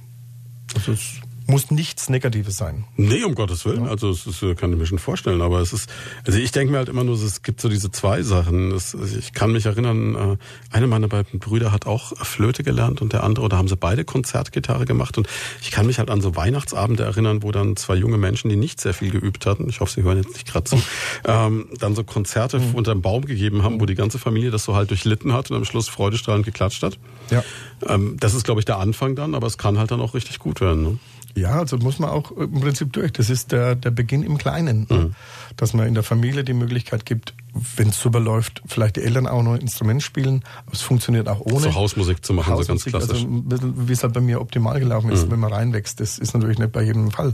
Also 0.75 0.93
es 0.93 1.21
muss 1.47 1.71
nichts 1.71 2.09
Negatives 2.09 2.57
sein. 2.57 2.85
Nee, 2.95 3.23
um 3.23 3.35
Gottes 3.35 3.65
Willen. 3.65 3.85
Ja. 3.85 3.91
Also 3.91 4.09
es 4.09 4.25
ist, 4.25 4.41
kann 4.57 4.71
ich 4.71 4.79
mir 4.79 4.85
schon 4.85 4.99
vorstellen. 4.99 5.41
Aber 5.41 5.59
es 5.59 5.73
ist, 5.73 5.89
also 6.25 6.39
ich 6.39 6.51
denke 6.51 6.71
mir 6.71 6.77
halt 6.77 6.89
immer 6.89 7.03
nur, 7.03 7.15
es 7.15 7.41
gibt 7.41 7.61
so 7.61 7.69
diese 7.69 7.91
zwei 7.91 8.21
Sachen. 8.23 8.71
Es, 8.71 8.93
ich 8.93 9.33
kann 9.33 9.51
mich 9.51 9.65
erinnern, 9.65 10.15
äh, 10.15 10.75
einer 10.75 10.87
meiner 10.87 11.07
beiden 11.07 11.39
Brüder 11.39 11.71
hat 11.71 11.85
auch 11.85 12.15
Flöte 12.25 12.63
gelernt 12.63 13.01
und 13.01 13.13
der 13.13 13.23
andere, 13.23 13.45
oder 13.45 13.57
haben 13.57 13.67
sie 13.67 13.75
beide 13.75 14.05
Konzertgitarre 14.05 14.85
gemacht. 14.85 15.17
Und 15.17 15.27
ich 15.61 15.71
kann 15.71 15.85
mich 15.85 15.99
halt 15.99 16.09
an 16.09 16.21
so 16.21 16.35
Weihnachtsabende 16.35 17.03
erinnern, 17.03 17.43
wo 17.43 17.51
dann 17.51 17.75
zwei 17.75 17.95
junge 17.95 18.17
Menschen, 18.17 18.49
die 18.49 18.55
nicht 18.55 18.79
sehr 18.79 18.93
viel 18.93 19.11
geübt 19.11 19.45
hatten, 19.45 19.67
ich 19.69 19.79
hoffe, 19.79 19.93
sie 19.93 20.03
hören 20.03 20.17
jetzt 20.17 20.33
nicht 20.33 20.47
gerade 20.47 20.65
zu, 20.65 20.81
ähm, 21.25 21.67
dann 21.79 21.95
so 21.95 22.03
Konzerte 22.03 22.59
mhm. 22.59 22.75
unter 22.75 22.93
dem 22.93 23.01
Baum 23.01 23.25
gegeben 23.25 23.63
haben, 23.63 23.81
wo 23.81 23.85
die 23.85 23.95
ganze 23.95 24.19
Familie 24.19 24.51
das 24.51 24.63
so 24.63 24.75
halt 24.75 24.89
durchlitten 24.89 25.33
hat 25.33 25.51
und 25.51 25.57
am 25.57 25.65
Schluss 25.65 25.89
freudestrahlend 25.89 26.45
geklatscht 26.45 26.83
hat. 26.83 26.97
Ja. 27.29 27.43
Ähm, 27.87 28.17
das 28.19 28.33
ist, 28.33 28.43
glaube 28.43 28.61
ich, 28.61 28.65
der 28.65 28.79
Anfang 28.79 29.15
dann, 29.15 29.35
aber 29.35 29.47
es 29.47 29.57
kann 29.57 29.77
halt 29.77 29.91
dann 29.91 30.01
auch 30.01 30.13
richtig 30.13 30.39
gut 30.39 30.61
werden. 30.61 30.83
Ne? 30.83 30.99
Ja, 31.35 31.59
also 31.59 31.77
muss 31.77 31.97
man 31.99 32.09
auch 32.09 32.31
im 32.31 32.59
Prinzip 32.61 32.93
durch. 32.93 33.11
Das 33.11 33.29
ist 33.29 33.51
der, 33.51 33.75
der 33.75 33.91
Beginn 33.91 34.23
im 34.23 34.37
Kleinen. 34.37 34.87
Mhm. 34.89 35.15
Dass 35.57 35.73
man 35.73 35.87
in 35.87 35.93
der 35.93 36.03
Familie 36.03 36.43
die 36.43 36.53
Möglichkeit 36.53 37.05
gibt, 37.05 37.33
wenn 37.75 37.89
es 37.89 37.99
super 37.99 38.19
läuft, 38.19 38.61
vielleicht 38.65 38.95
die 38.97 39.01
Eltern 39.01 39.27
auch 39.27 39.41
noch 39.41 39.53
ein 39.53 39.61
Instrument 39.61 40.03
spielen. 40.03 40.43
Aber 40.65 40.73
es 40.73 40.81
funktioniert 40.81 41.27
auch 41.27 41.41
ohne. 41.41 41.61
So 41.61 41.73
Hausmusik 41.73 42.23
zu 42.23 42.33
machen, 42.33 42.53
Hausmusik, 42.53 42.91
so 42.91 42.97
ganz 42.97 43.07
klassisch. 43.07 43.25
Also, 43.25 43.87
wie 43.87 43.93
es 43.93 44.03
halt 44.03 44.13
bei 44.13 44.21
mir 44.21 44.41
optimal 44.41 44.79
gelaufen 44.79 45.11
ist, 45.11 45.25
mhm. 45.25 45.31
wenn 45.31 45.39
man 45.39 45.53
reinwächst. 45.53 45.99
Das 45.99 46.19
ist 46.19 46.33
natürlich 46.33 46.59
nicht 46.59 46.71
bei 46.71 46.83
jedem 46.83 47.11
Fall. 47.11 47.33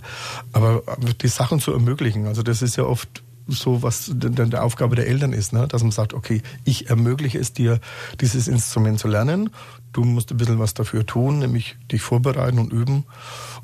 Aber 0.54 0.84
die 1.22 1.28
Sachen 1.28 1.60
zu 1.60 1.74
ermöglichen, 1.74 2.28
also 2.28 2.42
das 2.42 2.62
ist 2.62 2.78
ja 2.78 2.86
oft 2.86 3.24
so 3.50 3.82
was 3.84 4.12
der 4.14 4.64
Aufgabe 4.64 4.96
der 4.96 5.08
Eltern 5.08 5.34
ist, 5.34 5.54
ne? 5.54 5.68
dass 5.68 5.82
man 5.82 5.92
sagt, 5.92 6.14
okay, 6.14 6.42
ich 6.66 6.90
ermögliche 6.90 7.40
es 7.40 7.54
dir, 7.54 7.80
dieses 8.22 8.48
Instrument 8.48 9.00
zu 9.00 9.08
lernen. 9.08 9.50
Du 9.92 10.04
musst 10.04 10.32
ein 10.32 10.38
bisschen 10.38 10.60
was 10.60 10.74
dafür 10.74 11.06
tun, 11.06 11.40
nämlich 11.40 11.76
dich 11.92 12.02
vorbereiten 12.02 12.60
und 12.60 12.72
üben. 12.72 13.06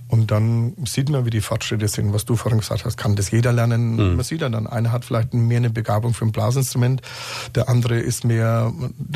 Und 0.07 0.29
dann 0.29 0.73
sieht 0.85 1.09
man, 1.09 1.25
wie 1.25 1.31
die 1.31 1.41
Fortschritte 1.41 1.87
sind. 1.87 2.13
Was 2.13 2.25
du 2.25 2.35
vorhin 2.35 2.59
gesagt 2.59 2.85
hast, 2.85 2.95
kann 2.95 3.15
das 3.15 3.31
jeder 3.31 3.51
lernen. 3.51 3.95
Mhm. 3.95 4.15
Man 4.15 4.23
sieht 4.23 4.41
ja 4.41 4.49
dann, 4.49 4.67
einer 4.67 4.91
hat 4.91 5.03
vielleicht 5.03 5.33
mehr 5.33 5.57
eine 5.57 5.71
Begabung 5.71 6.13
für 6.13 6.25
ein 6.25 6.31
Blasinstrument, 6.31 7.01
der 7.55 7.69
andere 7.69 7.99
ist 7.99 8.23
mehr 8.23 8.71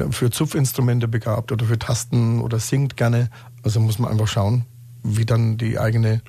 für 0.10 0.32
Zupfinstrumente 0.32 1.08
begabt 1.08 1.52
oder 1.52 1.66
für 1.66 1.78
Tasten 1.78 2.42
oder 2.42 2.60
singt 2.60 2.98
gerne. 2.98 3.30
Also 3.62 3.80
muss 3.80 4.00
man 4.00 4.12
einfach 4.12 4.28
schauen, 4.28 4.66
wie 5.04 5.26
dann 5.26 5.58
die 5.58 5.78
eigene 5.78 6.22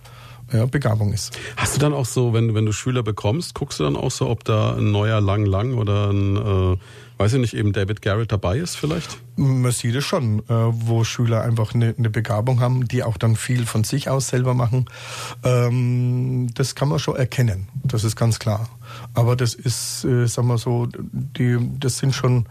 ja, 0.53 0.67
Begabung 0.67 1.13
ist. 1.13 1.39
Hast 1.57 1.77
du 1.77 1.81
dann 1.81 1.95
auch 1.95 2.07
so, 2.07 2.33
wenn, 2.33 2.55
wenn 2.55 2.67
du 2.67 2.73
Schüler 2.73 3.03
bekommst, 3.03 3.55
guckst 3.55 3.81
du 3.81 3.85
dann 3.85 3.97
auch 3.97 4.11
so, 4.11 4.29
ob 4.29 4.45
da 4.45 4.75
ein 4.77 4.91
neuer 4.91 5.21
Lang 5.21 5.47
Lang 5.47 5.75
oder 5.75 6.11
ein, 6.11 6.37
äh, 6.37 6.77
weiß 7.21 7.35
ich 7.35 7.41
nicht, 7.41 7.53
eben 7.55 7.75
David 7.75 8.01
Garrett 8.01 8.33
dabei 8.33 8.57
ist 8.57 8.77
vielleicht? 8.77 9.19
Man 9.37 9.71
sieht 9.73 9.95
es 9.95 10.05
schon, 10.05 10.39
äh, 10.41 10.43
wo 10.49 11.05
Schüler 11.05 11.43
einfach 11.43 11.75
eine, 11.75 11.95
eine 11.97 12.09
Begabung 12.09 12.61
haben, 12.61 12.89
die 12.89 13.03
auch 13.03 13.19
dann 13.19 13.37
viel 13.37 13.67
von 13.67 13.85
sich 13.85 14.09
aus 14.09 14.29
selber 14.29 14.55
machen. 14.55 14.87
Ähm, 15.45 16.49
das 16.55 16.75
kann 16.75 16.89
man 16.89 16.99
schon 16.99 17.17
erkennen, 17.17 17.69
das 17.85 18.05
ist 18.05 18.17
ganz 18.17 18.39
klar. 18.39 18.69
Aber 19.13 19.37
das 19.37 19.53
ist, 19.53 20.05
äh, 20.05 20.27
sagen 20.27 20.49
wir 20.49 20.57
so, 20.57 20.89
die, 20.93 21.59
das 21.79 21.99
sind 21.99 22.15
schon, 22.15 22.47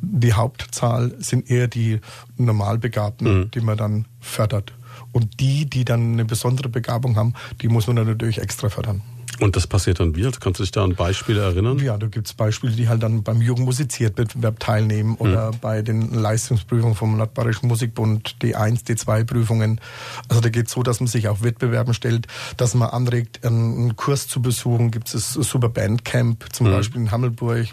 die 0.00 0.32
Hauptzahl 0.32 1.14
sind 1.18 1.50
eher 1.50 1.68
die 1.68 2.00
Normalbegabten, 2.38 3.26
Mhm. 3.40 3.50
die 3.50 3.60
man 3.60 3.76
dann 3.76 4.06
fördert. 4.20 4.72
Und 5.12 5.40
die, 5.40 5.66
die 5.68 5.84
dann 5.84 6.14
eine 6.14 6.24
besondere 6.24 6.70
Begabung 6.70 7.16
haben, 7.16 7.34
die 7.60 7.68
muss 7.68 7.86
man 7.86 7.96
dann 7.96 8.06
natürlich 8.06 8.40
extra 8.40 8.70
fördern. 8.70 9.02
Und 9.40 9.56
das 9.56 9.66
passiert 9.66 10.00
dann 10.00 10.14
wie? 10.16 10.24
Also 10.24 10.38
Kannst 10.40 10.60
du 10.60 10.64
dich 10.64 10.70
da 10.72 10.82
an 10.84 10.94
Beispiele 10.94 11.40
erinnern? 11.42 11.78
Ja, 11.78 11.96
da 11.98 12.06
gibt's 12.06 12.32
Beispiele, 12.32 12.72
die 12.74 12.88
halt 12.88 13.02
dann 13.02 13.22
beim 13.22 13.40
Jugendmusiziertwettbewerb 13.42 14.58
teilnehmen 14.60 15.16
oder 15.16 15.50
bei 15.60 15.82
den 15.82 16.12
Leistungsprüfungen 16.14 16.94
vom 16.94 17.16
Nordbayerischen 17.16 17.68
Musikbund, 17.68 18.36
D1, 18.42 18.84
D2-Prüfungen. 18.86 19.80
Also 20.28 20.40
da 20.40 20.48
geht's 20.48 20.72
so, 20.72 20.82
dass 20.82 21.00
man 21.00 21.06
sich 21.06 21.28
auf 21.28 21.42
Wettbewerben 21.42 21.94
stellt, 21.94 22.26
dass 22.56 22.74
man 22.74 22.88
anregt, 22.90 23.44
einen 23.44 23.96
Kurs 23.96 24.28
zu 24.28 24.40
besuchen. 24.42 24.90
Gibt 24.90 25.08
es 25.14 25.34
das 25.34 25.46
Super 25.48 25.68
Bandcamp, 25.68 26.44
zum 26.52 26.66
Beispiel 26.70 27.00
in 27.02 27.10
Hammelburg. 27.10 27.66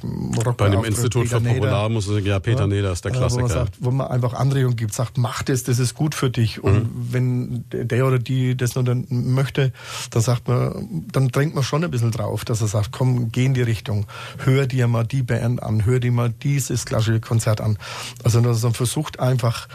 Rock 0.45 0.57
Bei 0.57 0.69
dem 0.69 0.83
Institut 0.83 1.27
für 1.27 1.37
Peter 1.37 1.39
Neder. 1.39 1.55
Popularmusik, 1.55 2.25
ja, 2.25 2.39
Peter 2.39 2.67
Neder 2.67 2.91
ist 2.91 3.05
der 3.05 3.11
Äh, 3.11 3.15
Wo 3.15 3.19
man, 3.19 3.29
Klassiker. 3.29 3.47
sagt, 3.49 3.75
wo 3.79 3.91
man 3.91 4.07
einfach 4.07 4.33
Anregungen 4.33 4.75
gibt, 4.75 4.93
sagt, 4.93 5.17
mach 5.17 5.43
das, 5.43 5.63
das 5.63 5.79
ist 5.79 5.93
gut 5.95 6.15
für 6.15 6.29
dich. 6.29 6.63
Und 6.63 6.73
Mhm. 6.73 6.89
wenn 7.11 7.63
der 7.71 8.05
oder 8.05 8.19
die 8.19 8.55
das 8.55 8.75
nur 8.75 8.83
dann 8.83 9.05
möchte, 9.09 9.71
dann 10.11 10.21
sagt 10.21 10.47
man, 10.47 11.05
dann 11.11 11.29
drängt 11.29 11.52
man 11.53 11.63
schon 11.63 11.83
ein 11.83 11.91
bisschen 11.91 12.11
drauf, 12.11 12.45
dass 12.45 12.61
er 12.61 12.67
sagt, 12.67 12.91
komm, 12.91 13.31
geh 13.31 13.45
in 13.45 13.53
die 13.53 13.61
Richtung, 13.61 14.05
hör 14.39 14.67
dir 14.67 14.87
mal 14.87 15.05
die 15.05 15.23
Band 15.23 15.61
an, 15.61 15.85
hör 15.85 15.99
dir 15.99 16.11
mal 16.11 16.29
dieses 16.29 16.85
klassische 16.85 17.19
Konzert 17.19 17.61
an. 17.61 17.77
Also 18.23 18.41
dass 18.41 18.63
man 18.63 18.73
versucht 18.73 19.19
einfach 19.19 19.67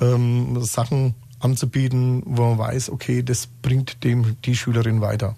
ähm, 0.00 0.62
Sachen 0.62 1.14
anzubieten, 1.40 2.22
wo 2.24 2.48
man 2.48 2.58
weiß, 2.58 2.90
okay, 2.90 3.22
das 3.22 3.46
bringt 3.46 4.04
dem 4.04 4.40
die 4.42 4.56
Schülerin 4.56 5.00
weiter. 5.00 5.36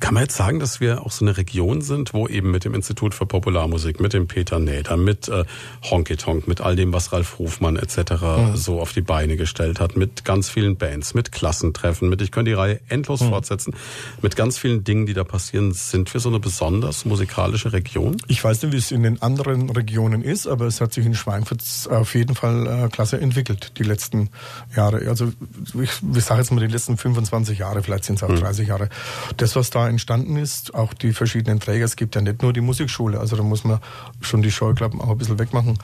Kann 0.00 0.14
man 0.14 0.24
jetzt 0.24 0.36
sagen, 0.36 0.58
dass 0.58 0.80
wir 0.80 1.04
auch 1.04 1.10
so 1.10 1.24
eine 1.24 1.36
Region 1.36 1.80
sind, 1.80 2.12
wo 2.12 2.28
eben 2.28 2.50
mit 2.50 2.64
dem 2.64 2.74
Institut 2.74 3.14
für 3.14 3.26
Popularmusik, 3.26 4.00
mit 4.00 4.12
dem 4.12 4.26
Peter 4.26 4.58
Näder, 4.58 4.96
mit 4.96 5.28
äh, 5.28 5.44
Honky 5.90 6.16
Tonk, 6.16 6.48
mit 6.48 6.60
all 6.60 6.76
dem, 6.76 6.92
was 6.92 7.12
Ralf 7.12 7.38
Hofmann 7.38 7.76
etc. 7.76 8.54
so 8.54 8.80
auf 8.80 8.92
die 8.92 9.00
Beine 9.00 9.36
gestellt 9.36 9.80
hat, 9.80 9.96
mit 9.96 10.24
ganz 10.24 10.50
vielen 10.50 10.76
Bands, 10.76 11.14
mit 11.14 11.32
Klassentreffen, 11.32 12.08
mit, 12.08 12.20
ich 12.20 12.30
könnte 12.30 12.50
die 12.50 12.54
Reihe 12.54 12.80
endlos 12.88 13.22
fortsetzen, 13.22 13.74
mit 14.22 14.36
ganz 14.36 14.58
vielen 14.58 14.84
Dingen, 14.84 15.06
die 15.06 15.14
da 15.14 15.24
passieren, 15.24 15.72
sind 15.72 16.12
wir 16.12 16.20
so 16.20 16.28
eine 16.28 16.40
besonders 16.40 17.04
musikalische 17.04 17.72
Region? 17.72 18.16
Ich 18.28 18.42
weiß 18.42 18.62
nicht, 18.62 18.72
wie 18.72 18.76
es 18.76 18.90
in 18.90 19.02
den 19.02 19.22
anderen 19.22 19.70
Regionen 19.70 20.22
ist, 20.22 20.46
aber 20.46 20.66
es 20.66 20.80
hat 20.80 20.92
sich 20.92 21.06
in 21.06 21.14
Schweinfurt 21.14 21.62
auf 21.90 22.14
jeden 22.14 22.34
Fall 22.34 22.66
äh, 22.66 22.88
klasse 22.88 23.20
entwickelt, 23.20 23.72
die 23.78 23.82
letzten 23.82 24.30
Jahre. 24.74 25.08
Also 25.08 25.32
ich, 25.80 25.90
ich 26.14 26.24
sage 26.24 26.40
jetzt 26.40 26.50
mal 26.50 26.60
die 26.60 26.72
letzten 26.72 26.96
25 26.96 27.58
Jahre, 27.58 27.82
vielleicht 27.82 28.04
sind 28.04 28.16
es 28.16 28.22
auch 28.22 28.32
30 28.32 28.68
Jahre. 28.68 28.88
Das, 29.36 29.56
was 29.56 29.70
da 29.70 29.85
entstanden 29.88 30.36
ist, 30.36 30.74
auch 30.74 30.94
die 30.94 31.12
verschiedenen 31.12 31.60
Träger, 31.60 31.84
es 31.84 31.96
gibt 31.96 32.14
ja 32.14 32.20
nicht 32.20 32.42
nur 32.42 32.52
die 32.52 32.60
Musikschule, 32.60 33.18
also 33.20 33.36
da 33.36 33.42
muss 33.42 33.64
man 33.64 33.80
schon 34.20 34.42
die 34.42 34.50
Scheuklappen 34.50 35.00
auch 35.00 35.10
ein 35.10 35.18
bisschen 35.18 35.38
wegmachen. 35.38 35.78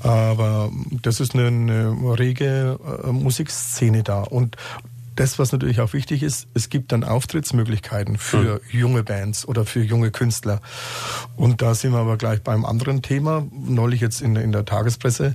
Aber 0.00 0.70
das 1.02 1.20
ist 1.20 1.34
eine, 1.34 1.46
eine 1.48 2.18
rege 2.18 2.78
äh, 3.04 3.12
Musikszene 3.12 4.02
da. 4.02 4.22
Und 4.22 4.56
das, 5.16 5.38
was 5.38 5.52
natürlich 5.52 5.80
auch 5.80 5.92
wichtig 5.92 6.22
ist, 6.22 6.48
es 6.54 6.68
gibt 6.68 6.92
dann 6.92 7.04
Auftrittsmöglichkeiten 7.04 8.16
für 8.16 8.60
junge 8.70 9.02
Bands 9.02 9.46
oder 9.46 9.64
für 9.64 9.82
junge 9.82 10.10
Künstler. 10.10 10.60
Und 11.36 11.62
da 11.62 11.74
sind 11.74 11.92
wir 11.92 11.98
aber 11.98 12.16
gleich 12.16 12.42
beim 12.42 12.64
anderen 12.64 13.02
Thema, 13.02 13.46
neulich 13.52 14.00
jetzt 14.00 14.22
in, 14.22 14.36
in 14.36 14.52
der 14.52 14.64
Tagespresse. 14.64 15.34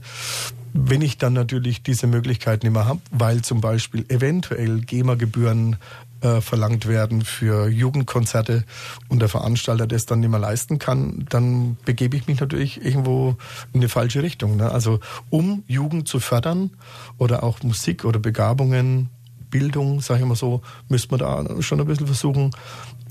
Wenn 0.73 1.01
ich 1.01 1.17
dann 1.17 1.33
natürlich 1.33 1.83
diese 1.83 2.07
Möglichkeit 2.07 2.63
nicht 2.63 2.73
mehr 2.73 2.85
habe, 2.85 3.01
weil 3.11 3.41
zum 3.41 3.61
Beispiel 3.61 4.05
eventuell 4.09 4.81
GEMA-Gebühren 4.81 5.77
äh, 6.21 6.41
verlangt 6.41 6.87
werden 6.87 7.21
für 7.23 7.67
Jugendkonzerte 7.67 8.63
und 9.09 9.19
der 9.19 9.29
Veranstalter 9.29 9.87
das 9.87 10.05
dann 10.05 10.19
nicht 10.19 10.29
mehr 10.29 10.39
leisten 10.39 10.79
kann, 10.79 11.25
dann 11.29 11.77
begebe 11.85 12.17
ich 12.17 12.27
mich 12.27 12.39
natürlich 12.39 12.83
irgendwo 12.83 13.35
in 13.73 13.81
eine 13.81 13.89
falsche 13.89 14.23
Richtung. 14.23 14.57
Ne? 14.57 14.71
Also 14.71 14.99
um 15.29 15.63
Jugend 15.67 16.07
zu 16.07 16.19
fördern 16.19 16.71
oder 17.17 17.43
auch 17.43 17.61
Musik 17.63 18.05
oder 18.05 18.19
Begabungen 18.19 19.09
Bildung, 19.49 20.01
sage 20.01 20.21
ich 20.21 20.25
mal 20.27 20.35
so, 20.35 20.61
müsste 20.89 21.17
man 21.17 21.19
da 21.19 21.61
schon 21.61 21.79
ein 21.79 21.87
bisschen 21.87 22.07
versuchen, 22.07 22.51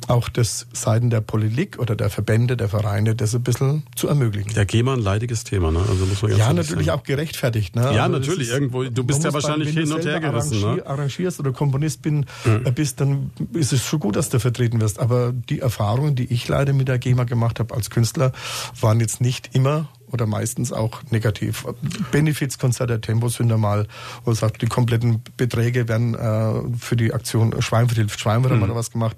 auch 0.09 0.29
das 0.29 0.67
Seiten 0.73 1.11
der 1.11 1.21
Politik 1.21 1.79
oder 1.79 1.97
der 1.97 2.11
Verbände, 2.11 2.57
der 2.57 2.69
Vereine, 2.69 3.15
das 3.17 3.35
ein 3.35 3.43
bisschen 3.43 3.83
zu 3.97 4.07
ermöglichen. 4.09 4.53
Der 4.55 4.67
GEMA 4.67 4.93
ein 4.93 5.01
leidiges 5.01 5.43
Thema, 5.45 5.73
ne? 5.73 5.81
Also 5.81 6.05
muss 6.07 6.23
man 6.23 6.31
ganz 6.33 6.39
Ja, 6.41 6.53
natürlich 6.53 6.87
sagen. 6.87 7.01
auch 7.01 7.03
gerechtfertigt. 7.03 7.75
Ne? 7.75 7.83
Ja, 7.95 8.05
Also 8.05 8.19
natürlich, 8.19 8.49
es 8.49 8.55
irgendwo. 8.55 8.85
Du 8.85 9.03
bist 9.05 9.25
ja 9.25 9.33
wahrscheinlich 9.33 9.71
hin 9.71 9.91
und 9.91 10.05
her 10.05 10.21
gerissen, 10.21 10.61
ne? 10.61 10.67
arrangier- 10.67 10.87
arrangierst 10.87 11.41
oder 11.41 11.53
Komponist 11.53 12.03
bin, 12.03 12.27
äh, 12.45 12.71
bist, 12.71 13.01
dann 13.01 13.31
ist 13.55 13.73
es 13.73 13.83
schon 13.85 13.99
gut, 13.99 14.17
dass 14.17 14.29
du 14.29 14.39
vertreten 14.39 14.81
wirst. 14.81 15.01
Aber 15.01 15.33
die 15.33 15.61
Erfahrungen, 15.61 16.15
die 16.15 16.25
ich 16.33 16.47
leider 16.47 16.73
mit 16.73 16.89
der 16.89 16.99
GEMA 16.99 17.25
gemacht 17.25 17.59
habe 17.59 17.75
als 17.75 17.91
Künstler, 17.91 18.33
waren 18.81 19.01
jetzt 19.01 19.21
nicht 19.21 19.51
immer 19.55 19.89
oder 20.17 20.27
meistens 20.27 20.73
auch 20.73 21.03
negativ. 21.11 21.65
Benefizkonzerte, 22.11 23.01
Tempos 23.01 23.35
sind 23.35 23.49
da 23.51 23.57
mal, 23.59 23.87
wo 24.25 24.31
es 24.33 24.39
sagt, 24.41 24.63
die 24.63 24.67
kompletten 24.67 25.23
Beträge 25.37 25.89
werden 25.89 26.15
äh, 26.15 26.77
für 26.79 26.97
die 26.97 27.13
Aktion 27.13 27.55
Schweinfurt 27.61 27.99
hilft 27.99 28.19
Schweinfurt 28.21 28.53
Mhm. 28.53 28.57
haben 28.57 28.63
wir 28.63 28.69
da 28.69 28.75
was 28.75 28.91
gemacht. 28.91 29.17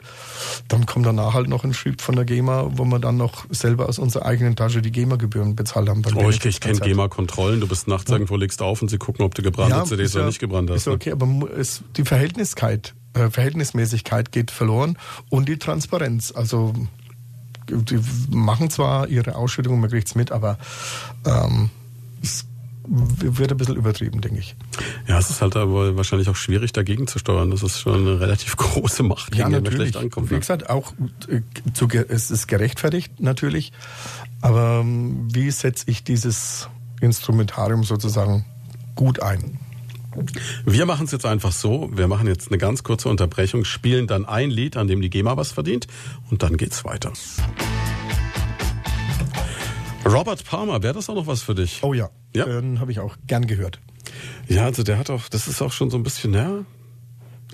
Dann 0.68 0.86
kommt 0.86 1.07
danach 1.07 1.34
halt 1.34 1.49
noch 1.49 1.64
ein 1.64 1.74
Schritt 1.74 2.03
von 2.03 2.16
der 2.16 2.24
GEMA, 2.24 2.70
wo 2.72 2.84
wir 2.84 2.99
dann 2.99 3.16
noch 3.16 3.46
selber 3.51 3.88
aus 3.88 3.99
unserer 3.99 4.26
eigenen 4.26 4.57
Tasche 4.57 4.82
die 4.82 4.90
GEMA-Gebühren 4.92 5.55
bezahlt 5.57 5.88
haben. 5.88 6.03
Oh, 6.14 6.28
ich, 6.30 6.44
ich 6.44 6.61
kenne. 6.61 6.80
GEMA-Kontrollen. 6.80 7.61
Du 7.61 7.68
bist 7.68 7.86
nachts 7.88 8.11
irgendwo, 8.11 8.36
legst 8.36 8.61
auf 8.62 8.82
und 8.82 8.88
sie 8.88 8.99
gucken, 8.99 9.24
ob 9.24 9.34
du 9.34 9.42
gebrannte 9.42 9.84
CDs 9.84 10.11
ist 10.11 10.14
oder 10.16 10.24
ja- 10.24 10.28
nicht 10.28 10.38
gebrannt 10.40 10.70
hast. 10.70 10.78
Ist 10.78 10.86
ja 10.86 10.90
ne? 10.92 10.96
okay, 10.96 11.12
aber 11.12 11.26
mu- 11.26 11.46
es, 11.46 11.82
die 11.96 12.05
Verhältniskeit, 12.05 12.94
äh, 13.14 13.30
Verhältnismäßigkeit 13.30 14.32
geht 14.32 14.51
verloren 14.51 14.99
und 15.28 15.49
die 15.49 15.59
Transparenz. 15.59 16.32
Also 16.34 16.74
die 17.71 18.01
machen 18.31 18.71
zwar 18.71 19.09
ihre 19.09 19.35
Ausschüttungen, 19.37 19.81
man 19.81 19.91
kriegt's 19.91 20.14
mit, 20.14 20.33
aber 20.33 20.59
ähm, 21.25 21.71
es 22.23 22.47
wird 22.91 23.51
ein 23.51 23.59
bisschen 23.59 23.77
übertrieben, 23.77 24.21
denke 24.23 24.39
ich. 24.39 24.57
Ja, 25.07 25.19
es 25.19 25.29
ist 25.29 25.43
halt 25.43 25.57
aber 25.57 25.97
wahrscheinlich 25.97 26.29
auch 26.31 26.37
schwierig 26.37 26.73
dagegen 26.73 27.07
zu 27.07 27.19
steuern. 27.19 27.51
Das 27.51 27.62
ist 27.62 27.81
schon 27.81 28.07
eine 28.07 28.21
relativ 28.21 28.57
große 28.57 29.03
Macht, 29.03 29.35
die 29.35 29.43
man 29.43 29.66
schlecht 29.66 29.97
ankommt. 29.97 30.31
Wie 30.31 30.35
Ne? 30.35 30.41
gesagt, 30.41 30.71
auch 30.71 30.95
äh, 31.29 31.43
zu, 31.75 31.87
es 31.89 32.31
ist 32.31 32.47
gerechtfertigt 32.47 33.21
natürlich, 33.21 33.73
aber 34.41 34.81
ähm, 34.81 35.29
wie 35.33 35.51
setze 35.51 35.85
ich 35.89 36.03
dieses 36.03 36.69
Instrumentarium 37.01 37.85
sozusagen 37.85 38.47
gut 38.95 39.21
ein? 39.23 39.59
Wir 40.64 40.87
machen 40.87 41.07
es 41.07 41.12
jetzt 41.12 41.27
einfach 41.27 41.53
so. 41.53 41.91
Wir 41.93 42.09
machen 42.09 42.27
jetzt 42.27 42.49
eine 42.49 42.59
ganz 42.59 42.83
kurze 42.83 43.09
Unterbrechung, 43.09 43.64
spielen 43.64 44.07
dann 44.07 44.25
ein 44.27 44.51
Lied, 44.51 44.77
an 44.77 44.87
dem 44.89 45.01
die 45.01 45.11
GEMA 45.11 45.37
was 45.37 45.53
verdient 45.53 45.87
und 46.31 46.43
dann 46.43 46.57
geht's 46.57 46.85
weiter. 46.85 47.12
Robert 50.05 50.45
Palmer, 50.45 50.83
wäre 50.83 50.95
das 50.95 51.09
auch 51.11 51.14
noch 51.14 51.27
was 51.27 51.43
für 51.43 51.55
dich? 51.55 51.81
Oh 51.83 51.93
ja, 51.93 52.09
Ja. 52.35 52.47
den 52.47 52.81
habe 52.81 52.91
ich 52.93 53.01
auch 53.01 53.16
gern 53.27 53.47
gehört. 53.47 53.79
Ja, 54.49 54.64
also 54.64 54.83
der 54.83 54.99
hat 54.99 55.11
auch, 55.11 55.29
das 55.29 55.49
ist 55.49 55.61
auch 55.61 55.73
schon 55.73 55.91
so 55.91 55.99
ein 55.99 56.03
bisschen, 56.03 56.33
ja, 56.33 56.64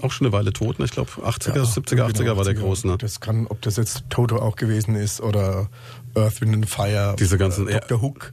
auch 0.03 0.13
schon 0.13 0.27
eine 0.27 0.33
Weile 0.33 0.53
tot. 0.53 0.79
Ne? 0.79 0.85
Ich 0.85 0.93
glaube 0.93 1.11
80er, 1.11 1.65
70er, 1.65 2.05
80er 2.07 2.37
war 2.37 2.45
der 2.45 2.55
genau, 2.55 2.67
groß. 2.67 2.85
Ne? 2.85 2.97
Das 2.99 3.21
kann, 3.21 3.47
ob 3.49 3.61
das 3.63 3.77
jetzt 3.77 4.05
Toto 4.11 4.37
auch 4.39 4.57
gewesen 4.57 4.95
ist 4.95 5.21
oder 5.21 5.69
Earth, 6.15 6.41
Wind 6.41 6.55
and 6.55 6.69
Fire. 6.71 7.17
Diese 7.19 7.39
ganzen- 7.39 7.67
äh, 7.69 7.81
Dr. 7.81 8.01
Hook, 8.03 8.33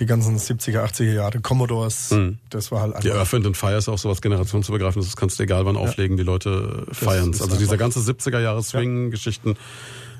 die 0.00 0.06
ganzen 0.06 0.38
70er, 0.38 0.82
80er 0.82 1.12
Jahre, 1.12 1.40
Commodores. 1.40 2.14
Das 2.48 2.72
war 2.72 2.80
halt 2.80 2.94
Die 3.04 3.10
einfach. 3.10 3.20
Earth, 3.20 3.32
Wind 3.34 3.46
and 3.46 3.56
Fire 3.56 3.76
ist 3.76 3.88
auch 3.88 3.98
sowas 3.98 4.22
generationsübergreifendes. 4.22 5.10
Das 5.10 5.16
kannst 5.16 5.38
du 5.38 5.42
egal 5.42 5.66
wann 5.66 5.76
auflegen. 5.76 6.16
Die 6.16 6.22
Leute 6.22 6.86
feiern 6.90 7.30
es. 7.30 7.42
Also 7.42 7.56
dieser 7.56 7.76
ganze 7.76 8.00
70er 8.00 8.40
Jahre 8.40 8.62
Swing-Geschichten, 8.62 9.56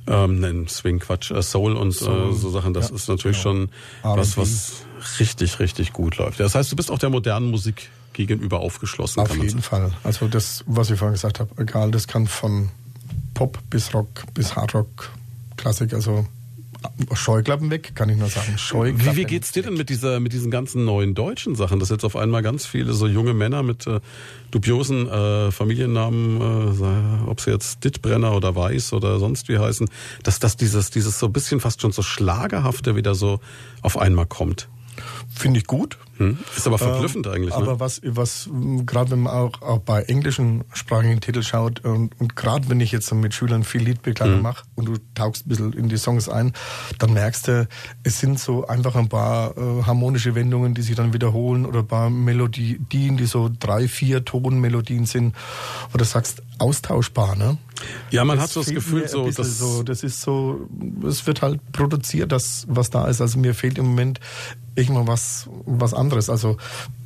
ähm, 0.06 0.40
nein, 0.40 0.68
Swing, 0.68 0.98
Quatsch, 0.98 1.30
äh, 1.30 1.42
Soul 1.42 1.76
und 1.76 1.92
Soul, 1.92 2.30
Äh, 2.30 2.34
so 2.34 2.50
Sachen, 2.50 2.74
das 2.74 2.90
ja, 2.90 2.94
ist 2.96 3.08
natürlich 3.08 3.42
genau. 3.42 3.56
schon 3.56 3.70
was, 4.02 4.36
was 4.36 4.72
richtig, 5.18 5.58
richtig 5.60 5.92
gut 5.92 6.18
läuft. 6.18 6.40
Das 6.40 6.54
heißt, 6.54 6.70
du 6.70 6.76
bist 6.76 6.90
auch 6.90 6.98
der 6.98 7.10
modernen 7.10 7.50
Musik 7.50 7.90
gegenüber 8.12 8.60
aufgeschlossen. 8.60 9.20
Auf 9.20 9.36
jeden 9.36 9.62
Fall. 9.62 9.92
Also 10.04 10.28
das, 10.28 10.64
was 10.66 10.90
ich 10.90 10.98
vorhin 10.98 11.14
gesagt 11.14 11.40
habe, 11.40 11.50
egal, 11.62 11.90
das 11.90 12.06
kann 12.06 12.26
von 12.26 12.70
Pop 13.34 13.58
bis 13.70 13.94
Rock 13.94 14.24
bis 14.34 14.56
Hardrock, 14.56 15.10
Klassik, 15.56 15.94
also 15.94 16.26
Scheuklappen 17.12 17.70
weg, 17.70 17.92
kann 17.94 18.08
ich 18.08 18.16
nur 18.16 18.28
sagen. 18.28 18.56
Scheuklappen. 18.56 19.16
Wie, 19.16 19.20
wie 19.20 19.24
geht's 19.24 19.52
dir 19.52 19.62
denn 19.62 19.74
mit 19.74 19.88
dieser, 19.88 20.20
mit 20.20 20.32
diesen 20.32 20.50
ganzen 20.50 20.84
neuen 20.84 21.14
deutschen 21.14 21.54
Sachen, 21.54 21.78
dass 21.78 21.88
jetzt 21.90 22.04
auf 22.04 22.16
einmal 22.16 22.42
ganz 22.42 22.66
viele 22.66 22.92
so 22.92 23.06
junge 23.06 23.34
Männer 23.34 23.62
mit 23.62 23.86
äh, 23.86 24.00
dubiosen 24.50 25.08
äh, 25.08 25.50
Familiennamen, 25.50 26.40
äh, 26.40 27.28
ob 27.28 27.40
sie 27.40 27.50
jetzt 27.50 27.84
Dittbrenner 27.84 28.34
oder 28.34 28.56
Weiß 28.56 28.92
oder 28.92 29.18
sonst 29.18 29.48
wie 29.48 29.58
heißen, 29.58 29.88
dass 30.22 30.38
das 30.38 30.56
dieses, 30.56 30.90
dieses 30.90 31.18
so 31.18 31.26
ein 31.26 31.32
bisschen 31.32 31.60
fast 31.60 31.80
schon 31.80 31.92
so 31.92 32.02
Schlagerhafte 32.02 32.96
wieder 32.96 33.14
so 33.14 33.40
auf 33.82 33.98
einmal 33.98 34.26
kommt? 34.26 34.68
Finde 35.28 35.60
ich 35.60 35.66
gut. 35.66 35.98
Hm. 36.20 36.36
Ist 36.54 36.66
aber 36.66 36.76
verblüffend 36.76 37.26
ähm, 37.26 37.32
eigentlich. 37.32 37.56
Ne? 37.56 37.62
Aber 37.62 37.80
was, 37.80 38.02
was 38.04 38.50
gerade 38.84 39.10
wenn 39.10 39.20
man 39.20 39.32
auch, 39.32 39.62
auch 39.62 39.78
bei 39.78 40.02
englischen 40.02 40.64
sprachigen 40.74 41.22
Titeln 41.22 41.42
schaut 41.42 41.82
und, 41.82 42.12
und 42.20 42.36
gerade 42.36 42.68
wenn 42.68 42.78
ich 42.80 42.92
jetzt 42.92 43.10
mit 43.14 43.32
Schülern 43.32 43.64
viel 43.64 43.80
Liedbegleitung 43.80 44.36
mhm. 44.36 44.42
mache 44.42 44.64
und 44.74 44.84
du 44.86 44.98
tauchst 45.14 45.46
ein 45.46 45.48
bisschen 45.48 45.72
in 45.72 45.88
die 45.88 45.96
Songs 45.96 46.28
ein, 46.28 46.52
dann 46.98 47.14
merkst 47.14 47.48
du, 47.48 47.68
es 48.02 48.20
sind 48.20 48.38
so 48.38 48.66
einfach 48.66 48.96
ein 48.96 49.08
paar 49.08 49.56
äh, 49.56 49.82
harmonische 49.84 50.34
Wendungen, 50.34 50.74
die 50.74 50.82
sich 50.82 50.94
dann 50.94 51.14
wiederholen 51.14 51.64
oder 51.64 51.78
ein 51.78 51.88
paar 51.88 52.10
Melodien, 52.10 52.86
die 52.90 53.24
so 53.24 53.50
drei, 53.58 53.88
vier 53.88 54.22
Tonmelodien 54.22 55.06
sind, 55.06 55.34
wo 55.90 55.96
du 55.96 56.04
sagst, 56.04 56.42
austauschbar, 56.58 57.34
ne? 57.34 57.56
Ja, 58.10 58.24
man 58.24 58.36
das 58.36 58.44
hat 58.44 58.50
so 58.50 58.60
das 58.60 58.74
Gefühl, 58.74 59.08
so, 59.08 59.30
das 59.30 59.58
so, 59.58 59.82
das 59.82 60.02
ist 60.02 60.20
so, 60.20 60.68
es 61.06 61.26
wird 61.26 61.40
halt 61.40 61.60
produziert, 61.72 62.30
das, 62.30 62.66
was 62.68 62.90
da 62.90 63.06
ist. 63.06 63.22
Also 63.22 63.38
mir 63.38 63.54
fehlt 63.54 63.78
im 63.78 63.86
Moment 63.86 64.20
irgendwann 64.74 65.06
was, 65.06 65.48
was 65.66 65.94
anderes. 65.94 66.30
Also 66.30 66.56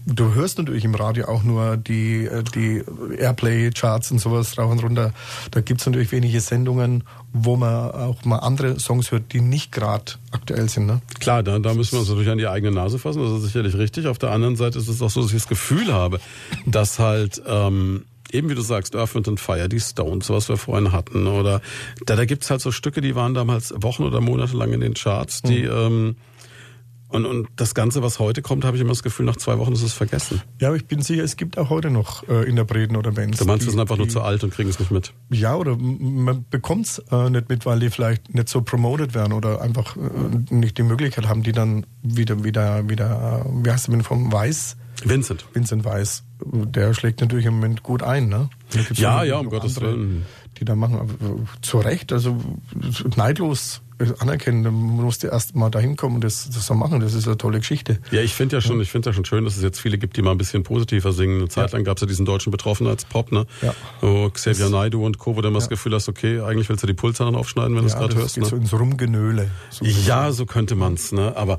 du 0.06 0.34
hörst 0.34 0.58
natürlich 0.58 0.84
im 0.84 0.94
Radio 0.94 1.26
auch 1.26 1.42
nur 1.42 1.76
die, 1.76 2.24
äh, 2.24 2.42
die 2.54 2.82
Airplay-Charts 3.18 4.10
und 4.10 4.18
sowas 4.18 4.56
rauf 4.58 4.70
und 4.70 4.82
runter. 4.82 5.12
Da 5.50 5.60
gibt's 5.60 5.86
natürlich 5.86 6.12
wenige 6.12 6.40
Sendungen, 6.40 7.04
wo 7.32 7.56
man 7.56 7.90
auch 7.92 8.24
mal 8.24 8.38
andere 8.38 8.78
Songs 8.78 9.10
hört, 9.10 9.32
die 9.32 9.40
nicht 9.40 9.72
gerade 9.72 10.12
aktuell 10.30 10.68
sind. 10.68 10.86
Ne? 10.86 11.00
Klar, 11.20 11.42
da, 11.42 11.58
da 11.58 11.74
müssen 11.74 11.92
wir 11.92 12.00
uns 12.00 12.08
natürlich 12.08 12.30
an 12.30 12.38
die 12.38 12.46
eigene 12.46 12.72
Nase 12.72 12.98
fassen, 12.98 13.22
das 13.22 13.32
ist 13.32 13.44
sicherlich 13.44 13.74
richtig. 13.76 14.06
Auf 14.06 14.18
der 14.18 14.30
anderen 14.30 14.56
Seite 14.56 14.78
ist 14.78 14.88
es 14.88 15.00
auch 15.00 15.10
so, 15.10 15.22
dass 15.22 15.30
ich 15.30 15.38
das 15.38 15.48
Gefühl 15.48 15.92
habe, 15.92 16.20
dass 16.66 16.98
halt... 16.98 17.42
Ähm, 17.46 18.04
eben 18.32 18.48
wie 18.48 18.56
du 18.56 18.62
sagst, 18.62 18.96
Earth, 18.96 19.14
Wind 19.14 19.38
Fire, 19.38 19.68
die 19.68 19.78
Stones, 19.78 20.28
was 20.28 20.48
wir 20.48 20.56
vorhin 20.56 20.90
hatten, 20.90 21.28
oder 21.28 21.60
da, 22.04 22.16
da 22.16 22.24
gibt's 22.24 22.50
halt 22.50 22.60
so 22.60 22.72
Stücke, 22.72 23.00
die 23.00 23.14
waren 23.14 23.32
damals 23.32 23.72
Wochen 23.76 24.02
oder 24.02 24.20
Monate 24.20 24.56
lang 24.56 24.72
in 24.72 24.80
den 24.80 24.94
Charts, 24.94 25.42
die 25.42 25.62
mhm. 25.62 25.70
ähm, 25.70 26.16
und, 27.14 27.26
und 27.26 27.48
das 27.56 27.74
Ganze, 27.74 28.02
was 28.02 28.18
heute 28.18 28.42
kommt, 28.42 28.64
habe 28.64 28.76
ich 28.76 28.80
immer 28.80 28.90
das 28.90 29.04
Gefühl, 29.04 29.24
nach 29.24 29.36
zwei 29.36 29.58
Wochen 29.58 29.72
ist 29.72 29.82
es 29.82 29.92
vergessen. 29.92 30.42
Ja, 30.60 30.68
aber 30.68 30.76
ich 30.76 30.86
bin 30.86 31.00
sicher, 31.00 31.22
es 31.22 31.36
gibt 31.36 31.56
auch 31.58 31.70
heute 31.70 31.90
noch 31.90 32.28
äh, 32.28 32.48
Interpreten 32.48 32.96
oder 32.96 33.12
Bands. 33.12 33.38
Du 33.38 33.44
meinst, 33.44 33.64
die 33.66 33.70
sind 33.70 33.78
einfach 33.78 33.94
die, 33.94 34.02
nur 34.02 34.08
zu 34.08 34.20
alt 34.20 34.42
und 34.42 34.52
kriegen 34.52 34.68
es 34.68 34.80
nicht 34.80 34.90
mit? 34.90 35.12
Ja, 35.30 35.54
oder 35.54 35.76
man 35.76 36.44
bekommt 36.50 36.86
es 36.86 36.98
äh, 37.10 37.30
nicht 37.30 37.48
mit, 37.48 37.66
weil 37.66 37.78
die 37.78 37.90
vielleicht 37.90 38.34
nicht 38.34 38.48
so 38.48 38.62
promoted 38.62 39.14
werden 39.14 39.32
oder 39.32 39.62
einfach 39.62 39.96
äh, 39.96 40.00
nicht 40.52 40.76
die 40.76 40.82
Möglichkeit 40.82 41.28
haben, 41.28 41.44
die 41.44 41.52
dann 41.52 41.86
wieder, 42.02 42.42
wieder, 42.42 42.88
wieder, 42.88 43.44
äh, 43.46 43.64
wie 43.64 43.70
heißt 43.70 43.86
der 43.86 44.02
vom 44.02 44.32
Weiß? 44.32 44.76
Vincent. 45.04 45.44
Vincent 45.52 45.84
Weiß. 45.84 46.24
Der 46.40 46.94
schlägt 46.94 47.20
natürlich 47.20 47.46
im 47.46 47.54
Moment 47.54 47.82
gut 47.82 48.02
ein, 48.02 48.28
ne? 48.28 48.48
Ja, 48.94 49.22
ja, 49.22 49.38
um 49.38 49.50
Gottes 49.50 49.80
Willen. 49.80 50.24
Die 50.58 50.64
da 50.64 50.74
machen, 50.74 51.48
zu 51.62 51.78
Recht, 51.78 52.12
also 52.12 52.38
neidlos 53.16 53.82
anerkennen, 54.18 54.64
dann 54.64 54.74
musst 54.74 55.22
du 55.22 55.28
erst 55.28 55.54
mal 55.54 55.70
dahin 55.70 55.96
kommen 55.96 56.16
und 56.16 56.24
das, 56.24 56.50
das 56.50 56.66
so 56.66 56.74
machen. 56.74 57.00
Das 57.00 57.14
ist 57.14 57.26
eine 57.26 57.38
tolle 57.38 57.58
Geschichte. 57.58 57.98
Ja, 58.10 58.20
ich 58.20 58.34
finde 58.34 58.56
ja 58.56 58.60
schon, 58.60 58.80
ich 58.80 58.90
finde 58.90 59.10
ja 59.10 59.14
schon 59.14 59.24
schön, 59.24 59.44
dass 59.44 59.56
es 59.56 59.62
jetzt 59.62 59.80
viele 59.80 59.98
gibt, 59.98 60.16
die 60.16 60.22
mal 60.22 60.32
ein 60.32 60.38
bisschen 60.38 60.62
positiver 60.62 61.12
singen. 61.12 61.38
Eine 61.38 61.48
Zeit 61.48 61.70
ja. 61.70 61.78
lang 61.78 61.84
gab 61.84 61.96
es 61.96 62.00
ja 62.00 62.06
diesen 62.06 62.26
deutschen 62.26 62.50
Betroffenheitspop, 62.50 63.32
ne? 63.32 63.46
Ja. 63.62 63.74
So 64.00 64.30
Xavier 64.32 64.68
Naidu 64.68 65.04
und 65.04 65.18
Co., 65.18 65.36
wo 65.36 65.40
du 65.40 65.48
immer 65.48 65.58
ja. 65.58 65.60
das 65.60 65.68
Gefühl 65.68 65.94
hast, 65.94 66.08
okay, 66.08 66.40
eigentlich 66.40 66.68
willst 66.68 66.82
du 66.82 66.86
die 66.86 66.94
Pulsadern 66.94 67.36
aufschneiden, 67.36 67.76
wenn 67.76 67.82
du 67.82 67.88
es 67.88 67.96
gerade 67.96 68.16
hörst. 68.16 68.34
Geht 68.34 68.44
ne? 68.44 68.50
so 68.50 68.56
ins 68.56 68.72
Rumgenöle. 68.72 69.50
So 69.70 69.84
ja, 69.84 70.32
so 70.32 70.46
könnte 70.46 70.74
man's, 70.74 71.12
ne? 71.12 71.36
Aber 71.36 71.58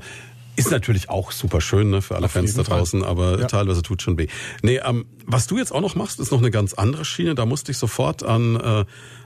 ist 0.56 0.70
natürlich 0.70 1.08
auch 1.08 1.32
super 1.32 1.60
schön 1.60 1.90
ne, 1.90 2.02
für 2.02 2.16
alle 2.16 2.26
Auf 2.26 2.32
Fans 2.32 2.54
da 2.54 2.62
draußen, 2.62 3.00
Fall. 3.00 3.08
aber 3.08 3.40
ja. 3.40 3.46
teilweise 3.46 3.82
tut 3.82 4.02
schon 4.02 4.18
weh. 4.18 4.26
Nee, 4.62 4.80
ähm, 4.84 5.06
was 5.26 5.46
du 5.46 5.58
jetzt 5.58 5.72
auch 5.72 5.80
noch 5.80 5.94
machst, 5.94 6.20
ist 6.20 6.32
noch 6.32 6.38
eine 6.38 6.50
ganz 6.50 6.74
andere 6.74 7.04
Schiene. 7.04 7.34
Da 7.34 7.46
musste 7.46 7.72
ich 7.72 7.78
sofort 7.78 8.22
an 8.22 8.56
äh, 8.56 8.84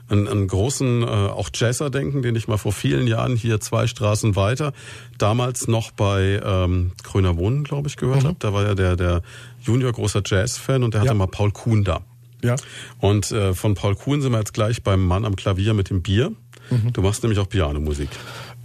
einen, 0.09 0.27
einen 0.27 0.47
großen 0.47 1.03
äh, 1.03 1.05
auch 1.05 1.49
Jazzer 1.53 1.89
denken, 1.89 2.21
den 2.21 2.35
ich 2.35 2.47
mal 2.47 2.57
vor 2.57 2.73
vielen 2.73 3.07
Jahren 3.07 3.35
hier 3.35 3.59
zwei 3.59 3.87
Straßen 3.87 4.35
weiter, 4.35 4.73
damals 5.17 5.67
noch 5.67 5.91
bei 5.91 6.41
ähm, 6.43 6.91
Grüner 7.03 7.37
Wohnen, 7.37 7.63
glaube 7.63 7.87
ich, 7.87 7.97
gehört 7.97 8.23
mhm. 8.23 8.27
habe. 8.27 8.35
Da 8.39 8.53
war 8.53 8.63
ja 8.63 8.75
der, 8.75 8.95
der 8.95 9.21
Junior 9.61 9.91
großer 9.91 10.21
Jazz-Fan 10.25 10.83
und 10.83 10.93
der 10.93 11.01
hatte 11.01 11.09
ja. 11.09 11.13
mal 11.13 11.27
Paul 11.27 11.51
Kuhn 11.51 11.83
da. 11.83 12.01
Ja. 12.43 12.55
Und 12.99 13.31
äh, 13.31 13.53
von 13.53 13.75
Paul 13.75 13.95
Kuhn 13.95 14.21
sind 14.21 14.31
wir 14.31 14.39
jetzt 14.39 14.53
gleich 14.53 14.83
beim 14.83 15.05
Mann 15.05 15.25
am 15.25 15.35
Klavier 15.35 15.73
mit 15.73 15.89
dem 15.89 16.01
Bier. 16.01 16.31
Mhm. 16.69 16.93
Du 16.93 17.01
machst 17.01 17.21
nämlich 17.23 17.39
auch 17.39 17.49
Pianomusik. 17.49 18.09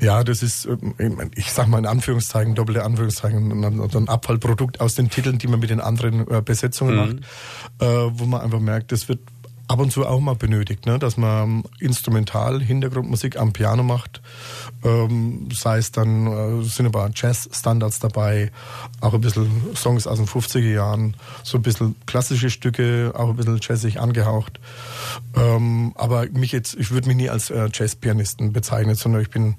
Ja, 0.01 0.24
das 0.24 0.43
ist, 0.43 0.66
ähm, 0.66 1.31
ich 1.35 1.52
sag 1.52 1.68
mal 1.68 1.78
in 1.78 1.86
Anführungszeichen, 1.86 2.55
doppelte 2.55 2.85
Anführungszeichen, 2.85 3.64
ein 3.64 4.09
Abfallprodukt 4.09 4.81
aus 4.81 4.94
den 4.94 5.09
Titeln, 5.09 5.39
die 5.39 5.47
man 5.47 5.60
mit 5.60 5.70
den 5.70 5.81
anderen 5.81 6.28
äh, 6.31 6.43
Besetzungen 6.43 6.94
mhm. 6.94 6.98
macht, 6.98 7.16
äh, 7.81 8.18
wo 8.18 8.27
man 8.27 8.43
einfach 8.43 8.60
merkt, 8.60 8.93
das 8.93 9.09
wird 9.09 9.20
ab 9.68 9.80
und 9.80 9.90
zu 9.90 10.06
auch 10.06 10.20
mal 10.20 10.36
benötigt, 10.36 10.86
ne? 10.86 10.98
dass 10.98 11.16
man 11.16 11.64
instrumental 11.80 12.62
Hintergrundmusik 12.62 13.36
am 13.36 13.52
Piano 13.52 13.82
macht. 13.82 14.20
Ähm, 14.84 15.48
sei 15.52 15.78
es 15.78 15.90
dann, 15.90 16.26
äh, 16.26 16.64
sind 16.64 16.86
ein 16.86 16.93
paar 16.93 17.10
Jazz-Standards 17.12 17.98
dabei, 17.98 18.52
auch 19.01 19.14
ein 19.14 19.20
bisschen 19.20 19.74
Songs 19.74 20.06
aus 20.06 20.18
den 20.18 20.28
50er 20.28 20.72
Jahren, 20.72 21.16
so 21.43 21.59
ein 21.59 21.62
bisschen 21.62 21.97
klassische 22.06 22.51
Stücke, 22.51 23.12
auch 23.16 23.30
ein 23.30 23.36
bisschen 23.36 23.59
jazzig 23.60 24.01
angehaucht. 24.01 24.60
Ähm, 25.34 25.93
aber 25.97 26.26
mich 26.30 26.52
jetzt, 26.52 26.74
ich 26.74 26.90
würde 26.93 27.09
mich 27.09 27.16
nie 27.16 27.28
als 27.28 27.51
äh, 27.51 27.68
Jazzpianisten 27.72 28.52
bezeichnen, 28.52 28.94
sondern 28.94 29.22
ich 29.22 29.30
bin 29.30 29.56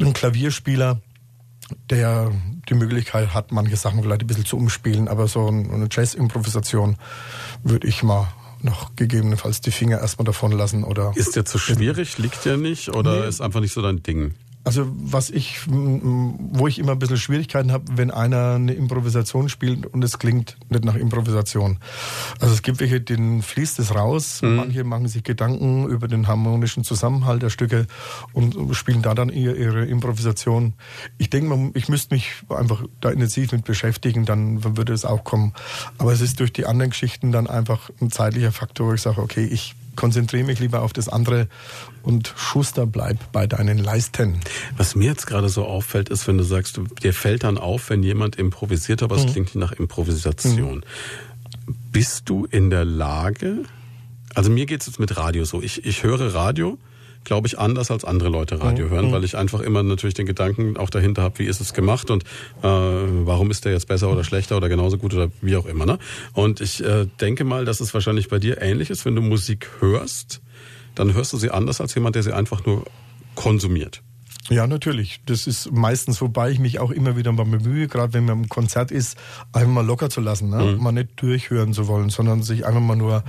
ein 0.00 0.12
Klavierspieler, 0.14 1.00
der 1.90 2.32
die 2.68 2.74
Möglichkeit 2.74 3.34
hat, 3.34 3.52
manche 3.52 3.76
Sachen 3.76 4.02
vielleicht 4.02 4.22
ein 4.22 4.26
bisschen 4.26 4.46
zu 4.46 4.56
umspielen, 4.56 5.06
aber 5.06 5.28
so 5.28 5.46
eine 5.46 5.88
Jazz-Improvisation 5.90 6.96
würde 7.62 7.86
ich 7.86 8.02
mal 8.02 8.28
noch 8.64 8.96
gegebenenfalls 8.96 9.60
die 9.60 9.70
Finger 9.70 10.00
erstmal 10.00 10.24
davon 10.24 10.52
lassen 10.52 10.84
oder. 10.84 11.12
Ist 11.14 11.36
der 11.36 11.44
zu 11.44 11.58
schwierig? 11.58 12.18
Liegt 12.18 12.44
der 12.44 12.56
nicht? 12.56 12.94
Oder 12.94 13.20
nee. 13.20 13.28
ist 13.28 13.40
einfach 13.40 13.60
nicht 13.60 13.72
so 13.72 13.82
dein 13.82 14.02
Ding? 14.02 14.34
Also 14.68 14.86
was 14.98 15.30
ich, 15.30 15.60
wo 15.66 16.68
ich 16.68 16.78
immer 16.78 16.92
ein 16.92 16.98
bisschen 16.98 17.16
Schwierigkeiten 17.16 17.72
habe, 17.72 17.84
wenn 17.96 18.10
einer 18.10 18.56
eine 18.56 18.74
Improvisation 18.74 19.48
spielt 19.48 19.86
und 19.86 20.04
es 20.04 20.18
klingt 20.18 20.58
nicht 20.68 20.84
nach 20.84 20.94
Improvisation. 20.94 21.78
Also 22.38 22.52
es 22.52 22.60
gibt 22.60 22.78
welche, 22.78 23.00
denen 23.00 23.40
fließt 23.40 23.78
es 23.78 23.94
raus. 23.94 24.42
Mhm. 24.42 24.56
Manche 24.56 24.84
machen 24.84 25.08
sich 25.08 25.22
Gedanken 25.22 25.88
über 25.88 26.06
den 26.06 26.28
harmonischen 26.28 26.84
Zusammenhalt 26.84 27.40
der 27.40 27.48
Stücke 27.48 27.86
und 28.34 28.58
spielen 28.76 29.00
da 29.00 29.14
dann 29.14 29.30
ihre, 29.30 29.56
ihre 29.56 29.86
Improvisation. 29.86 30.74
Ich 31.16 31.30
denke, 31.30 31.70
ich 31.72 31.88
müsste 31.88 32.14
mich 32.14 32.30
einfach 32.50 32.84
da 33.00 33.08
intensiv 33.08 33.52
mit 33.52 33.64
beschäftigen, 33.64 34.26
dann 34.26 34.76
würde 34.76 34.92
es 34.92 35.06
auch 35.06 35.24
kommen. 35.24 35.54
Aber 35.96 36.12
es 36.12 36.20
ist 36.20 36.40
durch 36.40 36.52
die 36.52 36.66
anderen 36.66 36.90
Geschichten 36.90 37.32
dann 37.32 37.46
einfach 37.46 37.88
ein 38.02 38.10
zeitlicher 38.10 38.52
Faktor, 38.52 38.88
wo 38.88 38.92
ich 38.92 39.00
sage, 39.00 39.22
okay, 39.22 39.46
ich 39.46 39.74
konzentriere 39.98 40.44
mich 40.44 40.60
lieber 40.60 40.82
auf 40.82 40.92
das 40.92 41.08
andere 41.08 41.48
und 42.02 42.32
Schuster 42.36 42.86
bleib 42.86 43.32
bei 43.32 43.48
deinen 43.48 43.78
Leisten. 43.78 44.38
Was 44.76 44.94
mir 44.94 45.06
jetzt 45.06 45.26
gerade 45.26 45.48
so 45.48 45.64
auffällt, 45.64 46.08
ist, 46.08 46.28
wenn 46.28 46.38
du 46.38 46.44
sagst, 46.44 46.80
dir 47.02 47.12
fällt 47.12 47.42
dann 47.42 47.58
auf, 47.58 47.90
wenn 47.90 48.04
jemand 48.04 48.36
improvisiert, 48.36 49.02
aber 49.02 49.16
es 49.16 49.26
mhm. 49.26 49.32
klingt 49.32 49.46
nicht 49.46 49.56
nach 49.56 49.72
Improvisation. 49.72 50.84
Mhm. 51.66 51.74
Bist 51.90 52.28
du 52.28 52.44
in 52.44 52.70
der 52.70 52.84
Lage, 52.84 53.64
also 54.36 54.50
mir 54.50 54.66
geht 54.66 54.82
es 54.82 54.86
jetzt 54.86 55.00
mit 55.00 55.16
Radio 55.16 55.44
so, 55.44 55.62
ich, 55.62 55.84
ich 55.84 56.04
höre 56.04 56.32
Radio 56.32 56.78
glaube 57.28 57.46
ich, 57.46 57.58
anders 57.58 57.90
als 57.90 58.04
andere 58.04 58.30
Leute 58.30 58.60
Radio 58.60 58.86
mhm. 58.86 58.90
hören, 58.90 59.12
weil 59.12 59.22
ich 59.22 59.36
einfach 59.36 59.60
immer 59.60 59.82
natürlich 59.82 60.14
den 60.14 60.26
Gedanken 60.26 60.76
auch 60.76 60.90
dahinter 60.90 61.22
habe, 61.22 61.38
wie 61.38 61.44
ist 61.44 61.60
es 61.60 61.74
gemacht 61.74 62.10
und 62.10 62.24
äh, 62.24 62.26
warum 62.62 63.50
ist 63.50 63.64
der 63.64 63.72
jetzt 63.72 63.86
besser 63.86 64.10
oder 64.10 64.24
schlechter 64.24 64.56
oder 64.56 64.68
genauso 64.68 64.98
gut 64.98 65.14
oder 65.14 65.30
wie 65.42 65.54
auch 65.56 65.66
immer. 65.66 65.86
Ne? 65.86 65.98
Und 66.32 66.60
ich 66.60 66.82
äh, 66.82 67.06
denke 67.20 67.44
mal, 67.44 67.64
dass 67.64 67.80
es 67.80 67.92
wahrscheinlich 67.92 68.28
bei 68.28 68.38
dir 68.38 68.60
ähnlich 68.62 68.88
ist, 68.90 69.04
wenn 69.04 69.14
du 69.14 69.20
Musik 69.20 69.68
hörst, 69.80 70.40
dann 70.94 71.14
hörst 71.14 71.32
du 71.34 71.36
sie 71.36 71.50
anders 71.50 71.80
als 71.80 71.94
jemand, 71.94 72.16
der 72.16 72.22
sie 72.22 72.32
einfach 72.32 72.64
nur 72.64 72.84
konsumiert. 73.34 74.02
Ja, 74.50 74.66
natürlich. 74.66 75.20
Das 75.26 75.46
ist 75.46 75.70
meistens, 75.72 76.20
wobei 76.20 76.50
ich 76.50 76.58
mich 76.58 76.78
auch 76.78 76.90
immer 76.90 77.16
wieder 77.16 77.32
mal 77.32 77.44
bemühe, 77.44 77.86
gerade 77.86 78.14
wenn 78.14 78.24
man 78.24 78.44
im 78.44 78.48
Konzert 78.48 78.90
ist, 78.90 79.18
einfach 79.52 79.70
mal 79.70 79.84
locker 79.84 80.08
zu 80.08 80.20
lassen, 80.20 80.48
ne? 80.48 80.76
Mhm. 80.76 80.82
mal 80.82 80.92
nicht 80.92 81.10
durchhören 81.16 81.74
zu 81.74 81.86
wollen, 81.86 82.08
sondern 82.08 82.42
sich 82.42 82.64
einfach 82.66 82.80
mal 82.80 82.96
nur 82.96 83.24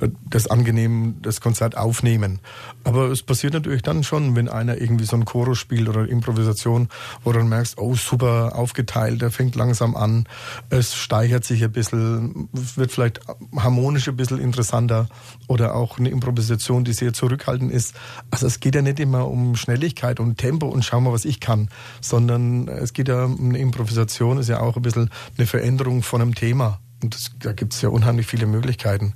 äh, 0.00 0.08
das 0.28 0.46
angenehm, 0.46 1.16
das 1.22 1.40
Konzert 1.40 1.76
aufnehmen. 1.76 2.38
Aber 2.84 3.10
es 3.10 3.22
passiert 3.22 3.52
natürlich 3.52 3.82
dann 3.82 4.04
schon, 4.04 4.36
wenn 4.36 4.48
einer 4.48 4.80
irgendwie 4.80 5.04
so 5.04 5.16
ein 5.16 5.24
Chorus 5.24 5.58
spielt 5.58 5.88
oder 5.88 6.08
Improvisation, 6.08 6.88
wo 7.24 7.32
du 7.32 7.38
dann 7.38 7.48
merkst, 7.48 7.78
oh 7.78 7.94
super 7.94 8.52
aufgeteilt, 8.54 9.22
der 9.22 9.30
fängt 9.30 9.56
langsam 9.56 9.96
an, 9.96 10.26
es 10.70 10.94
steigert 10.94 11.44
sich 11.44 11.64
ein 11.64 11.72
bisschen, 11.72 12.48
wird 12.52 12.92
vielleicht 12.92 13.20
harmonisch 13.56 14.08
ein 14.08 14.16
bisschen 14.16 14.38
interessanter 14.38 15.08
oder 15.48 15.74
auch 15.74 15.98
eine 15.98 16.10
Improvisation, 16.10 16.84
die 16.84 16.92
sehr 16.92 17.12
zurückhaltend 17.12 17.72
ist. 17.72 17.94
Also 18.30 18.46
es 18.46 18.60
geht 18.60 18.74
ja 18.74 18.82
nicht 18.82 19.00
immer 19.00 19.26
um 19.28 19.56
Schnelligkeit 19.56 20.20
und 20.20 20.38
Tempo, 20.38 20.59
Tempo 20.60 20.68
und 20.68 20.84
schau 20.84 21.00
mal, 21.00 21.12
was 21.12 21.24
ich 21.24 21.40
kann, 21.40 21.68
sondern 22.00 22.68
es 22.68 22.92
geht 22.92 23.08
ja 23.08 23.24
um 23.24 23.48
eine 23.48 23.58
Improvisation, 23.58 24.38
ist 24.38 24.48
ja 24.48 24.60
auch 24.60 24.76
ein 24.76 24.82
bisschen 24.82 25.10
eine 25.36 25.46
Veränderung 25.46 26.02
von 26.02 26.20
einem 26.20 26.34
Thema. 26.34 26.80
Und 27.02 27.14
das, 27.14 27.30
da 27.38 27.52
gibt 27.52 27.72
es 27.72 27.80
ja 27.80 27.88
unheimlich 27.88 28.26
viele 28.26 28.44
Möglichkeiten. 28.44 29.14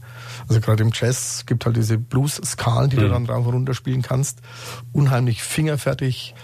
Also 0.49 0.63
gerade 0.63 0.83
im 0.83 0.91
Jazz 0.95 1.45
gibt 1.45 1.67
halt 1.67 1.77
diese 1.77 1.99
Blues-Skalen, 1.99 2.89
die 2.89 2.97
mhm. 2.97 3.01
du 3.01 3.09
dann 3.11 3.27
rauf 3.27 3.47
und 3.47 3.53
runter 3.53 3.75
spielen 3.75 4.01
kannst. 4.01 4.41
Unheimlich 4.93 5.43
fingerfertig. 5.43 6.35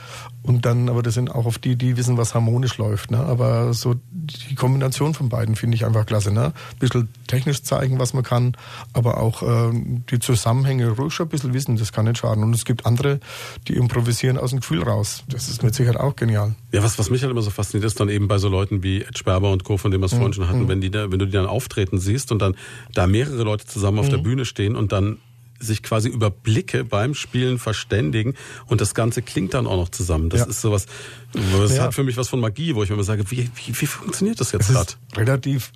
Und 0.42 0.64
dann, 0.64 0.88
aber 0.88 1.02
das 1.02 1.14
sind 1.14 1.30
auch 1.30 1.44
oft 1.44 1.62
die, 1.64 1.76
die 1.76 1.96
wissen, 1.98 2.16
was 2.16 2.34
harmonisch 2.34 2.78
läuft. 2.78 3.10
Ne? 3.10 3.18
Aber 3.18 3.74
so 3.74 3.94
die 4.10 4.54
Kombination 4.54 5.12
von 5.12 5.28
beiden 5.28 5.54
finde 5.54 5.74
ich 5.74 5.84
einfach 5.84 6.06
klasse. 6.06 6.32
Ne? 6.32 6.46
Ein 6.46 6.78
bisschen 6.78 7.08
technisch 7.26 7.62
zeigen, 7.62 7.98
was 7.98 8.14
man 8.14 8.22
kann, 8.22 8.56
aber 8.94 9.18
auch 9.18 9.42
äh, 9.42 9.70
die 10.10 10.18
Zusammenhänge 10.18 10.88
ruhig 10.90 11.12
schon 11.12 11.26
ein 11.26 11.28
bisschen 11.28 11.52
wissen, 11.52 11.76
das 11.76 11.92
kann 11.92 12.06
nicht 12.06 12.18
schaden. 12.18 12.42
Und 12.42 12.54
es 12.54 12.64
gibt 12.64 12.86
andere, 12.86 13.20
die 13.68 13.74
improvisieren 13.74 14.38
aus 14.38 14.50
dem 14.50 14.60
Gefühl 14.60 14.82
raus. 14.82 15.24
Das 15.28 15.48
ist 15.48 15.62
mit 15.62 15.74
Sicherheit 15.74 16.00
auch 16.00 16.16
genial. 16.16 16.54
Ja, 16.72 16.82
was, 16.82 16.98
was 16.98 17.10
mich 17.10 17.22
halt 17.22 17.30
immer 17.30 17.42
so 17.42 17.50
fasziniert, 17.50 17.86
ist 17.86 18.00
dann 18.00 18.08
eben 18.08 18.26
bei 18.26 18.38
so 18.38 18.48
Leuten 18.48 18.82
wie 18.82 19.02
Ed 19.02 19.18
Sperber 19.18 19.52
und 19.52 19.64
Co., 19.64 19.76
von 19.76 19.90
dem 19.90 20.00
wir 20.00 20.06
es 20.06 20.14
vorhin 20.14 20.32
schon 20.32 20.48
hatten, 20.48 20.68
wenn, 20.68 20.80
die 20.80 20.90
da, 20.90 21.10
wenn 21.12 21.18
du 21.18 21.26
die 21.26 21.32
dann 21.32 21.46
auftreten 21.46 21.98
siehst 21.98 22.32
und 22.32 22.40
dann 22.40 22.54
da 22.94 23.06
mehrere 23.06 23.42
Leute 23.42 23.66
zusammen 23.66 23.98
auf 23.98 24.08
der 24.08 24.18
Bühne 24.18 24.46
stehen 24.46 24.74
und 24.74 24.92
dann 24.92 25.18
sich 25.60 25.82
quasi 25.82 26.08
über 26.08 26.30
Blicke 26.30 26.84
beim 26.84 27.14
Spielen 27.14 27.58
verständigen 27.58 28.34
und 28.66 28.80
das 28.80 28.94
Ganze 28.94 29.22
klingt 29.22 29.54
dann 29.54 29.66
auch 29.66 29.76
noch 29.76 29.88
zusammen. 29.90 30.30
Das 30.30 30.40
Ja. 30.40 30.46
ist 30.46 30.60
sowas, 30.62 30.86
das 31.34 31.76
Ja. 31.76 31.82
hat 31.84 31.94
für 31.94 32.02
mich 32.02 32.16
was 32.16 32.28
von 32.28 32.40
Magie, 32.40 32.74
wo 32.74 32.82
ich 32.82 32.88
mir 32.88 32.94
immer 32.94 33.04
sage, 33.04 33.30
wie, 33.30 33.50
wie, 33.66 33.78
wie 33.80 33.86
funktioniert 33.86 34.40
das 34.40 34.52
jetzt 34.52 34.70
Es 34.70 34.74
gerade? 34.74 34.92
relativ 35.16 35.70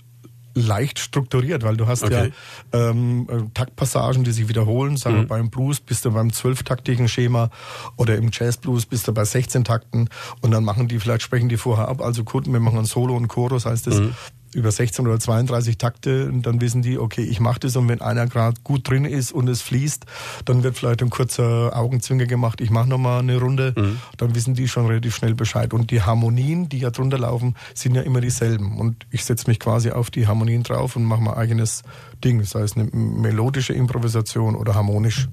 leicht 0.56 1.00
strukturiert, 1.00 1.64
weil 1.64 1.76
du 1.76 1.88
hast 1.88 2.04
Okay. 2.04 2.30
ja 2.72 2.90
ähm, 2.90 3.26
äh, 3.28 3.42
Taktpassagen, 3.54 4.22
die 4.22 4.30
sich 4.30 4.48
wiederholen. 4.48 4.96
Sagen 4.96 5.22
Mhm. 5.22 5.26
beim 5.26 5.50
Blues 5.50 5.80
bist 5.80 6.04
du 6.04 6.12
beim 6.12 6.32
zwölftaktigen 6.32 7.08
Schema 7.08 7.50
oder 7.96 8.16
im 8.16 8.30
Jazzblues 8.32 8.86
bist 8.86 9.08
du 9.08 9.12
bei 9.12 9.24
16 9.24 9.64
Takten 9.64 10.08
und 10.42 10.52
dann 10.52 10.62
machen 10.62 10.86
die, 10.86 11.00
vielleicht 11.00 11.22
sprechen 11.22 11.48
die 11.48 11.56
vorher 11.56 11.88
ab. 11.88 12.00
Also 12.00 12.22
gut, 12.22 12.46
wir 12.46 12.60
machen 12.60 12.78
ein 12.78 12.84
Solo 12.84 13.16
und 13.16 13.26
Chorus, 13.26 13.66
heißt 13.66 13.88
das 13.88 13.96
Mhm. 13.98 14.14
Über 14.54 14.70
16 14.70 15.06
oder 15.06 15.18
32 15.20 15.78
Takte 15.78 16.26
und 16.26 16.42
dann 16.46 16.60
wissen 16.60 16.82
die, 16.82 16.98
okay, 16.98 17.22
ich 17.22 17.40
mache 17.40 17.60
das 17.60 17.76
und 17.76 17.88
wenn 17.88 18.00
einer 18.00 18.26
gerade 18.26 18.60
gut 18.64 18.88
drin 18.88 19.04
ist 19.04 19.32
und 19.32 19.48
es 19.48 19.62
fließt, 19.62 20.06
dann 20.44 20.62
wird 20.62 20.76
vielleicht 20.78 21.02
ein 21.02 21.10
kurzer 21.10 21.72
Augenzwinger 21.76 22.26
gemacht, 22.26 22.60
ich 22.60 22.70
mache 22.70 22.88
nochmal 22.88 23.20
eine 23.20 23.38
Runde, 23.38 23.72
Mhm. 23.76 23.98
dann 24.16 24.34
wissen 24.34 24.54
die 24.54 24.68
schon 24.68 24.86
relativ 24.86 25.14
schnell 25.16 25.34
Bescheid. 25.34 25.74
Und 25.74 25.90
die 25.90 26.02
Harmonien, 26.02 26.68
die 26.68 26.78
ja 26.78 26.90
drunter 26.90 27.18
laufen, 27.18 27.54
sind 27.74 27.94
ja 27.94 28.02
immer 28.02 28.20
dieselben. 28.20 28.78
Und 28.78 29.06
ich 29.10 29.24
setze 29.24 29.48
mich 29.48 29.58
quasi 29.60 29.90
auf 29.90 30.10
die 30.10 30.26
Harmonien 30.26 30.62
drauf 30.62 30.96
und 30.96 31.04
mache 31.04 31.20
mein 31.22 31.34
eigenes 31.34 31.82
Ding, 32.22 32.42
sei 32.44 32.60
es 32.62 32.76
eine 32.76 32.84
melodische 32.92 33.72
Improvisation 33.72 34.54
oder 34.54 34.74
harmonisch. 34.74 35.28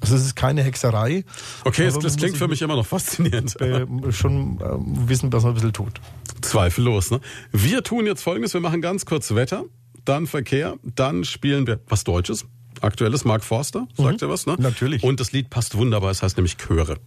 Also 0.00 0.14
es 0.14 0.24
ist 0.26 0.36
keine 0.36 0.62
Hexerei. 0.62 1.24
Okay, 1.64 1.90
das, 1.90 2.16
klingt 2.16 2.36
für 2.36 2.46
mich 2.46 2.62
immer 2.62 2.76
noch 2.76 2.86
faszinierend. 2.86 3.60
äh, 3.60 3.84
schon 4.12 4.60
äh, 4.60 5.08
wissen, 5.08 5.32
was 5.32 5.42
man 5.42 5.52
ein 5.52 5.54
bisschen 5.54 5.72
tut. 5.72 6.00
Zweifellos. 6.40 7.10
Ne? 7.10 7.20
Wir 7.52 7.82
tun 7.82 8.06
jetzt 8.06 8.22
Folgendes, 8.22 8.54
wir 8.54 8.60
machen 8.60 8.80
ganz 8.80 9.06
kurz 9.06 9.34
Wetter, 9.34 9.64
dann 10.04 10.26
Verkehr, 10.26 10.76
dann 10.82 11.24
spielen 11.24 11.66
wir 11.66 11.80
was 11.88 12.04
Deutsches. 12.04 12.46
Aktuelles, 12.80 13.24
Mark 13.24 13.42
Forster, 13.42 13.88
sagt 13.96 14.22
er 14.22 14.28
was, 14.28 14.46
ne? 14.46 14.54
Natürlich. 14.58 15.02
Und 15.02 15.18
das 15.18 15.32
Lied 15.32 15.50
passt 15.50 15.76
wunderbar, 15.76 16.12
es 16.12 16.22
heißt 16.22 16.36
nämlich 16.36 16.56
Chöre. 16.58 16.98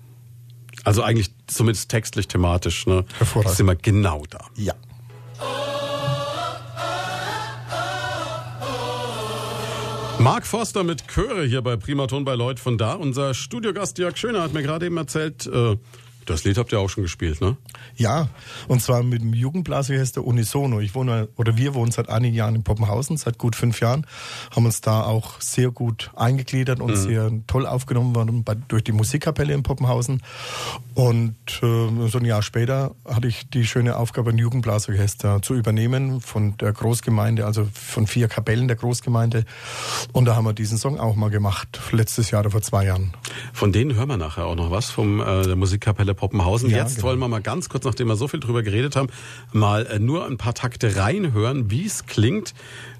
Also 0.84 1.02
eigentlich 1.02 1.34
zumindest 1.48 1.90
textlich, 1.90 2.28
thematisch, 2.28 2.88
ne? 2.88 3.06
Hervorragend. 3.18 3.56
Sind 3.56 3.68
wir 3.68 3.76
genau 3.76 4.24
da. 4.30 4.48
Ja. 4.58 4.74
Mark 10.20 10.45
Forster 10.45 10.84
mit 10.84 11.08
Chöre 11.08 11.45
hier 11.45 11.64
bei 11.64 11.78
Primaton 11.78 12.26
bei 12.26 12.36
Lloyd 12.36 12.60
von 12.60 12.78
da. 12.78 12.94
Unser 12.94 13.34
Studiogast 13.34 13.98
Jörg 13.98 14.16
Schöner 14.18 14.44
hat 14.44 14.53
mir 14.53 14.62
gerade 14.62 14.86
eben 14.86 14.98
erzählt, 14.98 15.48
äh, 15.48 15.78
das 16.26 16.43
Lied 16.43 16.57
habt 16.57 16.72
ihr 16.72 16.80
auch 16.80 16.89
schon 16.89 17.03
gespielt, 17.03 17.41
ne? 17.41 17.57
Ja, 17.95 18.30
und 18.68 18.81
zwar 18.81 19.03
mit 19.03 19.22
dem 19.22 19.34
Jugendblasorchester 19.34 20.23
Unisono. 20.23 20.80
Ich 20.80 20.95
wohne, 20.95 21.30
oder 21.35 21.57
wir 21.57 21.73
wohnen 21.73 21.91
seit 21.91 22.10
einigen 22.10 22.35
Jahren 22.35 22.56
in 22.56 22.64
Poppenhausen, 22.64 23.18
seit 23.18 23.38
gut 23.38 23.56
fünf 23.56 23.80
Jahren, 23.80 24.06
haben 24.56 24.65
uns 24.65 24.81
da 24.81 25.03
auch 25.03 25.41
sehr 25.41 25.72
gut 25.72 26.11
eingegliedert 26.15 26.80
und 26.80 26.95
sehr 26.95 27.31
toll 27.48 27.65
aufgenommen 27.65 28.15
worden 28.15 28.43
bei, 28.43 28.56
durch 28.56 28.84
die 28.84 28.91
Musikkapelle 28.91 29.53
in 29.53 29.64
Poppenhausen. 29.64 30.22
Und 30.93 31.35
äh, 31.61 32.07
so 32.07 32.18
ein 32.18 32.26
Jahr 32.26 32.41
später 32.41 32.95
hatte 33.06 33.27
ich 33.27 33.49
die 33.49 33.65
schöne 33.65 33.98
Aufgabe, 33.98 34.31
ein 34.31 34.38
Jugendblasorchester 34.38 35.41
zu 35.41 35.56
übernehmen 35.56 36.22
von 36.22 36.57
der 36.57 36.73
Großgemeinde, 36.73 37.45
also 37.45 37.68
von 37.73 38.07
vier 38.07 38.27
Kapellen 38.27 38.68
der 38.68 38.77
Großgemeinde. 38.77 39.45
Und 40.11 40.26
da 40.26 40.35
haben 40.35 40.45
wir 40.45 40.53
diesen 40.53 40.77
Song 40.77 40.99
auch 40.99 41.15
mal 41.15 41.30
gemacht, 41.30 41.80
letztes 41.91 42.31
Jahr 42.31 42.41
oder 42.41 42.52
vor 42.52 42.61
zwei 42.61 42.85
Jahren. 42.85 43.14
Von 43.53 43.72
denen 43.72 43.95
hören 43.95 44.10
wir 44.10 44.18
nachher 44.18 44.45
auch 44.45 44.56
noch 44.56 44.72
was, 44.72 44.89
vom 44.89 45.19
äh, 45.19 45.43
der 45.43 45.56
Musikkapelle 45.56 46.11
Poppenhausen. 46.14 46.70
Ja, 46.70 46.78
Jetzt 46.78 46.96
genau. 46.96 47.08
wollen 47.08 47.20
wir 47.20 47.28
mal 47.28 47.42
ganz 47.42 47.70
kurz, 47.70 47.84
nachdem 47.86 48.08
wir 48.08 48.16
so 48.16 48.28
viel 48.28 48.40
drüber 48.40 48.64
geredet 48.64 48.96
haben, 48.96 49.10
mal 49.52 49.86
äh, 49.86 50.00
nur 50.00 50.26
ein 50.26 50.38
paar 50.38 50.54
Takte 50.54 50.96
reinhören, 50.96 51.72
wie 51.72 51.86
es 51.86 52.06
klingt, 52.06 52.54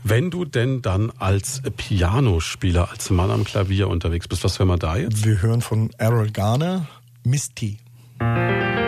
wenn 0.04 0.32
du 0.32 0.46
denn 0.46 0.82
dann 0.82 1.12
als 1.18 1.62
Pianospieler, 1.78 2.90
als 2.90 3.10
Mann 3.10 3.32
am 3.32 3.44
Klavier 3.44 3.88
unterwegs 3.88 4.28
bist. 4.28 4.44
Was 4.44 4.60
hören 4.60 4.70
wir 4.70 4.78
da 4.78 4.98
jetzt? 4.98 5.26
Wir 5.26 5.42
hören 5.42 5.62
von 5.62 5.92
Errol 5.98 6.32
Garner, 6.32 6.88
Misty. 7.24 7.78
Misty 8.20 8.81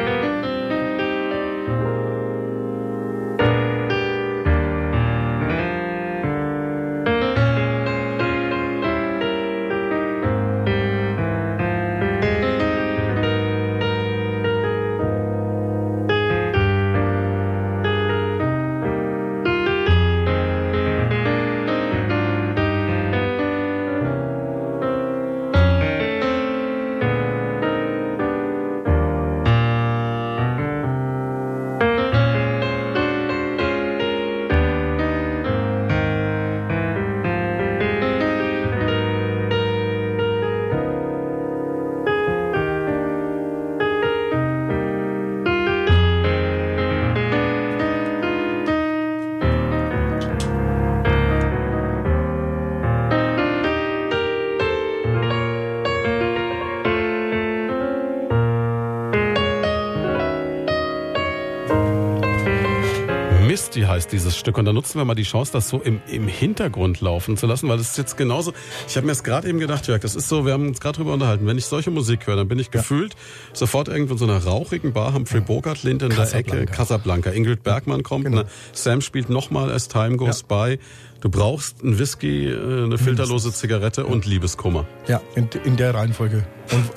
Stück 64.44 64.57
und 64.57 64.65
da 64.65 64.74
nutzen 64.74 64.98
wir 64.99 65.06
mal 65.06 65.15
die 65.15 65.24
Chance, 65.24 65.53
das 65.53 65.70
so 65.70 65.80
im, 65.80 66.02
im 66.11 66.28
Hintergrund 66.28 66.99
laufen 66.99 67.38
zu 67.38 67.48
lassen, 67.48 67.70
weil 67.70 67.78
das 67.78 67.91
ist 67.91 67.98
jetzt 67.98 68.18
genauso. 68.18 68.52
Ich 68.90 68.98
habe 68.98 69.06
mir 69.06 69.14
das 69.14 69.24
gerade 69.24 69.48
eben 69.48 69.57
gedacht, 69.57 69.88
Jörg, 69.88 70.02
das 70.02 70.15
ist 70.15 70.28
so, 70.28 70.45
wir 70.45 70.52
haben 70.52 70.68
uns 70.68 70.82
gerade 70.82 70.98
drüber 70.98 71.14
unterhalten. 71.14 71.48
Wenn 71.48 71.57
ich 71.57 71.65
solche 71.65 71.91
Musik 71.91 72.28
höre, 72.28 72.36
dann 72.36 72.49
bin 72.49 72.60
ich 72.60 72.70
gefühlt 72.70 73.15
sofort 73.53 73.88
irgendwo 73.88 74.14
in 74.15 74.18
so 74.20 74.26
einer 74.26 74.44
rauchigen 74.44 74.91
Bar, 74.91 75.14
Humphrey 75.14 75.40
Bogart 75.40 75.84
Linde 75.84 76.07
in 76.07 76.11
der 76.15 76.24
Ecke, 76.34 76.65
Casablanca. 76.65 76.74
Casablanca. 76.76 77.30
Ingrid 77.32 77.64
Bergmann 77.64 78.03
kommt, 78.03 78.26
Genau. 78.26 78.40
ne? 78.41 78.45
Sam 78.74 78.99
spielt 78.99 79.30
nochmal 79.30 79.72
As 79.72 79.88
Time 79.88 80.18
Goes 80.18 80.44
By. 80.44 80.78
Du 81.22 81.30
brauchst 81.30 81.82
einen 81.82 81.98
Whisky, 81.98 82.49
äh, 82.49 82.84
eine 82.84 82.98
filterlose 82.98 83.53
Zigarette 83.53 84.06
und 84.06 84.26
Liebeskummer. 84.26 84.86
Ja, 85.07 85.22
in, 85.36 85.48
in 85.64 85.78
der 85.78 85.94
Reihenfolge. 85.94 86.45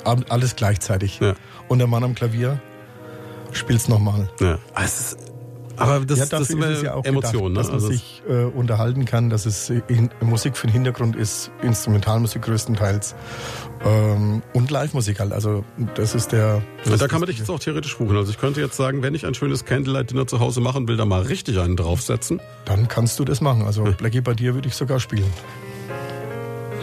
Und 0.05 0.29
alles 0.29 0.57
gleichzeitig. 0.57 1.21
Ja. 1.21 1.33
Und 1.69 1.77
der 1.79 1.87
Mann 1.87 2.03
am 2.03 2.13
Klavier 2.13 2.59
spielt's 3.53 3.87
nochmal. 3.87 4.29
Ja. 4.41 4.59
Ah, 4.73 4.83
es 4.83 4.99
ist, 5.13 5.17
aber 5.77 6.05
das, 6.05 6.19
Ja, 6.19 6.25
das 6.25 6.49
ist 6.49 6.55
ist 6.57 6.83
ja 6.83 6.93
auch 6.95 7.05
Emotion, 7.05 7.53
gedacht, 7.53 7.53
ne? 7.53 7.53
dass 7.55 7.67
man 7.67 7.75
Also 7.75 7.87
sich 7.87 8.23
äh, 8.29 8.43
unterhalten 8.45 9.05
kann, 9.05 9.29
dass 9.29 9.45
es 9.45 9.69
in, 9.69 10.09
Musik 10.21 10.57
für 10.57 10.67
den 10.67 10.73
Hintergrund 10.73 11.15
ist, 11.15 11.51
Instrumentalmusik 11.61 12.41
größtenteils 12.41 13.15
ähm, 13.85 14.41
und 14.53 14.71
Live-Musik 14.71 15.19
halt. 15.19 15.33
Also 15.33 15.63
das 15.95 16.15
ist 16.15 16.31
der... 16.31 16.61
Das 16.83 16.93
Und 16.93 17.01
da 17.01 17.07
kann 17.07 17.19
man 17.19 17.27
dich 17.29 17.37
jetzt 17.39 17.49
auch 17.49 17.59
theoretisch 17.59 17.97
buchen. 17.97 18.17
Also 18.17 18.31
ich 18.31 18.39
könnte 18.39 18.61
jetzt 18.61 18.77
sagen, 18.77 19.01
wenn 19.03 19.15
ich 19.15 19.25
ein 19.25 19.33
schönes 19.33 19.65
Candlelight-Dinner 19.65 20.27
zu 20.27 20.39
Hause 20.39 20.61
machen 20.61 20.87
will, 20.87 20.97
da 20.97 21.05
mal 21.05 21.21
richtig 21.21 21.59
einen 21.59 21.75
draufsetzen. 21.75 22.41
Dann 22.65 22.87
kannst 22.87 23.19
du 23.19 23.25
das 23.25 23.41
machen. 23.41 23.63
Also 23.63 23.83
Blackie, 23.97 24.21
bei 24.21 24.33
dir 24.33 24.53
würde 24.55 24.67
ich 24.67 24.75
sogar 24.75 24.99
spielen. 24.99 25.31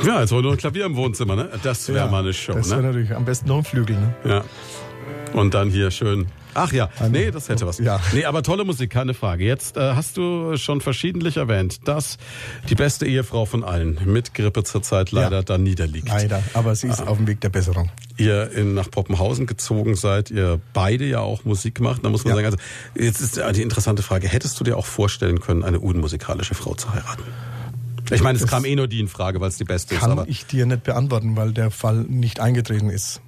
Ja, 0.04 0.20
jetzt 0.20 0.32
wollen 0.32 0.40
wir 0.40 0.48
nur 0.48 0.52
ein 0.52 0.58
Klavier 0.58 0.84
im 0.86 0.96
Wohnzimmer, 0.96 1.34
ne? 1.36 1.48
Das 1.62 1.88
wäre 1.88 2.10
mal 2.10 2.18
eine 2.22 2.32
Show, 2.34 2.52
Das 2.52 2.68
wäre 2.70 2.82
ne? 2.82 2.88
natürlich 2.88 3.14
am 3.14 3.24
besten 3.24 3.48
noch 3.48 3.58
ein 3.58 3.64
Flügel. 3.64 3.96
Ne? 3.96 4.14
Ja. 4.24 4.44
Und 5.32 5.54
dann 5.54 5.70
hier 5.70 5.90
schön. 5.90 6.26
Ach 6.54 6.72
ja, 6.72 6.88
nee, 7.10 7.30
das 7.30 7.48
hätte 7.48 7.66
was. 7.66 7.78
Ja. 7.78 8.00
Nee, 8.12 8.24
aber 8.24 8.42
tolle 8.42 8.64
Musik, 8.64 8.90
keine 8.90 9.12
Frage. 9.14 9.44
Jetzt 9.44 9.76
äh, 9.76 9.94
hast 9.94 10.16
du 10.16 10.56
schon 10.56 10.80
verschiedentlich 10.80 11.36
erwähnt, 11.36 11.86
dass 11.88 12.16
die 12.68 12.74
beste 12.74 13.06
Ehefrau 13.06 13.44
von 13.44 13.64
allen 13.64 13.98
mit 14.06 14.34
Grippe 14.34 14.62
zurzeit 14.64 15.10
leider 15.10 15.38
Ja. 15.38 15.42
da 15.42 15.58
niederliegt. 15.58 16.08
Leider, 16.08 16.42
aber 16.54 16.74
sie 16.76 16.88
ist 16.88 17.00
Ah. 17.00 17.06
auf 17.08 17.16
dem 17.18 17.26
Weg 17.26 17.40
der 17.40 17.48
Besserung. 17.50 17.90
ihr 18.16 18.52
in, 18.52 18.74
nach 18.74 18.88
Poppenhausen 18.90 19.46
gezogen 19.46 19.96
seid, 19.96 20.30
ihr 20.30 20.60
beide 20.72 21.04
ja 21.04 21.18
auch 21.20 21.44
Musik 21.44 21.80
macht, 21.80 22.04
da 22.04 22.08
muss 22.10 22.24
man 22.24 22.30
Ja. 22.36 22.36
sagen, 22.36 22.46
also 22.46 22.58
jetzt 23.04 23.20
ist 23.20 23.40
die 23.56 23.62
interessante 23.62 24.02
Frage, 24.04 24.28
hättest 24.28 24.58
du 24.60 24.64
dir 24.64 24.76
auch 24.76 24.86
vorstellen 24.86 25.40
können, 25.40 25.64
eine 25.64 25.80
unmusikalische 25.80 26.54
Frau 26.54 26.74
zu 26.74 26.92
heiraten? 26.94 27.24
Ich 28.12 28.22
meine, 28.22 28.38
es 28.38 28.46
kam 28.46 28.64
eh 28.66 28.76
nur 28.76 28.86
die 28.86 29.00
in 29.00 29.08
Frage, 29.08 29.40
weil 29.40 29.48
es 29.48 29.56
die 29.56 29.64
beste 29.64 29.94
ist, 29.94 30.00
Kann 30.02 30.22
ich 30.28 30.46
dir 30.46 30.66
nicht 30.66 30.84
beantworten, 30.84 31.36
weil 31.36 31.52
der 31.52 31.70
Fall 31.72 32.04
nicht 32.08 32.38
eingetreten 32.38 32.90
ist. 32.90 33.20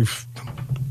Ich 0.00 0.08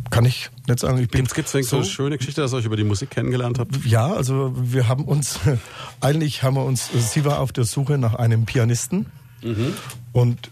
kann 0.10 0.26
ich 0.26 0.50
nicht 0.68 0.80
sagen. 0.80 0.98
Ich 1.00 1.10
bin 1.10 1.26
Gibt 1.26 1.54
es 1.54 1.70
so 1.70 1.78
eine 1.78 1.86
schöne 1.86 2.18
Geschichte, 2.18 2.42
dass 2.42 2.54
ihr 2.54 2.58
euch 2.58 2.66
über 2.66 2.78
die 2.78 2.84
Musik 2.84 3.10
kennengelernt 3.12 3.60
habt? 3.60 3.86
Ja, 3.86 4.12
also 4.12 4.54
wir 4.56 4.88
haben 4.88 5.06
uns, 5.06 5.40
eigentlich 6.02 6.44
haben 6.44 6.56
wir 6.56 6.66
uns, 6.66 6.90
sie 6.94 7.26
war 7.26 7.40
auf 7.40 7.52
der 7.52 7.66
Suche 7.66 7.98
nach 7.98 8.16
einem 8.16 8.46
Pianisten. 8.46 9.06
Mhm. 9.42 9.74
Und 10.12 10.52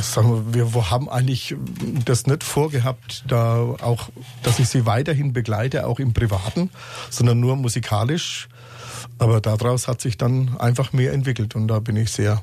sagen 0.00 0.52
wir, 0.52 0.74
wir 0.74 0.90
haben 0.90 1.08
eigentlich 1.08 1.54
das 2.04 2.26
nicht 2.26 2.42
vorgehabt, 2.42 3.24
da 3.28 3.58
auch, 3.60 4.08
dass 4.42 4.58
ich 4.58 4.68
sie 4.68 4.86
weiterhin 4.86 5.32
begleite, 5.32 5.86
auch 5.86 6.00
im 6.00 6.12
Privaten, 6.12 6.70
sondern 7.10 7.38
nur 7.38 7.54
musikalisch. 7.54 8.48
Aber 9.18 9.40
daraus 9.40 9.86
hat 9.86 10.00
sich 10.00 10.18
dann 10.18 10.56
einfach 10.58 10.92
mehr 10.92 11.12
entwickelt 11.12 11.54
und 11.54 11.68
da 11.68 11.78
bin 11.78 11.96
ich 11.96 12.10
sehr 12.10 12.42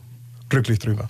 glücklich 0.50 0.80
drüber. 0.80 1.10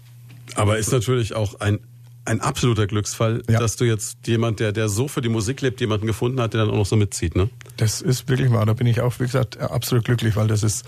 Aber 0.56 0.78
ist 0.78 0.92
natürlich 0.92 1.36
auch 1.36 1.60
ein 1.60 1.80
ein 2.26 2.42
absoluter 2.42 2.88
Glücksfall, 2.88 3.44
ja. 3.50 3.60
dass 3.60 3.76
du 3.76 3.86
jetzt 3.86 4.28
jemand, 4.28 4.60
der, 4.60 4.72
der 4.72 4.90
so 4.90 5.08
für 5.08 5.22
die 5.22 5.30
Musik 5.30 5.62
lebt, 5.62 5.82
jemanden 5.82 6.08
gefunden 6.08 6.40
hat, 6.40 6.54
der 6.54 6.62
dann 6.62 6.74
auch 6.74 6.78
noch 6.78 6.86
so 6.86 6.96
mitzieht, 6.96 7.36
ne? 7.36 7.50
Das 7.78 8.02
ist 8.02 8.30
wirklich 8.30 8.52
wahr. 8.52 8.66
Da 8.66 8.74
bin 8.74 8.88
ich 8.88 9.02
auch, 9.02 9.20
wie 9.20 9.24
gesagt, 9.24 9.58
absolut 9.60 10.06
glücklich, 10.06 10.36
weil 10.36 10.48
das 10.48 10.64
ist, 10.64 10.86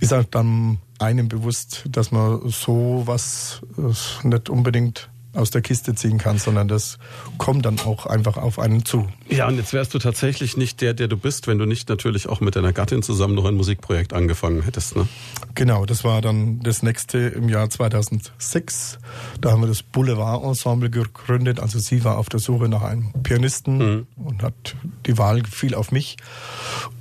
ist 0.00 0.12
halt 0.12 0.34
dann 0.34 0.78
einem 0.98 1.28
bewusst, 1.28 1.84
dass 1.88 2.12
man 2.12 2.48
so 2.48 3.02
was 3.06 3.62
äh, 3.78 4.28
nicht 4.28 4.50
unbedingt 4.50 5.08
aus 5.34 5.50
der 5.50 5.62
Kiste 5.62 5.94
ziehen 5.94 6.18
kann, 6.18 6.38
sondern 6.38 6.68
das 6.68 6.98
kommt 7.38 7.66
dann 7.66 7.78
auch 7.80 8.06
einfach 8.06 8.36
auf 8.36 8.58
einen 8.58 8.84
zu. 8.84 9.08
Ja, 9.28 9.48
und 9.48 9.56
jetzt 9.56 9.72
wärst 9.72 9.94
du 9.94 9.98
tatsächlich 9.98 10.56
nicht 10.56 10.80
der, 10.80 10.94
der 10.94 11.08
du 11.08 11.16
bist, 11.16 11.46
wenn 11.46 11.58
du 11.58 11.66
nicht 11.66 11.88
natürlich 11.88 12.28
auch 12.28 12.40
mit 12.40 12.56
deiner 12.56 12.72
Gattin 12.72 13.02
zusammen 13.02 13.34
noch 13.34 13.44
ein 13.44 13.54
Musikprojekt 13.54 14.12
angefangen 14.12 14.62
hättest, 14.62 14.96
ne? 14.96 15.08
Genau, 15.54 15.86
das 15.86 16.04
war 16.04 16.20
dann 16.20 16.60
das 16.60 16.82
nächste 16.82 17.18
im 17.18 17.48
Jahr 17.48 17.70
2006. 17.70 18.98
Da 19.40 19.52
haben 19.52 19.62
wir 19.62 19.68
das 19.68 19.82
Boulevard 19.82 20.42
Ensemble 20.44 20.90
gegründet. 20.90 21.60
Also 21.60 21.78
sie 21.78 22.04
war 22.04 22.18
auf 22.18 22.28
der 22.28 22.40
Suche 22.40 22.68
nach 22.68 22.82
einem 22.82 23.12
Pianisten 23.22 23.78
mhm. 23.78 24.06
und 24.16 24.42
hat 24.42 24.76
die 25.06 25.16
Wahl 25.18 25.42
fiel 25.44 25.74
auf 25.74 25.92
mich. 25.92 26.16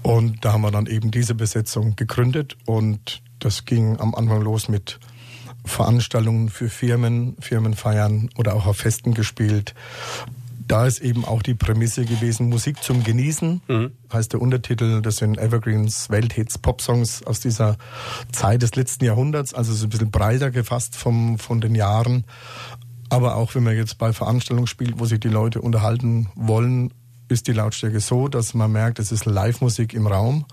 Und 0.03 0.45
da 0.45 0.53
haben 0.53 0.61
wir 0.61 0.71
dann 0.71 0.85
eben 0.85 1.11
diese 1.11 1.35
Besetzung 1.35 1.95
gegründet 1.95 2.57
und 2.65 3.21
das 3.39 3.65
ging 3.65 3.99
am 3.99 4.15
Anfang 4.15 4.41
los 4.41 4.69
mit 4.69 4.99
Veranstaltungen 5.65 6.49
für 6.49 6.69
Firmen, 6.69 7.35
Firmenfeiern 7.39 8.29
oder 8.37 8.55
auch 8.55 8.65
auf 8.65 8.77
Festen 8.77 9.13
gespielt. 9.13 9.73
Da 10.65 10.87
ist 10.87 11.01
eben 11.01 11.25
auch 11.25 11.41
die 11.41 11.55
Prämisse 11.55 12.05
gewesen, 12.05 12.47
Musik 12.47 12.81
zum 12.81 13.03
Genießen, 13.03 13.61
mhm. 13.67 13.91
heißt 14.11 14.31
der 14.33 14.41
Untertitel. 14.41 15.01
Das 15.01 15.17
sind 15.17 15.37
Evergreens, 15.37 16.09
Welthits, 16.09 16.57
Popsongs 16.57 17.23
aus 17.23 17.41
dieser 17.41 17.77
Zeit 18.31 18.61
des 18.61 18.75
letzten 18.75 19.05
Jahrhunderts, 19.05 19.53
also 19.53 19.73
so 19.73 19.85
ein 19.85 19.89
bisschen 19.89 20.11
breiter 20.11 20.51
gefasst 20.51 20.95
vom, 20.95 21.37
von 21.37 21.59
den 21.59 21.75
Jahren. 21.75 22.23
Aber 23.09 23.35
auch 23.35 23.55
wenn 23.55 23.63
man 23.63 23.75
jetzt 23.75 23.97
bei 23.97 24.13
Veranstaltungen 24.13 24.67
spielt, 24.67 24.99
wo 24.99 25.05
sich 25.05 25.19
die 25.19 25.27
Leute 25.27 25.61
unterhalten 25.61 26.29
wollen, 26.35 26.93
ist 27.27 27.47
die 27.47 27.53
Lautstärke 27.53 27.99
so, 27.99 28.27
dass 28.27 28.53
man 28.53 28.71
merkt, 28.71 28.99
es 28.99 29.11
ist 29.11 29.25
Live-Musik 29.25 29.93
im 29.93 30.07
Raum 30.07 30.45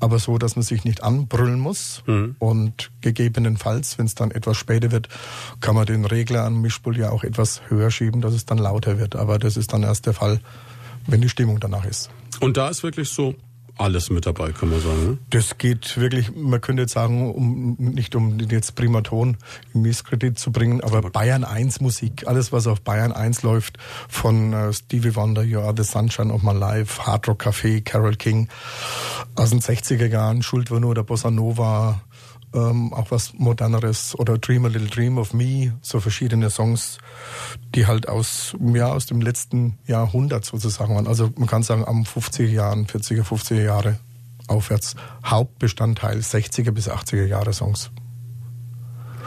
aber 0.00 0.18
so, 0.18 0.38
dass 0.38 0.56
man 0.56 0.62
sich 0.62 0.84
nicht 0.84 1.02
anbrüllen 1.02 1.60
muss. 1.60 2.02
Mhm. 2.06 2.36
Und 2.38 2.90
gegebenenfalls, 3.02 3.98
wenn 3.98 4.06
es 4.06 4.14
dann 4.14 4.30
etwas 4.30 4.56
später 4.56 4.90
wird, 4.90 5.08
kann 5.60 5.74
man 5.74 5.86
den 5.86 6.04
Regler 6.04 6.44
am 6.44 6.60
Mischpult 6.60 6.96
ja 6.96 7.10
auch 7.10 7.22
etwas 7.22 7.62
höher 7.68 7.90
schieben, 7.90 8.20
dass 8.20 8.34
es 8.34 8.46
dann 8.46 8.58
lauter 8.58 8.98
wird. 8.98 9.14
Aber 9.14 9.38
das 9.38 9.56
ist 9.56 9.72
dann 9.72 9.82
erst 9.82 10.06
der 10.06 10.14
Fall, 10.14 10.40
wenn 11.06 11.20
die 11.20 11.28
Stimmung 11.28 11.60
danach 11.60 11.84
ist. 11.84 12.10
Und 12.40 12.56
da 12.56 12.68
ist 12.68 12.82
wirklich 12.82 13.10
so, 13.10 13.34
alles 13.76 14.10
mit 14.10 14.26
dabei, 14.26 14.52
kann 14.52 14.70
man 14.70 14.80
sagen. 14.80 15.06
Ne? 15.06 15.18
Das 15.30 15.58
geht 15.58 15.96
wirklich, 15.96 16.34
man 16.34 16.60
könnte 16.60 16.82
jetzt 16.82 16.92
sagen, 16.92 17.32
um, 17.32 17.76
nicht 17.78 18.14
um 18.14 18.38
jetzt 18.38 18.74
Primaton 18.74 19.36
in 19.74 19.82
Misskredit 19.82 20.38
zu 20.38 20.52
bringen, 20.52 20.80
aber, 20.82 20.98
aber 20.98 21.10
Bayern 21.10 21.44
1 21.44 21.80
Musik, 21.80 22.26
alles 22.26 22.52
was 22.52 22.66
auf 22.66 22.80
Bayern 22.80 23.12
1 23.12 23.42
läuft, 23.42 23.78
von 24.08 24.52
äh, 24.52 24.72
Stevie 24.72 25.14
Wonder, 25.16 25.42
You 25.42 25.60
Are 25.60 25.74
the 25.76 25.84
Sunshine 25.84 26.32
of 26.32 26.42
My 26.42 26.52
Life, 26.52 27.06
Hard 27.06 27.28
Rock 27.28 27.46
Café, 27.46 27.82
Carol 27.82 28.16
King, 28.16 28.48
aus 29.34 29.50
den 29.50 29.60
60er 29.60 30.06
Jahren, 30.06 30.42
Schuld 30.42 30.70
war 30.70 30.80
nur 30.80 30.94
der 30.94 31.02
Bossa 31.02 31.30
Nova, 31.30 32.02
ähm, 32.54 32.92
auch 32.92 33.10
was 33.10 33.34
moderneres 33.34 34.18
oder 34.18 34.38
Dream 34.38 34.64
a 34.64 34.68
Little 34.68 34.88
Dream 34.88 35.18
of 35.18 35.32
Me, 35.32 35.78
so 35.82 36.00
verschiedene 36.00 36.50
Songs, 36.50 36.98
die 37.74 37.86
halt 37.86 38.08
aus, 38.08 38.56
ja, 38.60 38.92
aus 38.92 39.06
dem 39.06 39.20
letzten 39.20 39.78
Jahrhundert 39.86 40.44
sozusagen 40.44 40.94
waren. 40.94 41.06
Also 41.06 41.30
man 41.36 41.46
kann 41.46 41.62
sagen, 41.62 41.84
am 41.86 42.02
50er 42.02 42.46
Jahren, 42.46 42.86
40er, 42.86 43.22
50er 43.22 43.62
Jahre 43.62 43.98
aufwärts, 44.48 44.96
Hauptbestandteil 45.24 46.18
60er 46.18 46.72
bis 46.72 46.90
80er 46.90 47.26
Jahre 47.26 47.52
Songs. 47.52 47.90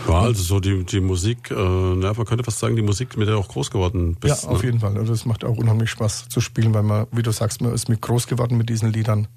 Ja, 0.07 0.19
also 0.21 0.43
so 0.43 0.59
die, 0.59 0.83
die 0.83 0.99
Musik, 0.99 1.49
äh, 1.49 1.55
na, 1.55 2.13
man 2.13 2.25
könnte 2.25 2.43
fast 2.43 2.59
sagen, 2.59 2.75
die 2.75 2.81
Musik, 2.81 3.15
mit 3.15 3.27
der 3.27 3.35
du 3.35 3.39
auch 3.39 3.47
groß 3.47 3.71
geworden 3.71 4.17
bist. 4.19 4.43
Ja, 4.43 4.49
auf 4.49 4.59
ne? 4.59 4.65
jeden 4.65 4.79
Fall. 4.79 4.97
Also 4.97 5.13
es 5.13 5.25
macht 5.25 5.45
auch 5.45 5.57
unheimlich 5.57 5.89
Spaß 5.91 6.27
zu 6.29 6.41
spielen, 6.41 6.73
weil 6.73 6.83
man, 6.83 7.07
wie 7.11 7.21
du 7.21 7.31
sagst, 7.31 7.61
man 7.61 7.73
ist 7.73 7.87
mit 7.87 8.01
groß 8.01 8.27
geworden 8.27 8.57
mit 8.57 8.69
diesen 8.69 8.91
Liedern. 8.91 9.27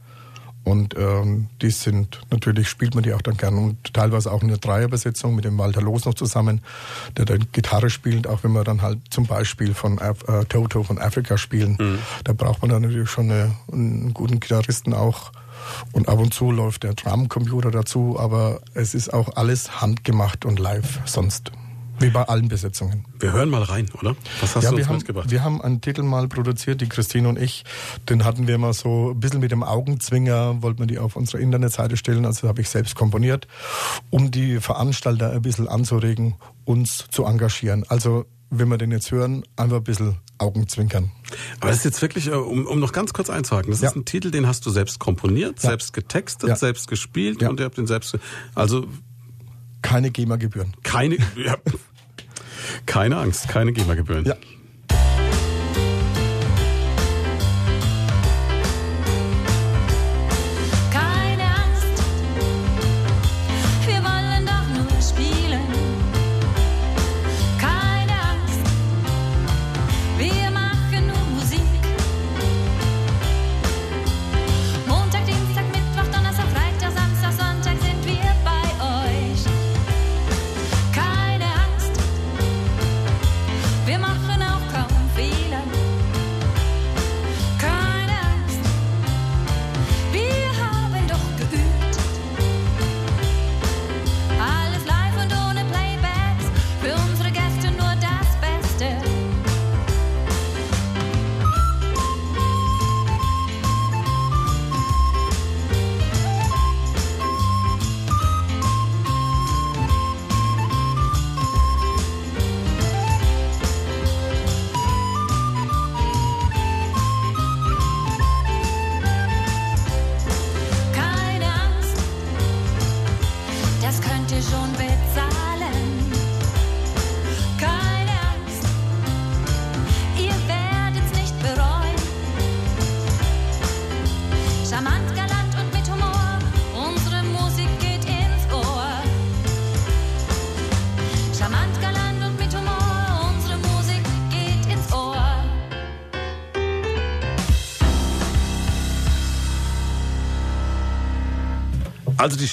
Und 0.66 0.96
ähm, 0.98 1.46
die 1.62 1.70
sind 1.70 2.20
natürlich 2.32 2.68
spielt 2.68 2.96
man 2.96 3.04
die 3.04 3.12
auch 3.12 3.22
dann 3.22 3.36
gern 3.36 3.56
und 3.56 3.94
teilweise 3.94 4.32
auch 4.32 4.42
in 4.42 4.48
der 4.48 4.58
Dreierbesetzung 4.58 5.36
mit 5.36 5.44
dem 5.44 5.56
Walter 5.58 5.80
Loos 5.80 6.06
noch 6.06 6.14
zusammen, 6.14 6.60
der 7.16 7.24
dann 7.24 7.46
Gitarre 7.52 7.88
spielt, 7.88 8.26
auch 8.26 8.42
wenn 8.42 8.50
wir 8.50 8.64
dann 8.64 8.82
halt 8.82 8.98
zum 9.10 9.26
Beispiel 9.26 9.74
von 9.74 10.00
Af 10.00 10.26
äh, 10.26 10.44
Toto 10.46 10.82
von 10.82 10.98
Afrika 10.98 11.38
spielen. 11.38 11.76
Mhm. 11.78 11.98
Da 12.24 12.32
braucht 12.32 12.62
man 12.62 12.72
dann 12.72 12.82
natürlich 12.82 13.08
schon 13.08 13.30
eine, 13.30 13.54
einen 13.72 14.12
guten 14.12 14.40
Gitarristen 14.40 14.92
auch. 14.92 15.30
Und 15.92 16.08
ab 16.08 16.18
und 16.18 16.34
zu 16.34 16.50
läuft 16.50 16.82
der 16.82 16.94
Drumcomputer 16.94 17.70
dazu, 17.70 18.16
aber 18.18 18.60
es 18.74 18.94
ist 18.94 19.14
auch 19.14 19.36
alles 19.36 19.80
handgemacht 19.80 20.44
und 20.44 20.58
live 20.58 20.98
sonst. 21.04 21.52
Wie 21.98 22.10
bei 22.10 22.22
allen 22.22 22.48
Besetzungen. 22.48 23.04
Wir 23.18 23.32
hören 23.32 23.48
mal 23.48 23.62
rein, 23.62 23.88
oder? 24.00 24.16
Was 24.40 24.54
hast 24.54 24.64
ja, 24.64 24.70
du 24.70 24.76
uns 24.76 24.88
haben, 24.88 24.96
mitgebracht? 24.96 25.30
Wir 25.30 25.42
haben 25.42 25.62
einen 25.62 25.80
Titel 25.80 26.02
mal 26.02 26.28
produziert, 26.28 26.80
die 26.80 26.88
Christine 26.88 27.28
und 27.28 27.38
ich. 27.38 27.64
Den 28.08 28.24
hatten 28.24 28.46
wir 28.46 28.58
mal 28.58 28.74
so 28.74 29.12
ein 29.12 29.20
bisschen 29.20 29.40
mit 29.40 29.50
dem 29.50 29.62
Augenzwinger, 29.62 30.62
wollten 30.62 30.80
wir 30.80 30.86
die 30.86 30.98
auf 30.98 31.16
unserer 31.16 31.40
Internetseite 31.40 31.96
stellen. 31.96 32.26
Also 32.26 32.48
habe 32.48 32.60
ich 32.60 32.68
selbst 32.68 32.94
komponiert, 32.94 33.48
um 34.10 34.30
die 34.30 34.60
Veranstalter 34.60 35.32
ein 35.32 35.42
bisschen 35.42 35.68
anzuregen, 35.68 36.34
uns 36.64 37.06
zu 37.10 37.24
engagieren. 37.24 37.84
Also 37.88 38.26
wenn 38.50 38.68
wir 38.68 38.78
den 38.78 38.92
jetzt 38.92 39.10
hören, 39.10 39.44
einfach 39.56 39.78
ein 39.78 39.84
bisschen 39.84 40.18
Augenzwinkern. 40.38 41.10
Aber 41.60 41.70
das 41.70 41.78
ist 41.78 41.84
jetzt 41.84 42.02
wirklich, 42.02 42.28
äh, 42.28 42.32
um, 42.32 42.66
um 42.66 42.78
noch 42.78 42.92
ganz 42.92 43.12
kurz 43.12 43.30
einzuhaken, 43.30 43.70
das 43.70 43.80
ja. 43.80 43.88
ist 43.88 43.96
ein 43.96 44.04
Titel, 44.04 44.30
den 44.30 44.46
hast 44.46 44.64
du 44.66 44.70
selbst 44.70 44.98
komponiert, 44.98 45.62
ja. 45.62 45.70
selbst 45.70 45.92
getextet, 45.92 46.48
ja. 46.48 46.56
selbst 46.56 46.88
gespielt 46.88 47.42
und 47.42 47.58
ihr 47.58 47.66
habt 47.66 47.78
den 47.78 47.86
selbst. 47.86 48.16
Also 48.54 48.86
keine 49.86 50.10
GEMA-Gebühren. 50.10 50.74
Keine, 50.82 51.16
ja. 51.36 51.56
keine 52.86 53.18
Angst, 53.18 53.48
keine 53.48 53.72
GEMA-Gebühren. 53.72 54.24
Ja. 54.24 54.34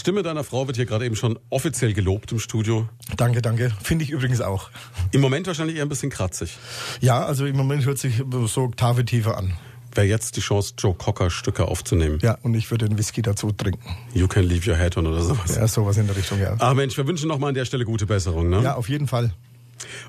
Stimme 0.03 0.21
deiner 0.21 0.43
Frau 0.43 0.67
wird 0.67 0.75
hier 0.75 0.85
gerade 0.85 1.05
eben 1.05 1.15
schon 1.15 1.39
offiziell 1.49 1.93
gelobt 1.93 2.33
im 2.33 2.39
Studio. 2.39 2.89
Danke, 3.15 3.41
danke. 3.41 3.71
Finde 3.81 4.03
ich 4.03 4.11
übrigens 4.11 4.41
auch. 4.41 4.69
Im 5.13 5.21
Moment 5.21 5.47
wahrscheinlich 5.47 5.77
eher 5.77 5.83
ein 5.83 5.87
bisschen 5.87 6.09
kratzig. 6.09 6.57
Ja, 6.99 7.23
also 7.23 7.45
im 7.45 7.55
Moment 7.55 7.85
hört 7.85 7.99
sich 7.99 8.21
so 8.47 8.63
Oktave 8.63 9.05
tiefer 9.05 9.37
an. 9.37 9.53
Wäre 9.95 10.05
jetzt 10.05 10.35
die 10.35 10.41
Chance, 10.41 10.73
Joe 10.77 10.93
Cocker 10.93 11.29
Stücke 11.29 11.69
aufzunehmen. 11.69 12.19
Ja, 12.21 12.37
und 12.41 12.53
ich 12.53 12.69
würde 12.69 12.89
den 12.89 12.97
Whisky 12.97 13.21
dazu 13.21 13.53
trinken. 13.53 13.95
You 14.13 14.27
can 14.27 14.43
leave 14.43 14.69
your 14.69 14.75
head 14.75 14.97
on 14.97 15.07
oder 15.07 15.21
sowas. 15.21 15.55
Ja, 15.55 15.69
sowas 15.69 15.95
in 15.95 16.05
der 16.07 16.17
Richtung, 16.17 16.37
ja. 16.37 16.57
Ach 16.59 16.73
Mensch, 16.73 16.97
wir 16.97 17.07
wünschen 17.07 17.29
nochmal 17.29 17.47
an 17.47 17.55
der 17.55 17.63
Stelle 17.63 17.85
gute 17.85 18.05
Besserung, 18.05 18.49
ne? 18.49 18.61
Ja, 18.61 18.75
auf 18.75 18.89
jeden 18.89 19.07
Fall. 19.07 19.31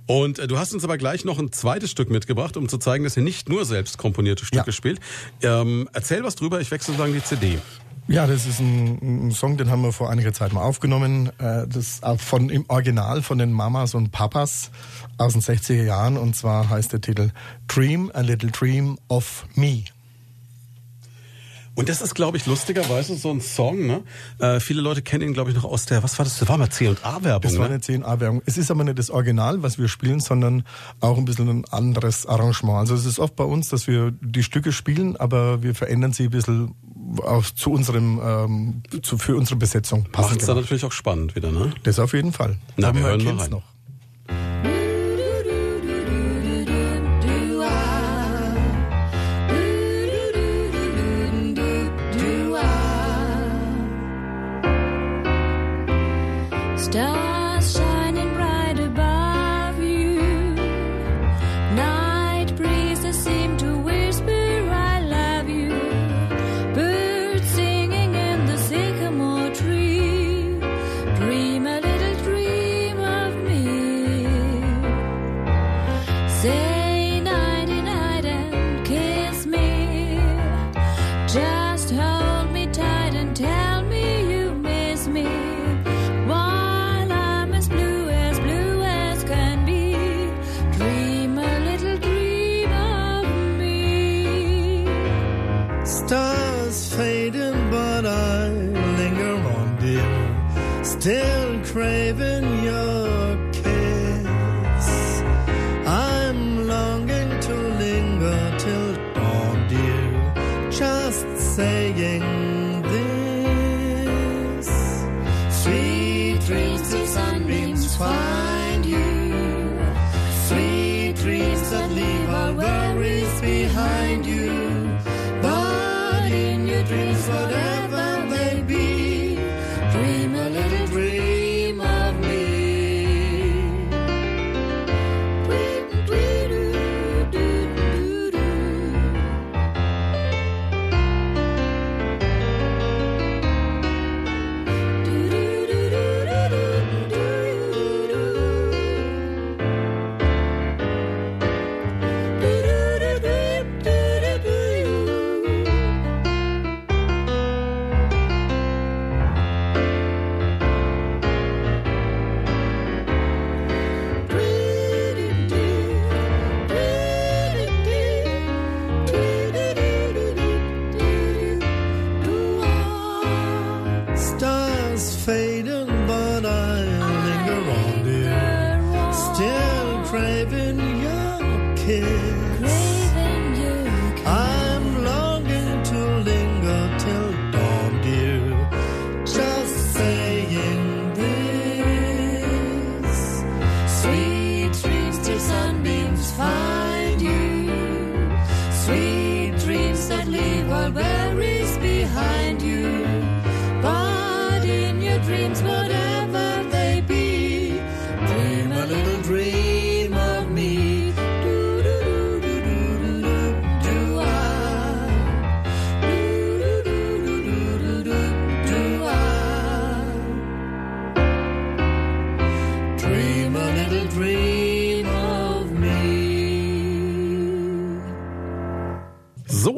Und 0.06 0.38
äh, 0.38 0.46
du 0.46 0.58
hast 0.58 0.72
uns 0.74 0.84
aber 0.84 0.98
gleich 0.98 1.24
noch 1.24 1.38
ein 1.38 1.52
zweites 1.52 1.90
Stück 1.90 2.10
mitgebracht, 2.10 2.56
um 2.56 2.68
zu 2.68 2.78
zeigen, 2.78 3.04
dass 3.04 3.16
ihr 3.16 3.22
nicht 3.22 3.48
nur 3.48 3.64
selbst 3.64 3.98
komponierte 3.98 4.44
Stücke 4.44 4.66
Ja. 4.66 4.72
spielt. 4.72 5.00
Ähm, 5.42 5.88
erzähl 5.92 6.22
was 6.24 6.34
drüber, 6.36 6.60
ich 6.60 6.70
wechsle 6.70 6.94
sozusagen 6.94 7.12
die 7.14 7.22
CD. 7.24 7.58
Ja, 8.06 8.26
das 8.26 8.44
ist 8.46 8.60
ein, 8.60 9.28
ein 9.28 9.30
Song, 9.32 9.56
den 9.56 9.70
haben 9.70 9.80
wir 9.80 9.90
vor 9.90 10.10
einiger 10.10 10.34
Zeit 10.34 10.52
mal 10.52 10.60
aufgenommen. 10.62 11.28
Äh, 11.38 11.66
Das 11.66 11.76
ist 11.76 12.04
auch 12.04 12.20
von 12.20 12.50
im 12.50 12.66
Original 12.68 13.22
von 13.22 13.38
den 13.38 13.50
Mamas 13.50 13.94
und 13.94 14.10
Papas 14.12 14.70
aus 15.16 15.32
den 15.32 15.40
60er 15.40 15.84
Jahren. 15.84 16.18
Und 16.18 16.36
zwar 16.36 16.68
heißt 16.68 16.92
der 16.92 17.00
Titel 17.00 17.30
Dream 17.66 18.10
a 18.12 18.20
Little 18.20 18.50
Dream 18.50 18.98
of 19.08 19.46
Me. 19.54 19.84
Und 21.76 21.88
das 21.88 22.00
ist, 22.02 22.14
glaube 22.14 22.36
ich, 22.36 22.46
lustigerweise 22.46 23.16
so 23.16 23.30
ein 23.30 23.40
Song, 23.40 23.86
ne? 23.86 24.02
Äh, 24.38 24.60
viele 24.60 24.80
Leute 24.80 25.02
kennen 25.02 25.24
ihn, 25.28 25.34
glaube 25.34 25.50
ich, 25.50 25.56
noch 25.56 25.64
aus 25.64 25.86
der, 25.86 26.02
was 26.02 26.18
war 26.18 26.24
das? 26.24 26.38
Das 26.38 26.48
war 26.48 26.56
mal 26.56 26.70
C&A-Werbung, 26.70 27.42
Das 27.42 27.58
war 27.58 27.68
ne? 27.68 27.74
eine 27.74 27.82
10a-Werbung. 27.82 28.42
Es 28.46 28.56
ist 28.58 28.70
aber 28.70 28.84
nicht 28.84 28.98
das 28.98 29.10
Original, 29.10 29.62
was 29.62 29.78
wir 29.78 29.88
spielen, 29.88 30.20
sondern 30.20 30.64
auch 31.00 31.18
ein 31.18 31.24
bisschen 31.24 31.48
ein 31.48 31.64
anderes 31.66 32.26
Arrangement. 32.26 32.78
Also 32.78 32.94
es 32.94 33.06
ist 33.06 33.18
oft 33.18 33.34
bei 33.34 33.44
uns, 33.44 33.68
dass 33.68 33.86
wir 33.88 34.12
die 34.20 34.42
Stücke 34.44 34.72
spielen, 34.72 35.16
aber 35.16 35.62
wir 35.62 35.74
verändern 35.74 36.12
sie 36.12 36.24
ein 36.24 36.30
bisschen 36.30 36.74
auch 37.22 37.44
zu 37.44 37.72
unserem, 37.72 38.20
ähm, 38.22 38.82
zu, 39.02 39.18
für 39.18 39.36
unsere 39.36 39.56
Besetzung 39.56 40.06
Macht 40.16 40.40
es 40.40 40.46
dann 40.46 40.56
natürlich 40.56 40.84
auch 40.84 40.92
spannend 40.92 41.34
wieder, 41.36 41.50
ne? 41.50 41.72
Das 41.82 41.98
auf 41.98 42.12
jeden 42.14 42.32
Fall. 42.32 42.56
Na, 42.76 42.88
Aber 42.88 42.98
wir 42.98 43.06
hören 43.06 43.24
mal 43.24 43.36
rein. 43.36 43.50
noch. 43.50 43.62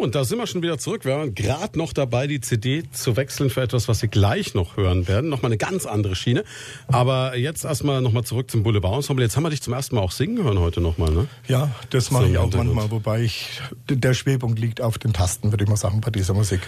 Und 0.07 0.15
da 0.15 0.24
sind 0.24 0.39
wir 0.39 0.47
schon 0.47 0.62
wieder 0.62 0.78
zurück. 0.78 1.05
Wir 1.05 1.16
waren 1.16 1.35
gerade 1.35 1.77
noch 1.77 1.93
dabei, 1.93 2.27
die 2.28 2.41
CD 2.41 2.85
zu 2.93 3.16
wechseln 3.16 3.51
für 3.51 3.61
etwas, 3.62 3.89
was 3.89 3.99
Sie 3.99 4.09
gleich 4.09 4.55
noch 4.55 4.77
hören 4.77 5.09
werden. 5.09 5.28
Nochmal 5.28 5.51
eine 5.51 5.59
ganz 5.59 5.85
andere 5.85 6.15
Schiene. 6.15 6.45
Aber 6.87 7.37
jetzt 7.37 7.65
erstmal 7.65 8.01
nochmal 8.01 8.23
zurück 8.23 8.51
zum 8.51 8.62
Boulevard 8.62 8.95
Ensemble. 8.95 9.24
Jetzt 9.24 9.37
haben 9.37 9.43
wir 9.43 9.51
dich 9.51 9.62
zum 9.62 9.73
ersten 9.74 9.97
Mal 9.97 10.03
auch 10.03 10.12
singen 10.12 10.43
hören 10.43 10.61
heute 10.61 10.81
nochmal, 10.81 11.11
ne? 11.11 11.27
Ja, 11.49 11.73
das 11.91 12.11
mache 12.12 12.24
So 12.27 12.31
ich 12.31 12.39
auch 12.39 12.43
Hintergrund. 12.45 12.74
manchmal, 12.74 12.91
wobei 12.93 13.23
ich, 13.23 13.61
der 13.91 14.15
Schwerpunkt 14.15 14.59
liegt 14.61 14.81
auf 14.81 14.97
den 14.97 15.12
Tasten, 15.12 15.51
würde 15.51 15.65
ich 15.65 15.69
mal 15.70 15.77
sagen, 15.77 16.01
bei 16.01 16.11
dieser 16.12 16.35
Musik. 16.35 16.61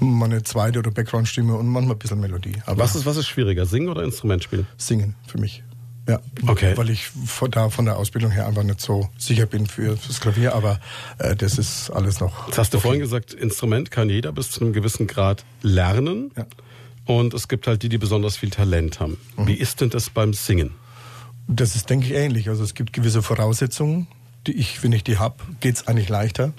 Meine 0.00 0.42
zweite 0.42 0.80
oder 0.80 0.90
Background-Stimme 0.90 1.54
und 1.54 1.68
manchmal 1.68 1.94
ein 1.94 1.98
bisschen 2.00 2.20
Melodie. 2.20 2.56
Aber 2.66 2.82
Was 2.82 2.96
ist, 2.96 3.06
was 3.06 3.16
ist 3.16 3.28
schwieriger, 3.28 3.64
singen 3.64 3.88
oder 3.90 4.02
Instrument 4.02 4.42
spielen? 4.42 4.66
Singen 4.76 5.14
für 5.28 5.38
mich. 5.38 5.62
Ja, 6.08 6.18
Okay. 6.48 6.76
weil 6.76 6.90
ich 6.90 7.06
von, 7.06 7.50
da 7.52 7.68
von 7.70 7.84
der 7.84 7.96
Ausbildung 7.96 8.32
her 8.32 8.46
einfach 8.48 8.64
nicht 8.64 8.80
so 8.80 9.08
sicher 9.18 9.46
bin 9.46 9.66
für, 9.66 9.96
fürs 9.96 10.20
Klavier, 10.20 10.52
aber 10.54 10.80
äh, 11.18 11.36
das 11.36 11.58
ist 11.58 11.90
alles 11.90 12.18
noch. 12.18 12.48
Jetzt 12.48 12.58
hast 12.58 12.74
du 12.74 12.80
vorhin 12.80 13.00
gesagt, 13.00 13.32
Instrument 13.34 13.90
kann 13.92 14.10
jeder 14.10 14.32
bis 14.32 14.50
zu 14.50 14.60
einem 14.62 14.72
gewissen 14.72 15.06
Grad 15.06 15.44
lernen. 15.62 16.32
Ja. 16.36 16.46
Und 17.04 17.34
es 17.34 17.46
gibt 17.46 17.66
halt 17.68 17.82
die, 17.84 17.88
die 17.88 17.98
besonders 17.98 18.36
viel 18.36 18.50
Talent 18.50 18.98
haben. 19.00 19.16
Wie 19.36 19.54
ist 19.54 19.80
denn 19.80 19.90
das 19.90 20.10
beim 20.10 20.34
Singen? 20.34 20.72
Das 21.48 21.74
ist, 21.76 21.88
denke 21.90 22.06
ich, 22.06 22.12
ähnlich. 22.14 22.48
Also 22.48 22.62
es 22.64 22.74
gibt 22.74 22.92
gewisse 22.92 23.22
Voraussetzungen, 23.22 24.06
die 24.46 24.52
ich, 24.52 24.82
wenn 24.82 24.92
ich 24.92 25.04
die 25.04 25.18
hab, 25.18 25.42
geht's 25.60 25.86
eigentlich 25.86 26.08
leichter. 26.08 26.52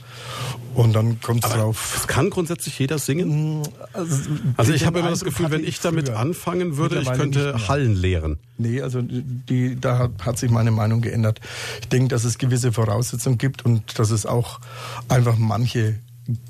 Und 0.73 0.93
dann 0.93 1.21
kommt 1.21 1.45
es 1.45 1.51
drauf. 1.51 1.95
es 1.97 2.07
kann 2.07 2.29
grundsätzlich 2.29 2.79
jeder 2.79 2.97
singen. 2.97 3.63
Also, 3.91 4.29
Also 4.57 4.73
ich 4.73 4.85
habe 4.85 4.99
immer 4.99 5.09
das 5.09 5.23
Gefühl, 5.23 5.51
wenn 5.51 5.63
ich 5.63 5.79
damit 5.81 6.09
anfangen 6.09 6.77
würde, 6.77 6.99
ich 6.99 7.11
könnte. 7.11 7.67
Hallen 7.67 7.95
leeren. 7.95 8.39
Nee, 8.57 8.81
also 8.81 9.01
die, 9.01 9.79
da 9.79 9.99
hat, 9.99 10.11
hat 10.25 10.37
sich 10.37 10.49
meine 10.49 10.71
Meinung 10.71 11.01
geändert. 11.01 11.41
Ich 11.81 11.89
denke, 11.89 12.07
dass 12.07 12.23
es 12.23 12.37
gewisse 12.37 12.71
Voraussetzungen 12.71 13.37
gibt 13.37 13.65
und 13.65 13.99
dass 13.99 14.09
es 14.09 14.25
auch 14.25 14.59
einfach 15.09 15.37
manche 15.37 15.99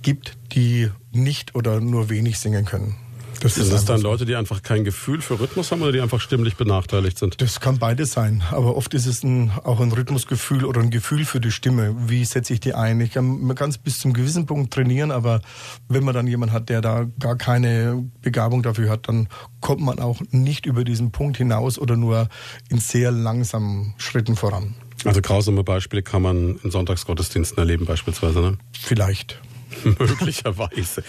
gibt, 0.02 0.38
die 0.54 0.90
nicht 1.12 1.56
oder 1.56 1.82
nur 1.82 2.10
wenig 2.10 2.40
singen 2.40 2.66
können. 2.66 2.96
Das 3.44 3.56
Sind 3.56 3.74
das 3.74 3.84
dann 3.84 3.98
so. 3.98 4.08
Leute, 4.08 4.26
die 4.26 4.38
einfach 4.38 4.62
kein 4.62 4.86
Gefühl 4.86 5.20
für 5.20 5.38
Rhythmus 5.38 5.70
haben 5.70 5.82
oder 5.82 5.92
die 5.92 6.00
einfach 6.00 6.22
stimmlich 6.22 6.56
benachteiligt 6.56 7.18
sind? 7.18 7.42
Das 7.42 7.60
kann 7.60 7.78
beides 7.78 8.14
sein, 8.14 8.42
aber 8.52 8.78
oft 8.78 8.94
ist 8.94 9.06
es 9.06 9.22
ein, 9.22 9.52
auch 9.66 9.82
ein 9.82 9.92
Rhythmusgefühl 9.92 10.64
oder 10.64 10.80
ein 10.80 10.92
Gefühl 10.92 11.26
für 11.26 11.42
die 11.42 11.52
Stimme. 11.52 11.94
Wie 12.08 12.24
setze 12.24 12.54
ich 12.54 12.62
die 12.62 12.74
ein? 12.74 13.02
Ich 13.02 13.12
kann, 13.12 13.42
man 13.42 13.58
kann 13.58 13.70
es 13.70 13.78
bis 13.78 14.00
zum 14.00 14.14
gewissen 14.14 14.46
Punkt 14.46 14.74
trainieren, 14.74 15.12
aber 15.12 15.42
wenn 15.90 16.06
man 16.06 16.14
dann 16.14 16.26
jemanden 16.26 16.56
hat, 16.56 16.70
der 16.70 16.80
da 16.80 17.06
gar 17.20 17.36
keine 17.36 18.10
Begabung 18.22 18.64
dafür 18.64 18.90
hat, 18.90 19.10
dann 19.10 19.28
kommt 19.60 19.82
man 19.82 20.00
auch 20.00 20.22
nicht 20.32 20.66
über 20.66 20.86
diesen 20.86 21.12
Punkt 21.12 21.36
hinaus 21.36 21.78
oder 21.78 21.98
nur 21.98 22.30
in 22.70 22.80
sehr 22.80 23.12
langsamen 23.12 23.94
Schritten 23.98 24.38
voran. 24.38 24.76
Also 25.04 25.22
grausame 25.22 25.66
Beispiele 25.66 26.02
kann 26.02 26.22
man 26.22 26.60
in 26.64 26.72
Sonntagsgottesdiensten 26.72 27.58
erleben 27.58 27.86
beispielsweise. 27.86 28.40
Ne? 28.40 28.58
Vielleicht. 28.72 29.42
Möglicherweise. 29.84 31.04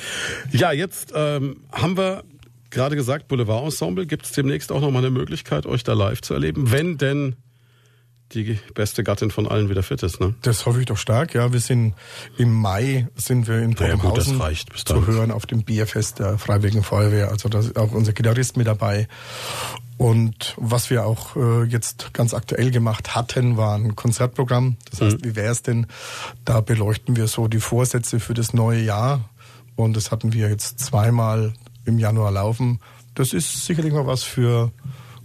Ja, 0.51 0.73
jetzt 0.73 1.12
ähm, 1.15 1.62
haben 1.73 1.97
wir 1.97 2.24
gerade 2.70 2.97
gesagt, 2.97 3.28
Boulevard-Ensemble. 3.28 4.07
Gibt 4.07 4.27
es 4.27 4.32
demnächst 4.32 4.73
auch 4.73 4.81
nochmal 4.81 5.05
eine 5.05 5.11
Möglichkeit, 5.11 5.66
euch 5.66 5.85
da 5.85 5.95
live 5.95 6.20
zu 6.20 6.35
erleben, 6.35 6.70
wenn 6.70 6.99
denn 6.99 7.36
die 8.35 8.59
beste 8.74 9.02
Gattin 9.05 9.31
von 9.31 9.48
allen 9.48 9.70
wieder 9.70 9.82
fit 9.82 10.02
ist. 10.02 10.20
Ne? 10.20 10.35
Das 10.43 10.66
hoffe 10.66 10.81
ich 10.81 10.86
doch 10.86 10.98
stark. 10.98 11.35
Ja, 11.35 11.52
wir 11.52 11.61
sind 11.61 11.94
im 12.36 12.52
Mai 12.52 13.09
sind 13.16 13.47
wir 13.48 13.61
in 13.61 13.70
Naja, 13.70 13.94
gut, 13.94 14.20
zu 14.23 15.06
hören 15.06 15.31
auf 15.31 15.47
dem 15.47 15.62
Bierfest 15.62 16.19
der 16.19 16.36
Freiwilligen 16.39 16.82
Feuerwehr. 16.82 17.31
Also 17.31 17.48
da 17.48 17.61
ist 17.61 17.77
auch 17.78 17.93
unser 17.93 18.12
Gitarrist 18.12 18.56
mit 18.56 18.66
dabei. 18.66 19.09
Und 19.97 20.55
was 20.56 20.90
wir 20.90 21.06
auch 21.06 21.36
äh, 21.36 21.62
jetzt 21.65 22.12
ganz 22.12 22.35
aktuell 22.35 22.70
gemacht 22.73 23.15
hatten, 23.15 23.56
war 23.56 23.77
ein 23.77 23.94
Konzertprogramm. 23.94 24.77
Das 24.90 25.01
heißt, 25.01 25.19
Mhm. 25.20 25.24
wie 25.24 25.36
wäre 25.36 25.52
es 25.52 25.62
denn? 25.62 25.86
Da 26.44 26.61
beleuchten 26.61 27.16
wir 27.16 27.28
so 27.28 27.47
die 27.47 27.61
Vorsätze 27.61 28.19
für 28.19 28.35
das 28.35 28.52
neue 28.52 28.82
Jahr. 28.82 29.28
Und 29.77 29.97
das 29.97 30.11
hatten 30.11 30.32
wir 30.32 30.48
jetzt 30.48 30.81
zweimal 30.81 31.55
im 31.85 31.98
Januar 31.98 32.32
laufen. 32.32 32.81
Das 33.15 33.32
ist 33.32 33.65
sicherlich 33.65 33.93
mal 33.93 34.06
was 34.06 34.24
für 34.24 34.73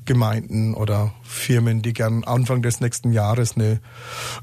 Gemeinden 0.10 0.73
oder 0.73 1.14
Firmen, 1.22 1.84
die 1.84 1.94
gern 1.94 2.23
Anfang 2.23 2.64
des 2.64 2.81
nächsten 2.81 3.14
Jahres 3.14 3.56
eine 3.56 3.80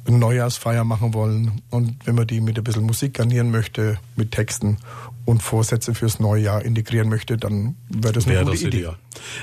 Neujahrsfeier 0.06 0.84
machen 0.84 1.12
wollen. 1.12 1.60
Und 1.70 1.96
wenn 2.04 2.14
man 2.14 2.24
die 2.24 2.40
mit 2.40 2.56
ein 2.56 2.62
bisschen 2.62 2.84
Musik 2.84 3.14
garnieren 3.14 3.50
möchte, 3.50 3.98
mit 4.14 4.30
Texten 4.30 4.76
und 5.24 5.42
Vorsätze 5.42 5.92
fürs 5.92 6.20
neue 6.20 6.40
Jahr 6.40 6.64
integrieren 6.64 7.08
möchte, 7.08 7.36
dann 7.36 7.74
wäre 7.88 8.12
das 8.12 8.26
eine 8.26 8.34
Wäre 8.34 8.44
gute 8.44 8.56
das 8.58 8.62
Idee. 8.62 8.76
ideal. 8.76 8.96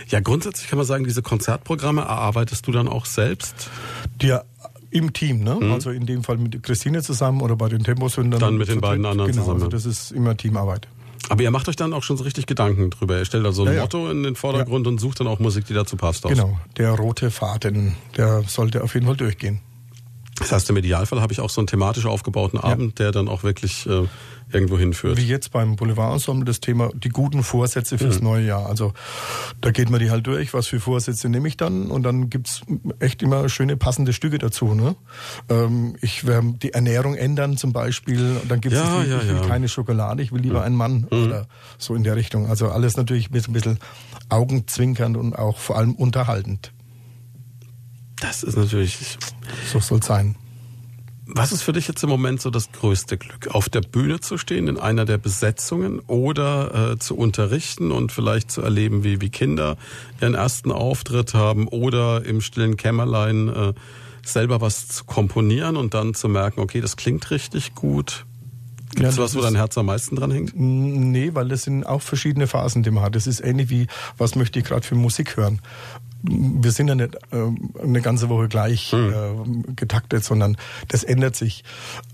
Ja, 0.08 0.22
grundsätzlich 0.22 0.70
kann 0.70 0.78
man 0.78 0.86
sagen, 0.86 1.04
diese 1.04 1.22
Konzertprogramme 1.22 2.00
erarbeitest 2.00 2.66
du 2.68 2.72
dann 2.72 2.88
auch 2.88 3.06
selbst? 3.06 3.70
Die 4.22 4.34
im 4.92 5.12
Team, 5.12 5.44
ne? 5.44 5.58
Also 5.74 5.90
in 5.90 6.06
dem 6.06 6.24
Fall 6.24 6.38
mit 6.38 6.64
Christine 6.64 7.02
zusammen 7.02 7.42
oder 7.42 7.58
bei 7.58 7.68
den 7.68 7.84
Temposündern. 7.84 8.40
Mhm. 8.40 8.46
Dann 8.46 8.58
mit 8.58 8.70
den 8.70 8.80
beiden 8.80 9.06
anderen 9.06 9.32
genau, 9.32 9.44
zusammen. 9.44 9.64
Also 9.64 9.72
das 9.72 9.86
ist 9.86 10.12
immer 10.12 10.38
Teamarbeit. 10.38 10.88
Aber 11.30 11.42
ihr 11.42 11.52
macht 11.52 11.70
euch 11.70 11.76
dann 11.76 11.94
auch 11.94 12.04
schon 12.04 12.18
so 12.18 12.24
richtig 12.24 12.46
Gedanken 12.46 12.90
drüber. 12.90 13.18
Ihr 13.18 13.26
stellt 13.26 13.46
da 13.46 13.52
so 13.52 13.64
ein 13.64 13.68
Ja, 13.70 13.74
ja. 13.74 13.82
Motto 13.82 14.10
in 14.10 14.24
den 14.24 14.36
Vordergrund 14.36 14.88
und 14.88 15.00
sucht 15.00 15.20
dann 15.20 15.28
auch 15.28 15.40
Musik, 15.40 15.66
die 15.66 15.74
dazu 15.74 15.96
passt. 15.96 16.26
Aus. 16.26 16.32
Genau. 16.32 16.60
Der 16.78 16.92
rote 16.92 17.32
Faden, 17.32 17.96
der 18.18 18.44
sollte 18.48 18.84
auf 18.84 18.94
jeden 18.94 19.06
Fall 19.06 19.16
durchgehen. 19.16 19.62
Das 20.40 20.52
heißt, 20.52 20.70
im 20.72 20.78
Idealfall 20.78 21.22
habe 21.22 21.32
ich 21.32 21.40
auch 21.40 21.50
so 21.50 21.62
einen 21.62 21.68
thematisch 21.68 22.06
aufgebauten 22.06 22.60
Abend, 22.60 22.98
der 23.00 23.12
dann 23.12 23.28
auch 23.28 23.44
wirklich 23.44 23.86
äh, 23.86 24.08
irgendwo 24.52 24.78
hinführt. 24.80 25.18
Wie 25.18 25.28
jetzt 25.28 25.52
beim 25.52 25.76
Boulevard-Ensemble 25.76 26.44
das 26.46 26.60
Thema 26.60 26.90
die 26.96 27.10
guten 27.10 27.44
Vorsätze 27.44 27.98
fürs 28.00 28.18
Mhm. 28.20 28.24
neue 28.26 28.46
Jahr. 28.48 28.66
Also 28.68 28.94
da 29.62 29.70
geht 29.72 29.90
man 29.92 30.00
die 30.00 30.10
halt 30.10 30.26
durch, 30.26 30.54
was 30.54 30.68
für 30.68 30.80
Vorsätze 30.80 31.30
nehme 31.30 31.48
ich 31.48 31.56
dann 31.56 31.92
und 31.92 32.02
dann 32.04 32.30
gibt's 32.32 32.62
echt 33.00 33.22
immer 33.22 33.48
schöne 33.48 33.78
passende 33.78 34.12
Stücke 34.12 34.40
dazu. 34.40 34.74
Ne? 34.74 34.96
Ähm, 35.50 35.96
ich 36.02 36.26
werde 36.26 36.54
die 36.62 36.74
Ernährung 36.74 37.14
ändern 37.16 37.56
zum 37.58 37.72
Beispiel 37.72 38.38
und 38.42 38.50
dann 38.52 38.60
gibt's 38.60 38.78
Ja, 38.80 39.02
es, 39.04 39.10
ja, 39.10 39.18
ich 39.22 39.28
will 39.30 39.36
ja. 39.36 39.48
keine 39.48 39.70
Schokolade, 39.70 40.24
ich 40.24 40.32
will 40.32 40.42
lieber 40.42 40.64
einen 40.64 40.76
Mann 40.76 41.08
Mhm. 41.12 41.26
oder 41.26 41.48
so 41.78 41.94
in 41.96 42.04
der 42.04 42.16
Richtung. 42.16 42.48
Also 42.48 42.70
alles 42.70 42.98
natürlich 42.98 43.30
mit 43.30 43.48
ein 43.48 43.54
bisschen 43.54 43.78
augenzwinkernd 44.30 45.16
und 45.16 45.38
auch 45.38 45.58
vor 45.58 45.78
allem 45.78 45.94
unterhaltend. 45.94 46.72
Das 48.20 48.44
ist 48.44 48.58
natürlich. 48.58 49.18
So 49.72 49.80
soll's 49.80 50.06
sein. 50.06 50.36
Was 51.26 51.54
ist 51.54 51.62
für 51.62 51.72
dich 51.72 51.88
jetzt 51.88 52.04
im 52.04 52.10
Moment 52.10 52.42
so 52.42 52.50
das 52.50 52.72
größte 52.72 53.18
Glück? 53.18 53.48
Auf 53.56 53.70
der 53.70 53.80
Bühne 53.82 54.20
zu 54.20 54.38
stehen, 54.38 54.68
in 54.68 54.78
einer 54.78 55.06
der 55.06 55.18
Besetzungen 55.18 56.00
oder 56.02 56.92
äh, 56.92 57.00
zu 57.00 57.16
unterrichten 57.16 57.92
und 57.92 58.12
vielleicht 58.12 58.52
zu 58.52 58.62
erleben, 58.62 59.04
wie, 59.06 59.22
wie 59.22 59.30
Kinder 59.30 59.78
ihren 60.22 60.34
ersten 60.34 60.72
Auftritt 60.72 61.34
haben 61.34 61.68
oder 61.70 62.26
im 62.26 62.42
stillen 62.42 62.76
Kämmerlein 62.76 63.48
äh, 63.48 63.74
selber 64.26 64.60
was 64.60 64.88
zu 64.90 65.06
komponieren 65.06 65.78
und 65.78 65.94
dann 65.94 66.14
zu 66.14 66.28
merken, 66.28 66.60
okay, 66.60 66.82
das 66.82 66.98
klingt 66.98 67.32
richtig 67.32 67.74
gut. 67.74 68.26
Gibt 68.90 69.04
Ja, 69.04 69.10
es 69.10 69.16
das 69.16 69.24
was, 69.24 69.36
wo 69.36 69.42
dein 69.42 69.56
Herz 69.56 69.78
am 69.78 69.88
meisten 69.88 70.16
dran 70.18 70.30
hängt? 70.30 70.52
Nee, 70.56 71.32
weil 71.34 71.48
das 71.48 71.64
sind 71.64 71.86
auch 71.86 72.02
verschiedene 72.02 72.48
Phasen, 72.48 72.84
die 72.84 72.92
man 72.92 73.04
hat. 73.04 73.16
Das 73.16 73.28
ist 73.28 73.40
ähnlich 73.40 73.70
wie, 73.70 73.88
was 74.18 74.36
möchte 74.36 74.60
ich 74.60 74.66
gerade 74.66 74.86
für 74.86 74.96
Musik 74.96 75.38
hören. 75.38 75.62
Wir 76.24 76.72
sind 76.72 76.88
ja 76.88 76.96
nicht 76.96 77.18
ähm, 77.32 77.72
eine 77.82 78.02
ganze 78.02 78.30
Woche 78.30 78.48
gleich 78.48 78.94
äh, 78.94 79.34
getaktet, 79.76 80.24
sondern 80.24 80.58
das 80.88 81.04
ändert 81.04 81.36
sich. 81.36 81.64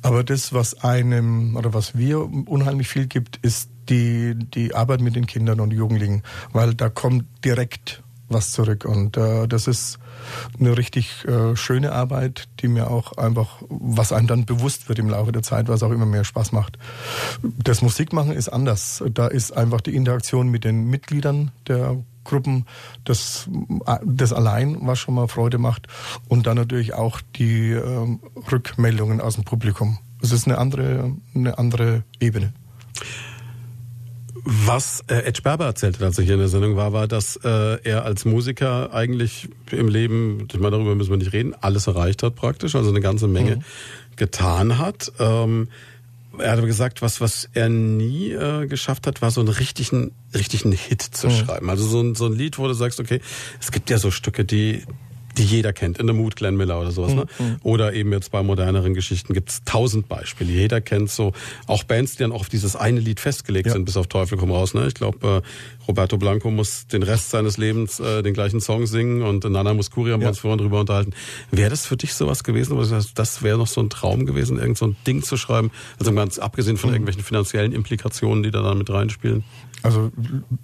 Aber 0.02 0.23
das, 0.23 0.52
was 0.52 0.84
einem 0.84 1.56
oder 1.56 1.73
was 1.73 1.95
wir 1.98 2.22
unheimlich 2.48 2.88
viel 2.88 3.06
gibt, 3.06 3.38
ist 3.38 3.69
die, 3.90 4.36
die 4.36 4.73
Arbeit 4.73 5.02
mit 5.02 5.15
den 5.15 5.27
Kindern 5.27 5.60
und 5.60 5.72
Jugendlichen, 5.72 6.23
weil 6.53 6.73
da 6.73 6.90
kommt 6.90 7.26
direkt 7.45 8.02
was 8.30 8.52
zurück. 8.52 8.86
Und 8.86 9.18
äh, 9.18 9.48
das 9.48 9.68
ist 9.68 9.99
eine 10.60 10.77
richtig 10.77 11.26
äh, 11.26 11.56
schöne 11.56 11.91
Arbeit, 11.91 12.48
die 12.60 12.68
mir 12.68 12.90
auch 12.90 13.14
einfach, 13.18 13.61
was 13.69 14.14
einem 14.14 14.27
dann 14.27 14.45
bewusst 14.45 14.88
wird 14.88 14.99
im 14.99 15.10
Laufe 15.10 15.31
der 15.31 15.44
Zeit, 15.44 15.68
was 15.68 15.84
auch 15.84 15.91
immer 15.91 16.06
mehr 16.06 16.23
Spaß 16.23 16.52
macht. 16.52 16.77
Das 17.41 17.81
Musikmachen 17.81 18.31
ist 18.31 18.49
anders. 18.49 19.03
Da 19.14 19.27
ist 19.27 19.52
einfach 19.52 19.81
die 19.81 19.95
Interaktion 19.95 20.49
mit 20.49 20.64
den 20.64 20.90
Mitgliedern 20.90 21.52
der 21.68 21.98
Gruppen, 22.24 22.66
das, 23.04 23.50
das 24.06 24.34
allein, 24.34 24.78
was 24.82 25.00
schon 25.00 25.16
mal 25.16 25.28
Freude 25.28 25.58
macht. 25.58 25.88
Und 26.28 26.48
dann 26.48 26.58
natürlich 26.58 26.94
auch 26.94 27.22
die 27.36 27.72
ähm, 27.72 28.20
Rückmeldungen 28.52 29.22
aus 29.22 29.36
dem 29.36 29.44
Publikum. 29.44 30.00
Es 30.22 30.32
ist 30.32 30.48
eine 30.48 30.58
andere, 30.58 31.16
eine 31.34 31.58
andere 31.58 32.04
Ebene. 32.20 32.54
Was 34.44 35.04
äh, 35.08 35.26
Ed 35.26 35.38
Sperber 35.38 35.66
erzählte, 35.66 36.04
als 36.04 36.18
er 36.18 36.24
hier 36.24 36.34
in 36.34 36.40
der 36.40 36.50
Sendung 36.50 36.76
war, 36.76 36.94
war, 36.94 37.08
dass 37.08 37.36
äh, 37.38 37.78
er 37.84 38.06
als 38.06 38.26
Musiker 38.26 38.94
eigentlich 38.94 39.50
im 39.72 39.88
Leben, 39.88 40.48
ich 40.52 40.60
meine, 40.60 40.72
darüber 40.72 40.96
müssen 40.96 41.12
wir 41.12 41.18
nicht 41.18 41.34
reden, 41.34 41.54
alles 41.60 41.88
erreicht 41.88 42.24
hat 42.24 42.36
praktisch, 42.36 42.76
also 42.76 42.90
eine 42.90 43.02
ganze 43.02 43.28
Menge 43.28 43.60
getan 44.16 44.78
hat. 44.78 45.12
Ähm, 45.20 45.70
er 46.40 46.52
hat 46.52 46.57
aber 46.57 46.68
gesagt, 46.68 47.02
was, 47.02 47.22
was 47.22 47.49
er 47.53 47.70
nie 47.70 48.32
äh, 48.32 48.68
geschafft 48.68 49.07
hat, 49.07 49.22
war 49.22 49.32
so 49.32 49.41
einen 49.41 49.49
richtigen, 49.49 50.11
richtigen 50.34 50.72
Hit 50.72 51.02
zu 51.02 51.30
schreiben. 51.30 51.70
Also 51.70 51.86
so 51.86 52.02
ein, 52.02 52.16
so 52.16 52.26
ein 52.26 52.34
Lied, 52.34 52.57
wo 52.57 52.68
du 52.68 52.74
sagst, 52.74 52.99
okay, 52.99 53.22
es 53.60 53.72
gibt 53.72 53.90
ja 53.90 53.98
so 53.98 54.11
Stücke, 54.11 54.45
die 54.45 54.84
die 55.40 55.45
jeder 55.45 55.74
kennt, 55.74 55.98
in 55.98 56.06
The 56.07 56.14
Mood, 56.14 56.36
Glenn 56.36 56.56
Miller 56.57 56.80
oder 56.80 56.91
sowas. 56.91 57.14
Ne? 57.16 57.26
Oder 57.64 57.94
eben 57.94 58.11
jetzt 58.14 58.30
bei 58.32 58.44
moderneren 58.44 58.94
Geschichten 58.94 59.34
gibt's 59.34 59.64
tausend 59.66 60.07
Beispiele. 60.07 60.52
Jeder 60.52 60.82
kennt 60.82 61.10
so 61.10 61.34
auch 61.66 61.84
Bands, 61.84 62.11
die 62.18 62.20
dann 62.20 62.32
auch 62.32 62.41
auf 62.41 62.49
dieses 62.49 62.76
eine 62.76 62.99
Lied 62.99 63.20
festgelegt 63.20 63.68
Ja. 63.68 63.74
sind, 63.74 63.86
bis 63.86 63.98
auf 63.98 64.06
Teufel 64.07 64.38
komm 64.38 64.52
raus. 64.52 64.74
Ne? 64.76 64.86
Ich 64.88 64.94
glaube, 64.94 65.41
äh, 65.44 65.86
Roberto 65.88 66.18
Blanco 66.18 66.52
muss 66.52 66.86
den 66.88 67.02
Rest 67.02 67.32
seines 67.32 67.57
Lebens 67.57 67.99
äh, 67.99 68.22
den 68.22 68.34
gleichen 68.36 68.61
Song 68.61 68.86
singen 68.86 69.24
und 69.24 69.44
Nana 69.44 69.74
Muscuri 69.74 70.11
haben 70.11 70.20
wir 70.20 70.26
Ja. 70.26 70.30
uns 70.30 70.40
vorhin 70.40 70.60
drüber 70.60 70.82
unterhalten. 70.82 71.14
Wäre 71.49 71.70
das 71.72 71.86
für 71.88 71.98
dich 71.98 72.14
sowas 72.14 72.44
gewesen, 72.44 72.78
das 73.16 73.41
wäre 73.41 73.57
noch 73.57 73.68
so 73.68 73.82
ein 73.82 73.90
Traum 73.90 74.26
gewesen, 74.26 74.60
irgend 74.60 74.78
so 74.78 74.86
ein 74.88 74.98
Ding 75.07 75.24
zu 75.24 75.38
schreiben? 75.38 75.72
Also 75.99 76.14
ganz 76.14 76.38
abgesehen 76.38 76.76
Mhm. 76.76 76.80
von 76.80 76.90
irgendwelchen 76.91 77.24
finanziellen 77.24 77.72
Implikationen, 77.72 78.44
die 78.44 78.52
da 78.52 78.61
dann 78.61 78.78
mit 78.78 78.90
reinspielen. 78.90 79.44
Also 79.82 80.11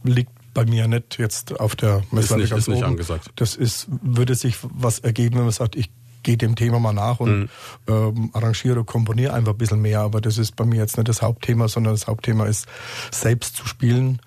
liegt 0.03 0.29
bei 0.55 0.65
mir 0.65 0.87
nicht 0.87 1.19
jetzt 1.19 1.59
auf 1.59 1.75
der 1.75 2.01
Messlatte 2.09 2.41
nicht- 2.41 2.51
ist 2.53 2.67
nicht 2.67 2.77
oben. 2.77 2.85
angesagt. 2.87 3.29
Das 3.35 3.55
ist, 3.55 3.87
würde 4.01 4.33
sich 4.33 4.57
was 4.63 4.97
ergeben, 4.97 5.35
wenn 5.35 5.43
man 5.43 5.51
sagt, 5.51 5.75
ich 5.75 5.91
gehe 6.23 6.37
dem 6.37 6.55
Thema 6.55 6.79
mal 6.79 6.93
nach 6.93 7.19
und 7.19 7.41
Mhm. 7.41 7.49
ähm, 7.87 8.29
arrangiere, 8.33 8.83
komponiere 8.83 9.33
einfach 9.33 9.51
ein 9.51 9.57
bisschen 9.59 9.81
mehr. 9.83 9.99
Aber 9.99 10.21
das 10.21 10.39
ist 10.39 10.55
bei 10.55 10.65
mir 10.65 10.77
jetzt 10.77 10.97
nicht 10.97 11.07
das 11.07 11.21
Hauptthema, 11.21 11.67
sondern 11.67 11.93
das 11.93 12.07
Hauptthema 12.07 12.45
ist, 12.47 12.65
selbst 13.11 13.55
zu 13.57 13.67
spielen 13.67 14.19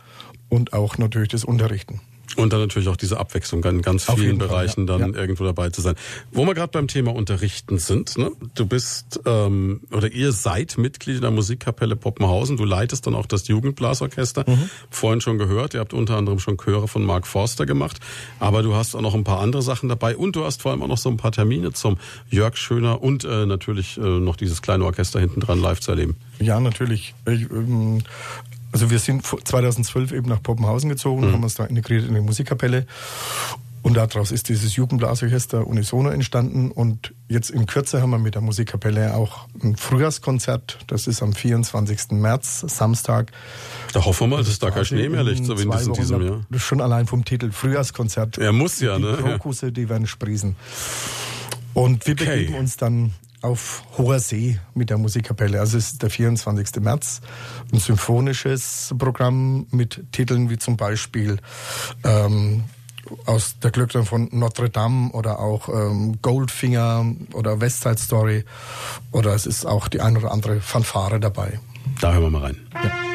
und 0.49 0.73
auch 0.75 0.97
natürlich 0.99 1.31
das 1.31 1.45
Unterrichten. 1.45 2.01
Und 2.37 2.53
dann 2.53 2.61
natürlich 2.61 2.89
auch 2.89 2.97
diese 2.97 3.19
Abwechslung 3.19 3.65
in 3.65 3.83
ganz 3.83 4.05
vielen 4.05 4.19
jeden 4.19 4.39
Fall, 4.39 4.49
Bereichen 4.49 4.87
ja. 4.87 4.99
dann 4.99 5.15
Ja. 5.15 5.21
irgendwo 5.21 5.45
dabei 5.45 5.71
zu 5.71 5.81
sein. 5.81 5.95
Wo 6.31 6.45
wir 6.45 6.55
gerade 6.55 6.71
beim 6.71 6.87
Thema 6.89 7.15
Unterrichten 7.15 7.79
sind, 7.79 8.19
ne? 8.19 8.31
du 8.55 8.67
bist 8.67 9.21
ähm, 9.25 9.81
oder 9.93 10.13
ihr 10.13 10.33
seid 10.33 10.79
Mitglied 10.79 11.23
der 11.23 11.31
Musikkapelle 11.31 11.97
Poppenhausen, 11.97 12.57
du 12.57 12.65
leitest 12.65 13.07
dann 13.07 13.15
auch 13.15 13.27
das 13.27 13.49
Jugendblasorchester. 13.49 14.45
Mhm. 14.47 14.71
Vorhin 14.91 15.21
schon 15.21 15.39
gehört, 15.39 15.75
ihr 15.75 15.81
habt 15.81 15.95
unter 15.95 16.17
anderem 16.17 16.39
schon 16.39 16.59
Chöre 16.59 16.87
von 16.89 17.05
Mark 17.05 17.27
Forster 17.27 17.67
gemacht, 17.67 17.99
aber 18.41 18.63
du 18.63 18.75
hast 18.75 18.95
auch 18.95 19.01
noch 19.01 19.15
ein 19.15 19.25
paar 19.25 19.41
andere 19.41 19.63
Sachen 19.63 19.89
dabei 19.89 20.17
und 20.17 20.37
du 20.37 20.45
hast 20.45 20.63
vor 20.63 20.73
allem 20.73 20.83
auch 20.83 20.89
noch 20.89 20.99
so 20.99 21.09
ein 21.09 21.17
paar 21.17 21.33
Termine 21.33 21.73
zum 21.73 21.97
Jörg 22.31 22.57
Schöner 22.57 23.03
und 23.03 23.25
äh, 23.25 23.47
natürlich 23.47 23.97
äh, 23.99 24.01
noch 24.01 24.37
dieses 24.37 24.63
kleine 24.63 24.85
Orchester 24.85 25.21
hinten 25.21 25.41
dran 25.41 25.61
live 25.61 25.81
zu 25.81 25.91
erleben. 25.93 26.17
Ja, 26.41 26.61
natürlich. 26.61 27.15
Ich, 27.27 27.51
ähm, 27.51 28.03
also 28.79 28.91
wir 28.93 29.01
sind 29.01 29.27
vor- 29.27 29.45
2012 29.45 30.13
eben 30.13 30.29
nach 30.29 30.41
Poppenhausen 30.43 30.89
gezogen, 30.89 31.33
haben 31.33 31.43
uns 31.43 31.55
da 31.57 31.65
integriert 31.65 32.07
in 32.07 32.15
die 32.15 32.21
Musikkapelle. 32.21 32.87
Und 33.83 33.95
daraus 33.97 34.31
ist 34.33 34.49
dieses 34.49 34.77
Jugendblasorchester 34.77 35.67
Unisono 35.67 36.11
entstanden. 36.11 36.71
Und 36.71 37.15
jetzt 37.29 37.51
in 37.51 37.67
Kürze 37.67 38.01
haben 38.03 38.11
wir 38.11 38.19
mit 38.19 38.35
der 38.35 38.43
Musikkapelle 38.43 39.15
auch 39.17 39.47
ein 39.63 39.77
Frühjahrskonzert. 39.77 40.79
Das 40.89 41.07
ist 41.07 41.23
am 41.23 41.33
24. 41.33 42.11
März, 42.13 42.65
Samstag. 42.69 43.33
Da 43.95 44.05
hoffen 44.05 44.31
wir 44.31 44.37
mal, 44.37 44.45
dass 44.45 44.59
da 44.61 44.71
kein 44.71 44.85
Schnee 44.85 45.09
mehr 45.09 45.25
liegt, 45.25 45.45
so 45.45 45.59
wie 45.59 45.63
in 45.63 45.71
diesem 45.71 45.93
diesem 45.95 46.23
Jahr. 46.23 46.41
Schon 46.57 46.81
allein 46.81 47.07
vom 47.07 47.25
Titel 47.25 47.51
Frühjahrskonzert. 47.51 48.39
Er 48.39 48.53
muss 48.53 48.79
ja, 48.81 48.97
die 48.97 49.03
ne? 49.05 49.11
Ja. 49.11 49.17
Krokusse, 49.17 49.73
die 49.73 49.89
werden 49.89 50.07
sprießen. 50.07 50.55
Und 51.75 52.07
wir 52.07 52.15
Okay. 52.15 52.25
begeben 52.45 52.55
uns 52.57 52.77
dann 52.77 53.13
auf 53.43 53.82
hoher 53.97 54.19
See 54.19 54.59
mit 54.74 54.90
der 54.90 54.98
Musikkapelle. 54.98 55.60
Also 55.60 55.78
es 55.78 55.93
ist 55.93 56.02
der 56.02 56.10
24. 56.10 56.81
März. 56.81 57.20
Ein 57.73 57.78
symphonisches 57.78 58.94
Programm 58.98 59.66
mit 59.70 60.05
Titeln 60.12 60.51
wie 60.51 60.59
zum 60.59 60.77
Beispiel 60.77 61.39
ähm, 62.05 62.65
aus 63.27 63.59
der 63.60 63.70
Glöckner 63.70 64.05
von 64.05 64.28
Notre 64.32 64.70
Dame 64.70 65.10
oder 65.12 65.39
auch 65.39 65.69
ähm, 65.69 66.20
Goldfinger 66.20 67.15
oder 67.32 67.60
West 67.60 67.82
Side 67.82 67.98
Story 67.98 68.44
oder 69.12 69.35
es 69.35 69.47
ist 69.47 69.66
auch 69.66 69.89
die 69.89 70.01
ein 70.01 70.16
oder 70.16 70.31
andere 70.31 70.60
Fanfare 70.60 71.20
dabei. 71.20 71.60
Da 72.01 72.12
hören 72.12 72.24
wir 72.24 72.31
mal 72.31 72.43
rein. 72.43 72.56
Da 72.73 73.09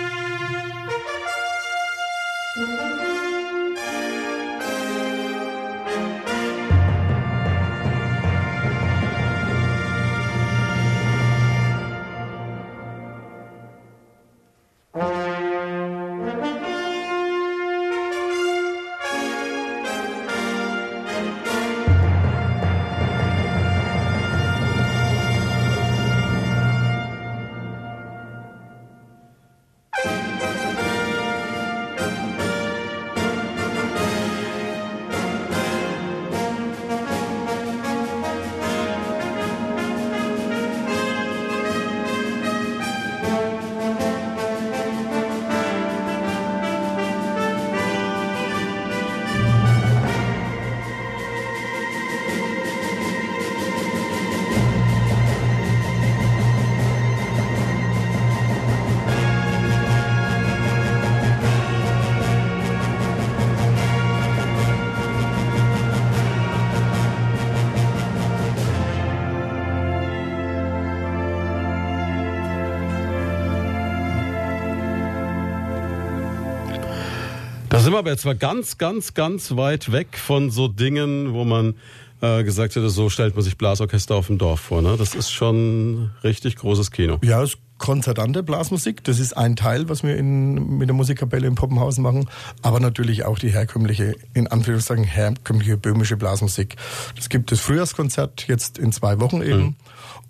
sind 77.94 77.98
wir 77.98 78.00
aber 78.00 78.10
jetzt 78.10 78.26
mal 78.26 78.36
ganz, 78.36 78.80
ganz, 78.80 79.14
ganz 79.14 79.56
weit 79.56 79.92
weg 79.92 80.18
von 80.18 80.50
so 80.50 80.68
Dingen, 80.68 81.32
wo 81.34 81.44
man 81.44 81.76
äh, 82.22 82.44
gesagt 82.44 82.76
hätte, 82.76 82.90
so 82.90 83.08
stellt 83.12 83.36
man 83.36 83.44
sich 83.44 83.56
Blasorchester 83.56 84.16
auf 84.16 84.26
dem 84.26 84.40
Dorf 84.40 84.62
vor. 84.62 84.82
Ne? 84.82 84.96
Das 84.98 85.14
ist 85.14 85.30
schon 85.32 86.10
richtig 86.24 86.56
großes 86.56 86.90
Kino. 86.90 87.20
Ja, 87.22 87.44
es 87.44 87.52
ist 87.52 87.60
konzertante 87.78 88.42
Blasmusik. 88.42 89.04
Das 89.04 89.20
ist 89.20 89.38
ein 89.38 89.56
Teil, 89.56 89.90
was 89.90 90.02
wir 90.02 90.18
in, 90.18 90.80
mit 90.80 90.90
der 90.90 90.96
Musikkapelle 90.96 91.46
in 91.46 91.54
Poppenhausen 91.54 92.02
machen. 92.02 92.28
Aber 92.64 92.80
natürlich 92.80 93.26
auch 93.26 93.38
die 93.38 93.52
herkömmliche, 93.52 94.16
in 94.34 94.48
Anführungszeichen, 94.48 95.04
herkömmliche 95.04 95.78
böhmische 95.78 96.18
Blasmusik. 96.18 96.78
Es 97.20 97.30
gibt 97.30 97.52
das 97.52 97.60
Frühjahrskonzert 97.60 98.48
jetzt 98.48 98.80
in 98.80 98.92
zwei 98.92 99.20
Wochen 99.20 99.44
eben. 99.44 99.76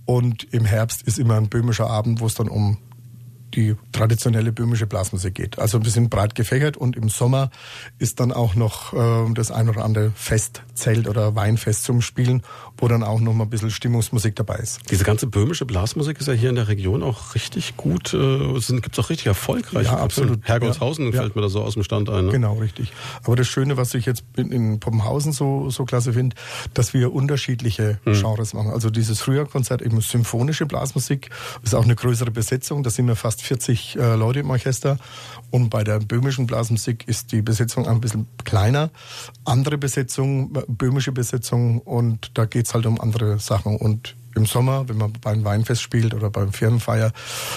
Und 0.04 0.52
im 0.52 0.66
Herbst 0.66 1.04
ist 1.04 1.18
immer 1.18 1.38
ein 1.38 1.48
böhmischer 1.48 1.90
Abend, 1.90 2.20
wo 2.20 2.26
es 2.26 2.34
dann 2.34 2.50
um 2.50 2.78
die 3.56 3.76
traditionelle 3.92 4.52
böhmische 4.52 4.88
Blasmusik 4.88 5.36
geht. 5.36 5.60
Also 5.60 5.84
wir 5.84 5.92
sind 5.92 6.10
breit 6.10 6.36
gefächert 6.36 6.76
und 6.78 6.96
im 6.96 7.10
Sommer 7.10 7.52
ist 8.00 8.20
dann 8.20 8.32
auch 8.32 8.56
noch 8.56 8.94
äh, 8.94 9.34
das 9.34 9.52
ein 9.52 9.70
oder 9.70 9.84
andere 9.86 10.12
Festzelt 10.16 11.08
oder 11.08 11.36
Weinfest 11.36 11.84
zum 11.84 12.02
Spielen, 12.02 12.42
wo 12.78 12.88
dann 12.88 13.04
auch 13.04 13.20
noch 13.20 13.34
mal 13.34 13.44
ein 13.46 13.50
bisschen 13.50 13.70
Stimmungsmusik 13.72 14.36
dabei 14.36 14.56
ist. 14.56 14.80
Diese 14.90 15.04
ganze 15.04 15.28
böhmische 15.28 15.66
Blasmusik 15.66 16.20
ist 16.20 16.28
ja 16.28 16.34
hier 16.34 16.50
in 16.50 16.56
der 16.56 16.68
Region 16.68 17.04
auch 17.04 17.36
richtig 17.36 17.78
gut, 17.78 18.14
äh, 18.14 18.60
sind, 18.60 18.82
gibt's 18.82 18.98
auch 19.00 19.10
richtig 19.10 19.28
erfolgreich. 19.28 19.86
Ja, 19.88 19.98
absolut. 19.98 20.48
Hergolshausen 20.48 21.06
Ja. 21.14 21.22
fällt 21.22 21.36
mir 21.36 21.42
da 21.44 21.50
so 21.50 21.62
aus 21.62 21.74
dem 21.76 21.84
Stand 21.84 22.10
ein. 22.10 22.26
Ne? 22.26 22.32
Genau, 22.32 22.56
richtig. 22.56 22.92
Aber 23.24 23.36
das 23.36 23.48
Schöne, 23.48 23.78
was 23.78 23.94
ich 23.94 24.06
jetzt 24.06 24.24
in- 24.36 24.52
in 24.52 24.80
Poppenhausen 24.80 25.32
so, 25.32 25.70
so 25.70 25.86
klasse 25.86 26.14
finde, 26.14 26.36
dass 26.74 26.94
wir 26.94 27.14
unterschiedliche 27.14 28.00
Hm. 28.06 28.14
Genres 28.14 28.54
machen. 28.54 28.72
Also 28.72 28.90
dieses 28.90 29.22
Frühjahrkonzert, 29.22 29.82
eben 29.82 30.02
symphonische 30.02 30.66
Blasmusik, 30.66 31.30
ist 31.62 31.76
auch 31.76 31.84
eine 31.84 31.96
größere 31.96 32.32
Besetzung. 32.32 32.82
Da 32.84 32.90
sind 32.90 33.08
wir 33.08 33.16
fast 33.16 33.43
40 33.44 33.96
äh, 33.96 34.16
Leute 34.16 34.40
im 34.40 34.50
Orchester. 34.50 34.98
Und 35.52 35.70
bei 35.70 35.84
der 35.84 36.00
böhmischen 36.00 36.48
Blasmusik 36.48 37.08
ist 37.08 37.32
die 37.32 37.42
Besetzung 37.42 37.88
ein 37.88 38.02
bisschen 38.02 38.28
kleiner. 38.44 38.90
Andere 39.46 39.78
Besetzung, 39.78 40.56
äh, 40.56 40.64
böhmische 40.68 41.12
Besetzung 41.12 41.80
und 41.80 42.32
da 42.34 42.46
geht's 42.46 42.74
halt 42.74 42.86
um 42.86 43.00
andere 43.00 43.40
Sachen. 43.40 43.78
Und 43.78 44.16
im 44.36 44.46
Sommer, 44.46 44.88
wenn 44.90 44.98
man 44.98 45.14
beim 45.22 45.44
Weinfest 45.44 45.82
spielt 45.82 46.14
oder 46.14 46.30
beim 46.30 46.52
Firmenfeier, 46.54 47.12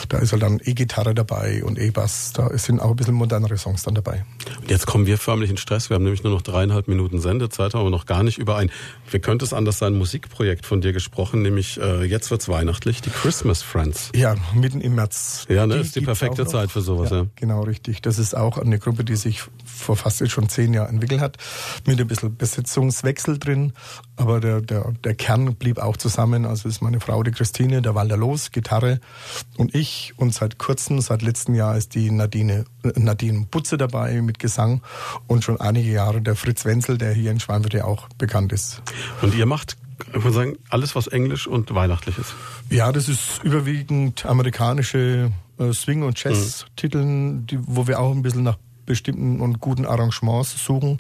da 0.09 0.19
ist 0.19 0.33
halt 0.33 0.43
dann 0.43 0.61
E-Gitarre 0.63 1.15
dabei 1.15 1.65
und 1.65 1.79
E-Bass. 1.79 2.33
Da 2.35 2.57
sind 2.59 2.81
auch 2.81 2.91
ein 2.91 2.97
bisschen 2.97 3.15
modernere 3.15 3.57
Songs 3.57 3.83
dann 3.83 3.95
dabei. 3.95 4.25
Und 4.61 4.71
jetzt 4.71 4.87
kommen 4.87 5.07
wir 5.07 5.19
förmlich 5.19 5.51
in 5.51 5.57
Stress. 5.57 5.91
Wir 5.91 5.95
haben 5.95 6.05
nämlich 6.05 6.23
nur 6.23 6.33
noch 6.33 6.43
dreieinhalb 6.43 6.89
Minuten 6.89 7.19
Sendezeit, 7.19 7.75
haben 7.75 7.81
aber 7.81 7.91
noch 7.91 8.07
gar 8.07 8.23
nicht 8.23 8.39
über 8.39 8.57
ein, 8.57 8.71
wie 9.11 9.19
könnte 9.19 9.45
es 9.45 9.53
anders 9.53 9.79
sein, 9.79 9.95
Musikprojekt 9.95 10.67
von 10.67 10.81
dir 10.81 10.93
gesprochen, 10.93 11.43
nämlich 11.43 11.81
äh, 11.81 12.05
jetzt 12.05 12.31
wird's 12.31 12.49
weihnachtlich, 12.49 13.01
die 13.03 13.11
Christmas 13.11 13.63
Friends. 13.63 14.11
Ja, 14.15 14.35
mitten 14.55 14.81
im 14.81 14.95
März. 14.95 15.47
Ja, 15.49 15.67
ne, 15.67 15.77
ist 15.77 15.97
die 15.97 16.01
perfekte. 16.01 16.47
Zeit 16.47 16.71
für 16.71 16.81
sowas, 16.81 17.11
ja. 17.11 17.27
Genau, 17.37 17.63
richtig. 17.63 18.03
Das 18.03 18.19
ist 18.19 18.37
auch 18.37 18.59
eine 18.59 18.79
Gruppe, 18.79 19.05
die 19.05 19.17
sich 19.17 19.43
vor 19.65 19.97
fast 19.97 20.21
jetzt 20.21 20.31
schon 20.31 20.49
zehn 20.49 20.75
Jahren 20.75 20.91
entwickelt 20.91 21.21
hat, 21.21 21.37
mit 21.87 22.01
ein 22.01 22.07
bisschen 22.07 22.37
Besetzungswechsel 22.37 23.39
drin. 23.39 23.73
Aber 24.17 24.41
der, 24.41 24.61
der, 24.61 24.93
der 25.05 25.15
Kern 25.15 25.55
blieb 25.55 25.79
auch 25.79 25.97
zusammen. 25.97 26.47
Also 26.47 26.69
ist 26.69 26.83
meine 26.83 27.01
Frau, 27.01 27.23
die 27.23 27.33
Christine, 27.33 27.83
der 27.83 27.95
Walter 27.95 28.17
Los, 28.17 28.51
Gitarre 28.51 29.01
und 29.57 29.75
ich. 29.75 30.15
Und 30.17 30.35
seit 30.35 30.59
kurzem, 30.59 31.01
seit 31.01 31.23
letztem 31.23 31.55
Jahr 31.55 31.77
ist 31.77 31.95
die 31.95 32.11
Nadine, 32.11 32.65
äh, 32.83 32.99
Nadine 32.99 33.47
Butze 33.51 33.77
dabei 33.77 34.21
mit 34.23 34.39
Gesang. 34.39 34.83
Und 35.27 35.45
schon 35.45 35.61
einige 35.61 35.91
Jahre 35.91 36.23
der 36.23 36.37
Fritz 36.37 36.65
Wenzel, 36.65 36.99
der 36.99 37.13
hier 37.13 37.31
in 37.31 37.41
Schweinfurt 37.41 37.75
ja 37.75 37.85
auch 37.85 38.09
bekannt 38.19 38.53
ist. 38.53 38.83
Und 39.23 39.35
ihr 39.35 39.47
macht, 39.47 39.77
ich 40.09 40.23
würde 40.23 40.33
sagen, 40.33 40.57
alles, 40.69 40.95
was 40.95 41.07
englisch 41.07 41.47
und 41.47 41.75
weihnachtlich 41.75 42.19
ist. 42.19 42.35
Ja, 42.71 42.93
das 42.93 43.09
ist 43.09 43.43
überwiegend 43.43 44.27
amerikanische 44.27 45.31
äh, 45.59 45.73
Swing- 45.73 46.03
und 46.03 46.23
Jazz-Titeln, 46.23 47.47
die, 47.47 47.59
wo 47.61 47.87
wir 47.87 48.01
auch 48.01 48.13
ein 48.13 48.23
bisschen 48.23 48.43
nach 48.43 48.59
bestimmten 48.87 49.41
und 49.41 49.61
guten 49.61 49.85
Arrangements 49.85 50.65
suchen. 50.65 50.99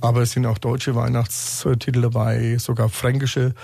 Aber 0.00 0.22
es 0.22 0.32
sind 0.32 0.46
auch 0.46 0.58
deutsche 0.58 0.94
Weihnachtstitel 0.94 2.00
dabei, 2.02 2.56
sogar 2.58 2.88
fränkische. 2.88 3.54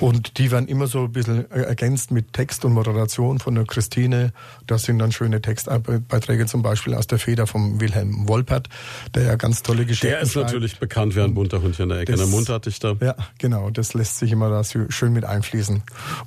Und 0.00 0.38
die 0.38 0.50
werden 0.50 0.68
immer 0.68 0.86
so 0.86 1.04
ein 1.04 1.12
bisschen 1.12 1.50
ergänzt 1.50 2.10
mit 2.10 2.32
Text 2.32 2.64
und 2.64 2.72
Moderation 2.72 3.38
von 3.38 3.54
der 3.54 3.64
Christine. 3.64 4.32
Das 4.66 4.82
sind 4.84 4.98
dann 4.98 5.12
schöne 5.12 5.40
Textbeiträge 5.42 6.46
zum 6.46 6.62
Beispiel 6.62 6.94
aus 6.94 7.06
der 7.06 7.18
Feder 7.18 7.46
vom 7.46 7.80
Wilhelm 7.80 8.28
Wolpert, 8.28 8.68
der 9.14 9.24
ja 9.24 9.36
ganz 9.36 9.62
tolle 9.62 9.84
Geschichten 9.86 10.06
Der 10.08 10.20
ist 10.20 10.32
schreibt. 10.32 10.46
natürlich 10.46 10.78
bekannt 10.78 11.14
wie 11.16 11.20
ein 11.20 11.34
bunter 11.34 11.60
Hund 11.62 11.76
hier 11.76 11.84
in 11.84 11.88
der 11.90 11.98
Ecke. 12.00 12.12
Das- 12.12 12.20
Der 12.20 12.28
Munterdichter. 12.30 12.96
Ja, 13.00 13.14
genau. 13.38 13.70
Das 13.70 13.94
lässt 13.94 14.18
sich 14.18 14.32
immer 14.32 14.48
da 14.50 14.64
so 14.64 14.80
schön 14.90 15.12
mit 15.12 15.24
einfließen. 15.24 15.82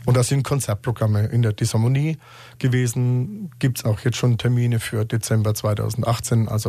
Und 0.06 0.18
da 0.18 0.24
sind 0.24 0.44
Konzertprogramme 0.44 1.26
in 1.28 1.42
der 1.42 1.54
Disharmonie 1.54 2.18
gewesen. 2.60 3.50
Gibt's 3.60 3.86
auch 3.86 4.00
jetzt 4.02 4.18
schon 4.18 4.38
Termine 4.38 4.80
für 4.80 5.06
Dezember 5.06 5.54
2018. 5.54 6.48
Also 6.48 6.67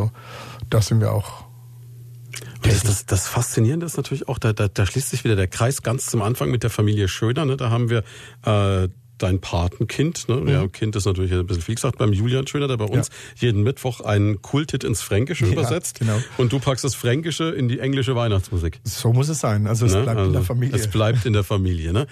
da 0.70 0.80
sind 0.82 1.00
wir 1.00 1.12
auch 1.12 1.46
das, 2.62 2.82
das, 2.82 3.06
das 3.06 3.28
Faszinierende 3.28 3.86
ist 3.86 3.96
natürlich 3.96 4.28
auch, 4.28 4.38
da, 4.38 4.52
da, 4.52 4.68
da 4.68 4.84
schließt 4.84 5.10
sich 5.10 5.24
wieder 5.24 5.36
der 5.36 5.46
Kreis 5.46 5.82
ganz 5.82 6.06
zum 6.06 6.22
Anfang 6.22 6.50
mit 6.50 6.62
der 6.64 6.70
Familie 6.70 7.08
Schöner. 7.08 7.44
Ne? 7.44 7.56
Da 7.56 7.70
haben 7.70 7.88
wir 7.88 8.02
äh, 8.44 8.88
dein 9.16 9.40
Patenkind. 9.40 10.28
Ne? 10.28 10.50
Ja, 10.52 10.66
Kind 10.68 10.94
ist 10.96 11.06
natürlich 11.06 11.32
ein 11.32 11.46
bisschen 11.46 11.62
viel 11.62 11.76
gesagt 11.76 11.98
beim 11.98 12.12
Julian 12.12 12.46
Schöner, 12.46 12.66
der 12.68 12.76
bei 12.76 12.84
uns 12.84 13.10
jeden 13.36 13.62
Mittwoch 13.62 14.00
einen 14.00 14.42
Kulthit 14.42 14.84
ins 14.84 15.00
Fränkische 15.02 15.46
Ja, 15.46 15.52
übersetzt. 15.52 16.00
genau. 16.00 16.18
Und 16.36 16.52
du 16.52 16.58
packst 16.58 16.84
das 16.84 16.94
Fränkische 16.94 17.44
in 17.50 17.68
die 17.68 17.78
englische 17.78 18.14
Weihnachtsmusik. 18.16 18.80
So 18.84 19.12
muss 19.12 19.28
es 19.28 19.38
sein. 19.40 19.66
Also 19.68 19.86
es 19.86 19.94
Ne? 19.94 20.02
bleibt 20.02 20.18
in 20.18 20.24
Also, 20.26 20.32
der 20.32 20.42
Familie. 20.42 20.76
Es 20.76 20.88
bleibt 20.88 21.26
in 21.26 21.32
der 21.32 21.44
Familie. 21.44 21.92
Ne? 21.92 22.06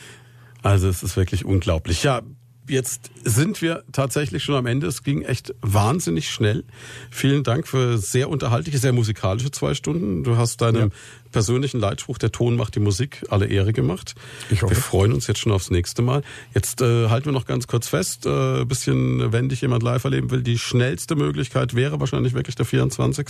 Also 0.62 0.88
es 0.88 1.02
ist 1.02 1.16
wirklich 1.16 1.44
unglaublich. 1.44 2.02
Ja, 2.04 2.22
jetzt 2.68 3.10
sind 3.24 3.62
wir 3.62 3.84
tatsächlich 3.92 4.42
schon 4.42 4.54
am 4.54 4.66
Ende. 4.66 4.86
Es 4.86 5.02
ging 5.02 5.22
echt 5.22 5.54
wahnsinnig 5.62 6.30
schnell. 6.30 6.64
Vielen 7.10 7.42
Dank 7.42 7.66
für 7.66 7.98
sehr 7.98 8.28
unterhaltliche, 8.28 8.78
sehr 8.78 8.92
musikalische 8.92 9.50
zwei 9.50 9.74
Stunden. 9.74 10.24
Du 10.24 10.36
hast 10.36 10.60
deinem 10.60 10.92
persönlichen 11.32 11.80
Leitspruch, 11.80 12.18
der 12.18 12.32
Ton 12.32 12.56
macht 12.56 12.76
die 12.76 12.80
Musik, 12.80 13.24
alle 13.28 13.46
Ehre 13.46 13.72
gemacht. 13.72 14.14
Ich 14.48 14.62
hoffe. 14.62 14.74
Wir 14.74 14.80
freuen 14.80 15.12
uns 15.12 15.26
jetzt 15.26 15.40
schon 15.40 15.52
aufs 15.52 15.70
nächste 15.70 16.00
Mal. 16.02 16.22
Jetzt 16.54 16.80
äh, 16.80 17.08
halten 17.08 17.26
wir 17.26 17.32
noch 17.32 17.44
ganz 17.44 17.66
kurz 17.66 17.88
fest, 17.88 18.24
äh, 18.24 18.64
bisschen, 18.64 19.32
wenn 19.32 19.48
dich 19.48 19.60
jemand 19.60 19.82
live 19.82 20.04
erleben 20.04 20.30
will, 20.30 20.42
die 20.42 20.58
schnellste 20.58 21.14
Möglichkeit 21.14 21.74
wäre 21.74 22.00
wahrscheinlich 22.00 22.32
wirklich 22.32 22.54
der 22.54 22.64
24. 22.64 23.26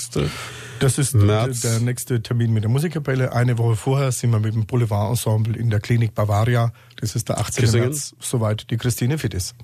Das 0.78 0.98
ist 0.98 1.14
März. 1.14 1.62
der 1.62 1.80
nächste 1.80 2.22
Termin 2.22 2.52
mit 2.52 2.62
der 2.62 2.70
Musikkapelle. 2.70 3.32
Eine 3.32 3.58
Woche 3.58 3.74
vorher 3.74 4.12
sind 4.12 4.30
wir 4.30 4.38
mit 4.38 4.54
dem 4.54 4.66
Boulevard-Ensemble 4.66 5.56
in 5.56 5.70
der 5.70 5.80
Klinik 5.80 6.14
Bavaria. 6.14 6.72
Das 6.96 7.14
ist 7.14 7.28
der 7.28 7.38
18. 7.38 7.64
Kissingen? 7.64 7.88
März, 7.90 8.14
soweit 8.20 8.70
die 8.70 8.76
Christine 8.76 9.18
fit 9.18 9.34
ist. 9.34 9.54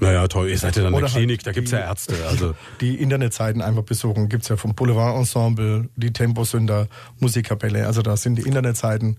Naja, 0.00 0.26
toll, 0.26 0.48
ihr 0.50 0.58
seid 0.58 0.74
ja 0.76 0.82
dann 0.82 0.92
in 0.94 0.98
der 1.00 1.08
halt 1.08 1.16
Klinik, 1.16 1.44
da 1.44 1.52
gibt's 1.52 1.70
ja 1.70 1.78
die- 1.78 1.84
Ärzte. 1.84 2.14
Also 2.28 2.54
Die 2.80 2.96
Internetseiten 2.96 3.62
einfach 3.62 3.84
besuchen. 3.84 4.28
Gibt's 4.28 4.48
ja 4.48 4.56
vom 4.56 4.74
Boulevard-Ensemble, 4.74 5.88
die 5.96 6.12
Temposünder, 6.12 6.88
Musikkapelle. 7.20 7.86
Also 7.86 8.02
da 8.02 8.16
sind 8.16 8.36
die 8.36 8.42
Internetseiten 8.42 9.16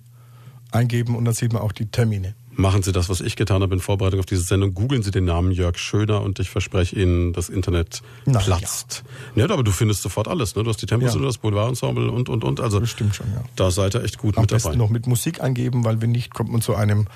eingeben 0.71 1.15
und 1.15 1.25
dann 1.25 1.33
sieht 1.33 1.53
man 1.53 1.61
auch 1.61 1.71
die 1.71 1.85
Termine. 1.85 2.35
Machen 2.55 2.83
Sie 2.83 2.91
das, 2.91 3.09
was 3.09 3.19
ich 3.21 3.35
getan 3.35 3.63
habe 3.63 3.73
in 3.73 3.79
Vorbereitung 3.79 4.19
auf 4.19 4.27
diese 4.27 4.43
Sendung. 4.43 4.75
Googeln 4.75 5.01
Sie 5.01 5.09
den 5.09 5.25
Namen 5.25 5.51
Jörg 5.51 5.75
Schöner 5.79 6.21
und 6.21 6.37
ich 6.39 6.51
verspreche 6.51 6.95
Ihnen, 6.95 7.33
das 7.33 7.49
Internet 7.49 8.03
Na 8.25 8.39
platzt. 8.39 9.03
Ja. 9.35 9.45
aber 9.49 9.63
du 9.63 9.71
findest 9.71 10.03
sofort 10.03 10.27
alles. 10.27 10.55
Ne? 10.55 10.63
Du 10.63 10.69
hast 10.69 10.79
die 10.81 10.85
Tempos 10.85 11.15
Ja. 11.15 11.21
das 11.21 11.39
Boulevardensemble 11.39 12.11
und, 12.11 12.29
und, 12.29 12.43
und. 12.43 12.59
Also 12.59 12.79
Das 12.79 12.89
stimmt 12.91 13.15
schon, 13.15 13.25
ja. 13.33 13.41
da 13.55 13.71
seid 13.71 13.95
ihr 13.95 14.03
echt 14.03 14.19
gut 14.19 14.37
Am 14.37 14.41
mit 14.43 14.51
besten 14.51 14.67
dabei. 14.69 14.77
noch 14.77 14.89
mit 14.91 15.07
Musik 15.07 15.41
eingeben, 15.41 15.83
weil 15.83 16.01
wenn 16.01 16.11
nicht, 16.11 16.31
kommt 16.33 16.51
man 16.51 16.61
zu 16.61 16.75
einem 16.75 17.07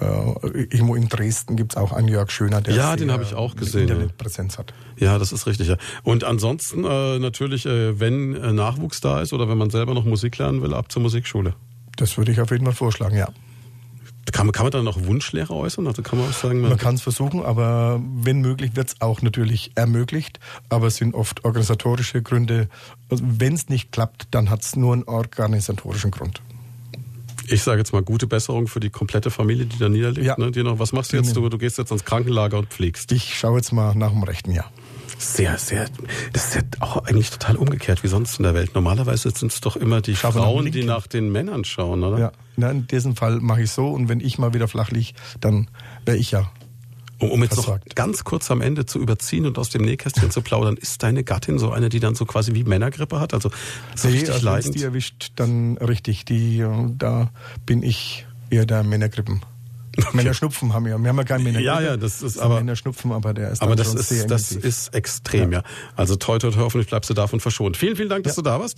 äh, 0.00 0.06
irgendwo 0.70 0.94
in 0.94 1.08
Dresden 1.08 1.56
gibt's 1.56 1.76
auch 1.76 1.92
einen 1.92 2.08
Jörg 2.08 2.30
Schöner, 2.30 2.60
der 2.60 2.74
Ja, 2.74 2.96
den 2.96 3.10
habe 3.10 3.22
ich 3.22 3.34
auch 3.34 3.56
gesehen, 3.56 3.88
ja. 3.88 3.94
Internetpräsenz 3.94 4.58
hat. 4.58 4.74
Ja, 4.98 5.18
das 5.18 5.32
ist 5.32 5.46
richtig. 5.46 5.68
Ja. 5.68 5.76
Und 6.02 6.24
ansonsten 6.24 6.84
äh, 6.84 7.18
natürlich, 7.18 7.66
äh, 7.66 7.98
wenn 7.98 8.34
äh, 8.34 8.52
Nachwuchs 8.52 9.00
da 9.00 9.20
ist 9.20 9.32
oder 9.32 9.48
wenn 9.48 9.58
man 9.58 9.70
selber 9.70 9.94
noch 9.94 10.04
Musik 10.04 10.38
lernen 10.38 10.62
will, 10.62 10.74
ab 10.74 10.90
zur 10.92 11.02
Musikschule. 11.02 11.54
Das 11.96 12.18
würde 12.18 12.32
ich 12.32 12.40
auf 12.40 12.50
jeden 12.50 12.64
Fall 12.64 12.74
vorschlagen, 12.74 13.16
ja. 13.16 13.28
Kann, 14.32 14.46
man- 14.46 14.52
kann 14.52 14.64
man 14.64 14.72
dann 14.72 14.84
noch 14.84 15.00
Wunschlehre 15.06 15.54
äußern? 15.54 15.86
Also 15.86 16.02
kann 16.02 16.18
man 16.18 16.28
auch 16.28 16.32
sagen, 16.32 16.60
man, 16.60 16.70
Man 16.70 16.78
kann 16.78 16.96
es 16.96 17.02
versuchen, 17.02 17.42
aber 17.44 18.02
wenn 18.22 18.40
möglich 18.40 18.74
wird 18.74 18.88
es 18.88 19.00
auch 19.00 19.22
natürlich 19.22 19.70
ermöglicht. 19.76 20.40
Aber 20.68 20.88
es 20.88 20.96
sind 20.96 21.14
oft 21.14 21.44
organisatorische 21.44 22.22
Gründe. 22.22 22.68
Also 23.08 23.22
wenn 23.26 23.54
es 23.54 23.68
nicht 23.68 23.92
klappt, 23.92 24.26
dann 24.32 24.50
hat 24.50 24.62
es 24.62 24.74
nur 24.74 24.94
einen 24.94 25.04
organisatorischen 25.04 26.10
Grund. 26.10 26.42
Ich 27.48 27.62
sage 27.62 27.78
jetzt 27.78 27.92
mal 27.92 28.02
gute 28.02 28.26
Besserung 28.26 28.68
für 28.68 28.80
die 28.80 28.90
komplette 28.90 29.30
Familie, 29.30 29.66
die 29.66 29.78
da 29.78 29.88
niederliegt. 29.88 30.26
Ja. 30.26 30.36
Ne? 30.38 30.50
Die 30.50 30.62
noch, 30.62 30.78
was 30.78 30.92
machst 30.92 31.12
du 31.12 31.16
jetzt? 31.16 31.36
Du, 31.36 31.48
du 31.48 31.58
gehst 31.58 31.78
jetzt 31.78 31.90
ans 31.90 32.04
Krankenlager 32.04 32.58
und 32.58 32.68
pflegst. 32.68 33.12
Ich 33.12 33.38
schaue 33.38 33.58
jetzt 33.58 33.72
mal 33.72 33.94
nach 33.94 34.10
dem 34.10 34.22
rechten 34.22 34.52
Jahr. 34.52 34.70
Sehr, 35.18 35.56
sehr. 35.56 35.86
Das 36.32 36.48
ist 36.48 36.54
ja 36.56 36.62
auch 36.80 37.04
eigentlich 37.04 37.30
total 37.30 37.56
umgekehrt 37.56 38.02
wie 38.02 38.08
sonst 38.08 38.38
in 38.38 38.42
der 38.42 38.54
Welt. 38.54 38.74
Normalerweise 38.74 39.30
sind 39.30 39.50
es 39.50 39.60
doch 39.60 39.76
immer 39.76 40.00
die 40.00 40.12
nach 40.12 40.32
Frauen, 40.32 40.70
die 40.70 40.84
nach 40.84 41.06
den 41.06 41.32
Männern 41.32 41.64
schauen, 41.64 42.04
oder? 42.04 42.18
Ja. 42.18 42.32
Na, 42.56 42.70
in 42.70 42.86
diesem 42.86 43.16
Fall 43.16 43.40
mache 43.40 43.62
ich 43.62 43.70
so 43.70 43.88
und 43.88 44.08
wenn 44.08 44.20
ich 44.20 44.38
mal 44.38 44.52
wieder 44.52 44.68
flach 44.68 44.90
liege, 44.90 45.12
dann 45.40 45.68
wäre 46.04 46.18
ich 46.18 46.32
ja. 46.32 46.50
Um, 47.18 47.30
um 47.30 47.42
jetzt 47.42 47.56
noch 47.56 47.64
Versagt. 47.64 47.96
ganz 47.96 48.24
kurz 48.24 48.50
am 48.50 48.60
Ende 48.60 48.84
zu 48.84 48.98
überziehen 48.98 49.46
und 49.46 49.58
aus 49.58 49.70
dem 49.70 49.82
Nähkästchen 49.82 50.30
zu 50.30 50.42
plaudern, 50.42 50.76
ist 50.76 51.02
deine 51.02 51.24
Gattin 51.24 51.58
so 51.58 51.70
eine, 51.70 51.88
die 51.88 51.98
dann 52.00 52.14
so 52.14 52.26
quasi 52.26 52.52
wie 52.54 52.64
Männergrippe 52.64 53.18
hat? 53.20 53.32
Also 53.32 53.50
so 53.94 54.08
richtig 54.08 54.30
also 54.34 54.44
leidend? 54.44 54.74
die 54.74 54.82
erwischt, 54.82 55.32
dann 55.36 55.78
richtig. 55.78 56.24
Die, 56.26 56.60
äh, 56.60 56.68
da 56.98 57.30
bin 57.64 57.82
ich 57.82 58.26
eher 58.50 58.66
der 58.66 58.82
Männergrippen. 58.82 59.40
Männerschnupfen 60.12 60.74
haben 60.74 60.84
wir. 60.84 60.98
Wir 60.98 61.08
haben 61.08 61.16
ja 61.16 61.24
keinen 61.24 61.44
Männergrippe. 61.44 61.64
Ja, 61.66 61.80
ja, 61.80 61.96
das 61.96 62.20
ist 62.20 62.36
ein 62.38 62.44
aber- 62.44 62.56
Männerschnupfen, 62.56 63.12
aber 63.12 63.32
der 63.32 63.50
ist 63.52 63.62
Aber 63.62 63.76
das 63.76 63.94
ist, 63.94 64.30
das 64.30 64.52
ist 64.52 64.94
extrem, 64.94 65.52
ja. 65.52 65.62
Also 65.94 66.16
toi, 66.16 66.38
toi, 66.38 66.50
toi, 66.50 66.60
hoffentlich 66.64 66.88
bleibst 66.88 67.08
du 67.08 67.14
davon 67.14 67.40
verschont. 67.40 67.78
Vielen, 67.78 67.96
vielen 67.96 68.10
Dank, 68.10 68.24
dass 68.24 68.36
Ja. 68.36 68.42
du 68.42 68.50
da 68.50 68.60
warst. 68.60 68.74